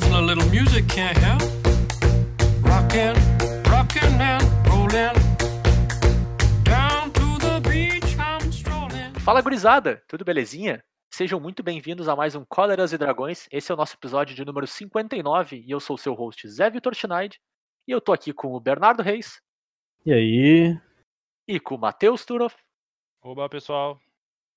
A 0.00 0.20
little 0.20 0.48
music 0.50 0.86
can't 0.86 1.18
help. 1.18 1.42
Rockin', 2.62 3.14
rockin' 3.68 4.20
and 4.20 4.44
rollin'. 4.68 5.12
Down 6.62 7.10
to 7.10 7.38
the 7.40 7.60
beach 7.68 8.16
I'm 8.16 8.48
strolling. 8.52 9.12
Fala 9.20 9.42
gurizada, 9.42 10.00
tudo 10.06 10.24
belezinha? 10.24 10.84
Sejam 11.12 11.40
muito 11.40 11.64
bem-vindos 11.64 12.08
a 12.08 12.14
mais 12.14 12.36
um 12.36 12.44
Cóleras 12.44 12.92
e 12.92 12.98
Dragões. 12.98 13.48
Esse 13.50 13.72
é 13.72 13.74
o 13.74 13.76
nosso 13.76 13.96
episódio 13.96 14.36
de 14.36 14.44
número 14.44 14.68
59 14.68 15.64
e 15.66 15.70
eu 15.70 15.80
sou 15.80 15.96
o 15.96 15.98
seu 15.98 16.14
host 16.14 16.48
Zé 16.48 16.70
Vitor 16.70 16.94
Schneid. 16.94 17.40
E 17.86 17.90
eu 17.90 18.00
tô 18.00 18.12
aqui 18.12 18.32
com 18.32 18.54
o 18.54 18.60
Bernardo 18.60 19.02
Reis 19.02 19.40
E 20.06 20.12
aí? 20.12 20.78
e 21.48 21.58
com 21.58 21.74
o 21.74 21.78
Matheus 21.78 22.24
Turoff. 22.24 22.54
Oba, 23.20 23.48
pessoal. 23.48 24.00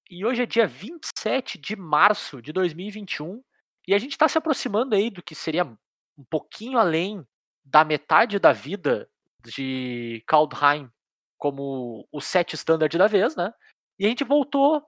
E 0.07 0.23
hoje 0.23 0.43
é 0.43 0.45
dia 0.45 0.67
27 0.67 1.57
de 1.57 1.75
março 1.75 2.41
de 2.43 2.53
2021 2.53 3.41
e 3.87 3.93
a 3.93 3.97
gente 3.97 4.11
está 4.11 4.27
se 4.27 4.37
aproximando 4.37 4.95
aí 4.95 5.09
do 5.09 5.23
que 5.23 5.35
seria 5.35 5.65
um 5.65 6.23
pouquinho 6.29 6.77
além 6.77 7.25
da 7.63 7.83
metade 7.83 8.39
da 8.39 8.51
vida 8.51 9.09
de 9.43 10.23
Kaldheim 10.27 10.89
como 11.37 12.07
o 12.11 12.21
set 12.21 12.53
standard 12.53 12.95
da 12.95 13.07
vez, 13.07 13.35
né? 13.35 13.51
E 13.97 14.05
a 14.05 14.09
gente 14.09 14.23
voltou 14.23 14.85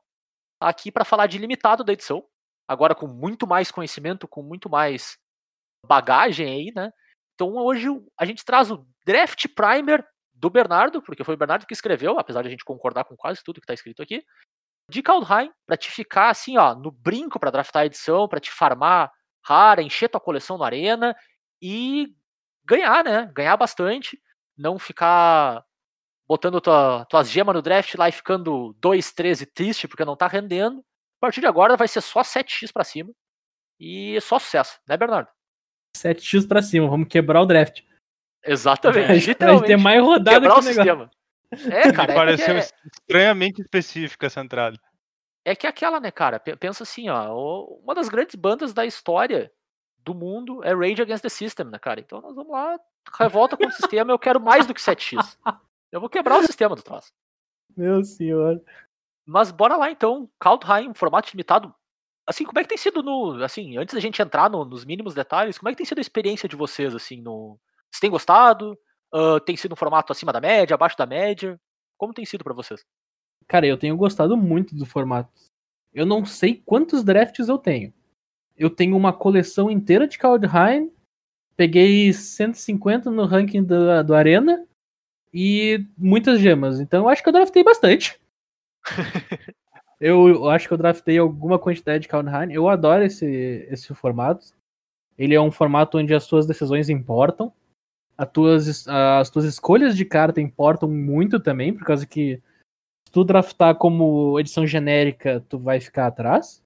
aqui 0.59 0.91
para 0.91 1.05
falar 1.05 1.27
de 1.27 1.37
limitado 1.37 1.83
da 1.83 1.93
edição, 1.93 2.23
agora 2.67 2.93
com 2.93 3.07
muito 3.07 3.47
mais 3.47 3.71
conhecimento, 3.71 4.27
com 4.27 4.43
muito 4.43 4.69
mais 4.69 5.17
bagagem 5.85 6.47
aí, 6.47 6.71
né? 6.75 6.91
Então 7.33 7.55
hoje 7.55 7.87
a 8.17 8.25
gente 8.25 8.45
traz 8.45 8.69
o 8.71 8.85
Draft 9.05 9.47
Primer 9.55 10.07
do 10.33 10.49
Bernardo, 10.49 11.01
porque 11.01 11.23
foi 11.23 11.35
o 11.35 11.37
Bernardo 11.37 11.65
que 11.65 11.73
escreveu, 11.73 12.19
apesar 12.19 12.41
de 12.41 12.47
a 12.47 12.51
gente 12.51 12.65
concordar 12.65 13.05
com 13.05 13.15
quase 13.15 13.43
tudo 13.43 13.59
que 13.59 13.65
está 13.65 13.73
escrito 13.73 14.01
aqui, 14.01 14.23
de 14.93 15.01
Kaldheim, 15.01 15.51
para 15.65 15.75
te 15.75 15.89
ficar 15.89 16.29
assim, 16.29 16.57
ó, 16.57 16.75
no 16.75 16.91
brinco 16.91 17.39
para 17.39 17.51
draftar 17.51 17.81
a 17.81 17.85
edição, 17.85 18.27
para 18.27 18.39
te 18.39 18.51
farmar 18.51 19.11
rara, 19.43 19.81
encher 19.81 20.09
tua 20.09 20.21
coleção 20.21 20.57
no 20.57 20.63
Arena 20.63 21.15
e 21.61 22.13
ganhar, 22.63 23.03
né? 23.03 23.29
Ganhar 23.33 23.57
bastante, 23.57 24.21
não 24.57 24.77
ficar 24.77 25.65
botando 26.27 26.61
tua, 26.61 27.05
tuas 27.09 27.29
gemas 27.29 27.55
no 27.55 27.61
draft 27.61 27.95
lá 27.95 28.07
e 28.07 28.11
ficando 28.11 28.75
2, 28.79 29.11
13 29.11 29.45
triste 29.47 29.87
porque 29.87 30.05
não 30.05 30.15
tá 30.15 30.27
rendendo. 30.27 30.79
A 30.79 31.21
partir 31.25 31.41
de 31.41 31.47
agora 31.47 31.75
vai 31.75 31.87
ser 31.87 32.01
só 32.01 32.21
7x 32.21 32.71
para 32.71 32.83
cima 32.83 33.11
e 33.79 34.19
só 34.21 34.39
sucesso, 34.39 34.79
né, 34.87 34.95
Bernardo? 34.95 35.29
7x 35.97 36.47
pra 36.47 36.61
cima, 36.61 36.87
vamos 36.87 37.07
quebrar 37.07 37.41
o 37.41 37.45
draft. 37.45 37.81
Exatamente. 38.45 39.07
Vai 39.07 39.19
ter 39.19 39.27
literalmente. 39.27 39.77
mais 39.77 40.01
rodada 40.01 40.41
que 40.41 40.47
o 40.47 40.49
o 40.49 40.61
negócio. 40.61 40.73
sistema. 40.73 41.11
É, 41.71 41.91
cara, 41.93 42.11
é, 42.11 42.15
Pareceu 42.15 42.55
porque 42.55 42.87
estranhamente 42.99 43.61
específica 43.61 44.27
essa 44.27 44.41
entrada. 44.41 44.77
É 45.45 45.55
que 45.55 45.65
é 45.67 45.69
aquela, 45.69 45.99
né, 45.99 46.11
cara? 46.11 46.39
Pe- 46.39 46.55
Pensa 46.55 46.83
assim, 46.83 47.09
ó, 47.09 47.65
uma 47.83 47.93
das 47.95 48.09
grandes 48.09 48.35
bandas 48.35 48.73
da 48.73 48.85
história 48.85 49.51
do 49.99 50.13
mundo 50.13 50.63
é 50.63 50.73
Rage 50.73 51.01
Against 51.01 51.21
the 51.21 51.29
System, 51.29 51.67
né, 51.67 51.79
cara? 51.79 51.99
Então 51.99 52.21
nós 52.21 52.35
vamos 52.35 52.51
lá, 52.51 52.79
revolta 53.19 53.55
contra 53.57 53.71
o 53.73 53.75
sistema, 53.75 54.11
eu 54.11 54.19
quero 54.19 54.39
mais 54.39 54.65
do 54.65 54.73
que 54.73 54.81
7x. 54.81 55.37
Eu 55.91 55.99
vou 55.99 56.09
quebrar 56.09 56.39
o 56.39 56.43
sistema 56.43 56.75
do 56.75 56.81
troço. 56.81 57.11
Meu 57.75 58.03
senhor. 58.03 58.61
Mas 59.25 59.51
bora 59.51 59.75
lá 59.77 59.89
então, 59.91 60.29
Kaldheim, 60.39 60.93
formato 60.93 61.29
limitado. 61.31 61.73
Assim, 62.27 62.45
como 62.45 62.57
é 62.59 62.63
que 62.63 62.69
tem 62.69 62.77
sido 62.77 63.03
no, 63.03 63.43
assim, 63.43 63.77
antes 63.77 63.93
da 63.93 63.99
gente 64.01 64.21
entrar 64.21 64.49
no- 64.49 64.65
nos 64.65 64.85
mínimos 64.85 65.13
detalhes, 65.13 65.57
como 65.57 65.69
é 65.69 65.71
que 65.71 65.77
tem 65.77 65.85
sido 65.85 65.97
a 65.99 66.01
experiência 66.01 66.47
de 66.49 66.55
vocês, 66.55 66.95
assim, 66.95 67.21
no... 67.21 67.59
Vocês 67.91 67.99
têm 67.99 68.09
gostado? 68.09 68.77
Ah, 69.13 69.39
tem 69.45 69.55
sido 69.55 69.73
um 69.73 69.75
formato 69.75 70.11
acima 70.11 70.31
da 70.33 70.41
média, 70.41 70.73
abaixo 70.73 70.97
da 70.97 71.05
média? 71.05 71.59
Como 71.97 72.13
tem 72.13 72.25
sido 72.25 72.43
pra 72.43 72.53
vocês? 72.53 72.83
Cara, 73.47 73.65
eu 73.65 73.77
tenho 73.77 73.95
gostado 73.97 74.35
muito 74.37 74.75
do 74.75 74.85
formato. 74.85 75.29
Eu 75.93 76.05
não 76.05 76.25
sei 76.25 76.61
quantos 76.65 77.03
drafts 77.03 77.47
eu 77.47 77.57
tenho. 77.57 77.93
Eu 78.57 78.69
tenho 78.69 78.95
uma 78.97 79.13
coleção 79.13 79.69
inteira 79.69 80.07
de 80.07 80.17
Kaldheim. 80.17 80.91
Peguei 81.55 82.11
150 82.11 83.11
no 83.11 83.25
ranking 83.25 83.63
do, 83.63 84.03
do 84.03 84.15
Arena. 84.15 84.65
E 85.33 85.85
muitas 85.97 86.39
gemas. 86.39 86.79
Então 86.79 87.03
eu 87.03 87.09
acho 87.09 87.21
que 87.21 87.29
eu 87.29 87.33
draftei 87.33 87.63
bastante. 87.63 88.19
eu, 89.99 90.27
eu 90.27 90.49
acho 90.49 90.67
que 90.67 90.73
eu 90.73 90.77
draftei 90.77 91.17
alguma 91.17 91.59
quantidade 91.59 92.03
de 92.03 92.07
Kaldheim. 92.07 92.51
Eu 92.51 92.67
adoro 92.67 93.03
esse, 93.03 93.67
esse 93.69 93.93
formato. 93.93 94.47
Ele 95.17 95.35
é 95.35 95.41
um 95.41 95.51
formato 95.51 95.97
onde 95.97 96.13
as 96.13 96.23
suas 96.23 96.45
decisões 96.45 96.89
importam. 96.89 97.53
As 98.17 98.29
tuas, 98.29 98.87
as 98.87 99.29
tuas 99.29 99.45
escolhas 99.45 99.95
de 99.95 100.05
carta 100.05 100.39
importam 100.39 100.89
muito 100.89 101.39
também, 101.39 101.73
por 101.73 101.83
causa 101.83 102.05
que 102.05 102.41
tu 103.13 103.23
draftar 103.23 103.75
como 103.75 104.37
edição 104.39 104.65
genérica, 104.67 105.39
tu 105.47 105.59
vai 105.59 105.79
ficar 105.79 106.07
atrás. 106.07 106.61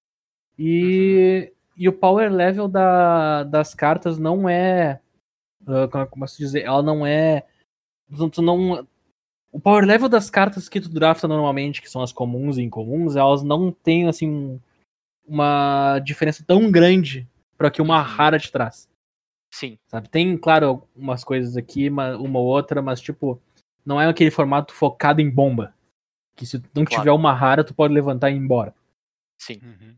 E, 0.57 1.53
e 1.75 1.87
o 1.87 1.93
power 1.93 2.31
level 2.31 2.67
da, 2.67 3.43
das 3.43 3.75
cartas 3.75 4.17
não 4.17 4.49
é. 4.49 4.99
ah, 5.67 5.87
como, 5.91 6.07
como 6.07 6.23
posso 6.25 6.37
dizer? 6.37 6.63
Ela 6.63 6.81
não 6.81 7.05
é. 7.05 7.45
Tu, 8.15 8.29
tu 8.29 8.41
não. 8.41 8.87
O 9.51 9.59
power 9.59 9.85
level 9.85 10.07
das 10.09 10.29
cartas 10.29 10.69
que 10.69 10.79
tu 10.81 10.89
drafta 10.89 11.27
normalmente, 11.27 11.81
que 11.81 11.89
são 11.89 12.01
as 12.01 12.13
comuns 12.13 12.57
e 12.57 12.63
incomuns, 12.63 13.15
elas 13.15 13.43
não 13.43 13.71
têm 13.71 14.07
assim 14.07 14.29
um- 14.29 14.59
uma 15.27 15.99
diferença 15.99 16.43
tão 16.47 16.71
grande 16.71 17.27
para 17.57 17.69
que 17.69 17.81
uma 17.81 17.97
Uhum. 17.97 18.03
rara 18.03 18.39
te 18.39 18.51
traz. 18.51 18.87
Sim, 19.53 19.77
Sabe? 19.87 20.09
Tem, 20.09 20.37
claro, 20.37 20.83
umas 20.95 21.23
coisas 21.23 21.57
aqui, 21.57 21.89
uma, 21.89 22.15
uma 22.17 22.39
ou 22.39 22.45
outra, 22.45 22.81
mas 22.81 23.01
tipo, 23.01 23.41
não 23.85 23.99
é 23.99 24.07
aquele 24.07 24.31
formato 24.31 24.73
focado 24.73 25.21
em 25.21 25.29
bomba. 25.29 25.73
Que 26.37 26.45
se 26.45 26.59
tu 26.59 26.69
não 26.75 26.85
Claro. 26.85 27.01
tiver 27.01 27.11
uma 27.11 27.33
rara, 27.33 27.63
tu 27.63 27.73
pode 27.73 27.93
levantar 27.93 28.29
e 28.29 28.33
ir 28.33 28.37
embora. 28.37 28.73
sim. 29.37 29.59
Uhum. 29.61 29.97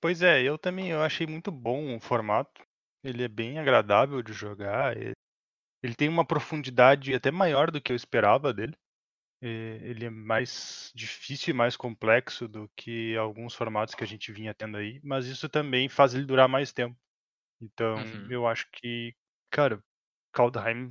Pois 0.00 0.22
é, 0.22 0.42
eu 0.42 0.58
também 0.58 0.90
eu 0.90 1.02
achei 1.02 1.26
muito 1.26 1.50
bom 1.50 1.96
o 1.96 2.00
formato. 2.00 2.62
Ele 3.02 3.22
é 3.22 3.28
bem 3.28 3.58
agradável 3.58 4.22
de 4.22 4.32
jogar. 4.32 4.96
Ele 4.96 5.94
tem 5.96 6.08
uma 6.08 6.24
profundidade 6.24 7.14
até 7.14 7.30
maior 7.30 7.70
do 7.70 7.80
que 7.80 7.92
eu 7.92 7.96
esperava 7.96 8.52
dele. 8.52 8.74
Ele 9.42 10.06
é 10.06 10.10
mais 10.10 10.90
difícil 10.94 11.52
e 11.54 11.56
mais 11.56 11.76
complexo 11.76 12.48
do 12.48 12.68
que 12.76 13.16
alguns 13.16 13.54
formatos 13.54 13.94
que 13.94 14.02
a 14.02 14.06
gente 14.06 14.32
vinha 14.32 14.54
tendo 14.54 14.76
aí, 14.76 15.00
mas 15.04 15.26
isso 15.26 15.48
também 15.48 15.88
faz 15.88 16.14
ele 16.14 16.24
durar 16.24 16.48
mais 16.48 16.72
tempo. 16.72 16.96
Então, 17.60 17.96
Uhum. 17.98 18.30
eu 18.30 18.46
acho 18.46 18.66
que, 18.72 19.14
cara, 19.50 19.82
Kaldheim 20.32 20.88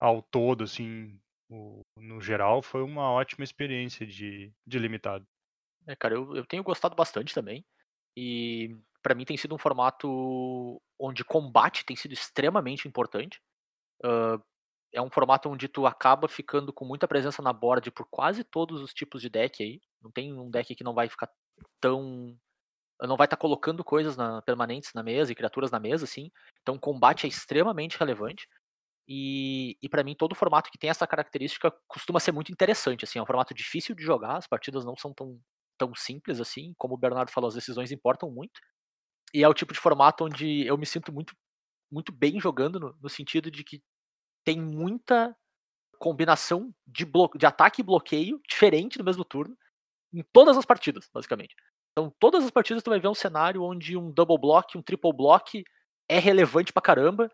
ao 0.00 0.22
todo, 0.22 0.64
assim, 0.64 1.20
o- 1.48 1.82
no 1.96 2.20
geral, 2.20 2.62
foi 2.62 2.82
uma 2.82 3.10
ótima 3.10 3.44
experiência 3.44 4.06
de, 4.06 4.52
de 4.66 4.78
limitado. 4.78 5.24
É, 5.86 5.94
cara, 5.96 6.14
eu, 6.14 6.34
eu 6.36 6.46
tenho 6.46 6.62
gostado 6.62 6.94
bastante 6.96 7.34
também. 7.34 7.64
E 8.16 8.76
pra 9.02 9.14
mim 9.14 9.24
tem 9.24 9.36
sido 9.36 9.54
um 9.54 9.58
formato 9.58 10.80
onde 10.98 11.24
combate 11.24 11.84
tem 11.84 11.96
sido 11.96 12.12
extremamente 12.12 12.88
importante. 12.88 13.40
Ah, 14.04 14.38
é 14.94 15.02
um 15.02 15.10
formato 15.10 15.48
onde 15.50 15.68
tu 15.68 15.86
acaba 15.86 16.28
ficando 16.28 16.72
com 16.72 16.84
muita 16.84 17.08
presença 17.08 17.42
na 17.42 17.52
board 17.52 17.90
por 17.92 18.06
quase 18.10 18.44
todos 18.44 18.80
os 18.82 18.94
tipos 18.94 19.22
de 19.22 19.28
deck 19.30 19.62
aí. 19.62 19.80
Não 20.02 20.10
tem 20.12 20.32
um 20.38 20.50
deck 20.50 20.74
que 20.74 20.84
não 20.84 20.94
vai 20.94 21.08
ficar 21.08 21.30
tão. 21.80 22.36
Não 23.02 23.16
vai 23.16 23.26
estar 23.26 23.36
colocando 23.36 23.84
coisas 23.84 24.16
na- 24.16 24.42
permanentes 24.42 24.92
na 24.94 25.02
mesa 25.02 25.32
e 25.32 25.34
criaturas 25.34 25.70
na 25.70 25.80
mesa, 25.80 26.04
assim. 26.04 26.30
Então 26.62 26.78
combate 26.78 27.26
é 27.26 27.28
extremamente 27.28 27.98
relevante. 27.98 28.48
E, 29.06 29.76
e 29.82 29.88
para 29.88 30.02
mim, 30.02 30.14
todo 30.14 30.34
formato 30.34 30.70
que 30.70 30.78
tem 30.78 30.90
essa 30.90 31.06
característica 31.06 31.70
costuma 31.86 32.20
ser 32.20 32.32
muito 32.32 32.50
interessante. 32.50 33.04
Assim, 33.04 33.18
é 33.18 33.22
um 33.22 33.26
formato 33.26 33.54
difícil 33.54 33.94
de 33.94 34.02
jogar, 34.02 34.36
as 34.36 34.46
partidas 34.46 34.84
não 34.84 34.96
são 34.96 35.12
tão, 35.12 35.38
tão 35.78 35.94
simples 35.94 36.40
assim. 36.40 36.74
Como 36.78 36.94
o 36.94 36.98
Bernardo 36.98 37.30
falou, 37.30 37.48
as 37.48 37.54
decisões 37.54 37.92
importam 37.92 38.30
muito. 38.30 38.60
E 39.34 39.42
é 39.42 39.48
o 39.48 39.54
tipo 39.54 39.72
de 39.72 39.80
formato 39.80 40.24
onde 40.24 40.66
eu 40.66 40.78
me 40.78 40.86
sinto 40.86 41.12
muito, 41.12 41.34
muito 41.90 42.12
bem 42.12 42.40
jogando, 42.40 42.80
no, 42.80 42.96
no 43.02 43.08
sentido 43.08 43.50
de 43.50 43.64
que 43.64 43.82
tem 44.44 44.60
muita 44.60 45.36
combinação 45.98 46.74
de, 46.86 47.06
de 47.36 47.46
ataque 47.46 47.80
e 47.80 47.84
bloqueio 47.84 48.40
diferente 48.48 48.98
no 48.98 49.04
mesmo 49.04 49.24
turno 49.24 49.56
em 50.12 50.22
todas 50.32 50.56
as 50.56 50.64
partidas, 50.64 51.10
basicamente. 51.12 51.54
Então, 51.92 52.12
todas 52.18 52.44
as 52.44 52.50
partidas 52.50 52.82
tu 52.82 52.90
vai 52.90 53.00
ver 53.00 53.08
um 53.08 53.14
cenário 53.14 53.62
onde 53.62 53.96
um 53.96 54.10
double 54.10 54.38
block, 54.38 54.76
um 54.76 54.82
triple 54.82 55.12
block 55.12 55.64
é 56.08 56.18
relevante 56.18 56.72
pra 56.72 56.82
caramba. 56.82 57.30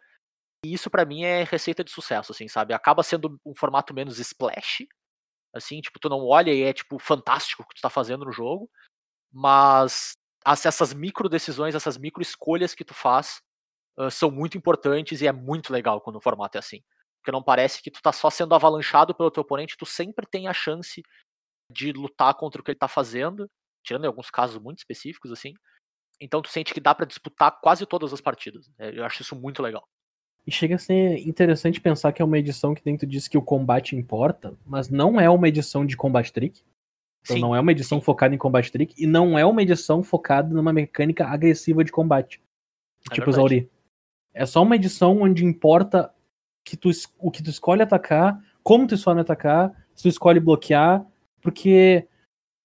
E 0.64 0.72
isso 0.74 0.90
pra 0.90 1.04
mim 1.04 1.24
é 1.24 1.42
receita 1.44 1.82
de 1.82 1.90
sucesso, 1.90 2.32
assim, 2.32 2.46
sabe? 2.48 2.74
Acaba 2.74 3.02
sendo 3.02 3.40
um 3.44 3.54
formato 3.54 3.94
menos 3.94 4.18
splash, 4.18 4.86
assim, 5.54 5.80
tipo, 5.80 5.98
tu 6.00 6.08
não 6.08 6.26
olha 6.26 6.52
e 6.54 6.62
é 6.62 6.72
tipo 6.72 6.98
fantástico 6.98 7.62
o 7.62 7.66
que 7.66 7.76
tu 7.76 7.82
tá 7.82 7.90
fazendo 7.90 8.24
no 8.26 8.32
jogo, 8.32 8.70
mas 9.32 10.14
as- 10.44 10.66
essas 10.66 10.94
micro 10.94 11.28
decisões, 11.28 11.74
essas 11.74 11.98
micro 11.98 12.22
escolhas 12.22 12.74
que 12.74 12.84
tu 12.84 12.94
faz 12.94 13.42
ah, 13.98 14.10
são 14.10 14.30
muito 14.30 14.58
importantes 14.58 15.22
e 15.22 15.26
é 15.28 15.32
muito 15.32 15.72
legal 15.72 16.00
quando 16.00 16.16
o 16.16 16.22
formato 16.22 16.56
é 16.58 16.60
assim. 16.60 16.82
Porque 17.20 17.32
não 17.32 17.42
parece 17.42 17.82
que 17.82 17.90
tu 17.90 18.02
tá 18.02 18.12
só 18.12 18.30
sendo 18.30 18.54
avalanchado 18.54 19.14
pelo 19.14 19.30
teu 19.30 19.42
oponente, 19.42 19.76
tu 19.78 19.86
sempre 19.86 20.26
tem 20.26 20.48
a 20.48 20.54
chance 20.54 21.02
de 21.70 21.92
lutar 21.92 22.34
contra 22.34 22.60
o 22.60 22.64
que 22.64 22.72
ele 22.72 22.78
tá 22.78 22.88
fazendo, 22.88 23.50
tirando 23.84 24.04
em 24.04 24.08
alguns 24.08 24.30
casos 24.30 24.58
muito 24.62 24.78
específicos, 24.78 25.32
assim. 25.32 25.54
Então 26.20 26.42
tu 26.42 26.48
sente 26.50 26.74
que 26.74 26.80
dá 26.80 26.94
pra 26.94 27.06
disputar 27.06 27.60
quase 27.62 27.86
todas 27.86 28.12
as 28.12 28.20
partidas. 28.20 28.70
É, 28.78 28.98
Eu 28.98 29.04
acho 29.04 29.22
isso 29.22 29.36
muito 29.36 29.62
legal. 29.62 29.88
E 30.46 30.50
chega 30.50 30.74
a 30.76 30.78
ser 30.78 31.18
interessante 31.28 31.80
pensar 31.80 32.12
que 32.12 32.22
é 32.22 32.24
uma 32.24 32.38
edição 32.38 32.74
que 32.74 32.82
dentro 32.82 33.06
diz 33.06 33.28
que 33.28 33.38
o 33.38 33.42
combate 33.42 33.94
importa, 33.94 34.54
mas 34.66 34.88
não 34.88 35.20
é 35.20 35.28
uma 35.28 35.48
edição 35.48 35.84
de 35.84 35.96
combat 35.96 36.32
trick. 36.32 36.62
Então 37.22 37.36
Sim, 37.36 37.42
não 37.42 37.54
é 37.54 37.60
uma 37.60 37.72
edição 37.72 37.98
sim. 37.98 38.04
focada 38.04 38.34
em 38.34 38.38
combat 38.38 38.70
trick 38.72 38.94
e 38.96 39.06
não 39.06 39.38
é 39.38 39.44
uma 39.44 39.62
edição 39.62 40.02
focada 40.02 40.52
numa 40.54 40.72
mecânica 40.72 41.26
agressiva 41.26 41.84
de 41.84 41.92
combate. 41.92 42.40
tipo 43.02 43.16
verdade. 43.26 43.36
Zauri. 43.36 43.70
É 44.32 44.46
só 44.46 44.62
uma 44.62 44.76
edição 44.76 45.20
onde 45.22 45.44
importa 45.44 46.12
que 46.64 46.76
tu, 46.76 46.90
o 47.18 47.30
que 47.30 47.42
tu 47.42 47.50
escolhe 47.50 47.82
atacar, 47.82 48.42
como 48.62 48.86
tu 48.86 48.94
escolhe 48.94 49.20
atacar, 49.20 49.70
se 49.94 50.04
tu 50.04 50.08
escolhe 50.08 50.40
bloquear, 50.40 51.04
porque 51.42 52.06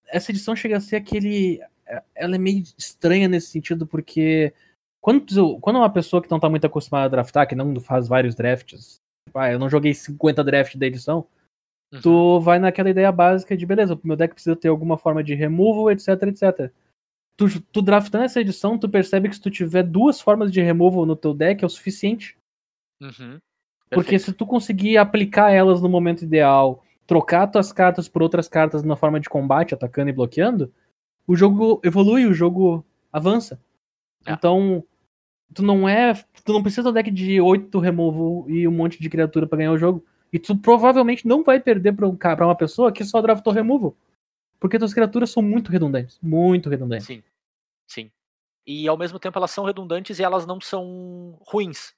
essa 0.07 0.31
edição 0.31 0.55
chega 0.55 0.77
a 0.77 0.81
ser 0.81 0.95
aquele. 0.97 1.59
é- 1.85 2.03
Ela 2.15 2.35
é 2.35 2.39
meio 2.39 2.63
estranha 2.77 3.27
nesse 3.27 3.47
sentido, 3.47 3.85
porque 3.85 4.53
quando, 5.05 5.59
quando 5.59 5.75
uma 5.75 5.89
pessoa 5.91 6.19
que 6.19 6.31
não 6.31 6.39
tá 6.39 6.49
muito 6.49 6.65
acostumada 6.65 7.05
a 7.05 7.09
draftar, 7.09 7.47
que 7.47 7.53
não 7.53 7.79
faz 7.79 8.07
vários 8.07 8.33
drafts, 8.33 8.99
tipo, 9.27 9.37
ah, 9.37 9.51
eu 9.51 9.59
não 9.59 9.69
joguei 9.69 9.93
50 9.93 10.43
drafts 10.43 10.79
da 10.79 10.87
edição, 10.87 11.27
Uhum. 11.93 12.01
tu 12.01 12.39
vai 12.39 12.57
naquela 12.57 12.89
ideia 12.89 13.11
básica 13.11 13.55
de 13.55 13.67
beleza, 13.67 13.93
o 13.93 14.01
meu 14.03 14.15
deck 14.15 14.33
precisa 14.33 14.55
ter 14.55 14.67
alguma 14.67 14.97
forma 14.97 15.23
de 15.23 15.35
removal, 15.35 15.91
etc, 15.91 16.07
etc. 16.23 16.71
Tu, 17.37 17.61
tu 17.71 17.83
draftando 17.83 18.23
essa 18.23 18.41
edição, 18.41 18.79
tu 18.79 18.89
percebe 18.89 19.29
que 19.29 19.35
se 19.35 19.41
tu 19.41 19.51
tiver 19.51 19.83
duas 19.83 20.19
formas 20.19 20.51
de 20.51 20.59
removal 20.59 21.05
no 21.05 21.15
teu 21.15 21.35
deck 21.35 21.63
é 21.63 21.67
o 21.67 21.69
suficiente. 21.69 22.35
Uhum. 22.99 23.37
Porque 23.91 24.17
se 24.17 24.33
tu 24.33 24.47
conseguir 24.47 24.97
aplicar 24.97 25.51
elas 25.51 25.83
no 25.83 25.87
momento 25.87 26.23
ideal, 26.23 26.83
trocar 27.05 27.45
tuas 27.45 27.71
cartas 27.71 28.09
por 28.09 28.23
outras 28.23 28.47
cartas 28.47 28.81
na 28.81 28.95
forma 28.95 29.19
de 29.19 29.29
combate, 29.29 29.75
atacando 29.75 30.09
e 30.09 30.13
bloqueando, 30.13 30.73
o 31.27 31.35
jogo 31.35 31.79
evolui, 31.83 32.25
o 32.25 32.33
jogo 32.33 32.83
avança. 33.13 33.61
É. 34.25 34.31
Então, 34.31 34.83
tu 35.53 35.63
não 35.63 35.87
é. 35.87 36.13
Tu 36.43 36.53
não 36.53 36.61
precisa 36.61 36.83
de 36.83 36.89
um 36.89 36.93
deck 36.93 37.11
de 37.11 37.39
8 37.41 37.79
removal 37.79 38.49
e 38.49 38.67
um 38.67 38.71
monte 38.71 39.01
de 39.01 39.09
criatura 39.09 39.47
pra 39.47 39.57
ganhar 39.57 39.71
o 39.71 39.77
jogo. 39.77 40.05
E 40.31 40.39
tu 40.39 40.57
provavelmente 40.57 41.27
não 41.27 41.43
vai 41.43 41.59
perder 41.59 41.93
pra, 41.93 42.07
um, 42.07 42.15
pra 42.15 42.45
uma 42.45 42.55
pessoa 42.55 42.91
que 42.91 43.03
só 43.03 43.21
draftou 43.21 43.53
removal. 43.53 43.95
Porque 44.59 44.79
tuas 44.79 44.93
criaturas 44.93 45.29
são 45.29 45.43
muito 45.43 45.71
redundantes. 45.71 46.19
Muito 46.21 46.69
redundantes. 46.69 47.05
Sim. 47.05 47.23
Sim. 47.87 48.11
E 48.65 48.87
ao 48.87 48.97
mesmo 48.97 49.19
tempo 49.19 49.37
elas 49.37 49.51
são 49.51 49.63
redundantes 49.63 50.19
e 50.19 50.23
elas 50.23 50.45
não 50.45 50.59
são 50.59 51.37
ruins. 51.41 51.93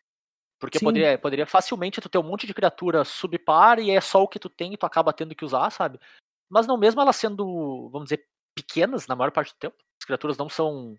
Porque 0.59 0.79
Sim. 0.79 0.85
poderia, 0.85 1.17
poderia 1.17 1.45
facilmente 1.45 2.01
tu 2.01 2.09
ter 2.09 2.17
um 2.17 2.23
monte 2.23 2.47
de 2.47 2.53
criatura 2.53 3.05
subpar 3.05 3.79
e 3.79 3.91
é 3.91 4.01
só 4.01 4.23
o 4.23 4.27
que 4.27 4.39
tu 4.39 4.49
tem 4.49 4.73
e 4.73 4.77
tu 4.77 4.85
acaba 4.85 5.13
tendo 5.13 5.35
que 5.35 5.45
usar, 5.45 5.69
sabe? 5.69 5.99
Mas 6.49 6.65
não 6.65 6.77
mesmo 6.77 6.99
elas 6.99 7.15
sendo, 7.15 7.89
vamos 7.89 8.09
dizer, 8.09 8.25
pequenas 8.55 9.07
na 9.07 9.15
maior 9.15 9.31
parte 9.31 9.53
do 9.53 9.57
tempo. 9.57 9.75
As 10.01 10.05
criaturas 10.05 10.37
não 10.37 10.49
são. 10.49 10.95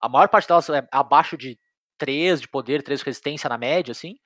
A 0.00 0.08
maior 0.08 0.28
parte 0.28 0.48
delas 0.48 0.68
é 0.70 0.86
abaixo 0.90 1.36
de 1.36 1.58
3 2.02 2.40
de 2.40 2.48
poder, 2.48 2.82
3 2.82 3.00
de 3.00 3.06
resistência 3.06 3.48
na 3.48 3.56
média, 3.58 3.92
assim. 3.92 4.16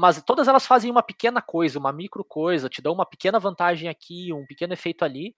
Mas 0.00 0.22
todas 0.22 0.48
elas 0.48 0.66
fazem 0.66 0.90
uma 0.90 1.02
pequena 1.02 1.42
coisa, 1.42 1.78
uma 1.78 1.92
micro 1.92 2.24
coisa, 2.24 2.68
te 2.68 2.82
dão 2.82 2.92
uma 2.94 3.06
pequena 3.06 3.38
vantagem 3.38 3.88
aqui, 3.88 4.32
um 4.32 4.46
pequeno 4.46 4.72
efeito 4.72 5.04
ali. 5.04 5.34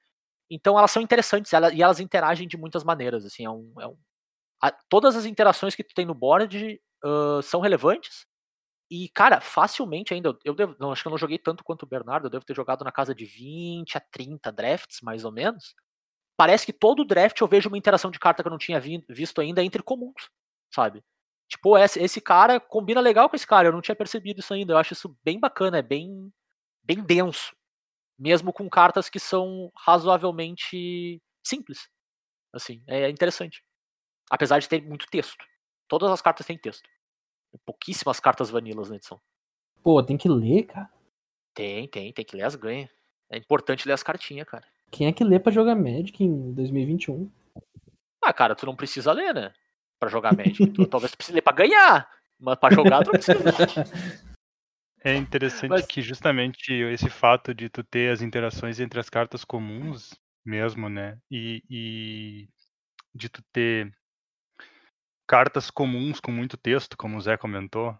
Então 0.51 0.79
elas 0.79 0.91
são 0.93 1.03
interessantes 1.03 1.53
ela- 1.53 1.73
e 1.75 1.83
elas 1.83 2.01
interagem 2.01 2.49
de 2.49 2.57
muitas 2.59 2.85
maneiras. 2.85 3.25
Assim, 3.27 3.45
é 3.47 3.51
um, 3.51 3.73
é 3.81 3.89
um- 3.89 3.97
a- 4.63 4.73
todas 4.91 5.17
as 5.17 5.27
interações 5.27 5.75
que 5.77 5.85
tu 5.85 5.95
tem 5.95 6.07
no 6.07 6.15
board 6.15 6.81
ah, 7.05 7.41
são 7.43 7.61
relevantes. 7.61 8.27
E, 8.91 9.09
cara, 9.11 9.41
facilmente 9.41 10.15
ainda, 10.15 10.37
eu- 10.45 10.55
devo, 10.55 10.77
não, 10.81 10.93
acho 10.93 11.03
que 11.03 11.09
eu 11.09 11.11
não 11.13 11.19
joguei 11.19 11.39
tanto 11.39 11.65
quanto 11.65 11.83
o 11.85 11.87
Bernardo, 11.89 12.27
eu 12.27 12.31
devo 12.31 12.45
ter 12.47 12.57
jogado 12.57 12.85
na 12.85 12.93
casa 12.93 13.15
de 13.15 13.25
20 13.27 13.97
a 13.99 14.01
30 14.01 14.53
drafts, 14.53 15.01
mais 15.03 15.25
ou 15.25 15.33
menos. 15.33 15.75
Parece 16.37 16.67
que 16.67 16.73
todo 16.73 17.05
draft 17.05 17.41
eu 17.41 17.49
vejo 17.49 17.69
uma 17.69 17.79
interação 17.79 18.11
de 18.11 18.19
carta 18.21 18.43
que 18.43 18.49
eu 18.49 18.53
não 18.53 18.59
tinha 18.59 18.81
vi- 18.81 19.05
visto 19.11 19.41
ainda 19.41 19.63
entre 19.65 19.83
comuns, 19.83 20.31
sabe? 20.75 21.03
Tipo, 21.49 21.79
esse, 21.79 21.99
esse 21.99 22.21
cara 22.21 22.61
combina 22.61 23.01
legal 23.01 23.29
com 23.29 23.35
esse 23.35 23.47
cara, 23.47 23.69
eu 23.69 23.73
não 23.73 23.81
tinha 23.81 23.97
percebido 23.97 24.41
isso 24.41 24.53
ainda. 24.53 24.75
Eu 24.75 24.79
acho 24.79 24.93
isso 24.93 25.17
bem 25.25 25.41
bacana, 25.41 25.79
é 25.79 25.83
bem, 25.83 26.31
bem 26.83 27.03
denso. 27.03 27.57
Mesmo 28.19 28.53
com 28.53 28.69
cartas 28.69 29.09
que 29.09 29.19
são 29.19 29.73
razoavelmente 29.75 31.23
simples. 31.43 31.89
Assim, 32.53 32.83
é 32.87 33.09
interessante. 33.09 33.65
Apesar 34.31 34.59
de 34.59 34.69
ter 34.69 34.83
muito 34.83 35.07
texto. 35.07 35.43
Todas 35.89 36.11
as 36.11 36.21
cartas 36.21 36.47
têm 36.47 36.59
texto. 36.59 36.89
Pouquíssimas 37.65 38.21
cartas 38.21 38.51
vanilas 38.51 38.91
na 38.91 38.97
edição. 38.97 39.19
Pô, 39.83 40.03
tem 40.03 40.19
que 40.19 40.29
ler, 40.29 40.65
cara. 40.65 40.91
Tem, 41.55 41.89
tem, 41.89 42.13
tem 42.13 42.25
que 42.25 42.37
ler 42.37 42.43
as 42.43 42.55
ganhas. 42.55 42.91
É 43.31 43.39
importante 43.39 43.87
ler 43.87 43.95
as 43.95 44.03
cartinhas, 44.03 44.47
cara. 44.47 44.67
Quem 44.91 45.07
é 45.07 45.13
que 45.13 45.25
lê 45.25 45.39
pra 45.39 45.53
jogar 45.53 45.75
Magic 45.75 46.23
em 46.23 46.53
2021? 46.53 47.31
Ah, 48.23 48.33
cara, 48.33 48.55
tu 48.55 48.67
não 48.67 48.77
precisa 48.77 49.13
ler, 49.13 49.35
né? 49.35 49.55
Pra 49.99 50.09
jogar 50.09 50.37
Magic. 50.37 50.67
Tu, 50.69 50.87
talvez 50.87 51.15
precise 51.15 51.35
ler 51.35 51.43
pra 51.43 51.53
ganhar. 51.53 52.09
Mas 52.39 52.57
pra 52.59 52.71
jogar, 52.75 53.03
tu 53.05 53.13
não 53.13 53.21
precisa. 53.21 53.39
É 55.05 55.15
interessante 55.15 55.71
Mas- 55.71 55.87
que 55.87 56.03
justamente 56.03 56.73
esse 56.73 57.09
fato 57.09 57.55
de 57.55 57.69
tu 57.69 57.85
ter 57.85 58.11
as 58.13 58.21
interações 58.21 58.81
entre 58.81 58.99
as 58.99 59.09
cartas 59.09 59.45
comuns 59.45 60.11
mesmo, 60.45 60.89
né? 60.89 61.17
E, 61.31 61.63
e 61.71 62.49
de 63.15 63.29
tu 63.29 63.41
ter 63.53 63.93
cartas 65.25 65.71
comuns 65.71 66.19
com 66.19 66.33
muito 66.33 66.57
texto, 66.57 66.97
como 66.97 67.17
o 67.17 67.21
Zé 67.21 67.37
comentou, 67.37 67.97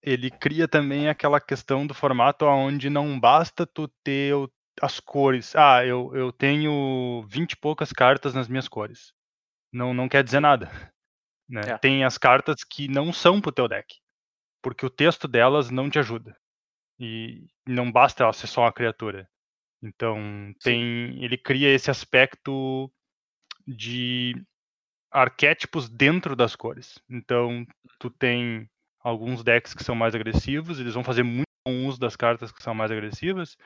ele 0.00 0.30
cria 0.30 0.68
também 0.68 1.08
aquela 1.08 1.40
questão 1.40 1.84
do 1.84 1.92
formato 1.92 2.44
onde 2.44 2.88
não 2.88 3.18
basta 3.18 3.66
tu 3.66 3.88
ter 4.04 4.32
as 4.80 5.00
cores. 5.00 5.56
Ah, 5.56 5.84
eu, 5.84 6.14
eu 6.14 6.30
tenho 6.30 7.26
20 7.28 7.52
e 7.52 7.56
poucas 7.56 7.92
cartas 7.92 8.32
nas 8.32 8.46
minhas 8.46 8.68
cores. 8.68 9.12
Não, 9.72 9.92
não 9.92 10.08
quer 10.08 10.22
dizer 10.22 10.38
nada. 10.40 10.70
Né? 11.48 11.62
É. 11.66 11.78
Tem 11.78 12.04
as 12.04 12.18
cartas 12.18 12.62
que 12.62 12.88
não 12.88 13.12
são 13.12 13.40
pro 13.40 13.52
teu 13.52 13.66
deck 13.66 13.96
porque 14.62 14.84
o 14.84 14.90
texto 14.90 15.28
delas 15.28 15.70
não 15.70 15.88
te 15.88 15.98
ajuda. 15.98 16.36
E 16.98 17.46
não 17.66 17.90
basta 17.90 18.24
ela 18.24 18.32
ser 18.32 18.46
só 18.48 18.62
uma 18.62 18.72
criatura. 18.72 19.28
Então, 19.82 20.52
tem, 20.62 21.22
ele 21.22 21.38
cria 21.38 21.72
esse 21.72 21.90
aspecto 21.90 22.92
de 23.66 24.34
arquétipos 25.10 25.88
dentro 25.88 26.34
das 26.34 26.56
cores. 26.56 26.98
Então, 27.08 27.64
tu 27.98 28.10
tem 28.10 28.68
alguns 29.00 29.44
decks 29.44 29.74
que 29.74 29.84
são 29.84 29.94
mais 29.94 30.14
agressivos, 30.14 30.80
eles 30.80 30.94
vão 30.94 31.04
fazer 31.04 31.22
muito 31.22 31.46
bom 31.66 31.86
uso 31.86 32.00
das 32.00 32.16
cartas 32.16 32.50
que 32.50 32.62
são 32.62 32.74
mais 32.74 32.90
agressivas, 32.90 33.56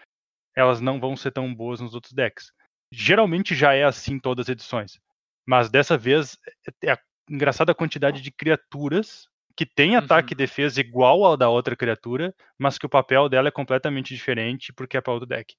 elas 0.55 0.81
não 0.81 1.00
vão 1.00 1.17
ser 1.17 1.32
tão 1.32 1.52
boas 1.55 1.81
nos 1.81 1.94
outros 1.94 2.12
decks. 2.12 2.52
Geralmente 2.93 3.55
já 3.55 3.73
é 3.73 3.84
assim 3.84 4.14
em 4.14 4.20
todas 4.20 4.46
as 4.46 4.50
edições. 4.50 5.00
Mas 5.46 5.70
dessa 5.70 5.96
vez 5.96 6.38
é 6.82 6.93
a 6.93 6.99
engraçada 7.29 7.75
quantidade 7.75 8.21
de 8.21 8.31
criaturas 8.31 9.29
que 9.55 9.67
tem 9.67 9.97
ataque 9.97 10.33
Uhum. 10.33 10.37
e 10.37 10.43
defesa 10.47 10.81
igual 10.81 11.25
ao 11.25 11.37
da 11.37 11.49
outra 11.49 11.77
criatura, 11.77 12.35
mas 12.59 12.79
que 12.79 12.87
o 12.87 12.89
papel 12.89 13.29
dela 13.29 13.49
é 13.49 13.51
completamente 13.53 14.15
diferente 14.15 14.73
porque 14.73 14.97
é 14.97 15.01
para 15.01 15.13
outro 15.13 15.29
deck. 15.29 15.55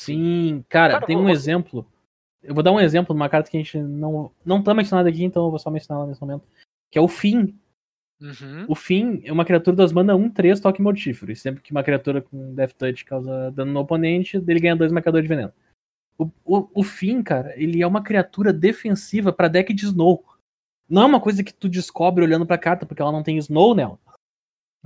Sim, 0.00 0.64
cara, 0.68 0.94
Cara, 0.94 1.06
tem 1.06 1.16
vou- 1.16 1.26
um 1.26 1.30
exemplo. 1.30 1.86
Eu 2.42 2.54
vou 2.54 2.62
dar 2.62 2.72
um 2.72 2.80
exemplo 2.80 3.14
de 3.14 3.20
uma 3.20 3.28
carta 3.28 3.50
que 3.50 3.56
a 3.56 3.60
gente 3.60 3.78
não, 3.78 4.32
não 4.44 4.62
tá 4.62 4.72
mencionando 4.74 5.08
aqui, 5.08 5.22
então 5.22 5.44
eu 5.44 5.50
vou 5.50 5.58
só 5.58 5.70
mencionar 5.70 6.00
ela 6.02 6.08
nesse 6.08 6.20
momento. 6.20 6.44
Que 6.90 6.98
é 6.98 7.02
o 7.02 7.06
Fim. 7.08 7.54
Uhum. 8.20 8.64
O 8.68 8.74
Fim 8.74 9.20
é 9.24 9.32
uma 9.32 9.44
criatura 9.44 9.76
das 9.76 9.92
mana 9.92 10.14
1-3, 10.14 10.58
toque 10.60 10.80
mortífero. 10.82 11.30
E 11.30 11.36
sempre 11.36 11.62
que 11.62 11.70
uma 11.70 11.84
criatura 11.84 12.20
com 12.22 12.54
Death 12.54 12.72
Touch 12.72 13.04
causa 13.04 13.50
dano 13.52 13.72
no 13.72 13.80
oponente, 13.80 14.38
dele 14.40 14.60
ganha 14.60 14.74
dois 14.76 14.90
marcadores 14.90 15.24
de 15.24 15.28
veneno. 15.28 15.52
O, 16.18 16.30
o, 16.44 16.70
o 16.80 16.82
Fim, 16.82 17.22
cara, 17.22 17.54
ele 17.56 17.82
é 17.82 17.86
uma 17.86 18.02
criatura 18.02 18.52
defensiva 18.52 19.32
pra 19.32 19.48
deck 19.48 19.72
de 19.72 19.84
Snow. 19.84 20.24
Não 20.90 21.02
é 21.02 21.06
uma 21.06 21.20
coisa 21.20 21.44
que 21.44 21.54
tu 21.54 21.68
descobre 21.68 22.24
olhando 22.24 22.44
pra 22.44 22.58
carta, 22.58 22.84
porque 22.84 23.00
ela 23.00 23.12
não 23.12 23.22
tem 23.22 23.38
Snow 23.38 23.74
nela. 23.74 23.98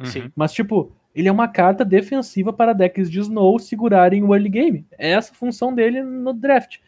Sim. 0.04 0.22
Uhum. 0.24 0.32
Mas, 0.36 0.52
tipo, 0.52 0.92
ele 1.14 1.28
é 1.28 1.32
uma 1.32 1.48
carta 1.48 1.84
defensiva 1.84 2.52
para 2.52 2.72
decks 2.74 3.10
de 3.10 3.20
Snow 3.20 3.58
segurarem 3.58 4.22
o 4.22 4.34
early 4.34 4.50
game. 4.50 4.86
É 4.98 5.12
essa 5.12 5.32
a 5.32 5.34
função 5.34 5.74
dele 5.74 6.02
no 6.02 6.34
draft. 6.34 6.78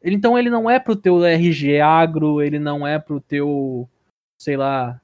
Ele, 0.00 0.16
então 0.16 0.38
ele 0.38 0.50
não 0.50 0.68
é 0.70 0.78
pro 0.78 0.94
teu 0.96 1.24
RG 1.24 1.80
agro, 1.80 2.40
ele 2.42 2.58
não 2.58 2.86
é 2.86 2.98
pro 2.98 3.20
teu, 3.20 3.88
sei 4.40 4.56
lá, 4.56 5.00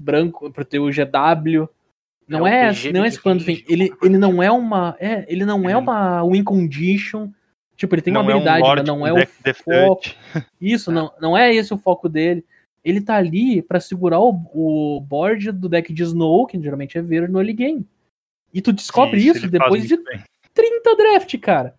branco, 0.00 0.50
pro 0.52 0.64
teu 0.64 0.84
GW. 0.86 1.68
Não 2.26 2.46
É 2.46 2.68
é, 2.68 2.70
um 2.70 2.92
não 2.92 3.04
é 3.04 3.08
esse 3.08 3.20
quando 3.20 3.44
vem. 3.44 3.56
mid-range, 3.56 3.72
Ele, 3.72 3.96
ele 4.02 4.18
não 4.18 4.42
é 4.42 4.50
uma, 4.50 4.96
é, 4.98 5.24
ele 5.30 5.44
não 5.44 5.64
é 5.68 5.72
Ele- 5.72 5.78
uma 5.78 6.22
win 6.24 6.42
condition. 6.44 7.30
Tipo, 7.76 7.94
ele 7.96 8.02
tem 8.02 8.12
uma 8.12 8.22
Não 8.22 8.30
é 8.30 8.34
um 8.34 8.38
habilidade, 8.38 8.76
mas 8.76 8.86
não 8.86 9.06
é 9.06 9.12
o 9.12 9.26
foco. 9.64 10.02
Isso, 10.60 10.92
não, 10.92 11.12
não 11.20 11.36
é 11.36 11.52
esse 11.52 11.74
o 11.74 11.78
foco 11.78 12.08
dele. 12.08 12.44
Ele 12.84 13.00
tá 13.00 13.16
ali 13.16 13.62
pra 13.62 13.80
segurar 13.80 14.20
o, 14.20 14.30
o 14.52 15.00
board 15.00 15.50
do 15.52 15.68
deck 15.68 15.92
de 15.92 16.02
Snow, 16.02 16.46
que 16.46 16.60
geralmente 16.60 16.98
é 16.98 17.02
verde, 17.02 17.32
no 17.32 17.38
early 17.38 17.54
game. 17.54 17.88
E 18.52 18.60
tu 18.60 18.72
descobre 18.72 19.18
Sim, 19.20 19.30
isso, 19.30 19.48
depois 19.48 19.86
de 19.88 19.96
muito 19.96 20.10
bem. 20.10 20.22
30 20.52 20.96
draft, 20.96 21.38
cara. 21.40 21.74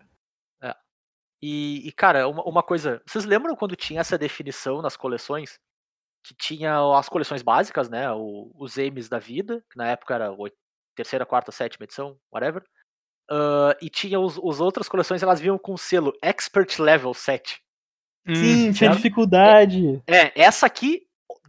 E, 1.42 1.86
e, 1.86 1.92
cara, 1.92 2.26
uma, 2.28 2.42
uma 2.44 2.62
coisa. 2.62 3.02
Vocês 3.06 3.24
lembram 3.24 3.54
quando 3.54 3.76
tinha 3.76 4.00
essa 4.00 4.16
definição 4.16 4.80
nas 4.80 4.96
coleções? 4.96 5.60
Que 6.26 6.34
tinha 6.34 6.78
as 6.98 7.08
coleções 7.08 7.42
básicas, 7.42 7.88
né? 7.88 8.10
o- 8.10 8.50
os 8.56 8.76
M's 8.76 9.08
da 9.08 9.18
vida, 9.18 9.62
que 9.70 9.76
na 9.76 9.86
época 9.88 10.14
era 10.14 10.32
oi- 10.32 10.52
terceira, 10.96 11.26
quarta, 11.26 11.52
sétima 11.52 11.84
edição, 11.84 12.18
whatever. 12.32 12.64
Ah, 13.30 13.76
e 13.82 13.90
tinha 13.90 14.18
os, 14.18 14.38
os 14.38 14.60
outras 14.60 14.88
coleções, 14.88 15.22
elas 15.22 15.38
vinham 15.38 15.58
com 15.58 15.74
o 15.74 15.78
selo 15.78 16.12
Expert 16.22 16.78
Level 16.80 17.12
7. 17.12 17.60
Hum, 18.28 18.34
Sim, 18.34 18.72
tinha 18.72 18.74
certo? 18.74 18.96
dificuldade. 18.96 20.02
É, 20.06 20.32
essa 20.40 20.66
aqui 20.66 21.02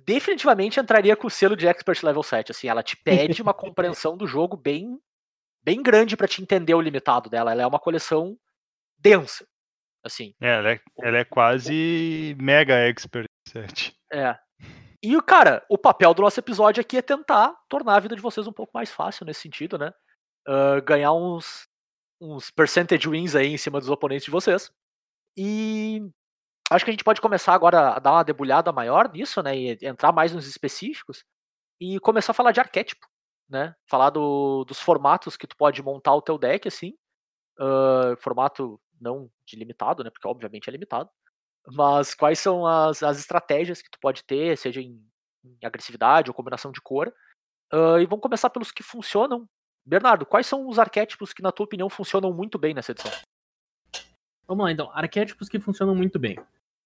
definitivamente 0.05 0.79
entraria 0.79 1.15
com 1.15 1.27
o 1.27 1.29
selo 1.29 1.55
de 1.55 1.67
Expert 1.67 2.01
Level 2.03 2.23
7. 2.23 2.51
Assim, 2.51 2.67
ela 2.67 2.83
te 2.83 2.95
pede 2.95 3.41
uma 3.41 3.53
compreensão 3.53 4.15
do 4.15 4.27
jogo 4.27 4.55
bem, 4.55 4.99
bem 5.63 5.81
grande 5.81 6.15
pra 6.15 6.27
te 6.27 6.41
entender 6.41 6.73
o 6.73 6.81
limitado 6.81 7.29
dela. 7.29 7.51
Ela 7.51 7.63
é 7.63 7.67
uma 7.67 7.79
coleção 7.79 8.37
densa. 8.97 9.45
Assim, 10.03 10.33
É, 10.39 10.55
ela, 10.57 10.71
é, 10.71 10.79
ela 11.01 11.17
é 11.17 11.25
quase 11.25 12.35
mega 12.39 12.75
expert 12.87 13.27
set. 13.47 13.93
é. 14.13 14.37
E, 15.03 15.21
cara, 15.21 15.63
o 15.69 15.77
papel 15.77 16.11
do 16.13 16.21
nosso 16.23 16.39
episódio 16.39 16.81
aqui 16.81 16.97
é 16.97 17.01
tentar 17.01 17.53
tornar 17.69 17.95
a 17.97 17.99
vida 17.99 18.15
de 18.15 18.21
vocês 18.21 18.47
um 18.47 18.51
pouco 18.53 18.71
mais 18.73 18.91
fácil 18.91 19.25
nesse 19.25 19.41
sentido, 19.41 19.77
né? 19.77 19.91
Uh, 20.47 20.81
ganhar 20.83 21.13
uns, 21.13 21.67
uns 22.19 22.49
percentage 22.49 23.07
wins 23.07 23.35
aí 23.35 23.47
em 23.47 23.57
cima 23.57 23.79
dos 23.79 23.89
oponentes 23.89 24.25
de 24.25 24.31
vocês. 24.31 24.71
E 25.37 26.01
acho 26.69 26.85
que 26.85 26.91
a 26.91 26.93
gente 26.93 27.03
pode 27.03 27.21
começar 27.21 27.53
agora 27.53 27.95
a 27.95 27.99
dar 27.99 28.11
uma 28.13 28.23
debulhada 28.23 28.71
maior 28.71 29.11
nisso, 29.11 29.41
né? 29.41 29.57
E 29.57 29.77
entrar 29.81 30.11
mais 30.11 30.33
nos 30.33 30.47
específicos 30.47 31.23
e 31.79 31.99
começar 31.99 32.31
a 32.31 32.35
falar 32.35 32.51
de 32.51 32.59
arquétipo, 32.59 33.07
né? 33.49 33.75
Falar 33.85 34.09
do, 34.09 34.65
dos 34.65 34.79
formatos 34.79 35.37
que 35.37 35.47
tu 35.47 35.55
pode 35.55 35.81
montar 35.81 36.13
o 36.13 36.21
teu 36.21 36.37
deck, 36.37 36.67
assim. 36.67 36.93
Uh, 37.59 38.15
formato 38.19 38.79
não 38.99 39.29
de 39.45 39.55
limitado, 39.55 40.03
né? 40.03 40.09
Porque 40.09 40.27
obviamente 40.27 40.69
é 40.69 40.71
limitado. 40.71 41.09
Mas 41.67 42.13
quais 42.13 42.39
são 42.39 42.65
as, 42.65 43.03
as 43.03 43.19
estratégias 43.19 43.81
que 43.81 43.89
tu 43.89 43.99
pode 43.99 44.23
ter, 44.23 44.57
seja 44.57 44.81
em, 44.81 45.03
em 45.43 45.65
agressividade 45.65 46.29
ou 46.29 46.35
combinação 46.35 46.71
de 46.71 46.81
cor. 46.81 47.13
Uh, 47.73 47.99
e 47.99 48.05
vamos 48.05 48.21
começar 48.21 48.49
pelos 48.49 48.71
que 48.71 48.83
funcionam. 48.83 49.47
Bernardo, 49.85 50.25
quais 50.25 50.47
são 50.47 50.67
os 50.67 50.79
arquétipos 50.79 51.31
que, 51.31 51.41
na 51.41 51.51
tua 51.51 51.65
opinião, 51.65 51.89
funcionam 51.89 52.33
muito 52.33 52.57
bem 52.57 52.73
nessa 52.73 52.91
edição? 52.91 53.11
Vamos 54.45 54.65
lá, 54.65 54.71
então. 54.71 54.89
Arquétipos 54.93 55.49
que 55.49 55.59
funcionam 55.59 55.95
muito 55.95 56.17
bem. 56.17 56.37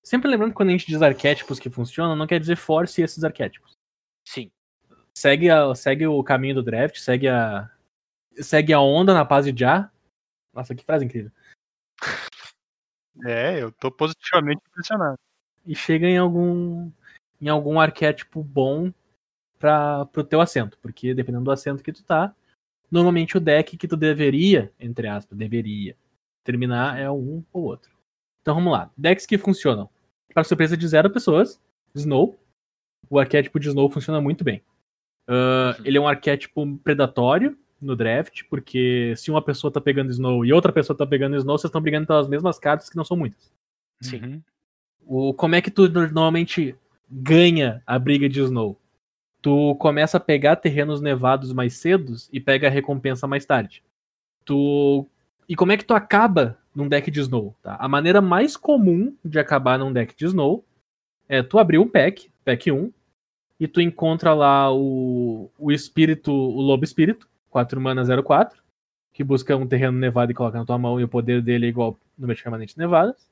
Sempre 0.03 0.29
lembrando 0.29 0.51
que 0.51 0.55
quando 0.55 0.69
a 0.69 0.71
gente 0.71 0.87
diz 0.87 1.01
arquétipos 1.01 1.59
que 1.59 1.69
funcionam, 1.69 2.15
não 2.15 2.25
quer 2.25 2.39
dizer 2.39 2.55
force 2.55 3.01
esses 3.01 3.23
arquétipos. 3.23 3.73
Sim. 4.27 4.51
Segue, 5.15 5.49
a, 5.49 5.73
segue 5.75 6.07
o 6.07 6.23
caminho 6.23 6.55
do 6.55 6.63
draft, 6.63 6.97
segue 6.97 7.27
a. 7.27 7.69
Segue 8.37 8.73
a 8.73 8.79
onda 8.79 9.13
na 9.13 9.25
paz 9.25 9.45
de 9.45 9.57
Já. 9.57 9.91
Nossa, 10.53 10.73
que 10.73 10.83
frase 10.83 11.05
incrível. 11.05 11.31
É, 13.25 13.61
eu 13.61 13.71
tô 13.73 13.91
positivamente 13.91 14.61
impressionado. 14.67 15.19
E 15.65 15.75
chega 15.75 16.07
em 16.07 16.17
algum. 16.17 16.91
em 17.39 17.49
algum 17.49 17.79
arquétipo 17.79 18.43
bom 18.43 18.91
para 19.59 20.05
pro 20.07 20.23
teu 20.23 20.41
assento. 20.41 20.77
Porque 20.79 21.13
dependendo 21.13 21.45
do 21.45 21.51
assento 21.51 21.83
que 21.83 21.93
tu 21.93 22.03
tá, 22.03 22.33
normalmente 22.89 23.37
o 23.37 23.39
deck 23.39 23.77
que 23.77 23.87
tu 23.87 23.95
deveria, 23.95 24.73
entre 24.79 25.07
aspas, 25.07 25.37
deveria 25.37 25.95
terminar 26.43 26.99
é 26.99 27.09
um 27.11 27.43
ou 27.53 27.63
outro. 27.63 28.00
Então 28.41 28.55
vamos 28.55 28.71
lá. 28.71 28.89
Decks 28.97 29.25
que 29.25 29.37
funcionam. 29.37 29.89
Para 30.33 30.43
surpresa 30.43 30.75
de 30.75 30.87
zero 30.87 31.09
pessoas, 31.09 31.59
Snow. 31.93 32.37
O 33.09 33.19
arquétipo 33.19 33.59
de 33.59 33.67
Snow 33.67 33.89
funciona 33.89 34.21
muito 34.21 34.43
bem. 34.43 34.61
Uh, 35.27 35.75
ele 35.83 35.97
é 35.97 36.01
um 36.01 36.07
arquétipo 36.07 36.77
predatório 36.77 37.57
no 37.81 37.95
draft, 37.95 38.43
porque 38.49 39.13
se 39.17 39.31
uma 39.31 39.41
pessoa 39.41 39.71
tá 39.71 39.81
pegando 39.81 40.11
Snow 40.11 40.45
e 40.45 40.53
outra 40.53 40.71
pessoa 40.71 40.95
tá 40.95 41.05
pegando 41.05 41.35
Snow, 41.35 41.57
vocês 41.57 41.69
estão 41.69 41.81
brigando 41.81 42.07
pelas 42.07 42.27
mesmas 42.27 42.59
cartas 42.59 42.89
que 42.89 42.95
não 42.95 43.03
são 43.03 43.17
muitas. 43.17 43.51
Sim. 44.01 44.21
Uhum. 44.23 44.41
O, 45.05 45.33
como 45.33 45.55
é 45.55 45.61
que 45.61 45.71
tu 45.71 45.89
normalmente 45.89 46.75
ganha 47.09 47.81
a 47.85 47.97
briga 47.97 48.29
de 48.29 48.39
Snow? 48.39 48.79
Tu 49.41 49.75
começa 49.75 50.17
a 50.17 50.19
pegar 50.19 50.55
terrenos 50.57 51.01
nevados 51.01 51.51
mais 51.51 51.73
cedos 51.73 52.29
e 52.31 52.39
pega 52.39 52.67
a 52.67 52.71
recompensa 52.71 53.27
mais 53.27 53.45
tarde. 53.45 53.83
Tu 54.45 55.07
e 55.49 55.55
como 55.55 55.71
é 55.71 55.77
que 55.77 55.83
tu 55.83 55.93
acaba 55.93 56.57
num 56.73 56.87
deck 56.87 57.09
de 57.11 57.19
Snow? 57.19 57.55
Tá? 57.61 57.75
A 57.79 57.87
maneira 57.87 58.21
mais 58.21 58.55
comum 58.57 59.15
de 59.23 59.39
acabar 59.39 59.77
num 59.77 59.91
deck 59.91 60.15
de 60.15 60.25
Snow 60.25 60.63
é 61.27 61.41
tu 61.41 61.59
abrir 61.59 61.77
um 61.77 61.87
pack, 61.87 62.29
pack 62.43 62.71
1, 62.71 62.91
e 63.59 63.67
tu 63.67 63.79
encontra 63.79 64.33
lá 64.33 64.73
o, 64.73 65.51
o 65.57 65.71
espírito, 65.71 66.31
o 66.31 66.61
lobo 66.61 66.83
espírito, 66.83 67.29
4 67.49 67.79
mana 67.79 68.03
04, 68.03 68.61
que 69.13 69.23
busca 69.23 69.55
um 69.55 69.67
terreno 69.67 69.97
nevado 69.97 70.31
e 70.31 70.35
coloca 70.35 70.57
na 70.57 70.65
tua 70.65 70.77
mão 70.77 70.99
e 70.99 71.03
o 71.03 71.07
poder 71.07 71.41
dele 71.41 71.67
é 71.67 71.69
igual 71.69 71.91
no 72.17 72.23
número 72.23 72.37
de 72.37 72.43
permanentes 72.43 72.75
nevadas. 72.75 73.29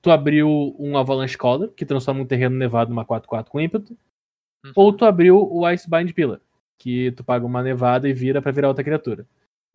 Tu 0.00 0.10
abriu 0.10 0.74
um 0.78 0.96
Avalanche 0.96 1.36
Caller, 1.36 1.70
que 1.70 1.86
transforma 1.86 2.20
um 2.20 2.26
terreno 2.26 2.56
nevado 2.56 2.90
numa 2.90 3.04
4-4 3.04 3.48
com 3.48 3.60
ímpeto. 3.60 3.96
Uhum. 4.64 4.72
Ou 4.76 4.92
tu 4.92 5.04
abriu 5.04 5.36
o 5.36 5.66
Icebind 5.66 6.12
Pillar, 6.12 6.40
que 6.78 7.10
tu 7.12 7.24
paga 7.24 7.44
uma 7.44 7.62
nevada 7.62 8.08
e 8.08 8.12
vira 8.12 8.40
pra 8.40 8.52
virar 8.52 8.68
outra 8.68 8.84
criatura. 8.84 9.26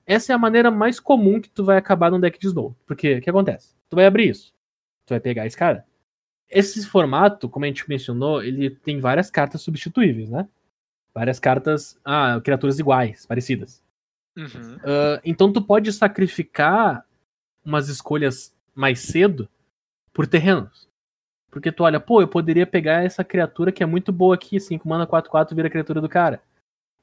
Essa 0.08 0.32
é 0.32 0.36
a 0.36 0.40
maneira 0.40 0.72
mais 0.72 1.00
comum 1.00 1.42
que 1.42 1.50
tu 1.50 1.66
vai 1.66 1.78
acabar 1.78 2.10
num 2.10 2.20
deck 2.20 2.40
de 2.40 2.48
Snow. 2.48 2.74
Porque 2.86 3.16
o 3.16 3.22
que 3.22 3.30
acontece? 3.30 3.76
Tu 3.90 3.96
vai 3.96 4.06
abrir 4.06 4.30
isso. 4.30 4.54
Tu 5.06 5.10
vai 5.10 5.20
pegar 5.20 5.46
esse 5.46 5.58
cara. 5.58 5.86
Esse 6.50 6.86
formato, 6.88 7.50
como 7.50 7.66
a 7.66 7.68
gente 7.68 7.88
mencionou, 7.90 8.42
ele 8.42 8.70
tem 8.70 9.02
várias 9.02 9.30
cartas 9.30 9.62
substituíveis, 9.62 10.30
né? 10.30 10.48
Várias 11.14 11.40
cartas, 11.40 12.00
ah, 12.06 12.40
criaturas 12.42 12.80
iguais, 12.80 13.26
parecidas. 13.26 13.84
Uhum. 14.38 14.76
Uh, 14.76 15.20
então 15.26 15.52
tu 15.52 15.62
pode 15.62 15.92
sacrificar 15.92 17.04
umas 17.66 17.90
escolhas 17.90 18.56
mais 18.74 19.00
cedo 19.00 19.50
por 20.14 20.26
terrenos. 20.26 20.88
Porque 21.50 21.72
tu 21.72 21.84
olha, 21.84 22.00
pô, 22.00 22.22
eu 22.22 22.28
poderia 22.28 22.68
pegar 22.68 23.04
essa 23.04 23.24
criatura 23.24 23.72
que 23.72 23.84
é 23.84 23.86
muito 23.86 24.12
boa 24.12 24.36
aqui, 24.36 24.60
5 24.60 24.88
mana 24.88 25.08
4-4 25.08 25.56
vira 25.56 25.68
a 25.68 25.72
criatura 25.72 26.00
do 26.00 26.08
cara. 26.08 26.42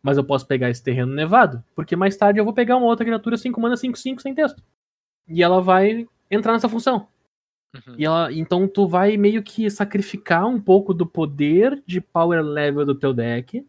Mas 0.05 0.19
eu 0.19 0.25
posso 0.25 0.47
pegar 0.47 0.69
esse 0.69 0.83
terreno 0.83 1.15
nevado, 1.15 1.65
porque 1.75 1.97
mais 1.97 2.15
tarde 2.15 2.39
eu 2.39 2.45
vou 2.45 2.53
pegar 2.53 2.77
uma 2.77 2.85
outra 2.85 3.07
criatura 3.07 3.39
5 3.39 3.59
mana 3.59 3.75
5-5 3.75 4.21
sem 4.21 4.35
texto. 4.35 4.63
E 5.27 5.43
ela 5.43 5.63
vai 5.63 6.07
entrar 6.31 6.53
nessa 6.53 6.69
função. 6.69 7.09
Uhum. 7.75 7.95
E 7.97 8.05
ela, 8.05 8.31
então 8.31 8.69
tu 8.69 8.87
vai 8.87 9.17
meio 9.17 9.43
que 9.43 9.71
sacrificar 9.71 10.47
um 10.47 10.61
pouco 10.61 10.93
do 10.93 11.07
poder 11.07 11.83
de 11.87 12.03
power 12.03 12.43
level 12.43 12.85
do 12.85 12.95
teu 12.95 13.15
deck 13.15 13.67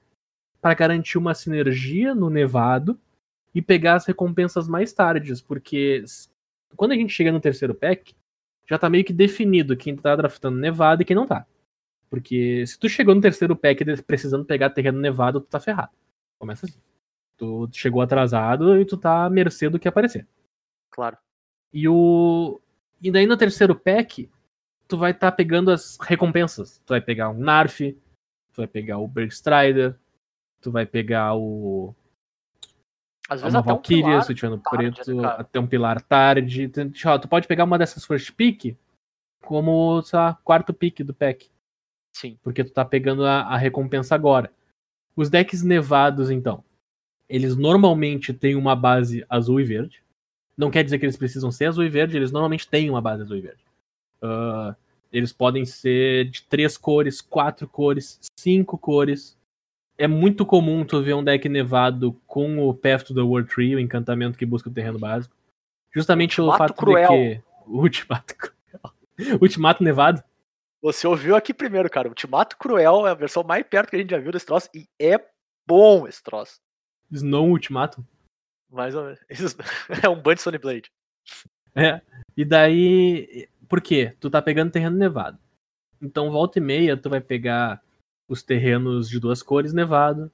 para 0.61 0.73
garantir 0.73 1.17
uma 1.17 1.33
sinergia 1.33 2.13
no 2.13 2.29
nevado 2.29 2.99
e 3.53 3.61
pegar 3.61 3.95
as 3.95 4.05
recompensas 4.05 4.67
mais 4.67 4.91
tardes, 4.91 5.41
porque 5.41 6.03
quando 6.75 6.91
a 6.91 6.95
gente 6.95 7.13
chega 7.13 7.31
no 7.31 7.39
terceiro 7.39 7.73
pack, 7.73 8.13
já 8.69 8.77
tá 8.77 8.89
meio 8.89 9.05
que 9.05 9.13
definido 9.13 9.77
quem 9.77 9.95
tá 9.95 10.13
draftando 10.17 10.57
nevado 10.57 11.01
e 11.01 11.05
quem 11.05 11.15
não 11.15 11.25
tá. 11.25 11.45
Porque 12.09 12.67
se 12.67 12.77
tu 12.77 12.89
chegou 12.89 13.15
no 13.15 13.21
terceiro 13.21 13.55
pack 13.55 13.85
precisando 14.03 14.43
pegar 14.43 14.71
terreno 14.71 14.99
nevado, 14.99 15.39
tu 15.39 15.47
tá 15.47 15.61
ferrado. 15.61 15.91
Começa 16.45 16.67
assim. 16.67 16.79
Tu 17.37 17.69
chegou 17.73 18.01
atrasado 18.01 18.79
e 18.79 18.85
tu 18.85 18.95
tá 18.95 19.25
à 19.25 19.29
mercê 19.29 19.67
do 19.67 19.79
que 19.79 19.87
aparecer. 19.87 20.27
Claro. 20.91 21.17
E 21.73 21.89
o. 21.89 22.61
E 23.01 23.11
daí 23.11 23.25
no 23.25 23.35
terceiro 23.35 23.75
pack, 23.75 24.29
tu 24.87 24.97
vai 24.97 25.11
estar 25.11 25.31
pegando 25.31 25.71
as 25.71 25.97
recompensas. 25.99 26.79
Tu 26.85 26.89
vai 26.89 27.01
pegar 27.01 27.29
um 27.29 27.37
Narf, 27.37 27.79
tu 27.81 28.57
vai 28.57 28.67
pegar 28.67 28.99
o 28.99 29.07
Bergstrider, 29.07 29.97
tu 30.61 30.71
vai 30.71 30.85
pegar 30.85 31.35
o. 31.35 31.93
Às 33.27 33.41
vezes 33.41 33.55
uma 33.55 33.61
até 33.61 33.71
um 33.71 33.75
Valkyria, 33.75 34.03
pilar 34.03 34.23
se 34.23 34.35
tiver 34.35 34.49
no 34.49 34.59
tarde, 34.59 34.91
preto, 34.91 35.15
né, 35.15 35.23
cara? 35.23 35.41
até 35.41 35.59
um 35.59 35.67
pilar 35.67 36.01
tarde. 36.01 36.69
Tu, 36.69 36.91
ó, 37.05 37.17
tu 37.17 37.27
pode 37.27 37.47
pegar 37.47 37.63
uma 37.63 37.77
dessas 37.77 38.05
first 38.05 38.31
pick 38.33 38.77
como, 39.43 40.01
sei 40.03 40.19
lá, 40.19 40.35
quarto 40.43 40.73
pick 40.73 41.03
do 41.03 41.13
pack. 41.13 41.49
Sim. 42.15 42.37
Porque 42.43 42.63
tu 42.63 42.71
tá 42.71 42.85
pegando 42.85 43.25
a, 43.25 43.41
a 43.41 43.57
recompensa 43.57 44.15
agora. 44.15 44.53
Os 45.15 45.29
decks 45.29 45.63
nevados, 45.63 46.29
então. 46.29 46.63
Eles 47.27 47.55
normalmente 47.55 48.33
têm 48.33 48.55
uma 48.55 48.75
base 48.75 49.25
azul 49.29 49.59
e 49.59 49.63
verde. 49.63 50.03
Não 50.57 50.69
quer 50.69 50.83
dizer 50.83 50.99
que 50.99 51.05
eles 51.05 51.17
precisam 51.17 51.51
ser 51.51 51.65
azul 51.65 51.83
e 51.83 51.89
verde, 51.89 52.15
eles 52.15 52.31
normalmente 52.31 52.67
têm 52.67 52.89
uma 52.89 53.01
base 53.01 53.23
azul 53.23 53.37
e 53.37 53.41
verde. 53.41 53.63
Ah, 54.21 54.75
eles 55.11 55.31
podem 55.31 55.65
ser 55.65 56.29
de 56.29 56.43
três 56.43 56.77
cores, 56.77 57.21
quatro 57.21 57.67
cores, 57.67 58.19
cinco 58.37 58.77
cores. 58.77 59.37
É 59.97 60.07
muito 60.07 60.45
comum 60.45 60.83
tu 60.83 61.01
ver 61.01 61.13
um 61.13 61.23
deck 61.23 61.47
nevado 61.47 62.19
com 62.27 62.67
o 62.67 62.73
Path 62.73 63.03
to 63.03 63.13
the 63.13 63.21
World 63.21 63.49
Tree, 63.49 63.75
o 63.75 63.79
encantamento 63.79 64.37
que 64.37 64.45
busca 64.45 64.69
o 64.69 64.73
terreno 64.73 64.99
básico. 64.99 65.33
Justamente 65.93 66.35
pelo 66.35 66.55
fato 66.57 66.73
cruel. 66.73 67.09
de 67.09 67.15
que. 67.15 67.41
O 67.65 67.79
Ultimato 67.83 68.35
cruel. 68.35 69.39
Ultimato 69.41 69.83
nevado. 69.83 70.21
Você 70.85 71.07
ouviu 71.07 71.35
aqui 71.35 71.51
primeiro, 71.51 71.89
cara. 71.89 72.07
Ultimato 72.07 72.55
Cruel 72.59 73.07
é 73.07 73.09
a 73.09 73.15
versão 73.15 73.43
mais 73.43 73.65
perto 73.65 73.89
que 73.89 73.95
a 73.95 73.99
gente 73.99 74.11
já 74.11 74.19
viu 74.19 74.31
desse 74.31 74.45
troço. 74.45 74.69
E 74.71 74.87
é 75.01 75.17
bom 75.67 76.07
esse 76.07 76.21
troço. 76.21 76.59
Snow 77.11 77.49
Ultimato. 77.49 78.05
Mais 78.69 78.93
ou 78.93 79.03
menos. 79.03 79.19
É 80.03 80.07
um 80.07 80.21
Bunch 80.21 80.41
Sony 80.43 80.59
Blade. 80.59 80.91
É. 81.73 82.01
E 82.37 82.45
daí. 82.45 83.49
Por 83.67 83.81
quê? 83.81 84.15
Tu 84.19 84.29
tá 84.29 84.39
pegando 84.43 84.71
terreno 84.71 84.95
nevado. 84.95 85.39
Então, 85.99 86.29
volta 86.29 86.59
e 86.59 86.61
meia, 86.61 86.95
tu 86.95 87.09
vai 87.09 87.19
pegar 87.19 87.81
os 88.29 88.43
terrenos 88.43 89.09
de 89.09 89.19
duas 89.19 89.41
cores 89.41 89.73
nevado. 89.73 90.31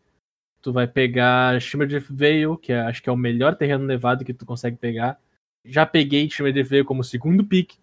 Tu 0.61 0.73
vai 0.73 0.85
pegar 0.85 1.61
Shimmer 1.61 1.87
Drift 1.87 2.11
Veil, 2.11 2.57
que 2.57 2.73
é- 2.73 2.81
acho 2.81 3.01
que 3.01 3.07
é 3.07 3.13
o 3.13 3.15
melhor 3.17 3.55
terreno 3.55 3.85
nevado 3.85 4.25
que 4.25 4.33
tu 4.33 4.45
consegue 4.45 4.75
pegar. 4.75 5.17
Já 5.63 5.85
peguei 5.85 6.29
Shimmer 6.29 6.51
Drift 6.51 6.69
Veil 6.69 6.83
como 6.83 7.05
segundo 7.05 7.45
pick, 7.45 7.79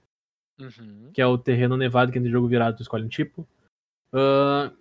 Uhum. 0.58 1.10
que 1.12 1.20
é 1.22 1.26
o 1.26 1.38
terreno 1.38 1.76
nevado 1.76 2.10
que 2.12 2.18
no 2.20 2.28
jogo 2.28 2.48
virado 2.48 2.76
tu 2.76 2.82
escolhe 2.82 3.04
um 3.04 3.08
tipo. 3.08 3.46
Ah, 4.12 4.72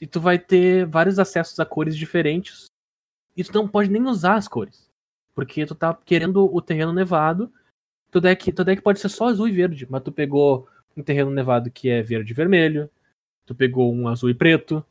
e 0.00 0.06
tu 0.06 0.20
vai 0.20 0.38
ter 0.38 0.86
vários 0.86 1.18
acessos 1.18 1.58
a 1.58 1.66
cores 1.66 1.96
diferentes. 1.96 2.66
E 3.36 3.42
tu 3.44 3.52
não 3.52 3.66
pode 3.68 3.90
nem 3.90 4.02
usar 4.02 4.34
as 4.36 4.46
cores. 4.48 4.88
Porque 5.34 5.64
tu 5.66 5.74
tá 5.74 5.94
querendo 6.04 6.44
o 6.54 6.60
terreno 6.60 6.92
nevado. 6.92 7.52
Tu 8.10 8.20
deck, 8.20 8.52
teu 8.52 8.64
deck 8.64 8.80
pode 8.82 8.98
ser 9.00 9.08
só 9.08 9.28
azul 9.28 9.48
e 9.48 9.52
verde, 9.52 9.86
mas 9.90 10.02
tu 10.02 10.10
pegou 10.10 10.68
um 10.96 11.02
terreno 11.02 11.30
nevado 11.30 11.70
que 11.70 11.88
é 11.88 12.02
verde 12.02 12.32
e 12.32 12.34
vermelho. 12.34 12.88
Tu 13.46 13.54
pegou 13.54 13.92
um 13.92 14.08
azul 14.08 14.30
e 14.30 14.34
preto. 14.34 14.84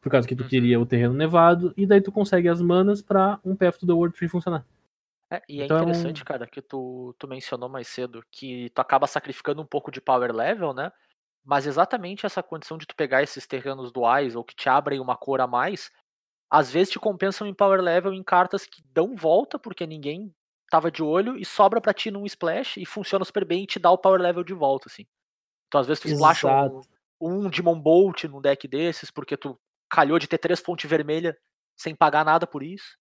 Por 0.00 0.10
causa 0.10 0.26
que 0.26 0.34
tu 0.34 0.42
Uhum. 0.42 0.48
queria 0.48 0.80
o 0.80 0.86
terreno 0.86 1.14
nevado. 1.14 1.72
E 1.76 1.86
daí 1.86 2.00
tu 2.00 2.10
consegue 2.10 2.48
as 2.48 2.60
manas 2.60 3.00
pra 3.00 3.38
um 3.44 3.54
Path 3.54 3.78
to 3.78 3.86
the 3.86 3.92
World 3.92 4.16
Tree 4.16 4.28
funcionar. 4.28 4.64
É, 5.32 5.42
e 5.48 5.62
é 5.62 5.64
Então- 5.64 5.78
interessante, 5.78 6.22
cara, 6.24 6.46
que 6.46 6.60
tu, 6.60 7.14
tu 7.18 7.26
mencionou 7.26 7.66
mais 7.66 7.88
cedo 7.88 8.22
que 8.30 8.68
tu 8.70 8.80
acaba 8.80 9.06
sacrificando 9.06 9.62
um 9.62 9.66
pouco 9.66 9.90
de 9.90 9.98
power 9.98 10.30
level, 10.30 10.74
né? 10.74 10.92
Mas 11.42 11.66
exatamente 11.66 12.26
essa 12.26 12.42
condição 12.42 12.76
de 12.76 12.86
tu 12.86 12.94
pegar 12.94 13.22
esses 13.22 13.46
terrenos 13.46 13.90
duais 13.90 14.36
ou 14.36 14.44
que 14.44 14.54
te 14.54 14.68
abrem 14.68 15.00
uma 15.00 15.16
cor 15.16 15.40
a 15.40 15.46
mais, 15.46 15.90
às 16.50 16.70
vezes 16.70 16.92
te 16.92 16.98
compensam 17.00 17.46
em 17.46 17.54
power 17.54 17.80
level 17.80 18.12
em 18.12 18.22
cartas 18.22 18.66
que 18.66 18.82
dão 18.92 19.16
volta 19.16 19.58
porque 19.58 19.86
ninguém 19.86 20.34
tava 20.70 20.90
de 20.90 21.02
olho 21.02 21.38
e 21.38 21.46
sobra 21.46 21.80
pra 21.80 21.94
ti 21.94 22.10
num 22.10 22.26
splash 22.26 22.76
e 22.76 22.84
funciona 22.84 23.24
super 23.24 23.44
bem 23.44 23.62
e 23.62 23.66
te 23.66 23.78
dá 23.78 23.90
o 23.90 23.96
power 23.98 24.20
level 24.20 24.44
de 24.44 24.52
volta, 24.52 24.88
assim. 24.88 25.06
Então 25.66 25.80
às 25.80 25.86
vezes 25.86 26.02
tu 26.02 26.08
splasha 26.08 26.48
um, 26.48 26.82
um 27.46 27.48
Demon 27.48 27.80
Bolt 27.80 28.24
num 28.24 28.40
deck 28.40 28.68
desses 28.68 29.10
porque 29.10 29.36
tu 29.36 29.58
calhou 29.88 30.18
de 30.18 30.28
ter 30.28 30.36
três 30.36 30.60
fontes 30.60 30.88
vermelhas 30.88 31.34
sem 31.74 31.94
pagar 31.94 32.22
nada 32.22 32.46
por 32.46 32.62
isso. 32.62 32.98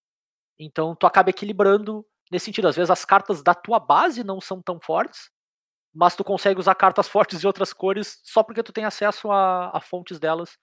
Então 0.57 0.95
tu 0.95 1.05
acaba 1.05 1.29
equilibrando 1.29 2.05
nesse 2.31 2.45
sentido. 2.45 2.67
Às 2.67 2.75
vezes 2.75 2.89
as 2.89 3.03
cartas 3.03 3.43
da 3.43 3.53
tua 3.53 3.79
base 3.79 4.23
não 4.23 4.39
são 4.39 4.61
tão 4.61 4.79
fortes, 4.79 5.29
mas 5.93 6.15
tu 6.15 6.23
consegue 6.23 6.59
usar 6.59 6.73
cartas 6.75 7.07
fortes 7.09 7.41
de 7.41 7.47
outras 7.47 7.73
cores 7.73 8.19
só 8.23 8.41
porque 8.41 8.63
tu 8.63 8.71
tem 8.71 8.85
acesso 8.85 9.29
a, 9.29 9.75
a 9.75 9.81
fontes 9.81 10.19
delas 10.19 10.57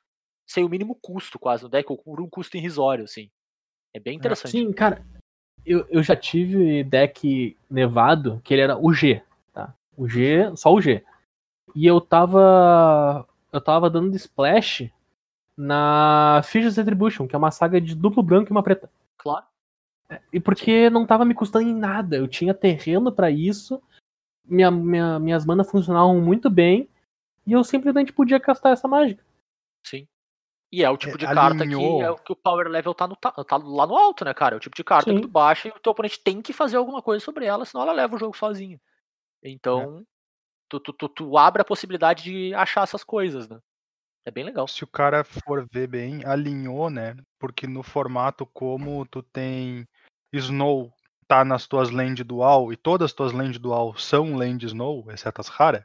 sem 0.46 0.64
o 0.64 0.68
mínimo 0.68 0.94
custo 0.94 1.38
quase 1.38 1.62
no 1.62 1.68
deck, 1.68 1.92
ou 1.92 1.98
por 1.98 2.20
um 2.22 2.28
custo 2.28 2.56
irrisório, 2.56 3.04
assim. 3.04 3.30
É 3.92 4.00
bem 4.00 4.16
interessante. 4.16 4.52
Sim, 4.52 4.72
cara. 4.72 5.04
Eu, 5.64 5.86
eu 5.90 6.02
já 6.02 6.16
tive 6.16 6.82
deck 6.84 7.54
nevado 7.70 8.40
que 8.42 8.54
ele 8.54 8.62
era 8.62 8.78
o 8.78 8.90
G, 8.92 9.22
tá? 9.52 9.74
O 9.94 10.08
G, 10.08 10.50
só 10.56 10.72
o 10.72 10.80
G. 10.80 11.04
E 11.74 11.86
eu 11.86 12.00
tava. 12.00 13.28
Eu 13.52 13.60
tava 13.60 13.90
dando 13.90 14.16
splash 14.16 14.90
na 15.56 16.40
Fissures 16.44 16.76
Retribution, 16.76 17.26
que 17.26 17.34
é 17.34 17.38
uma 17.38 17.50
saga 17.50 17.80
de 17.80 17.94
duplo 17.94 18.22
branco 18.22 18.50
e 18.50 18.52
uma 18.52 18.62
preta. 18.62 18.90
Claro. 19.18 19.44
E 20.32 20.40
porque 20.40 20.88
não 20.90 21.06
tava 21.06 21.24
me 21.24 21.34
custando 21.34 21.68
em 21.68 21.74
nada. 21.74 22.16
Eu 22.16 22.26
tinha 22.28 22.54
terreno 22.54 23.12
pra 23.12 23.30
isso. 23.30 23.82
Minha, 24.44 24.70
minha- 24.70 25.18
minhas 25.18 25.44
manas 25.44 25.70
funcionavam 25.70 26.20
muito 26.20 26.48
bem. 26.48 26.88
E 27.46 27.52
eu 27.52 27.62
simplesmente 27.64 28.12
podia 28.12 28.40
castar 28.40 28.72
essa 28.72 28.88
mágica. 28.88 29.24
Sim. 29.86 30.06
E 30.70 30.84
é 30.84 30.90
o 30.90 30.96
tipo 30.98 31.14
É, 31.14 31.18
de 31.18 31.24
carta 31.26 31.62
alinhou. 31.62 31.98
que 31.98 32.04
é 32.04 32.10
o 32.10 32.16
que 32.16 32.32
o 32.32 32.36
power 32.36 32.68
level 32.68 32.94
tá, 32.94 33.06
no, 33.06 33.16
tá 33.16 33.56
lá 33.56 33.86
no 33.86 33.96
alto, 33.96 34.24
né, 34.24 34.34
cara? 34.34 34.54
É 34.54 34.58
o 34.58 34.60
tipo 34.60 34.76
de 34.76 34.84
carta 34.84 35.10
Sim. 35.10 35.16
que 35.16 35.22
tu 35.22 35.28
baixa 35.28 35.68
e 35.68 35.70
o 35.70 35.80
teu 35.80 35.92
oponente 35.92 36.20
tem 36.22 36.42
que 36.42 36.52
fazer 36.52 36.76
alguma 36.76 37.00
coisa 37.00 37.24
sobre 37.24 37.46
ela, 37.46 37.64
senão 37.64 37.82
ela 37.84 37.92
leva 37.92 38.16
o 38.16 38.18
jogo 38.18 38.36
sozinha. 38.36 38.78
Então, 39.42 40.04
tu, 40.68 40.78
tu, 40.80 40.92
tu, 40.92 41.08
tu 41.08 41.38
abre 41.38 41.62
a 41.62 41.64
possibilidade 41.64 42.24
de 42.24 42.52
achar 42.54 42.82
essas 42.82 43.02
coisas, 43.02 43.48
né? 43.48 43.58
É 44.26 44.30
bem 44.30 44.44
legal. 44.44 44.68
Se 44.68 44.84
o 44.84 44.86
cara 44.86 45.24
for 45.24 45.66
ver 45.72 45.86
bem, 45.86 46.22
alinhou, 46.26 46.90
né? 46.90 47.16
Porque 47.38 47.66
no 47.66 47.82
formato 47.82 48.44
como 48.44 49.06
tu 49.06 49.22
tem 49.22 49.88
Snow 50.32 50.92
tá 51.26 51.44
nas 51.44 51.66
tuas 51.66 51.90
land 51.90 52.22
dual 52.24 52.72
e 52.72 52.76
todas 52.76 53.06
as 53.06 53.12
tuas 53.12 53.32
land 53.32 53.58
dual 53.58 53.96
são 53.96 54.34
land 54.34 54.64
Snow, 54.64 55.10
exceto 55.10 55.40
as 55.40 55.48
raras, 55.48 55.84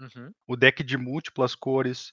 Uhum. 0.00 0.32
o 0.46 0.56
deck 0.56 0.84
de 0.84 0.96
múltiplas 0.96 1.56
cores 1.56 2.12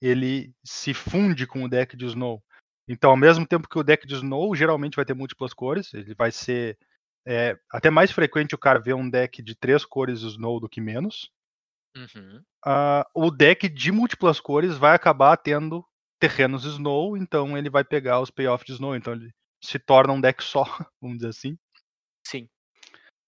ele 0.00 0.54
se 0.64 0.94
funde 0.94 1.46
com 1.46 1.64
o 1.64 1.68
deck 1.68 1.96
de 1.96 2.06
Snow. 2.06 2.42
Então, 2.88 3.10
ao 3.10 3.16
mesmo 3.16 3.46
tempo 3.46 3.68
que 3.68 3.78
o 3.78 3.82
deck 3.82 4.06
de 4.06 4.14
Snow 4.14 4.54
geralmente 4.54 4.96
vai 4.96 5.04
ter 5.04 5.12
múltiplas 5.12 5.52
cores, 5.52 5.92
ele 5.92 6.14
vai 6.14 6.30
ser 6.32 6.78
é, 7.26 7.58
até 7.70 7.90
mais 7.90 8.10
frequente 8.10 8.54
o 8.54 8.58
cara 8.58 8.80
ver 8.80 8.94
um 8.94 9.10
deck 9.10 9.42
de 9.42 9.54
três 9.54 9.84
cores 9.84 10.22
Snow 10.22 10.58
do 10.58 10.68
que 10.68 10.80
menos. 10.80 11.30
Uhum. 11.94 12.42
Ah, 12.64 13.06
o 13.14 13.30
deck 13.30 13.68
de 13.68 13.92
múltiplas 13.92 14.40
cores 14.40 14.76
vai 14.78 14.94
acabar 14.94 15.36
tendo 15.36 15.84
terrenos 16.18 16.64
Snow, 16.64 17.16
então 17.16 17.58
ele 17.58 17.68
vai 17.68 17.84
pegar 17.84 18.20
os 18.20 18.30
payoffs 18.30 18.66
de 18.66 18.72
Snow, 18.72 18.96
então 18.96 19.12
ele 19.12 19.30
se 19.62 19.78
torna 19.78 20.12
um 20.12 20.20
deck 20.20 20.42
só, 20.42 20.64
vamos 21.00 21.18
dizer 21.18 21.28
assim. 21.28 21.58
Sim. 22.26 22.48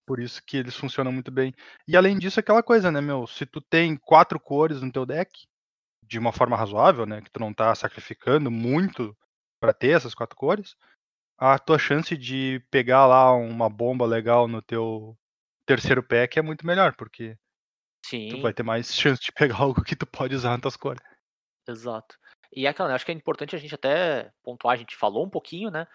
Por 0.07 0.21
isso 0.21 0.43
que 0.45 0.57
eles 0.57 0.77
funcionam 0.77 1.13
muito 1.13 1.31
bem. 1.31 1.55
E 1.87 1.97
além 1.97 2.19
disso, 2.19 2.41
aquela 2.41 2.63
coisa, 2.63 2.91
né, 2.91 3.01
meu? 3.01 3.27
Se 3.27 3.47
tu 3.47 3.61
tem 3.61 3.97
quatro 3.97 4.41
cores 4.41 4.83
no 4.83 4.91
teu 4.91 5.07
deck, 5.07 5.47
de 6.03 6.19
uma 6.19 6.33
forma 6.33 6.57
razoável, 6.57 7.07
né? 7.07 7.21
Que 7.21 7.31
tu 7.31 7.39
não 7.39 7.55
tá 7.55 7.75
sacrificando 7.75 8.51
muito 8.51 9.17
pra 9.61 9.73
ter 9.73 9.91
essas 9.91 10.15
quatro 10.15 10.37
cores, 10.37 10.75
a 11.39 11.59
tua 11.59 11.79
chance 11.79 12.17
de 12.17 12.63
pegar 12.71 13.07
lá 13.07 13.33
uma 13.33 13.69
bomba 13.69 14.05
legal 14.05 14.47
no 14.47 14.61
teu 14.61 15.17
terceiro 15.65 16.03
pack 16.03 16.39
é 16.39 16.43
muito 16.43 16.67
melhor, 16.67 16.95
porque 16.97 17.37
Sim. 18.05 18.29
tu 18.29 18.43
vai 18.43 18.53
ter 18.53 18.63
mais 18.63 18.93
chance 18.93 19.23
de 19.23 19.33
pegar 19.33 19.57
algo 19.63 19.83
que 19.83 19.97
tu 19.97 20.07
pode 20.07 20.35
usar 20.35 20.51
nas 20.51 20.61
tuas 20.61 20.77
cores. 20.77 21.03
Exato. 21.69 22.19
E 22.53 22.67
é 22.67 22.69
aquela, 22.69 22.89
né, 22.89 22.95
acho 22.95 23.07
que 23.07 23.13
é 23.13 23.15
importante 23.15 23.55
a 23.55 23.59
gente 23.59 23.75
até 23.75 24.33
pontuar, 24.43 24.75
a 24.75 24.77
gente 24.77 24.97
falou 24.97 25.25
um 25.25 25.31
pouquinho, 25.31 25.71
né? 25.71 25.87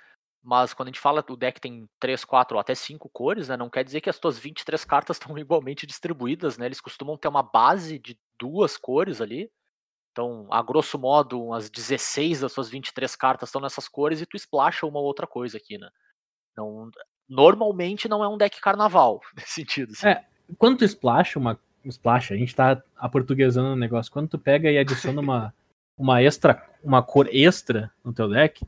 Mas 0.45 0.75
quando 0.75 0.89
a 0.89 0.91
gente 0.91 0.99
fala 0.99 1.25
o 1.27 1.35
deck 1.35 1.59
tem 1.59 1.89
3, 1.99 2.23
4 2.23 2.55
ou 2.55 2.61
até 2.61 2.75
5 2.75 3.09
cores, 3.09 3.49
né? 3.49 3.57
Não 3.57 3.67
quer 3.67 3.83
dizer 3.83 3.99
que 3.99 4.11
as 4.11 4.19
tuas 4.19 4.37
23 4.37 4.85
cartas 4.85 5.17
estão 5.17 5.35
igualmente 5.39 5.87
distribuídas, 5.87 6.55
né? 6.55 6.67
Eles 6.67 6.79
costumam 6.79 7.17
ter 7.17 7.27
uma 7.27 7.41
base 7.41 7.97
de 7.97 8.15
duas 8.39 8.77
cores 8.77 9.21
ali. 9.21 9.49
Então, 10.11 10.47
a 10.51 10.61
grosso 10.61 10.99
modo, 10.99 11.43
umas 11.43 11.69
16 11.69 12.41
das 12.41 12.53
suas 12.53 12.69
23 12.69 13.15
cartas 13.15 13.49
estão 13.49 13.59
nessas 13.59 13.87
cores 13.87 14.21
e 14.21 14.25
tu 14.25 14.37
splasha 14.37 14.85
uma 14.85 14.99
outra 14.99 15.25
coisa 15.25 15.57
aqui, 15.57 15.79
né? 15.79 15.89
Não, 16.55 16.91
normalmente 17.27 18.07
não 18.07 18.23
é 18.23 18.27
um 18.27 18.37
deck 18.37 18.61
carnaval, 18.61 19.19
nesse 19.35 19.53
sentido. 19.53 19.93
assim. 19.93 20.07
É. 20.07 20.23
Quando 20.59 20.77
tu 20.77 20.85
splash 20.85 21.37
uma. 21.37 21.59
Splash, 21.83 22.33
a 22.33 22.37
gente 22.37 22.55
tá 22.55 22.81
aportuguesando 22.95 23.69
o 23.69 23.75
negócio. 23.75 24.11
Quando 24.11 24.29
tu 24.29 24.39
pega 24.39 24.71
e 24.71 24.77
adiciona 24.77 25.21
uma, 25.21 25.53
uma 25.97 26.21
extra, 26.21 26.67
uma 26.83 27.03
cor 27.03 27.27
extra 27.31 27.91
no 28.03 28.11
teu 28.13 28.27
deck, 28.29 28.65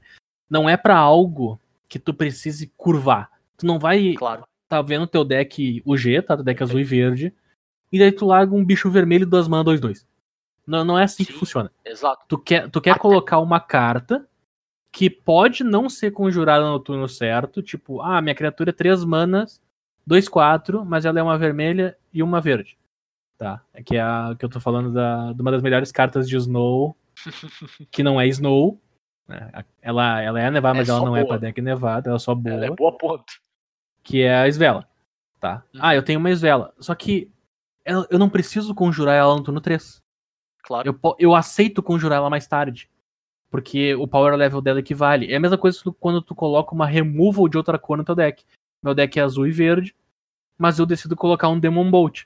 não 0.50 0.70
é 0.70 0.78
pra 0.78 0.98
algo 0.98 1.60
que 1.88 2.00
tu 2.00 2.14
precise 2.14 2.72
curvar. 2.78 3.30
Tu 3.58 3.66
não 3.66 3.80
vai 3.80 4.14
Claro. 4.14 4.46
tá 4.68 4.82
vendo 4.82 5.08
teu 5.08 5.24
deck 5.24 5.82
UG, 5.86 6.22
tá? 6.24 6.36
Teu 6.36 6.44
deck 6.46 6.62
azul 6.64 6.80
e 6.80 6.84
verde. 6.84 7.34
E 7.92 7.98
daí 8.00 8.12
tu 8.12 8.26
larga 8.26 8.54
um 8.54 8.64
bicho 8.66 8.90
vermelho 8.92 9.24
e 9.24 9.26
duas 9.26 9.48
mana 9.48 9.64
2-2. 9.64 10.06
Não, 10.66 10.84
não 10.84 11.00
é 11.00 11.04
assim 11.04 11.24
que 11.24 11.32
Sim. 11.32 11.40
funciona. 11.40 11.72
Exato. 11.86 12.26
Tu 12.28 12.38
quer, 12.38 12.70
tu 12.70 12.82
quer 12.82 12.92
Até- 12.92 13.00
colocar 13.00 13.40
uma 13.40 13.60
carta 13.60 14.28
que 14.92 15.10
pode 15.10 15.64
não 15.64 15.90
ser 15.90 16.12
conjurada 16.12 16.66
no 16.70 16.80
turno 16.80 17.08
certo. 17.08 17.62
Tipo, 17.62 18.02
ah, 18.02 18.22
minha 18.22 18.36
criatura 18.36 18.72
é 18.72 18.74
3 18.74 19.06
manas, 19.06 19.62
2-4, 20.06 20.84
mas 20.86 21.06
ela 21.06 21.20
é 21.20 21.24
uma 21.24 21.38
vermelha 21.38 21.98
e 22.14 22.22
uma 22.22 22.42
verde. 22.42 22.78
Tá? 23.38 23.62
É 23.74 23.82
que 23.84 23.96
é 23.96 24.02
a 24.02 24.36
que 24.38 24.44
eu 24.44 24.50
tô 24.50 24.60
falando 24.60 24.92
da, 24.92 25.32
de 25.32 25.42
uma 25.42 25.52
das 25.52 25.62
melhores 25.62 25.92
cartas 25.92 26.28
de 26.28 26.36
Snow, 26.36 26.98
que 27.92 28.04
não 28.04 28.20
é 28.20 28.28
Snow. 28.28 28.80
Né? 29.28 29.52
Ela, 29.82 30.22
ela 30.22 30.40
é 30.42 30.50
nevada, 30.52 30.78
É 30.78 30.80
mas 30.82 30.90
ela 30.90 31.00
não 31.02 31.16
é 31.16 31.22
boa. 31.22 31.38
pra 31.38 31.48
deck 31.48 31.62
nevada, 31.62 32.10
ela 32.10 32.16
é 32.16 32.20
só 32.20 32.34
boa 32.36 32.56
Ela 32.56 32.66
é 32.68 32.72
boa 32.72 32.98
ponto. 32.98 33.34
que 34.04 34.22
é 34.22 34.44
a 34.44 34.48
Svela. 34.52 34.88
Tá? 35.40 35.64
Uhum. 35.74 35.80
Ah, 35.84 35.96
eu 35.96 36.04
tenho 36.04 36.20
uma 36.20 36.30
Svela. 36.36 36.74
Só 36.80 36.96
que 36.96 37.32
ela- 37.86 38.08
eu 38.10 38.18
não 38.18 38.30
preciso 38.30 38.74
conjurar 38.74 39.16
ela 39.16 39.36
no 39.36 39.44
turno 39.44 39.62
3. 39.62 40.02
Claro. 40.64 40.88
Eu, 40.90 41.16
eu 41.20 41.36
aceito 41.36 41.82
conjurar 41.84 42.18
ela 42.18 42.30
mais 42.30 42.48
tarde. 42.48 42.90
Porque 43.50 43.96
o 43.96 44.08
power 44.08 44.36
level 44.36 44.60
dela 44.62 44.80
equivale. 44.80 45.32
É 45.32 45.38
a 45.38 45.40
mesma 45.40 45.58
coisa 45.58 45.80
quando 46.00 46.22
tu 46.22 46.36
coloca 46.36 46.74
uma 46.76 46.86
removal 46.86 47.48
de 47.48 47.56
outra 47.58 47.80
cor 47.80 47.98
no 47.98 48.04
teu 48.04 48.14
deck. 48.16 48.44
Meu 48.84 48.94
deck 48.94 49.18
é 49.18 49.24
azul 49.24 49.48
e 49.48 49.52
verde, 49.52 49.96
mas 50.58 50.80
eu 50.80 50.86
decido 50.86 51.16
colocar 51.16 51.48
um 51.48 51.58
Demon 51.60 51.90
Bolt. 51.90 52.26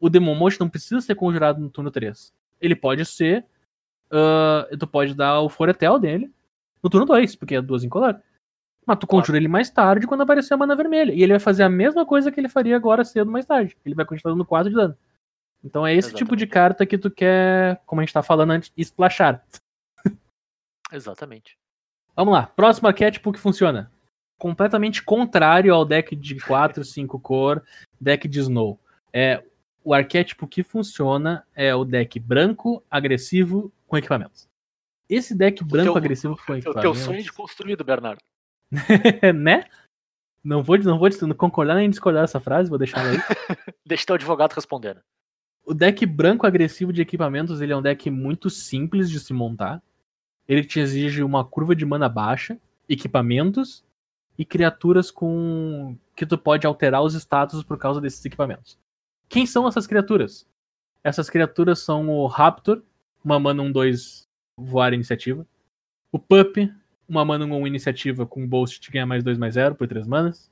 O 0.00 0.08
Demon 0.08 0.38
Bolt 0.38 0.58
não 0.58 0.68
precisa 0.68 1.00
ser 1.00 1.14
conjurado 1.14 1.60
no 1.60 1.68
turno 1.68 1.90
3. 1.90 2.32
Ele 2.60 2.74
pode 2.74 3.04
ser. 3.04 3.44
Ah, 4.10 4.68
tu 4.78 4.86
pode 4.86 5.14
dar 5.14 5.40
o 5.40 5.48
Foretel 5.48 5.98
dele 5.98 6.32
no 6.82 6.90
turno 6.90 7.06
2, 7.06 7.36
porque 7.36 7.56
é 7.56 7.62
duas 7.62 7.84
incolor. 7.84 8.20
Mas 8.86 8.98
tu 8.98 9.06
conjura 9.06 9.36
ele 9.36 9.48
mais 9.48 9.68
tarde 9.68 10.06
quando 10.06 10.20
aparecer 10.20 10.54
a 10.54 10.56
mana 10.56 10.76
vermelha. 10.76 11.12
E 11.12 11.22
ele 11.22 11.32
vai 11.32 11.40
fazer 11.40 11.64
a 11.64 11.68
mesma 11.68 12.06
coisa 12.06 12.30
que 12.30 12.38
ele 12.38 12.48
faria 12.48 12.76
agora 12.76 13.04
cedo 13.04 13.30
mais 13.30 13.44
tarde. 13.44 13.76
Ele 13.84 13.96
vai 13.96 14.04
continuar 14.04 14.32
dando 14.32 14.44
4 14.44 14.70
de 14.70 14.76
dano. 14.76 14.96
Então 15.64 15.84
é 15.84 15.92
esse 15.92 16.14
tipo 16.14 16.36
de 16.36 16.44
Exatamente. 16.44 16.52
carta 16.52 16.86
que 16.86 16.96
tu 16.96 17.10
quer, 17.10 17.82
como 17.84 18.00
a 18.00 18.04
gente 18.04 18.14
tá 18.14 18.22
falando 18.22 18.52
antes, 18.52 18.72
splashar. 18.76 19.44
Exatamente. 20.92 21.58
Vamos 22.14 22.32
lá, 22.32 22.46
próximo 22.46 22.86
arquétipo 22.86 23.32
que 23.32 23.40
funciona. 23.40 23.90
Completamente 24.38 25.02
contrário 25.02 25.74
ao 25.74 25.84
deck 25.84 26.14
de 26.14 26.38
4, 26.38 26.84
5 26.84 27.18
cor, 27.20 27.64
deck 28.00 28.28
de 28.28 28.38
Snow. 28.38 28.78
É, 29.12 29.42
o 29.82 29.92
arquétipo 29.92 30.46
que 30.46 30.62
funciona 30.62 31.44
é 31.54 31.74
o 31.74 31.84
deck 31.84 32.20
branco, 32.20 32.82
agressivo, 32.88 33.72
com 33.86 33.96
equipamentos. 33.96 34.48
Esse 35.08 35.34
deck 35.34 35.62
branco, 35.64 35.92
teu- 35.92 35.96
agressivo 35.96 36.36
com 36.36 36.52
É 36.52 36.56
o 36.56 36.58
equipamentos. 36.58 36.82
teu 36.82 36.94
sonho 36.94 37.22
de 37.22 37.32
construído, 37.32 37.84
Bernardo. 37.84 38.20
né? 39.34 39.64
Não 40.42 40.62
vou, 40.62 40.78
não 40.78 40.98
vou 40.98 41.08
concordar 41.36 41.74
nem 41.76 41.90
discordar 41.90 42.22
dessa 42.22 42.40
frase, 42.40 42.68
vou 42.68 42.78
deixar 42.78 43.00
ela 43.00 43.10
aí. 43.10 43.18
Deixa 43.86 44.06
teu 44.06 44.14
advogado 44.14 44.52
respondendo. 44.52 45.00
O 45.64 45.74
deck 45.74 46.04
branco 46.06 46.46
agressivo 46.46 46.92
de 46.92 47.02
equipamentos, 47.02 47.60
ele 47.60 47.72
é 47.72 47.76
um 47.76 47.82
deck 47.82 48.08
muito 48.10 48.48
simples 48.48 49.10
de 49.10 49.18
se 49.18 49.32
montar. 49.32 49.82
Ele 50.46 50.64
te 50.64 50.78
exige 50.78 51.22
uma 51.24 51.44
curva 51.44 51.74
de 51.74 51.84
mana 51.84 52.08
baixa, 52.08 52.56
equipamentos 52.88 53.84
e 54.38 54.44
criaturas 54.44 55.10
com 55.10 55.96
que 56.14 56.24
tu 56.24 56.38
pode 56.38 56.64
alterar 56.66 57.02
os 57.02 57.14
status 57.14 57.64
por 57.64 57.76
causa 57.78 58.00
desses 58.00 58.24
equipamentos. 58.24 58.78
Quem 59.28 59.44
são 59.44 59.66
essas 59.66 59.86
criaturas? 59.88 60.46
Essas 61.02 61.28
criaturas 61.28 61.80
são 61.80 62.08
o 62.08 62.26
Raptor, 62.28 62.82
uma 63.26 63.40
mana 63.40 63.60
1-2 63.64 64.24
voar 64.56 64.94
iniciativa. 64.94 65.44
O 66.12 66.18
Pup, 66.18 66.56
uma 67.08 67.24
mana 67.24 67.44
1 67.44 67.66
iniciativa 67.66 68.24
com 68.24 68.46
boost 68.46 68.80
de 68.80 68.88
ganhar 68.88 69.04
mais 69.04 69.24
2 69.24 69.36
mais 69.36 69.54
0 69.54 69.74
por 69.74 69.88
3 69.88 70.06
manas. 70.06 70.48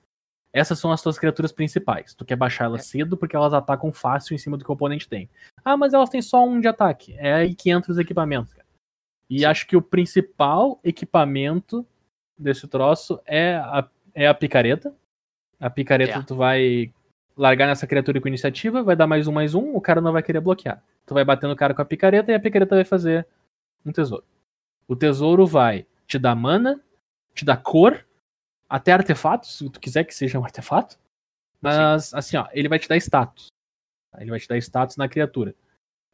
Essas 0.53 0.81
são 0.81 0.91
as 0.91 1.01
tuas 1.01 1.17
criaturas 1.17 1.53
principais. 1.53 2.15
Tu 2.15 2.25
quer 2.25 2.35
baixar 2.37 2.65
elas 2.65 2.87
cedo 2.87 3.17
porque 3.17 3.37
elas 3.37 3.55
atacam 3.55 3.93
fácil 3.93 4.35
em 4.35 4.39
cima 4.39 4.57
do 4.57 4.65
que 4.65 4.71
o 4.71 4.75
oponente 4.75 5.09
tem. 5.09 5.31
Ah, 5.65 5.77
mas 5.77 5.95
elas 5.95 6.11
têm 6.11 6.21
só 6.21 6.45
um 6.45 6.61
de 6.61 6.67
ataque. 6.67 7.15
É 7.17 7.33
aí 7.33 7.55
que 7.55 7.71
entra 7.71 7.93
os 7.93 7.99
equipamentos, 7.99 8.53
cara. 8.53 8.67
E 9.31 9.45
acho 9.45 9.67
que 9.67 9.77
o 9.77 9.83
principal 9.83 10.81
equipamento 10.83 11.87
desse 12.37 12.67
troço 12.67 13.21
é 13.25 13.55
a, 13.55 13.89
é 14.13 14.27
a 14.27 14.35
picareta. 14.35 14.93
A 15.61 15.71
picareta 15.71 16.19
É. 16.19 16.23
tu 16.23 16.35
vai 16.35 16.93
largar 17.37 17.69
nessa 17.69 17.87
criatura 17.87 18.21
com 18.21 18.29
iniciativa, 18.29 18.83
vai 18.83 18.97
dar 18.97 19.07
mais 19.07 19.27
um, 19.27 19.33
mais 19.33 19.55
um, 19.55 19.75
o 19.75 19.81
cara 19.81 20.01
não 20.01 20.13
vai 20.13 20.23
querer 20.23 20.41
bloquear. 20.41 20.83
Tu 21.07 21.15
vai 21.15 21.25
batendo 21.25 21.53
o 21.53 21.57
cara 21.57 21.75
com 21.75 21.83
a 21.83 21.85
picareta 21.85 22.33
e 22.33 22.35
a 22.35 22.41
picareta 22.41 22.75
vai 22.75 22.85
fazer 22.85 23.27
um 23.85 23.93
tesouro. 23.93 24.25
O 24.89 24.97
tesouro 24.97 25.47
vai 25.47 25.87
te 26.07 26.19
dar 26.19 26.35
mana, 26.35 26.81
te 27.35 27.45
dar 27.45 27.57
cor, 27.59 28.07
até 28.69 28.93
artefatos, 28.93 29.59
se 29.59 29.71
tu 29.71 29.81
quiser 29.81 30.05
que 30.05 30.15
seja 30.15 30.39
um 30.39 30.45
artefato. 30.45 30.99
Mas, 31.61 32.13
assim, 32.13 32.37
ó, 32.37 32.47
ele 32.53 32.69
vai 32.69 32.79
te 32.79 32.89
dar 32.89 32.97
status. 32.97 33.49
Ele 34.19 34.31
vai 34.31 34.39
te 34.39 34.49
dar 34.49 34.59
status 34.59 34.97
na 34.97 35.09
criatura. 35.09 35.55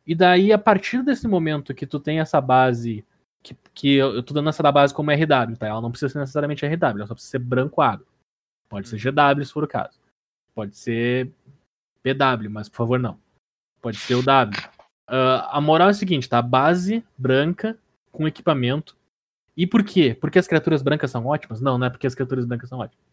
E 0.07 0.15
daí, 0.15 0.53
a 0.53 0.59
partir 0.59 1.03
desse 1.03 1.29
momento 1.29 1.75
que 1.75 1.87
tu 1.87 2.01
tem 2.01 2.21
essa 2.21 2.41
base, 2.41 3.05
que, 3.43 3.57
que 3.75 3.95
eu, 3.95 4.15
eu 4.15 4.23
tô 4.23 4.35
dando 4.35 4.49
essa 4.49 4.63
da 4.63 4.73
base 4.73 4.95
como 4.95 5.11
RW, 5.11 5.57
tá? 5.59 5.67
Ela 5.67 5.81
não 5.81 5.91
precisa 5.91 6.13
ser 6.13 6.19
necessariamente 6.19 6.67
RW, 6.67 6.99
ela 6.99 7.07
só 7.07 7.15
precisa 7.15 7.33
ser 7.33 7.39
branco 7.39 7.81
agro. 7.81 8.07
Pode 8.69 8.89
ser 8.89 8.99
GW, 8.99 9.45
se 9.45 9.53
for 9.53 9.65
o 9.65 9.69
caso. 9.69 10.01
Pode 10.55 10.77
ser 10.77 11.31
PW, 12.03 12.49
mas 12.51 12.69
por 12.69 12.77
favor, 12.77 12.99
não. 12.99 13.19
Pode 13.81 13.99
ser 13.99 14.15
o 14.15 14.23
W. 14.23 14.57
Ah, 15.11 15.59
a 15.59 15.61
moral 15.61 15.89
é 15.89 15.91
a 15.91 15.95
seguinte, 15.95 16.29
tá? 16.29 16.41
Base 16.41 17.05
branca 17.19 17.77
com 18.13 18.29
equipamento. 18.29 18.97
E 19.57 19.67
por 19.67 19.83
quê? 19.83 20.17
Porque 20.19 20.39
as 20.39 20.47
criaturas 20.47 20.83
brancas 20.83 21.11
são 21.11 21.27
ótimas? 21.27 21.61
Não, 21.61 21.77
não 21.77 21.89
é 21.89 21.91
porque 21.91 22.07
as 22.07 22.15
criaturas 22.15 22.45
brancas 22.45 22.69
são 22.69 22.79
ótimas. 22.79 23.05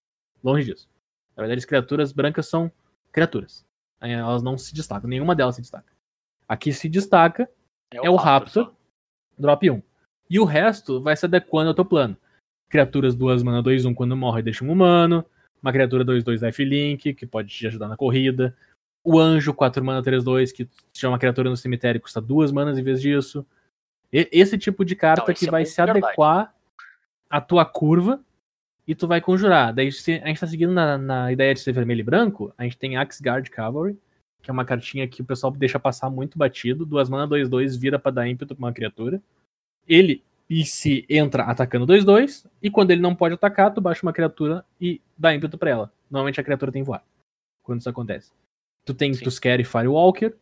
Longe 0.44 0.72
disso. 0.72 0.88
Na 1.36 1.42
verdade, 1.42 1.58
as 1.60 1.66
criaturas 1.66 2.12
brancas 2.12 2.46
são 2.48 2.72
criaturas. 3.12 3.66
Elas 4.00 4.44
não 4.44 4.58
se 4.60 4.76
destacam, 4.76 5.10
nenhuma 5.10 5.36
delas 5.36 5.56
se 5.56 5.62
destaca. 5.62 5.92
Aqui 6.48 6.72
se 6.72 6.88
destaca 6.88 7.50
é 7.92 8.10
o 8.10 8.16
Raptor, 8.16 8.66
só. 8.66 8.76
drop 9.38 9.70
1. 9.70 9.82
E 10.30 10.40
o 10.40 10.46
resto 10.46 11.02
vai 11.02 11.16
se 11.16 11.26
adequando 11.26 11.70
ao 11.70 11.74
teu 11.74 11.84
plano. 11.84 12.16
Criaturas 12.70 13.16
2 13.16 13.42
mana 13.42 13.64
2 13.64 13.86
1 13.86 13.94
quando 13.96 14.16
morre 14.16 14.44
deixa 14.44 14.64
um 14.64 14.72
humano. 14.72 15.26
Uma 15.62 15.72
criatura 15.72 16.04
2 16.04 16.24
2 16.24 16.44
lifelink, 16.44 17.14
que 17.16 17.26
pode 17.26 17.50
te 17.50 17.66
ajudar 17.66 17.88
na 17.88 17.98
corrida. 17.98 18.56
O 19.04 19.20
anjo 19.20 19.54
4 19.54 19.84
mana 19.84 20.04
3 20.04 20.24
2, 20.24 20.52
que 20.52 20.68
é 21.02 21.08
uma 21.08 21.20
criatura 21.20 21.50
no 21.50 21.56
cemitério 21.58 22.02
custa 22.02 22.20
2 22.20 22.52
manas 22.52 22.78
em 22.78 22.84
vez 22.84 23.02
disso. 23.02 23.46
E- 24.12 24.28
esse 24.32 24.58
tipo 24.58 24.84
de 24.84 24.96
carta 24.96 25.32
esse 25.32 25.46
que 25.46 25.48
é 25.48 25.52
vai 25.52 25.66
se 25.66 25.72
de 25.72 25.78
verdade. 25.78 26.06
adequar 26.06 26.54
à 27.30 27.40
tua 27.42 27.66
curva 27.66 28.20
e 28.88 28.96
tu 28.96 29.08
vai 29.08 29.22
conjurar. 29.22 29.74
Daí 29.74 29.88
a 29.88 29.90
gente 29.92 30.40
tá 30.40 30.48
seguindo 30.48 30.74
na, 30.74 30.98
na 30.98 31.32
ideia 31.32 31.54
de 31.54 31.60
ser 31.60 31.72
vermelho 31.72 32.02
e 32.02 32.04
branco, 32.04 32.54
a 32.58 32.64
gente 32.64 32.78
tem 32.78 32.98
Axguard 32.98 33.50
Cavalry, 33.50 33.98
que 34.42 34.50
é 34.50 34.54
uma 34.54 34.66
cartinha 34.66 35.08
que 35.08 35.22
o 35.22 35.26
pessoal 35.26 35.52
deixa 35.52 35.80
passar 35.80 36.10
muito 36.10 36.38
batido. 36.38 36.86
Duas 36.86 37.10
mana 37.10 37.28
2-2 37.28 37.78
vira 37.78 38.00
pra 38.00 38.12
dar 38.12 38.28
ímpeto 38.28 38.56
pra 38.56 38.66
uma 38.66 38.74
criatura. 38.74 39.22
Ele 39.88 40.24
e 40.50 40.66
se 40.66 41.06
entra 41.10 41.44
atacando 41.44 41.86
2-2, 41.86 42.46
e 42.64 42.70
quando 42.72 42.92
ele 42.92 43.02
não 43.02 43.14
pode 43.14 43.34
atacar, 43.34 43.74
tu 43.74 43.82
baixa 43.82 44.06
uma 44.06 44.14
criatura 44.14 44.64
e 44.80 45.02
dá 45.18 45.36
ímpeto 45.36 45.58
pra 45.58 45.70
ela. 45.70 45.92
Normalmente 46.10 46.40
a 46.40 46.44
criatura 46.44 46.72
tem 46.72 46.84
voar. 46.84 47.04
Quando 47.62 47.82
isso 47.82 47.90
acontece. 47.90 48.32
Tu 48.88 48.94
tem 48.94 49.14
Sim. 49.14 49.24
Tuskeri 49.26 49.66
Firewalker, 49.66 50.34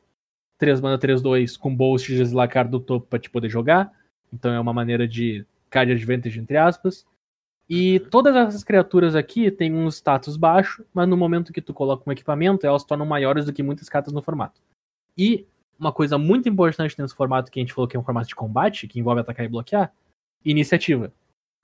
3 0.59 0.79
mana 0.79 0.99
3-2 0.99 1.57
com 1.57 1.75
Boast 1.75 2.15
de 2.15 2.23
Zlacar 2.23 2.69
do 2.69 2.79
topo 2.79 3.07
pra 3.07 3.17
te 3.17 3.27
poder 3.29 3.49
jogar. 3.49 3.91
Então 4.31 4.53
é 4.53 4.59
uma 4.59 4.71
maneira 4.71 5.07
de 5.07 5.43
card 5.69 5.91
advantage, 5.91 6.39
entre 6.39 6.55
aspas. 6.55 7.05
E 7.67 7.97
Uhum. 7.97 8.09
todas 8.11 8.35
essas 8.35 8.63
criaturas 8.63 9.15
aqui 9.15 9.49
têm 9.49 9.73
um 9.73 9.87
status 9.89 10.37
baixo, 10.37 10.85
mas 10.93 11.09
no 11.09 11.17
momento 11.17 11.51
que 11.51 11.59
tu 11.61 11.73
coloca 11.73 12.07
um 12.07 12.13
equipamento, 12.13 12.67
elas 12.67 12.83
se 12.83 12.87
tornam 12.87 13.07
maiores 13.07 13.45
do 13.45 13.51
que 13.51 13.63
muitas 13.63 13.89
cartas 13.89 14.13
no 14.13 14.21
formato. 14.21 14.61
E 15.17 15.47
uma 15.79 15.91
coisa 15.91 16.15
muito 16.17 16.47
importante 16.47 16.95
nesse 16.99 17.15
formato 17.15 17.51
que 17.51 17.59
a 17.59 17.63
gente 17.63 17.73
falou 17.73 17.87
que 17.87 17.97
é 17.97 17.99
um 17.99 18.03
formato 18.03 18.27
de 18.27 18.35
combate, 18.35 18.87
que 18.87 18.99
envolve 18.99 19.21
atacar 19.21 19.43
e 19.45 19.49
bloquear, 19.49 19.91
iniciativa. 20.45 21.11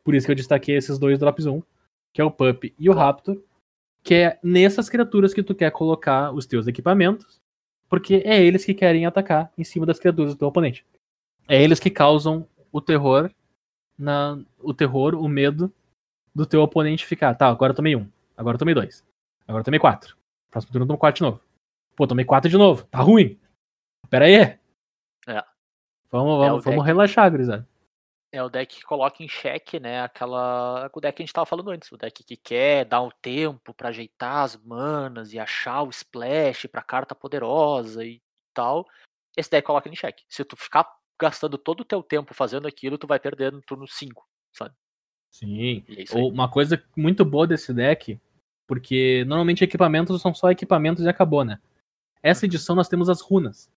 Por 0.03 0.15
isso 0.15 0.25
que 0.25 0.31
eu 0.31 0.35
destaquei 0.35 0.75
esses 0.75 0.97
dois 0.97 1.19
drops 1.19 1.45
1, 1.45 1.61
que 2.11 2.19
é 2.19 2.23
o 2.23 2.31
Pup 2.31 2.73
e 2.79 2.89
o 2.89 2.93
Raptor, 2.93 3.39
que 4.03 4.15
é 4.15 4.39
nessas 4.43 4.89
criaturas 4.89 5.33
que 5.33 5.43
tu 5.43 5.53
quer 5.53 5.71
colocar 5.71 6.31
os 6.31 6.45
teus 6.45 6.67
equipamentos, 6.67 7.41
porque 7.89 8.21
é 8.25 8.41
eles 8.41 8.65
que 8.65 8.73
querem 8.73 9.05
atacar 9.05 9.51
em 9.57 9.63
cima 9.63 9.85
das 9.85 9.99
criaturas 9.99 10.33
do 10.33 10.37
teu 10.37 10.47
oponente. 10.47 10.85
É 11.47 11.61
eles 11.61 11.79
que 11.79 11.89
causam 11.89 12.47
o 12.71 12.81
terror, 12.81 13.29
na, 13.97 14.39
o 14.59 14.73
terror, 14.73 15.15
o 15.15 15.27
medo 15.27 15.71
do 16.33 16.45
teu 16.45 16.61
oponente 16.61 17.05
ficar, 17.05 17.35
tá, 17.35 17.47
agora 17.47 17.71
eu 17.71 17.75
tomei 17.75 17.95
um, 17.95 18.07
agora 18.35 18.55
eu 18.55 18.59
tomei 18.59 18.73
dois, 18.73 19.05
agora 19.47 19.61
eu 19.61 19.65
tomei 19.65 19.79
quatro. 19.79 20.17
Próximo 20.49 20.73
turno 20.73 20.83
eu 20.83 20.87
tomo 20.87 20.99
quatro 20.99 21.17
de 21.17 21.23
novo. 21.23 21.41
Pô, 21.95 22.07
tomei 22.07 22.25
quatro 22.25 22.49
de 22.49 22.57
novo, 22.57 22.85
tá 22.85 22.99
ruim. 22.99 23.39
Pera 24.09 24.25
aí. 24.25 24.35
É. 24.35 24.57
Vamos, 26.11 26.43
É, 26.43 26.47
vamos, 26.49 26.65
o 26.65 26.69
vamos 26.69 26.85
relaxar, 26.85 27.29
gurizada. 27.31 27.67
É 28.33 28.41
o 28.41 28.49
deck 28.49 28.77
que 28.77 28.83
coloca 28.83 29.21
em 29.21 29.27
xeque, 29.27 29.77
né, 29.77 30.03
aquela. 30.03 30.89
O 30.93 31.01
deck 31.01 31.17
que 31.17 31.21
a 31.21 31.25
gente 31.25 31.33
tava 31.33 31.45
falando 31.45 31.69
antes. 31.69 31.91
O 31.91 31.97
deck 31.97 32.23
que 32.23 32.37
quer 32.37 32.85
dar 32.85 33.01
um 33.01 33.09
tempo 33.21 33.73
pra 33.73 33.89
ajeitar 33.89 34.43
as 34.43 34.55
manas 34.55 35.33
e 35.33 35.39
achar 35.39 35.81
o 35.83 35.89
splash 35.89 36.67
pra 36.67 36.81
carta 36.81 37.13
poderosa 37.13 38.05
e 38.05 38.21
tal. 38.53 38.87
Esse 39.35 39.51
deck 39.51 39.65
coloca 39.65 39.89
em 39.89 39.95
xeque. 39.95 40.23
Se 40.29 40.45
tu 40.45 40.55
ficar 40.55 40.89
gastando 41.19 41.57
todo 41.57 41.81
o 41.81 41.85
teu 41.85 42.01
tempo 42.01 42.33
fazendo 42.33 42.67
aquilo, 42.67 42.97
tu 42.97 43.05
vai 43.05 43.19
perder 43.19 43.51
no 43.51 43.61
turno 43.61 43.85
5, 43.85 44.25
sabe? 44.53 44.73
Sim. 45.29 45.83
É. 45.89 46.15
Uma 46.15 46.49
coisa 46.49 46.81
muito 46.95 47.25
boa 47.25 47.45
desse 47.45 47.73
deck, 47.73 48.19
porque 48.65 49.25
normalmente 49.25 49.63
equipamentos 49.63 50.21
são 50.21 50.33
só 50.33 50.49
equipamentos 50.49 51.03
e 51.03 51.09
acabou, 51.09 51.43
né? 51.43 51.59
Essa 52.23 52.45
edição 52.45 52.75
nós 52.75 52.87
temos 52.87 53.09
as 53.09 53.19
runas. 53.19 53.69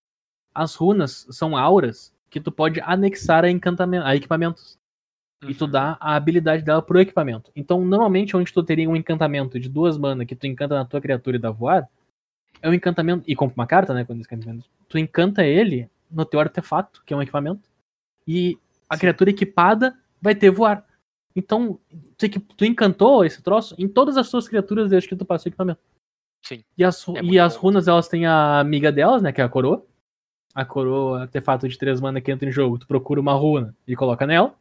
As 0.54 0.76
runas 0.76 1.26
são 1.30 1.56
auras 1.56 2.13
que 2.34 2.40
tu 2.40 2.50
pode 2.50 2.80
anexar 2.80 3.44
a, 3.44 3.50
encantamento, 3.50 4.04
a 4.04 4.16
equipamentos. 4.16 4.76
E 5.48 5.54
tu 5.54 5.66
Uhum. 5.66 5.70
dá 5.70 5.96
a 6.00 6.16
habilidade 6.16 6.64
dela 6.64 6.82
pro 6.82 6.98
equipamento. 6.98 7.52
Então, 7.54 7.84
normalmente, 7.84 8.36
onde 8.36 8.52
tu 8.52 8.60
teria 8.60 8.90
um 8.90 8.96
encantamento 8.96 9.60
de 9.60 9.68
duas 9.68 9.96
mana 9.96 10.26
que 10.26 10.34
tu 10.34 10.44
encanta 10.48 10.74
na 10.74 10.84
tua 10.84 11.00
criatura 11.00 11.36
e 11.36 11.38
dá 11.40 11.52
voar, 11.52 11.88
é 12.60 12.68
um 12.68 12.74
encantamento. 12.74 13.22
E 13.28 13.36
compra 13.36 13.54
uma 13.54 13.66
carta, 13.68 13.94
né? 13.94 14.04
Quando 14.04 14.20
encantamento. 14.20 14.68
Tu 14.88 14.98
encanta 14.98 15.44
ele 15.44 15.88
no 16.10 16.24
teu 16.24 16.40
artefato, 16.40 17.04
que 17.06 17.14
é 17.14 17.16
um 17.16 17.22
equipamento. 17.22 17.68
E 18.26 18.58
a 18.88 18.96
Sim. 18.96 19.00
criatura 19.00 19.30
equipada 19.30 19.96
vai 20.20 20.34
ter 20.34 20.50
voar. 20.50 20.84
Então, 21.36 21.78
tu, 22.16 22.28
tu 22.56 22.64
encantou 22.64 23.24
esse 23.24 23.40
troço 23.42 23.76
em 23.78 23.86
todas 23.86 24.16
as 24.16 24.26
suas 24.26 24.48
criaturas 24.48 24.90
desde 24.90 25.08
que 25.08 25.14
tu 25.14 25.24
passou 25.24 25.46
o 25.46 25.50
equipamento. 25.50 25.80
Sim. 26.44 26.64
E 26.76 26.82
as, 26.82 27.06
É 27.10 27.22
e 27.22 27.38
as 27.38 27.54
runas, 27.54 27.86
elas 27.86 28.08
têm 28.08 28.26
a 28.26 28.58
amiga 28.58 28.90
delas, 28.90 29.22
né? 29.22 29.30
Que 29.32 29.40
é 29.40 29.44
a 29.44 29.48
coroa. 29.48 29.86
A 30.54 30.64
coroa, 30.64 31.22
artefato 31.22 31.68
de 31.68 31.76
três 31.76 32.00
mana 32.00 32.20
que 32.20 32.30
entra 32.30 32.48
em 32.48 32.52
jogo. 32.52 32.78
Tu 32.78 32.86
procura 32.86 33.20
uma 33.20 33.32
runa 33.32 33.74
e 33.86 33.96
coloca 33.96 34.26
nela. 34.26 34.54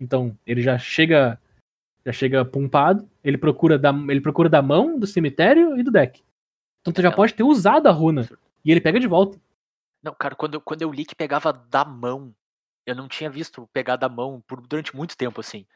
Então, 0.00 0.36
ele 0.46 0.60
já 0.60 0.76
chega 0.78 1.40
já 2.04 2.12
chega 2.12 2.44
pumpado. 2.44 3.08
Ele 3.22 3.36
procura 3.38 3.78
da, 3.78 3.90
ele 4.08 4.20
procura 4.20 4.48
da 4.48 4.62
mão, 4.62 4.98
do 4.98 5.06
cemitério 5.06 5.76
e 5.78 5.82
do 5.82 5.90
deck. 5.90 6.22
Então 6.80 6.92
tu 6.92 7.02
já 7.02 7.08
Ela- 7.08 7.16
pode 7.16 7.34
ter 7.34 7.42
usado 7.42 7.88
a 7.88 7.92
runa. 7.92 8.28
E 8.64 8.70
ele 8.70 8.80
pega 8.80 9.00
de 9.00 9.08
volta. 9.08 9.40
Não, 10.02 10.14
cara, 10.14 10.36
quando 10.36 10.54
eu, 10.54 10.60
quando 10.60 10.82
eu 10.82 10.92
li 10.92 11.04
que 11.04 11.16
pegava 11.16 11.52
da 11.52 11.84
mão, 11.84 12.32
eu 12.86 12.94
não 12.94 13.08
tinha 13.08 13.28
visto 13.28 13.68
pegar 13.72 13.96
da 13.96 14.08
mão 14.08 14.40
por, 14.46 14.60
durante 14.60 14.94
muito 14.94 15.16
tempo, 15.16 15.40
assim. 15.40 15.66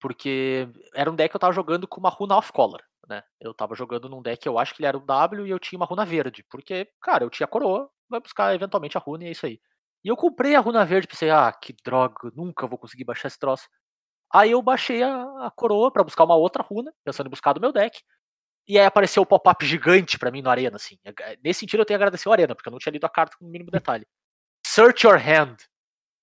Porque 0.00 0.66
era 0.94 1.10
um 1.10 1.14
deck 1.14 1.30
que 1.30 1.36
eu 1.36 1.40
tava 1.40 1.52
jogando 1.52 1.86
com 1.86 2.00
uma 2.00 2.08
runa 2.08 2.36
off-color, 2.36 2.82
né? 3.06 3.22
Eu 3.38 3.52
tava 3.52 3.74
jogando 3.74 4.08
num 4.08 4.22
deck, 4.22 4.46
eu 4.46 4.58
acho 4.58 4.74
que 4.74 4.80
ele 4.80 4.86
era 4.86 4.96
um 4.96 5.04
W 5.04 5.46
e 5.46 5.50
eu 5.50 5.58
tinha 5.58 5.78
uma 5.78 5.86
runa 5.86 6.04
verde. 6.06 6.42
Porque, 6.50 6.88
cara, 7.02 7.24
eu 7.24 7.30
tinha 7.30 7.46
coroa, 7.46 7.90
vai 8.08 8.20
buscar 8.20 8.54
eventualmente 8.54 8.96
a 8.96 9.00
runa 9.00 9.24
e 9.24 9.28
é 9.28 9.30
isso 9.30 9.46
aí. 9.46 9.60
E 10.04 10.08
eu 10.08 10.16
comprei 10.16 10.54
a 10.54 10.60
runa 10.60 10.84
verde, 10.84 11.08
pensei, 11.08 11.30
ah, 11.30 11.52
que 11.52 11.74
droga, 11.84 12.30
nunca 12.34 12.66
vou 12.66 12.78
conseguir 12.78 13.04
baixar 13.04 13.28
esse 13.28 13.38
troço. 13.38 13.68
Aí 14.32 14.50
eu 14.50 14.62
baixei 14.62 15.02
a, 15.02 15.46
a 15.46 15.50
coroa 15.50 15.90
pra 15.92 16.04
buscar 16.04 16.24
uma 16.24 16.36
outra 16.36 16.62
runa, 16.62 16.92
pensando 17.04 17.26
em 17.26 17.30
buscar 17.30 17.52
do 17.52 17.60
meu 17.60 17.72
deck. 17.72 18.02
E 18.68 18.78
aí 18.78 18.84
apareceu 18.86 19.22
o 19.22 19.26
pop-up 19.26 19.64
gigante 19.64 20.18
pra 20.18 20.30
mim 20.30 20.42
no 20.42 20.50
Arena, 20.50 20.76
assim. 20.76 20.98
Nesse 21.42 21.60
sentido 21.60 21.80
eu 21.80 21.84
tenho 21.84 21.98
que 21.98 22.02
agradecer 22.02 22.28
o 22.28 22.32
Arena, 22.32 22.54
porque 22.54 22.68
eu 22.68 22.72
não 22.72 22.78
tinha 22.78 22.92
lido 22.92 23.04
a 23.04 23.08
carta 23.08 23.36
com 23.36 23.46
o 23.46 23.48
mínimo 23.48 23.70
detalhe. 23.70 24.06
Search 24.66 25.06
your 25.06 25.16
hand. 25.16 25.56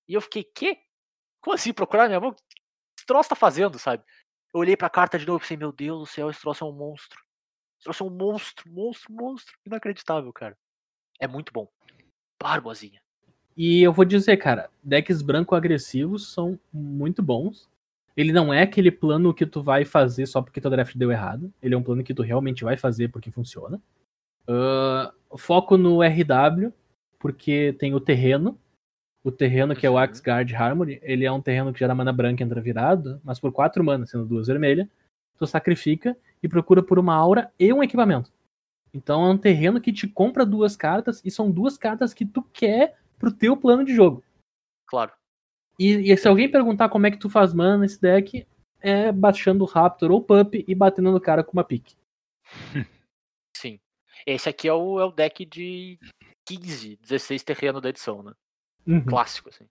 E 0.08 0.14
eu 0.14 0.22
fiquei, 0.22 0.44
quê? 0.44 0.78
Como 1.42 1.56
assim 1.56 1.74
procurar 1.74 2.08
minha 2.08 2.20
mão? 2.20 2.30
O 2.30 2.34
que 2.34 2.42
esse 2.98 3.06
troço 3.06 3.30
tá 3.30 3.36
fazendo, 3.36 3.80
sabe? 3.80 4.04
Eu 4.54 4.60
olhei 4.60 4.78
pra 4.78 4.90
carta 4.90 5.18
de 5.18 5.26
novo 5.26 5.40
e 5.40 5.42
pensei, 5.42 5.58
meu 5.58 5.72
Deus 5.72 6.00
do 6.00 6.06
céu, 6.06 6.30
esse 6.30 6.42
troço 6.42 6.64
é 6.64 6.68
um 6.68 6.74
monstro. 6.74 7.20
Esse 7.78 7.86
troço 7.86 8.04
é 8.04 8.08
um 8.08 8.10
monstro, 8.10 8.72
monstro, 8.72 9.14
monstro. 9.14 9.58
Inacreditável, 9.66 10.32
cara. 10.34 10.58
É 11.20 11.28
muito 11.28 11.52
bom. 11.54 11.68
Barbosinha. 12.42 13.02
E 13.56 13.82
eu 13.82 13.94
vou 13.94 14.04
dizer, 14.04 14.38
cara, 14.38 14.70
decks 14.84 15.22
branco 15.22 15.56
agressivos 15.56 16.32
são 16.34 16.60
muito 16.72 17.22
bons. 17.22 17.70
Ele 18.16 18.32
não 18.32 18.54
é 18.54 18.62
aquele 18.62 18.92
plano 18.92 19.34
que 19.34 19.46
tu 19.46 19.62
vai 19.62 19.86
fazer 19.86 20.26
só 20.26 20.42
porque 20.42 20.62
teu 20.62 20.70
draft 20.72 20.96
deu 20.96 21.12
errado. 21.12 21.52
Ele 21.62 21.74
é 21.74 21.78
um 21.78 21.84
plano 21.84 22.04
que 22.04 22.14
tu 22.14 22.22
realmente 22.22 22.64
vai 22.64 22.78
fazer 22.78 23.10
porque 23.10 23.32
funciona. 23.32 23.82
Ah, 24.48 25.14
foco 25.38 25.78
no 25.78 26.02
RW, 26.02 26.72
porque 27.20 27.76
tem 27.80 27.94
o 27.94 28.00
terreno. 28.00 28.58
O 29.24 29.32
terreno 29.32 29.74
que 29.74 29.86
é 29.86 29.90
o 29.90 29.94
Uhum. 29.94 30.00
Axguard 30.00 30.54
Harmony, 30.54 31.00
ele 31.02 31.24
é 31.24 31.32
um 31.32 31.42
terreno 31.42 31.72
que 31.72 31.80
gera 31.80 31.96
mana 31.96 32.12
branca 32.12 32.44
entra 32.44 32.60
virado, 32.60 33.22
mas 33.24 33.40
por 33.40 33.54
4 33.54 33.82
mana, 33.82 34.06
sendo 34.06 34.26
duas 34.26 34.48
vermelhas, 34.48 34.86
tu 35.40 35.48
sacrifica 35.48 36.18
e 36.42 36.50
procura 36.50 36.84
por 36.84 37.00
uma 37.00 37.16
aura 37.16 37.50
e 37.58 37.72
um 37.72 37.82
equipamento. 37.82 38.30
Então 38.94 39.26
é 39.26 39.30
um 39.30 39.38
terreno 39.38 39.82
que 39.82 39.92
te 39.92 40.08
compra 40.08 40.46
duas 40.46 40.76
cartas 40.76 41.22
e 41.26 41.32
são 41.32 41.50
duas 41.50 41.78
cartas 41.78 42.14
que 42.14 42.26
tu 42.26 42.44
quer 42.44 42.98
pro 43.18 43.34
teu 43.34 43.58
plano 43.58 43.84
de 43.84 43.96
jogo. 43.96 44.24
Claro. 44.86 45.12
E, 45.80 46.12
e 46.12 46.18
se 46.18 46.28
alguém 46.28 46.52
perguntar 46.52 46.90
como 46.90 47.08
é 47.08 47.12
que 47.12 47.18
tu 47.18 47.30
faz 47.30 47.54
mana 47.54 47.80
nesse 47.80 48.00
deck, 48.00 48.46
é 48.80 49.12
baixando 49.12 49.64
o 49.64 49.68
Raptor 49.68 50.12
ou 50.12 50.22
Pup 50.22 50.54
e 50.68 50.76
batendo 50.76 51.12
no 51.12 51.20
cara 51.20 51.44
com 51.44 51.54
uma 51.54 51.64
pique. 51.64 51.96
Sim. 53.58 53.80
Esse 54.26 54.50
aqui 54.50 54.68
é 54.68 54.74
o, 54.74 55.00
é 55.00 55.06
o 55.06 55.12
deck 55.12 55.46
de 55.46 55.98
15, 56.46 56.98
16 56.98 57.44
terreno 57.44 57.82
da 57.82 57.90
edição, 57.90 58.22
né? 58.22 58.34
Uhum. 58.86 59.06
Clássico, 59.06 59.50
assim. 59.50 59.68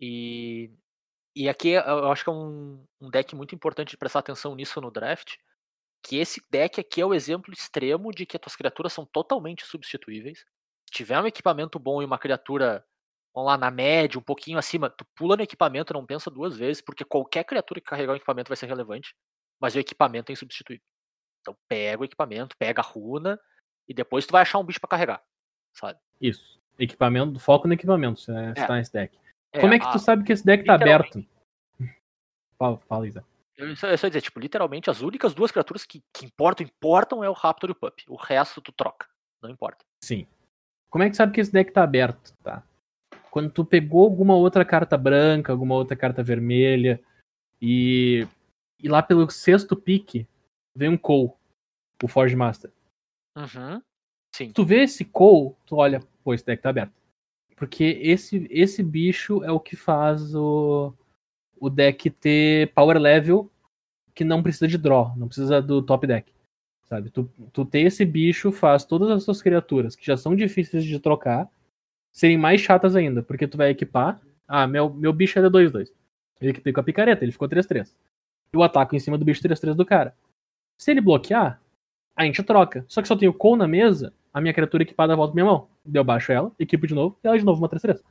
E, 0.00 0.70
e 1.34 1.48
aqui 1.48 1.70
eu 1.70 2.10
acho 2.10 2.24
que 2.24 2.30
é 2.30 2.32
um, 2.32 2.82
um 3.00 3.10
deck 3.10 3.34
muito 3.34 3.54
importante 3.54 3.90
de 3.90 3.96
prestar 3.96 4.20
atenção 4.20 4.54
nisso 4.54 4.80
no 4.80 4.90
draft. 4.90 5.36
Que 6.04 6.18
esse 6.18 6.42
deck 6.50 6.78
aqui 6.80 7.00
é 7.00 7.06
o 7.06 7.14
exemplo 7.14 7.52
extremo 7.52 8.10
de 8.12 8.26
que 8.26 8.36
as 8.36 8.40
tuas 8.40 8.54
criaturas 8.54 8.92
são 8.92 9.06
totalmente 9.06 9.64
substituíveis. 9.64 10.40
Se 10.40 10.92
tiver 10.92 11.18
um 11.18 11.26
equipamento 11.26 11.78
bom 11.78 12.02
e 12.02 12.04
uma 12.04 12.18
criatura, 12.18 12.84
vamos 13.34 13.50
lá, 13.50 13.56
na 13.56 13.70
média, 13.70 14.18
um 14.18 14.22
pouquinho 14.22 14.58
acima, 14.58 14.90
tu 14.90 15.04
pula 15.16 15.34
no 15.36 15.42
equipamento, 15.42 15.94
não 15.94 16.04
pensa 16.04 16.30
duas 16.30 16.56
vezes, 16.56 16.82
porque 16.82 17.04
qualquer 17.04 17.44
criatura 17.44 17.80
que 17.80 17.86
carregar 17.86 18.12
o 18.12 18.16
equipamento 18.16 18.48
vai 18.48 18.56
ser 18.56 18.66
relevante, 18.66 19.14
mas 19.58 19.74
o 19.74 19.78
equipamento 19.78 20.30
é 20.30 20.34
insubstituível. 20.34 20.84
Então 21.40 21.56
pega 21.68 22.02
o 22.02 22.04
equipamento, 22.04 22.54
pega 22.58 22.82
a 22.82 22.84
runa, 22.84 23.40
e 23.88 23.94
depois 23.94 24.26
tu 24.26 24.32
vai 24.32 24.42
achar 24.42 24.58
um 24.58 24.64
bicho 24.64 24.80
pra 24.80 24.88
carregar, 24.88 25.22
sabe? 25.72 25.98
Isso. 26.20 26.60
Equipamento, 26.78 27.38
foco 27.40 27.66
no 27.66 27.72
equipamento, 27.74 28.20
se 28.20 28.30
é, 28.30 28.50
É. 28.56 28.66
tá 28.66 28.74
nesse 28.76 28.92
deck. 28.92 29.18
Como 29.58 29.72
é 29.72 29.78
que 29.78 29.86
a- 29.86 29.92
tu 29.92 29.98
sabe 29.98 30.22
que 30.24 30.32
esse 30.32 30.44
deck 30.44 30.64
tá 30.64 30.74
aberto? 30.74 31.24
Fala, 32.58 32.78
fala 32.88 33.06
Isa. 33.08 33.24
Eu 33.56 33.76
só, 33.76 33.88
eu 33.88 33.96
só 33.96 34.06
ia 34.06 34.10
dizer, 34.10 34.22
tipo, 34.22 34.40
literalmente 34.40 34.90
as 34.90 35.00
únicas 35.00 35.34
duas 35.34 35.50
criaturas 35.50 35.84
que, 35.84 36.02
que 36.12 36.26
importam, 36.26 36.66
importam 36.66 37.22
é 37.22 37.28
o 37.28 37.32
Raptor 37.32 37.70
e 37.70 37.72
o 37.72 37.74
Pup. 37.74 38.00
O 38.08 38.16
resto 38.16 38.60
tu 38.60 38.72
troca. 38.72 39.08
Não 39.42 39.50
importa. 39.50 39.84
Sim. 40.02 40.26
Como 40.90 41.04
é 41.04 41.10
que 41.10 41.16
sabe 41.16 41.32
que 41.32 41.40
esse 41.40 41.52
deck 41.52 41.72
tá 41.72 41.82
aberto, 41.82 42.32
tá? 42.42 42.64
Quando 43.30 43.50
tu 43.50 43.64
pegou 43.64 44.04
alguma 44.04 44.36
outra 44.36 44.64
carta 44.64 44.96
branca, 44.96 45.52
alguma 45.52 45.74
outra 45.74 45.96
carta 45.96 46.22
vermelha, 46.22 47.00
e, 47.60 48.26
e 48.78 48.88
lá 48.88 49.02
pelo 49.02 49.28
sexto 49.30 49.76
pique 49.76 50.26
vem 50.76 50.90
um 50.90 50.96
Cole, 50.96 51.32
o 52.02 52.08
Forge 52.08 52.36
Master. 52.36 52.72
Uhum. 53.36 53.82
Sim. 54.34 54.52
Tu 54.52 54.64
vê 54.64 54.82
esse 54.82 55.04
Cole, 55.04 55.54
tu 55.66 55.76
olha, 55.76 56.00
pô, 56.22 56.34
esse 56.34 56.44
deck 56.44 56.62
tá 56.62 56.70
aberto. 56.70 56.92
Porque 57.56 57.84
esse, 58.02 58.46
esse 58.50 58.82
bicho 58.82 59.42
é 59.44 59.50
o 59.50 59.60
que 59.60 59.76
faz 59.76 60.34
o, 60.34 60.92
o 61.64 61.70
deck 61.70 62.10
ter 62.10 62.70
power 62.74 62.98
level 62.98 63.50
que 64.14 64.22
não 64.22 64.42
precisa 64.42 64.68
de 64.68 64.76
draw, 64.76 65.16
não 65.16 65.26
precisa 65.26 65.62
do 65.62 65.80
top 65.80 66.06
deck. 66.06 66.30
Sabe? 66.84 67.08
Tu, 67.08 67.28
tu 67.52 67.64
ter 67.64 67.80
esse 67.80 68.04
bicho 68.04 68.52
faz 68.52 68.84
todas 68.84 69.10
as 69.10 69.24
suas 69.24 69.40
criaturas, 69.40 69.96
que 69.96 70.04
já 70.04 70.14
são 70.14 70.36
difíceis 70.36 70.84
de 70.84 71.00
trocar, 71.00 71.48
serem 72.12 72.36
mais 72.36 72.60
chatas 72.60 72.94
ainda, 72.94 73.22
porque 73.22 73.48
tu 73.48 73.56
vai 73.56 73.70
equipar. 73.70 74.20
Ah, 74.46 74.66
meu, 74.66 74.92
meu 74.92 75.10
bicho 75.10 75.38
é 75.38 75.42
de 75.42 75.48
2-2. 75.48 75.90
Ele 76.38 76.50
equipei 76.50 76.70
com 76.70 76.80
a 76.80 76.84
picareta, 76.84 77.24
ele 77.24 77.32
ficou 77.32 77.48
3-3. 77.48 77.90
Eu 78.52 78.62
ataco 78.62 78.94
em 78.94 78.98
cima 78.98 79.16
do 79.16 79.24
bicho 79.24 79.42
3-3 79.42 79.74
do 79.74 79.86
cara. 79.86 80.14
Se 80.76 80.90
ele 80.90 81.00
bloquear, 81.00 81.58
a 82.14 82.24
gente 82.24 82.42
troca. 82.42 82.84
Só 82.86 83.00
que 83.00 83.08
se 83.08 83.14
eu 83.14 83.18
tenho 83.18 83.32
Cole 83.32 83.58
na 83.58 83.66
mesa, 83.66 84.12
a 84.32 84.40
minha 84.40 84.52
criatura 84.52 84.82
equipada 84.82 85.16
volta 85.16 85.32
pra 85.32 85.42
minha 85.42 85.50
mão. 85.50 85.68
Eu 85.92 86.04
baixo 86.04 86.30
ela, 86.30 86.52
equipo 86.58 86.86
de 86.86 86.94
novo, 86.94 87.18
e 87.24 87.26
ela 87.26 87.38
de 87.38 87.44
novo 87.44 87.58
uma 87.58 87.70
3-3. 87.70 88.02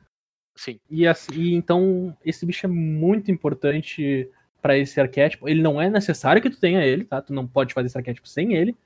Sim. 0.56 0.78
E, 0.88 1.06
assim, 1.06 1.32
e 1.34 1.54
então, 1.54 2.16
esse 2.24 2.46
bicho 2.46 2.66
é 2.66 2.68
muito 2.68 3.30
importante 3.30 4.30
pra 4.62 4.78
esse 4.78 5.00
arquétipo. 5.00 5.48
Ele 5.48 5.62
não 5.62 5.80
é 5.80 5.90
necessário 5.90 6.40
que 6.40 6.50
tu 6.50 6.58
tenha 6.58 6.84
ele, 6.84 7.04
tá? 7.04 7.20
Tu 7.20 7.32
não 7.32 7.46
pode 7.46 7.74
fazer 7.74 7.86
esse 7.86 7.98
arquétipo 7.98 8.26
sem 8.28 8.54
ele. 8.54 8.76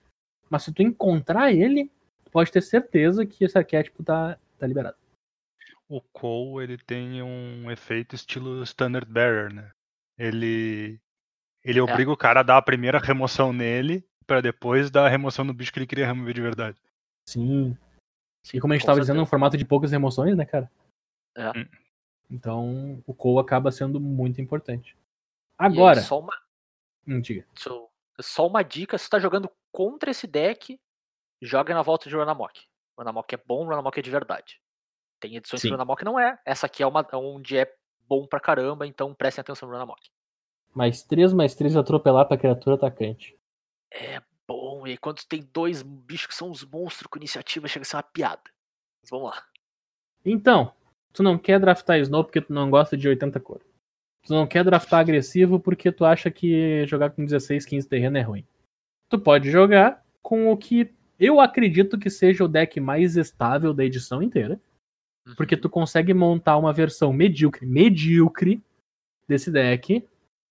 Mas 0.50 0.62
se 0.62 0.72
tu 0.72 0.82
encontrar 0.82 1.52
ele, 1.52 1.90
tu 2.24 2.30
pode 2.30 2.50
ter 2.50 2.62
certeza 2.62 3.26
que 3.26 3.44
esse 3.44 3.56
arquétipo 3.56 4.02
tá, 4.02 4.38
tá 4.58 4.66
liberado. 4.66 4.96
O 5.88 6.00
Cole, 6.00 6.64
ele 6.64 6.78
tem 6.78 7.22
um 7.22 7.70
efeito 7.70 8.14
estilo 8.14 8.62
Standard 8.62 9.10
Bearer, 9.10 9.52
né? 9.52 9.70
Ele 10.18 10.98
ele 11.64 11.80
obriga 11.80 12.10
o 12.10 12.16
cara 12.16 12.40
a 12.40 12.42
dar 12.42 12.56
a 12.56 12.62
primeira 12.62 12.98
remoção 12.98 13.52
nele 13.52 14.04
pra 14.26 14.40
depois 14.40 14.90
dar 14.90 15.06
a 15.06 15.08
remoção 15.08 15.44
no 15.44 15.52
bicho 15.54 15.72
que 15.72 15.78
ele 15.78 15.86
queria 15.86 16.06
remover 16.06 16.34
de 16.34 16.40
verdade. 16.40 16.78
Sim. 17.28 17.76
Sim, 18.44 18.56
E 18.56 18.60
como 18.60 18.72
a 18.72 18.76
gente 18.76 18.82
com 18.82 18.86
tava 18.86 19.00
dizendo, 19.00 19.16
é 19.18 19.20
um 19.20 19.24
certeza. 19.24 19.30
formato 19.30 19.56
de 19.56 19.64
poucas 19.64 19.92
emoções, 19.92 20.36
né, 20.36 20.44
cara? 20.44 20.70
É. 21.38 21.58
Hum. 21.58 21.68
Então, 22.30 23.02
o 23.06 23.14
Cole 23.14 23.40
acaba 23.40 23.70
sendo 23.72 23.98
muito 24.00 24.40
importante. 24.40 24.96
Aí, 25.58 25.66
Agora, 25.72 26.00
só 26.02 26.18
uma, 26.18 26.36
hum, 27.06 27.20
diga. 27.20 27.46
só- 27.54 27.88
só 28.20 28.46
uma 28.46 28.62
dica: 28.62 28.98
se 28.98 29.06
tu 29.06 29.10
tá 29.12 29.18
jogando 29.18 29.50
contra 29.72 30.10
esse 30.10 30.26
deck, 30.26 30.78
joga 31.40 31.72
na 31.74 31.82
volta 31.82 32.08
de 32.08 32.14
Runamok. 32.16 32.60
Runamok 32.98 33.34
é 33.34 33.38
bom, 33.38 33.64
Runamok 33.64 33.98
é 33.98 34.02
de 34.02 34.10
verdade. 34.10 34.60
Tem 35.20 35.36
edições 35.36 35.62
Sim. 35.62 35.68
que 35.68 35.72
Runamok 35.72 36.04
não 36.04 36.18
é. 36.18 36.38
Essa 36.44 36.66
aqui 36.66 36.82
é 36.82 36.86
uma 36.86 37.06
onde 37.14 37.56
é 37.56 37.72
bom 38.08 38.26
pra 38.26 38.40
caramba, 38.40 38.86
então 38.86 39.14
prestem 39.14 39.40
atenção 39.42 39.68
no 39.68 39.74
Runamok. 39.74 40.10
Mais 40.74 41.02
3, 41.02 41.32
mais 41.32 41.54
3 41.54 41.76
atropelar 41.76 42.26
pra 42.26 42.36
criatura 42.36 42.76
atacante. 42.76 43.38
É 43.90 44.20
bom, 44.46 44.86
e 44.86 44.96
quando 44.98 45.24
tem 45.24 45.42
dois 45.52 45.82
bichos 45.82 46.26
que 46.26 46.34
são 46.34 46.50
os 46.50 46.64
monstros 46.64 47.06
com 47.08 47.18
iniciativa, 47.18 47.66
chega 47.68 47.82
a 47.82 47.86
ser 47.86 47.96
uma 47.96 48.02
piada. 48.02 48.42
Mas 49.02 49.10
vamos 49.10 49.30
lá. 49.30 49.44
Então, 50.24 50.72
tu 51.12 51.22
não 51.22 51.38
quer 51.38 51.58
draftar 51.60 51.98
Snow 52.00 52.24
porque 52.24 52.40
tu 52.40 52.52
não 52.52 52.70
gosta 52.70 52.96
de 52.96 53.08
80 53.08 53.38
cor. 53.40 53.60
Tu 54.24 54.32
não 54.32 54.46
quer 54.46 54.64
draftar 54.64 55.00
agressivo 55.00 55.58
porque 55.58 55.90
tu 55.90 56.04
acha 56.04 56.30
que 56.30 56.86
jogar 56.86 57.10
com 57.10 57.24
16, 57.24 57.64
15 57.64 57.88
terreno 57.88 58.18
é 58.18 58.22
ruim. 58.22 58.44
Tu 59.08 59.18
pode 59.18 59.50
jogar 59.50 60.04
com 60.22 60.50
o 60.50 60.56
que 60.56 60.92
eu 61.18 61.40
acredito 61.40 61.98
que 61.98 62.10
seja 62.10 62.44
o 62.44 62.48
deck 62.48 62.78
mais 62.78 63.16
estável 63.16 63.74
da 63.74 63.84
edição 63.84 64.22
inteira. 64.22 64.60
Porque 65.36 65.56
tu 65.56 65.68
consegue 65.68 66.14
montar 66.14 66.56
uma 66.56 66.72
versão 66.72 67.12
medíocre, 67.12 67.66
medíocre 67.66 68.62
desse 69.26 69.50
deck 69.50 70.02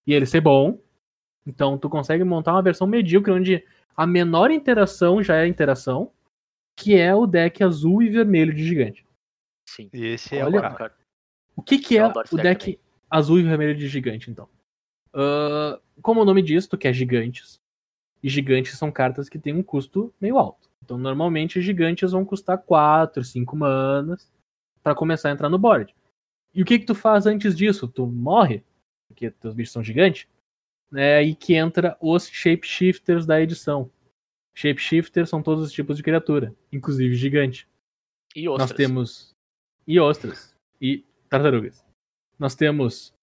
e 0.06 0.14
ele 0.14 0.26
ser 0.26 0.42
bom. 0.42 0.80
Então 1.46 1.78
tu 1.78 1.90
consegue 1.90 2.24
montar 2.24 2.54
uma 2.54 2.62
versão 2.62 2.86
medíocre 2.86 3.32
onde 3.32 3.64
a 3.96 4.06
menor 4.06 4.52
interação 4.52 5.24
já 5.24 5.38
é 5.38 5.48
interação, 5.48 6.12
que 6.76 6.96
é 6.96 7.16
o 7.16 7.26
deck 7.26 7.64
azul 7.64 8.04
e 8.04 8.10
vermelho 8.10 8.54
de 8.54 8.64
gigante. 8.64 9.07
Sim. 9.68 9.90
E 9.94 10.06
esse 10.06 10.36
é 10.36 10.44
Olha, 10.44 10.60
o 10.60 10.62
cara. 10.62 10.76
cara. 10.76 10.98
O 11.56 11.62
que, 11.62 11.78
que 11.80 11.98
é 11.98 12.02
esse 12.02 12.34
o 12.34 12.38
deck 12.38 12.66
deck 12.66 12.80
azul 13.10 13.40
e 13.40 13.44
vermelho 13.44 13.76
de 13.76 13.88
gigante, 13.88 14.30
então? 14.32 14.48
Ahn, 15.14 15.80
como 16.02 16.22
o 16.22 16.26
nome 16.26 16.42
diz, 16.42 16.68
tu 16.68 16.78
quer 16.78 16.94
gigantes. 16.94 17.60
E 18.22 18.30
gigantes 18.30 18.78
são 18.78 18.92
cartas 18.92 19.30
que 19.30 19.40
têm 19.40 19.54
um 19.54 19.64
custo 19.64 20.14
meio 20.20 20.38
alto. 20.38 20.70
Então, 20.84 20.98
normalmente, 20.98 21.62
gigantes 21.62 22.12
vão 22.12 22.24
custar 22.24 22.58
4, 22.58 23.24
5 23.24 23.56
manas 23.56 24.32
para 24.82 24.96
começar 24.96 25.30
a 25.30 25.32
entrar 25.34 25.50
no 25.50 25.60
board. 25.60 25.94
E 26.54 26.62
o 26.62 26.66
que 26.66 26.80
que 26.80 26.86
tu 26.86 26.96
faz 26.96 27.26
antes 27.26 27.56
disso? 27.56 27.88
Tu 27.88 28.06
morre, 28.08 28.64
porque 29.08 29.30
teus 29.30 29.54
bichos 29.54 29.74
são 29.74 29.84
gigantes. 29.84 30.28
É 30.96 31.18
aí 31.18 31.36
que 31.36 31.54
entra 31.56 31.98
os 32.00 32.28
shapeshifters 32.28 33.26
da 33.26 33.42
edição. 33.42 33.92
Shapeshifters 34.56 35.30
são 35.30 35.44
todos 35.44 35.64
os 35.64 35.72
tipos 35.72 35.98
de 35.98 36.04
criatura, 36.04 36.56
inclusive 36.72 37.14
gigante. 37.16 37.68
E 38.36 38.48
ostras. 38.48 38.70
Nós 38.70 38.78
temos. 38.78 39.37
E 39.88 40.00
ostras. 40.00 40.56
E 40.82 41.04
tartarugas. 41.30 41.86
Nós 42.38 42.56
temos 42.56 43.14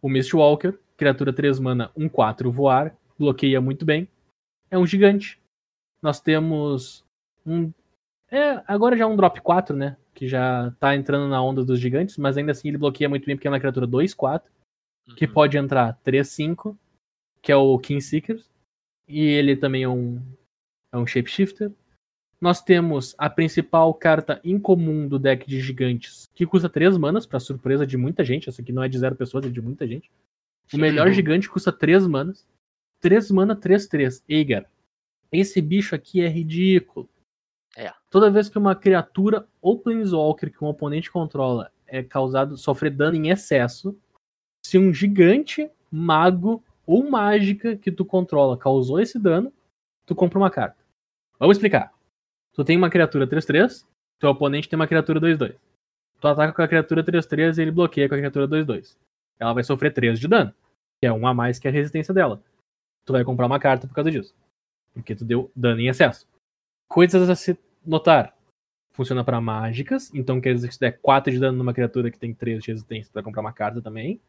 o 0.00 0.08
Mistwalker, 0.08 0.78
criatura 0.96 1.32
3 1.32 1.58
mana, 1.58 1.90
1-4 1.96 2.50
voar, 2.50 2.96
bloqueia 3.18 3.60
muito 3.60 3.84
bem. 3.84 4.08
É 4.70 4.78
um 4.78 4.86
gigante. 4.86 5.40
Nós 6.00 6.20
temos 6.20 7.04
um. 7.44 7.72
É, 8.30 8.62
agora 8.66 8.96
já 8.96 9.04
é 9.04 9.06
um 9.06 9.16
drop 9.16 9.40
4, 9.40 9.76
né? 9.76 9.96
Que 10.14 10.28
já 10.28 10.70
tá 10.78 10.94
entrando 10.94 11.28
na 11.28 11.42
onda 11.42 11.64
dos 11.64 11.80
gigantes, 11.80 12.16
mas 12.16 12.36
ainda 12.36 12.52
assim 12.52 12.68
ele 12.68 12.78
bloqueia 12.78 13.08
muito 13.08 13.26
bem 13.26 13.36
porque 13.36 13.46
é 13.48 13.50
uma 13.50 13.60
criatura 13.60 13.86
2-4, 13.86 14.42
que 15.16 15.26
Uhum. 15.26 15.32
pode 15.32 15.58
entrar 15.58 15.98
3-5, 16.04 16.76
que 17.42 17.52
é 17.52 17.56
o 17.56 17.78
King 17.78 18.00
Seekers. 18.00 18.48
E 19.06 19.20
ele 19.20 19.56
também 19.56 19.82
é 19.82 19.88
um, 19.88 20.22
é 20.92 20.96
um 20.96 21.06
shapeshifter. 21.06 21.70
Nós 22.44 22.60
temos 22.60 23.14
a 23.16 23.30
principal 23.30 23.94
carta 23.94 24.38
incomum 24.44 25.08
do 25.08 25.18
deck 25.18 25.48
de 25.48 25.62
gigantes, 25.62 26.28
que 26.34 26.44
custa 26.44 26.68
3 26.68 26.98
manas, 26.98 27.24
pra 27.24 27.40
surpresa 27.40 27.86
de 27.86 27.96
muita 27.96 28.22
gente. 28.22 28.50
Essa 28.50 28.60
aqui 28.60 28.70
não 28.70 28.82
é 28.82 28.88
de 28.88 28.98
zero 28.98 29.16
pessoas, 29.16 29.46
é 29.46 29.48
de 29.48 29.62
muita 29.62 29.88
gente. 29.88 30.12
O 30.70 30.76
melhor 30.76 31.10
gigante 31.10 31.48
custa 31.48 31.72
3 31.72 32.06
manas. 32.06 32.46
3 33.00 33.30
mana, 33.30 33.56
3-3. 33.56 34.22
Eigar. 34.28 34.66
Esse 35.32 35.62
bicho 35.62 35.94
aqui 35.94 36.20
é 36.20 36.28
ridículo. 36.28 37.08
É. 37.78 37.90
Toda 38.10 38.30
vez 38.30 38.50
que 38.50 38.58
uma 38.58 38.76
criatura 38.76 39.48
ou 39.62 39.78
Planeswalker 39.78 40.52
que 40.52 40.62
um 40.62 40.68
oponente 40.68 41.10
controla 41.10 41.72
é 41.86 42.02
causado, 42.02 42.58
sofrer 42.58 42.90
dano 42.90 43.16
em 43.16 43.30
excesso, 43.30 43.98
se 44.62 44.76
um 44.76 44.92
gigante, 44.92 45.70
mago 45.90 46.62
ou 46.86 47.08
mágica 47.08 47.74
que 47.74 47.90
tu 47.90 48.04
controla 48.04 48.58
causou 48.58 49.00
esse 49.00 49.18
dano, 49.18 49.50
tu 50.04 50.14
compra 50.14 50.38
uma 50.38 50.50
carta. 50.50 50.76
Vamos 51.38 51.56
explicar. 51.56 51.94
Tu 52.54 52.64
tem 52.64 52.76
uma 52.76 52.90
criatura 52.90 53.26
3-3, 53.26 53.86
teu 54.20 54.30
oponente 54.30 54.68
tem 54.68 54.76
uma 54.78 54.86
criatura 54.86 55.20
2-2. 55.20 55.56
Tu 56.20 56.28
ataca 56.28 56.52
com 56.52 56.62
a 56.62 56.68
criatura 56.68 57.02
3-3 57.04 57.58
e 57.58 57.62
ele 57.62 57.70
bloqueia 57.70 58.08
com 58.08 58.14
a 58.14 58.18
criatura 58.18 58.48
2-2. 58.48 58.96
Ela 59.38 59.52
vai 59.52 59.64
sofrer 59.64 59.92
3 59.92 60.18
de 60.18 60.28
dano, 60.28 60.54
que 61.00 61.06
é 61.06 61.12
um 61.12 61.26
a 61.26 61.34
mais 61.34 61.58
que 61.58 61.66
a 61.66 61.70
resistência 61.70 62.14
dela. 62.14 62.40
Tu 63.04 63.12
vai 63.12 63.24
comprar 63.24 63.46
uma 63.46 63.58
carta 63.58 63.86
por 63.86 63.94
causa 63.94 64.10
disso. 64.10 64.34
Porque 64.94 65.14
tu 65.14 65.24
deu 65.24 65.50
dano 65.54 65.80
em 65.80 65.88
excesso. 65.88 66.26
Coisas 66.88 67.28
a 67.28 67.34
se 67.34 67.58
notar. 67.84 68.34
Funciona 68.92 69.24
para 69.24 69.40
mágicas, 69.40 70.14
então 70.14 70.40
quer 70.40 70.54
dizer 70.54 70.68
que 70.68 70.74
se 70.74 70.80
der 70.80 71.00
4 71.00 71.32
de 71.32 71.40
dano 71.40 71.58
numa 71.58 71.74
criatura 71.74 72.12
que 72.12 72.18
tem 72.18 72.32
3 72.32 72.62
de 72.62 72.70
resistência, 72.70 73.10
tu 73.10 73.14
vai 73.14 73.24
comprar 73.24 73.40
uma 73.40 73.52
carta 73.52 73.82
também. 73.82 74.20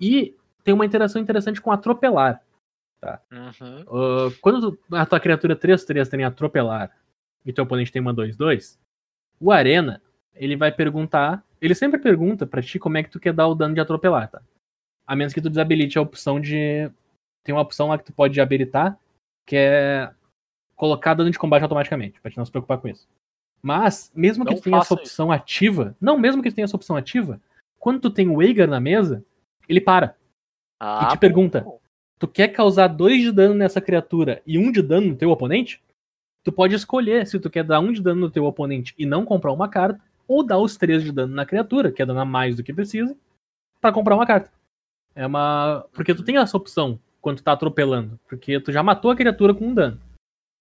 E 0.00 0.34
tem 0.64 0.72
uma 0.72 0.86
interação 0.86 1.20
interessante 1.20 1.60
com 1.60 1.70
atropelar. 1.70 2.42
Uhum. 3.30 3.82
Uh, 3.82 4.34
quando 4.40 4.72
tu- 4.72 4.96
a 4.96 5.04
tua 5.04 5.20
criatura 5.20 5.54
3-3 5.54 6.08
tem 6.08 6.24
atropelar 6.24 6.90
e 7.48 7.52
teu 7.52 7.64
oponente 7.64 7.90
tem 7.90 8.02
uma 8.02 8.14
2-2, 8.14 8.78
o 9.40 9.50
Arena, 9.50 10.02
ele 10.34 10.54
vai 10.54 10.70
perguntar. 10.70 11.42
Ele 11.60 11.74
sempre 11.74 11.98
pergunta 11.98 12.46
pra 12.46 12.62
ti 12.62 12.78
como 12.78 12.98
é 12.98 13.02
que 13.02 13.10
tu 13.10 13.18
quer 13.18 13.32
dar 13.32 13.48
o 13.48 13.54
dano 13.54 13.74
de 13.74 13.80
atropelar, 13.80 14.30
tá? 14.30 14.42
A 15.06 15.16
menos 15.16 15.32
que 15.32 15.40
tu 15.40 15.48
desabilite 15.48 15.98
a 15.98 16.02
opção 16.02 16.38
de. 16.38 16.90
Tem 17.42 17.54
uma 17.54 17.62
opção 17.62 17.88
lá 17.88 17.96
que 17.96 18.04
tu 18.04 18.12
pode 18.12 18.38
habilitar, 18.40 18.98
que 19.46 19.56
é 19.56 20.12
colocar 20.76 21.14
dano 21.14 21.30
de 21.30 21.38
combate 21.38 21.62
automaticamente, 21.62 22.20
pra 22.20 22.30
te 22.30 22.36
não 22.36 22.44
se 22.44 22.50
preocupar 22.50 22.78
com 22.78 22.86
isso. 22.86 23.08
Mas, 23.62 24.12
mesmo 24.14 24.44
que 24.44 24.52
Não 24.52 24.60
tu 24.60 24.64
tenha 24.64 24.78
essa 24.78 24.94
opção 24.94 25.32
ativa, 25.32 25.96
não, 26.00 26.18
mesmo 26.18 26.42
que 26.42 26.50
tu 26.50 26.54
tenha 26.54 26.66
essa 26.66 26.76
opção 26.76 26.94
ativa, 26.94 27.40
quando 27.78 28.00
tu 28.00 28.10
tem 28.10 28.28
o 28.28 28.40
Aegar 28.40 28.68
na 28.68 28.78
mesa, 28.78 29.24
ele 29.68 29.80
para 29.80 30.14
Ah, 30.78 31.08
te 31.08 31.14
bom. 31.14 31.20
pergunta. 31.20 31.66
tu 32.18 32.28
quer 32.28 32.48
causar 32.48 32.88
2 32.88 33.22
de 33.22 33.32
dano 33.32 33.54
nessa 33.54 33.80
criatura 33.80 34.42
e 34.46 34.58
1 34.58 34.62
um 34.62 34.72
de 34.72 34.82
dano 34.82 35.08
no 35.08 35.16
teu 35.16 35.30
oponente, 35.30 35.82
tu 36.44 36.52
pode 36.52 36.74
escolher 36.74 37.26
se 37.26 37.38
tu 37.38 37.50
quer 37.50 37.64
dar 37.64 37.80
1 37.80 37.84
um 37.84 37.92
de 37.92 38.02
dano 38.02 38.20
no 38.20 38.30
teu 38.30 38.44
oponente 38.44 38.94
e 38.98 39.04
não 39.04 39.24
comprar 39.24 39.52
uma 39.52 39.68
carta, 39.68 40.00
ou 40.26 40.44
dar 40.44 40.58
os 40.58 40.76
3 40.76 41.02
de 41.02 41.12
dano 41.12 41.34
na 41.34 41.46
criatura, 41.46 41.90
que 41.90 42.02
é 42.02 42.06
dano 42.06 42.20
a 42.20 42.24
mais 42.24 42.56
do 42.56 42.62
que 42.62 42.72
precisa, 42.72 43.16
pra 43.80 43.92
comprar 43.92 44.14
uma 44.14 44.26
carta. 44.26 44.50
É 45.14 45.26
uma. 45.26 45.84
Porque 45.92 46.14
tu 46.14 46.22
tem 46.22 46.36
essa 46.36 46.56
opção 46.56 47.00
quando 47.20 47.38
tu 47.38 47.42
tá 47.42 47.52
atropelando. 47.52 48.20
Porque 48.28 48.60
tu 48.60 48.70
já 48.70 48.82
matou 48.82 49.10
a 49.10 49.16
criatura 49.16 49.54
com 49.54 49.66
um 49.66 49.74
dano. 49.74 50.00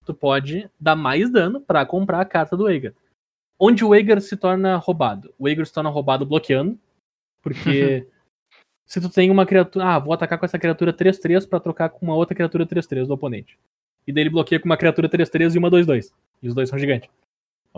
Tu 0.06 0.14
pode 0.14 0.70
dar 0.80 0.96
mais 0.96 1.30
dano 1.30 1.62
pra 1.62 1.86
comprar 1.86 2.22
a 2.22 2.26
carta 2.26 2.56
do 2.56 2.66
Aegar. 2.66 2.94
Onde 3.60 3.84
o 3.84 3.94
Aegar 3.94 4.22
se 4.22 4.38
torna 4.38 4.78
roubado? 4.78 5.34
O 5.38 5.48
Aegar 5.48 5.66
se 5.66 5.74
torna 5.74 5.90
roubado 5.90 6.26
bloqueando. 6.26 6.80
Porque 7.42 8.08
se 8.88 9.02
tu 9.02 9.10
tem 9.10 9.30
uma 9.30 9.46
criatura. 9.46 9.86
Ah, 9.86 10.00
vou 10.00 10.14
atacar 10.14 10.40
com 10.40 10.46
essa 10.46 10.58
criatura 10.58 10.94
3-3 10.94 11.48
pra 11.48 11.60
trocar 11.60 11.90
com 11.90 12.06
uma 12.06 12.16
outra 12.16 12.34
criatura 12.34 12.66
3-3 12.66 13.06
do 13.06 13.14
oponente. 13.14 13.60
E 14.08 14.14
daí 14.14 14.24
ele 14.24 14.30
bloqueia 14.30 14.60
com 14.60 14.66
uma 14.66 14.78
criatura 14.78 15.10
3-3 15.10 15.56
e 15.56 15.58
uma 15.58 15.70
2-2. 15.70 16.12
E 16.42 16.48
os 16.48 16.56
dois 16.56 16.70
são 16.70 16.80
gigantes. 16.80 17.10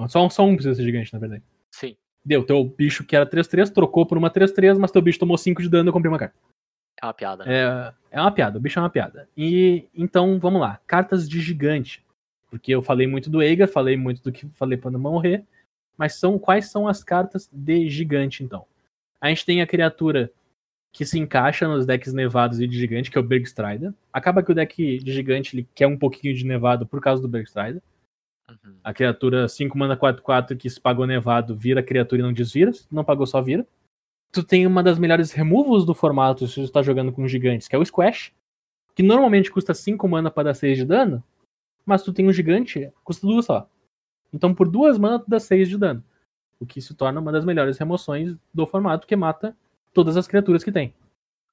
Só 0.08 0.26
um, 0.26 0.30
só 0.30 0.46
um 0.46 0.54
precisa 0.54 0.76
ser 0.76 0.84
gigante, 0.84 1.12
na 1.12 1.20
verdade. 1.20 1.44
Sim. 1.72 1.98
Deu, 2.24 2.44
teu 2.44 2.64
bicho 2.64 3.04
que 3.04 3.16
era 3.16 3.26
3-3 3.26 3.72
trocou 3.74 4.06
por 4.06 4.18
uma 4.18 4.30
3-3, 4.30 4.78
mas 4.78 4.92
teu 4.92 5.02
bicho 5.02 5.20
tomou 5.20 5.38
5 5.38 5.62
de 5.62 5.70
dano 5.70 5.88
e 5.88 5.90
eu 5.90 5.94
comprei 5.94 6.12
uma 6.12 6.20
carta. 6.20 6.36
É 7.02 7.06
uma 7.06 7.14
piada. 7.14 7.46
né? 7.46 7.54
É, 7.54 7.94
é 8.12 8.22
uma 8.22 8.32
piada, 8.32 8.58
o 8.58 8.62
bicho 8.62 8.78
é 8.78 8.82
uma 8.82 8.90
piada. 8.90 9.28
E 9.36 9.88
então, 9.94 10.38
vamos 10.38 10.62
lá. 10.62 10.80
Cartas 10.86 11.28
de 11.28 11.42
gigante. 11.42 12.06
Porque 12.50 12.74
eu 12.74 12.82
falei 12.82 13.08
muito 13.08 13.30
do 13.30 13.42
Eiga, 13.42 13.68
falei 13.68 13.96
muito 13.96 14.22
do 14.22 14.32
que 14.32 14.48
falei 14.50 14.78
pra 14.78 14.92
não 14.92 15.00
morrer. 15.00 15.46
Mas 15.98 16.16
são 16.16 16.38
quais 16.40 16.70
são 16.72 16.88
as 16.88 17.04
cartas 17.04 17.50
de 17.52 17.90
gigante, 17.90 18.44
então? 18.44 18.66
A 19.22 19.30
gente 19.30 19.46
tem 19.46 19.62
a 19.62 19.68
criatura 19.68 20.32
que 20.92 21.06
se 21.06 21.20
encaixa 21.20 21.68
nos 21.68 21.86
decks 21.86 22.14
nevados 22.14 22.60
e 22.60 22.68
de 22.68 22.78
gigante, 22.78 23.12
que 23.12 23.18
é 23.18 23.22
o 23.22 23.24
Bergstrider. 23.24 23.94
Acaba 24.12 24.42
que 24.42 24.52
o 24.52 24.56
deck 24.56 25.00
de 25.00 25.14
gigante 25.14 25.56
ele 25.56 25.68
quer 25.76 25.88
um 25.88 25.98
pouquinho 25.98 26.34
de 26.34 26.46
nevado 26.46 26.86
por 26.86 27.00
causa 27.00 27.22
do 27.22 27.28
Bergstrider. 27.28 27.82
Uhum. 28.50 28.76
A 28.84 28.94
criatura 28.94 29.48
5 29.48 29.78
mana 29.78 29.96
4-4 29.96 30.58
que 30.58 30.70
se 30.70 30.82
pagou 30.82 31.06
nevado 31.06 31.56
vira 31.56 31.84
criatura 31.84 32.22
e 32.22 32.24
não 32.24 32.34
desvira. 32.34 32.74
Se 32.74 32.88
não 32.92 33.04
pagou, 33.04 33.28
só 33.28 33.42
vira. 33.42 33.66
Tu 34.32 34.44
tem 34.44 34.66
uma 34.66 34.84
das 34.84 34.98
melhores 35.00 35.32
removals 35.32 35.86
do 35.86 35.94
formato 35.94 36.48
se 36.48 36.64
tu 36.64 36.72
tá 36.72 36.82
jogando 36.82 37.12
com 37.12 37.28
gigantes, 37.28 37.68
que 37.68 37.76
é 37.76 37.80
o 37.80 37.86
Squash. 37.86 38.34
Que 38.96 39.04
normalmente 39.04 39.52
custa 39.52 39.74
5 39.74 40.08
mana 40.08 40.32
para 40.32 40.46
dar 40.46 40.54
6 40.54 40.78
de 40.80 40.86
dano. 40.86 41.24
Mas 41.86 42.04
tu 42.04 42.12
tem 42.12 42.28
um 42.28 42.34
gigante, 42.34 42.92
custa 43.04 43.26
2 43.26 43.46
só. 43.46 43.70
Então 44.34 44.54
por 44.54 44.68
2 44.70 44.98
mana 44.98 45.20
tu 45.20 45.30
dá 45.30 45.40
6 45.40 45.70
de 45.70 45.78
dano. 45.78 46.04
O 46.60 46.66
que 46.66 46.82
se 46.82 46.94
torna 46.94 47.22
uma 47.22 47.32
das 47.32 47.46
melhores 47.46 47.78
remoções 47.78 48.36
do 48.54 48.68
formato, 48.68 49.08
que 49.08 49.16
mata 49.16 49.56
todas 49.94 50.18
as 50.18 50.28
criaturas 50.28 50.64
que 50.64 50.72
tem. 50.72 50.94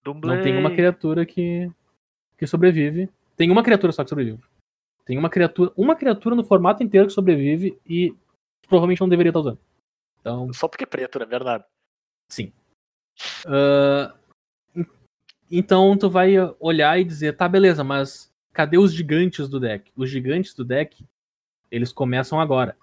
Não 0.04 0.42
tem 0.42 0.56
uma 0.56 0.70
criatura 0.70 1.26
que, 1.26 1.70
que 2.38 2.46
sobrevive. 2.46 3.08
Tem 3.36 3.50
uma 3.50 3.62
criatura 3.62 3.92
só 3.92 4.02
que 4.04 4.10
sobrevive. 4.10 4.42
Tem 5.04 5.18
uma 5.18 5.28
criatura, 5.30 5.72
uma 5.76 5.94
criatura 5.96 6.34
no 6.34 6.44
formato 6.44 6.82
inteiro 6.82 7.06
que 7.06 7.12
sobrevive 7.12 7.78
e 7.86 8.14
provavelmente 8.68 9.00
não 9.00 9.08
deveria 9.08 9.30
estar 9.30 9.40
usando. 9.40 9.58
Então, 10.20 10.52
Só 10.52 10.66
porque 10.68 10.84
é 10.84 10.86
preto, 10.86 11.18
na 11.18 11.24
verdade. 11.24 11.64
sim. 12.28 12.52
En- 14.74 14.86
então 15.50 15.96
tu 15.96 16.10
vai 16.10 16.34
olhar 16.58 16.98
e 17.00 17.04
dizer, 17.04 17.36
tá, 17.36 17.48
beleza, 17.48 17.84
mas 17.84 18.32
cadê 18.52 18.78
os 18.78 18.92
gigantes 18.92 19.48
do 19.48 19.60
deck? 19.60 19.92
Os 19.96 20.10
gigantes 20.10 20.54
do 20.54 20.64
deck, 20.64 21.04
eles 21.70 21.92
começam 21.92 22.40
agora. 22.40 22.76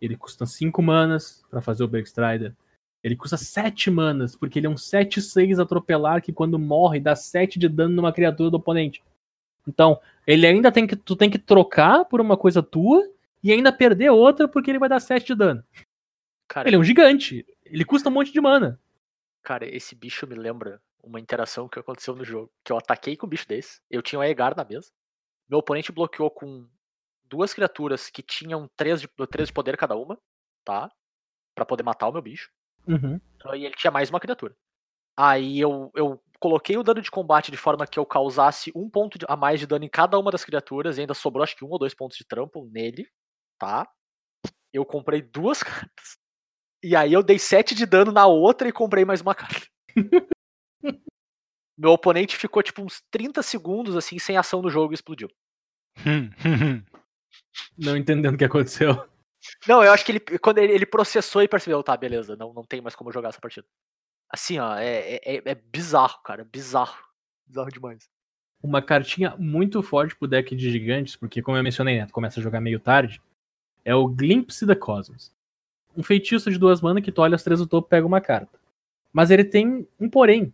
Ele 0.00 0.16
custa 0.16 0.46
5 0.46 0.80
manas 0.82 1.44
pra 1.50 1.60
fazer 1.60 1.82
o 1.82 1.88
Bergstrider. 1.88 2.54
Ele 3.04 3.14
custa 3.14 3.36
7 3.36 3.90
manas, 3.90 4.34
porque 4.34 4.58
ele 4.58 4.66
é 4.66 4.70
um 4.70 4.76
7-6 4.76 5.62
atropelar 5.62 6.22
que 6.22 6.32
quando 6.32 6.58
morre 6.58 6.98
dá 6.98 7.14
7 7.14 7.58
de 7.58 7.68
dano 7.68 7.94
numa 7.94 8.14
criatura 8.14 8.50
do 8.50 8.56
oponente. 8.56 9.04
Então, 9.68 10.00
ele 10.26 10.46
ainda 10.46 10.72
tem 10.72 10.86
que. 10.86 10.96
Tu 10.96 11.14
tem 11.14 11.28
que 11.28 11.38
trocar 11.38 12.06
por 12.06 12.18
uma 12.18 12.34
coisa 12.34 12.62
tua 12.62 13.06
e 13.42 13.52
ainda 13.52 13.70
perder 13.70 14.08
outra 14.08 14.48
porque 14.48 14.70
ele 14.70 14.78
vai 14.78 14.88
dar 14.88 15.00
7 15.00 15.26
de 15.26 15.34
dano. 15.34 15.62
Cara, 16.48 16.66
Ele 16.66 16.76
é 16.76 16.78
um 16.78 16.84
gigante. 16.84 17.46
Ele 17.64 17.84
custa 17.84 18.08
um 18.08 18.12
monte 18.12 18.32
de 18.32 18.40
mana. 18.40 18.80
cara, 19.42 19.66
esse 19.66 19.94
bicho 19.94 20.26
me 20.26 20.34
lembra 20.34 20.80
uma 21.02 21.20
interação 21.20 21.68
que 21.68 21.78
aconteceu 21.78 22.14
no 22.14 22.24
jogo. 22.24 22.50
Que 22.64 22.72
eu 22.72 22.78
ataquei 22.78 23.16
com 23.16 23.26
um 23.26 23.28
bicho 23.28 23.46
desse. 23.46 23.82
Eu 23.90 24.00
tinha 24.00 24.18
um 24.18 24.22
Aegar 24.22 24.56
na 24.56 24.64
mesa. 24.64 24.90
Meu 25.46 25.58
oponente 25.58 25.92
bloqueou 25.92 26.30
com 26.30 26.66
duas 27.24 27.52
criaturas 27.52 28.08
que 28.08 28.22
tinham 28.22 28.68
três 28.76 29.00
de, 29.00 29.08
três 29.30 29.48
de 29.48 29.52
poder 29.52 29.76
cada 29.76 29.94
uma, 29.94 30.18
tá? 30.64 30.90
Pra 31.54 31.66
poder 31.66 31.82
matar 31.82 32.08
o 32.08 32.12
meu 32.12 32.22
bicho. 32.22 32.50
Uhum. 32.86 33.20
E 33.54 33.64
ele 33.64 33.74
tinha 33.74 33.90
mais 33.90 34.10
uma 34.10 34.20
criatura. 34.20 34.56
Aí 35.16 35.60
eu, 35.60 35.90
eu 35.94 36.20
coloquei 36.40 36.76
o 36.76 36.82
dano 36.82 37.00
de 37.00 37.10
combate 37.10 37.50
de 37.50 37.56
forma 37.56 37.86
que 37.86 37.98
eu 37.98 38.04
causasse 38.04 38.72
um 38.74 38.90
ponto 38.90 39.18
a 39.28 39.36
mais 39.36 39.60
de 39.60 39.66
dano 39.66 39.84
em 39.84 39.88
cada 39.88 40.18
uma 40.18 40.30
das 40.30 40.44
criaturas 40.44 40.98
e 40.98 41.02
ainda 41.02 41.14
sobrou 41.14 41.42
acho 41.42 41.56
que 41.56 41.64
um 41.64 41.70
ou 41.70 41.78
dois 41.78 41.94
pontos 41.94 42.16
de 42.16 42.24
trampo 42.26 42.68
nele, 42.70 43.08
tá? 43.58 43.88
Eu 44.72 44.84
comprei 44.84 45.22
duas 45.22 45.62
cartas. 45.62 46.18
E 46.82 46.94
aí 46.94 47.12
eu 47.12 47.22
dei 47.22 47.38
7 47.38 47.74
de 47.74 47.86
dano 47.86 48.12
na 48.12 48.26
outra 48.26 48.68
e 48.68 48.72
comprei 48.72 49.04
mais 49.04 49.20
uma 49.20 49.34
carta. 49.34 49.66
Meu 51.76 51.92
oponente 51.92 52.36
ficou 52.36 52.62
tipo 52.62 52.82
uns 52.82 53.02
30 53.10 53.42
segundos 53.42 53.96
assim 53.96 54.18
sem 54.18 54.36
ação 54.36 54.60
no 54.60 54.68
jogo 54.68 54.92
e 54.92 54.94
explodiu. 54.94 55.28
Não 57.78 57.96
entendendo 57.96 58.34
o 58.34 58.38
que 58.38 58.44
aconteceu. 58.44 59.08
Não, 59.66 59.82
eu 59.82 59.92
acho 59.92 60.04
que 60.04 60.12
ele 60.12 60.20
quando 60.20 60.58
ele, 60.58 60.72
ele 60.72 60.86
processou 60.86 61.42
e 61.42 61.48
percebeu, 61.48 61.82
tá, 61.82 61.96
beleza, 61.96 62.36
não, 62.36 62.52
não 62.52 62.64
tem 62.64 62.80
mais 62.80 62.94
como 62.94 63.12
jogar 63.12 63.28
essa 63.28 63.40
partida. 63.40 63.66
Assim, 64.28 64.58
ó, 64.58 64.76
é, 64.76 65.20
é, 65.24 65.42
é 65.44 65.54
bizarro, 65.54 66.22
cara, 66.22 66.44
bizarro. 66.44 67.04
Bizarro 67.46 67.70
demais. 67.70 68.08
Uma 68.62 68.80
cartinha 68.80 69.36
muito 69.36 69.82
forte 69.82 70.16
pro 70.16 70.26
deck 70.26 70.56
de 70.56 70.70
gigantes, 70.70 71.16
porque 71.16 71.42
como 71.42 71.56
eu 71.56 71.62
mencionei, 71.62 72.00
né, 72.00 72.08
começa 72.10 72.40
a 72.40 72.42
jogar 72.42 72.60
meio 72.60 72.80
tarde, 72.80 73.20
é 73.84 73.94
o 73.94 74.08
Glimpse 74.08 74.66
the 74.66 74.74
Cosmos. 74.74 75.32
Um 75.96 76.02
feitiço 76.02 76.50
de 76.50 76.58
duas 76.58 76.80
mana 76.80 77.02
que 77.02 77.12
tu 77.12 77.20
olha 77.20 77.34
as 77.34 77.42
três 77.42 77.60
do 77.60 77.66
topo 77.66 77.88
pega 77.88 78.06
uma 78.06 78.20
carta. 78.20 78.58
Mas 79.12 79.30
ele 79.30 79.44
tem 79.44 79.86
um 80.00 80.08
porém. 80.08 80.52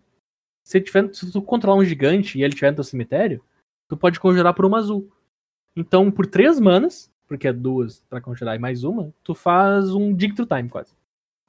Se, 0.62 0.80
tiver, 0.80 1.14
se 1.14 1.32
tu 1.32 1.40
controlar 1.40 1.78
um 1.78 1.84
gigante 1.84 2.38
e 2.38 2.42
ele 2.42 2.54
tiver 2.54 2.70
no 2.70 2.76
teu 2.76 2.84
cemitério, 2.84 3.42
tu 3.88 3.96
pode 3.96 4.20
conjurar 4.20 4.52
por 4.52 4.66
uma 4.66 4.78
azul. 4.78 5.10
Então, 5.74 6.10
por 6.10 6.26
três 6.26 6.60
manas, 6.60 7.09
porque 7.30 7.46
é 7.46 7.52
duas 7.52 8.00
pra 8.10 8.20
conjurar 8.20 8.56
e 8.56 8.58
mais 8.58 8.82
uma, 8.82 9.14
tu 9.22 9.36
faz 9.36 9.94
um 9.94 10.12
Dig 10.12 10.34
Through 10.34 10.48
Time 10.48 10.68
quase. 10.68 10.92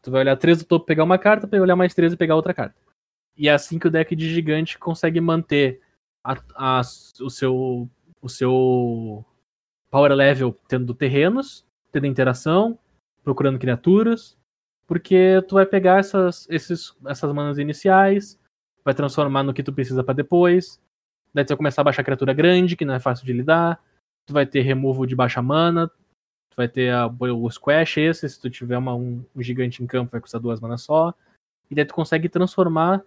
Tu 0.04 0.12
vai 0.12 0.22
olhar 0.22 0.38
três 0.38 0.60
do 0.60 0.66
topo, 0.66 0.86
pegar 0.86 1.04
uma 1.04 1.18
carta, 1.18 1.48
vai 1.48 1.60
olhar 1.60 1.76
mais 1.76 1.96
três 1.96 2.14
e 2.14 2.18
pegar 2.18 2.36
outra 2.36 2.54
carta. 2.54 2.76
E 3.36 3.50
é 3.50 3.52
assim 3.54 3.80
que 3.80 3.88
o 3.88 3.92
deck 3.92 4.16
de 4.16 4.30
gigante 4.32 4.78
consegue 4.78 5.20
manter 5.20 5.82
a- 6.24 6.38
a- 6.56 6.82
o, 7.20 7.30
seu, 7.32 7.90
o 8.22 8.30
seu 8.30 9.26
power 9.90 10.12
level 10.14 10.56
tendo 10.68 10.94
terrenos, 10.94 11.66
tendo 11.92 12.06
interação, 12.06 12.78
procurando 13.24 13.58
criaturas, 13.58 14.38
porque 14.86 15.44
tu 15.48 15.56
vai 15.56 15.66
pegar 15.66 15.98
essas, 16.00 16.48
esses, 16.48 16.96
essas 17.08 17.34
manas 17.34 17.58
iniciais, 17.58 18.40
vai 18.86 18.94
transformar 18.94 19.42
no 19.42 19.54
que 19.54 19.64
tu 19.64 19.74
precisa 19.74 20.04
pra 20.04 20.14
depois, 20.14 20.80
daí 21.34 21.44
tu 21.44 21.50
vai 21.50 21.58
começar 21.58 21.82
a 21.82 21.86
baixar 21.86 22.04
criatura 22.04 22.34
grande, 22.34 22.76
que 22.76 22.86
não 22.86 22.94
é 22.94 23.00
fácil 23.00 23.26
de 23.26 23.34
lidar, 23.34 23.82
tu 24.32 24.34
vai 24.34 24.46
ter 24.46 24.62
removal 24.62 25.06
de 25.06 25.14
baixa 25.16 25.42
mana, 25.42 25.88
tu 25.88 26.56
vai 26.56 26.68
ter 26.68 26.92
a- 26.94 27.08
o 27.08 27.52
squash 27.52 27.98
esse, 27.98 28.28
se 28.30 28.40
tu 28.40 28.50
tiver 28.50 28.78
uma- 28.78 28.96
um, 28.96 29.24
um 29.36 29.42
gigante 29.44 29.84
em 29.84 29.88
campo 29.88 30.12
vai 30.14 30.22
custar 30.22 30.40
duas 30.40 30.60
manas 30.62 30.82
só, 30.84 31.14
e 31.70 31.76
daí 31.76 31.84
tu 31.84 31.94
consegue 31.94 32.30
transformar 32.30 33.04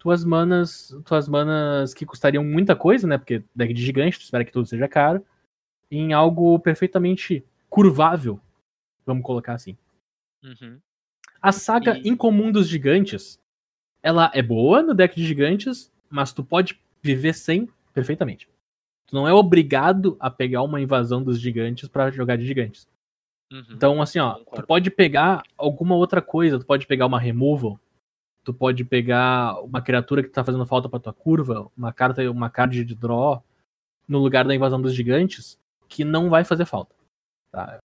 tuas 0.00 0.24
manas, 0.24 0.94
tuas 1.04 1.28
manas 1.28 1.94
que 1.94 2.04
custariam 2.04 2.42
muita 2.44 2.74
coisa, 2.74 3.06
né? 3.06 3.16
Porque 3.16 3.42
deck 3.54 3.72
de 3.72 3.82
gigante, 3.82 4.18
tu 4.18 4.22
espera 4.22 4.44
que 4.44 4.52
tudo 4.52 4.66
seja 4.66 4.88
caro, 4.88 5.24
em 5.90 6.12
algo 6.12 6.58
perfeitamente 6.58 7.44
curvável, 7.70 8.40
vamos 9.06 9.22
colocar 9.24 9.54
assim. 9.54 9.76
Uhum. 10.42 10.80
A 11.40 11.52
saga 11.52 11.96
E- 11.98 12.08
incomum 12.08 12.50
dos 12.50 12.68
gigantes, 12.68 13.38
ela 14.02 14.30
é 14.34 14.42
boa 14.42 14.82
no 14.82 14.92
deck 14.92 15.14
de 15.14 15.24
gigantes, 15.24 15.92
mas 16.10 16.32
tu 16.32 16.42
pode 16.42 16.80
viver 17.00 17.32
sem 17.32 17.68
perfeitamente. 17.92 18.48
Tu 19.06 19.14
não 19.14 19.28
é 19.28 19.32
obrigado 19.32 20.16
a 20.18 20.30
pegar 20.30 20.62
uma 20.62 20.80
invasão 20.80 21.22
dos 21.22 21.38
gigantes 21.38 21.88
pra 21.88 22.10
jogar 22.10 22.36
de 22.36 22.46
gigantes. 22.46 22.86
Uhum. 23.52 23.64
Então, 23.70 24.02
assim, 24.02 24.18
ó, 24.18 24.34
tu 24.54 24.66
pode 24.66 24.90
pegar 24.90 25.42
alguma 25.56 25.94
outra 25.94 26.22
coisa, 26.22 26.58
tu 26.58 26.66
pode 26.66 26.86
pegar 26.86 27.06
uma 27.06 27.20
removal, 27.20 27.78
tu 28.42 28.52
pode 28.52 28.84
pegar 28.84 29.60
uma 29.62 29.82
criatura 29.82 30.22
que 30.22 30.30
tá 30.30 30.42
fazendo 30.42 30.66
falta 30.66 30.88
pra 30.88 30.98
tua 30.98 31.12
curva, 31.12 31.70
uma 31.76 31.92
carta, 31.92 32.28
uma 32.30 32.50
card 32.50 32.84
de 32.84 32.94
draw 32.94 33.42
no 34.08 34.18
lugar 34.18 34.44
da 34.44 34.54
invasão 34.54 34.80
dos 34.80 34.94
gigantes, 34.94 35.58
que 35.88 36.04
não 36.04 36.28
vai 36.28 36.44
fazer 36.44 36.64
falta. 36.64 36.94
Tá? 37.50 37.78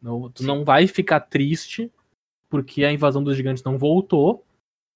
Não- 0.00 0.30
tu 0.30 0.42
Sim. 0.42 0.46
não 0.46 0.64
vai 0.64 0.86
ficar 0.86 1.20
triste 1.20 1.90
porque 2.48 2.84
a 2.84 2.92
invasão 2.92 3.24
dos 3.24 3.36
gigantes 3.36 3.64
não 3.64 3.76
voltou, 3.76 4.44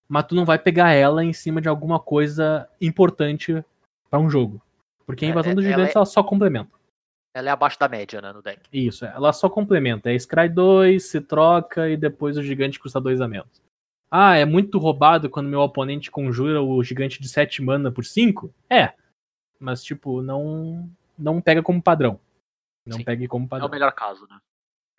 mas 0.09 0.27
tu 0.27 0.35
não 0.35 0.45
vai 0.45 0.59
pegar 0.59 0.93
ela 0.93 1.25
em 1.25 1.33
cima 1.33 1.61
de 1.61 1.69
alguma 1.69 1.99
coisa 1.99 2.69
importante 2.81 3.65
pra 4.09 4.21
um 4.21 4.31
jogo. 4.31 4.61
Porque 5.11 5.25
a 5.25 5.29
É, 5.29 5.31
invasão 5.31 5.53
é- 5.53 5.55
dos 5.55 5.65
ela 5.65 5.73
gigantes 5.73 5.95
é- 5.97 5.99
ela 5.99 6.07
só 6.07 6.23
complementa. 6.23 6.71
Ela 7.33 7.49
é 7.51 7.53
abaixo 7.53 7.79
da 7.79 7.89
média, 7.89 8.21
né, 8.21 8.33
no 8.33 8.43
deck. 8.43 8.61
Isso, 8.73 9.05
ela 9.05 9.33
só 9.33 9.49
complementa. 9.49 10.11
É 10.11 10.19
Scry 10.19 10.49
2, 10.49 11.05
se 11.05 11.21
troca 11.21 11.89
e 11.89 11.97
depois 11.97 12.37
o 12.37 12.43
gigante 12.43 12.79
custa 12.81 13.01
2 13.01 13.21
a 13.21 13.29
menos. 13.29 13.63
Ah, 14.11 14.37
é 14.37 14.45
muito 14.45 14.77
roubado 14.79 15.31
quando 15.31 15.49
meu 15.49 15.61
oponente 15.61 16.11
conjura 16.11 16.61
o 16.61 16.83
gigante 16.83 17.21
de 17.21 17.29
7 17.29 17.63
mana 17.63 17.93
por 17.93 18.05
5? 18.05 18.53
É. 18.69 18.95
Mas, 19.61 19.85
tipo, 19.85 20.21
não 20.23 20.91
não 21.17 21.41
pega 21.41 21.63
como 21.63 21.81
padrão. 21.83 22.19
Não 22.87 22.97
Sim. 22.97 23.05
pegue 23.05 23.29
como 23.29 23.45
É 23.45 23.47
o 23.47 23.49
padrão. 23.49 23.69
melhor 23.69 23.93
caso, 23.93 24.27
né? 24.29 24.39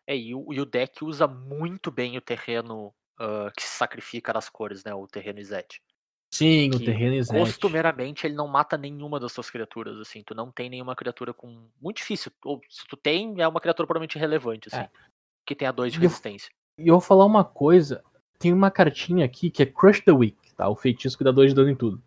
É, 0.07 0.15
e 0.15 0.33
o, 0.35 0.53
e 0.53 0.61
o 0.61 0.65
deck 0.65 1.03
usa 1.03 1.27
muito 1.27 1.91
bem 1.91 2.15
o 2.17 2.21
terreno 2.21 2.93
ah, 3.19 3.51
que 3.57 3.63
se 3.63 3.75
sacrifica 3.77 4.31
nas 4.31 4.47
cores, 4.47 4.83
né? 4.85 4.93
O 4.93 5.05
terreno 5.07 5.39
Izete. 5.39 5.81
Sim, 6.33 6.69
o 6.69 6.79
terreno 6.79 7.15
Izete. 7.15 7.39
Costumeiramente 7.39 8.25
ele 8.25 8.35
não 8.35 8.47
mata 8.47 8.77
nenhuma 8.77 9.19
das 9.19 9.33
suas 9.33 9.49
criaturas, 9.49 9.97
assim. 9.99 10.23
Tu 10.23 10.33
não 10.33 10.49
tem 10.49 10.69
nenhuma 10.69 10.95
criatura 10.95 11.33
com. 11.33 11.67
Muito 11.79 11.97
difícil. 11.97 12.31
Ou 12.45 12.61
se 12.69 12.87
tu 12.87 12.95
tem, 12.95 13.41
é 13.41 13.47
uma 13.47 13.59
criatura 13.59 13.85
provavelmente 13.85 14.17
relevante, 14.17 14.69
assim. 14.69 14.81
É. 14.81 14.89
Que 15.45 15.53
tenha 15.53 15.71
dois 15.71 15.91
de 15.91 15.99
E 15.99 16.01
resistência. 16.01 16.51
E 16.77 16.87
eu 16.87 16.95
vou 16.95 17.01
falar 17.01 17.25
uma 17.25 17.43
coisa. 17.43 18.01
Tem 18.39 18.53
uma 18.53 18.71
cartinha 18.71 19.25
aqui 19.25 19.51
que 19.51 19.61
é 19.61 19.65
Crush 19.65 20.01
the 20.01 20.11
Weak, 20.11 20.53
tá? 20.55 20.69
O 20.69 20.75
feitiço 20.75 21.17
que 21.17 21.23
dá 21.23 21.31
2 21.31 21.51
de 21.51 21.55
dano 21.55 21.69
em 21.69 21.75
tudo. 21.75 22.01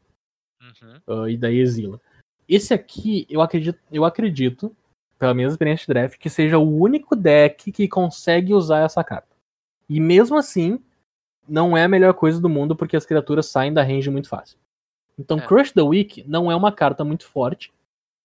Uhum. 0.61 1.25
ah, 1.25 1.31
e 1.31 1.37
daí 1.37 1.59
exila. 1.59 2.01
Esse 2.49 2.73
aqui, 2.75 3.27
eu 3.29 3.41
acredito, 3.41 3.79
eu 3.93 4.05
acredito, 4.05 4.75
pela 5.19 5.35
minha 5.35 5.49
experiência 5.49 5.87
de 5.87 5.93
draft, 5.93 6.19
que 6.19 6.29
seja 6.29 6.59
o 6.59 6.77
único 6.77 7.15
deck 7.15 7.71
que 7.71 7.87
consegue 7.87 8.53
usar 8.53 8.81
essa 8.81 9.05
carta. 9.05 9.29
E 9.89 10.01
mesmo 10.01 10.37
assim, 10.37 10.83
não 11.49 11.77
é 11.77 11.85
a 11.85 11.89
melhor 11.89 12.15
coisa 12.15 12.41
do 12.41 12.49
mundo 12.49 12.75
porque 12.77 12.97
as 12.97 13.07
criaturas 13.07 13.47
saem 13.47 13.73
da 13.73 13.83
range 13.83 14.11
muito 14.11 14.29
fácil. 14.29 14.59
Então, 15.19 15.39
É. 15.39 15.47
Crush 15.47 15.73
the 15.73 15.83
Weak 15.83 16.25
não 16.27 16.51
é 16.51 16.57
uma 16.57 16.73
carta 16.73 17.05
muito 17.05 17.27
forte, 17.27 17.73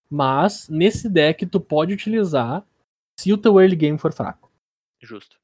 mas 0.09 0.67
nesse 0.69 1.07
deck 1.07 1.45
tu 1.45 1.59
pode 1.59 1.93
utilizar 1.93 2.63
se 3.19 3.31
o 3.31 3.37
teu 3.37 3.59
early 3.59 3.75
game 3.75 3.97
for 3.97 4.11
fraco. 4.11 4.49
Justo. 5.01 5.37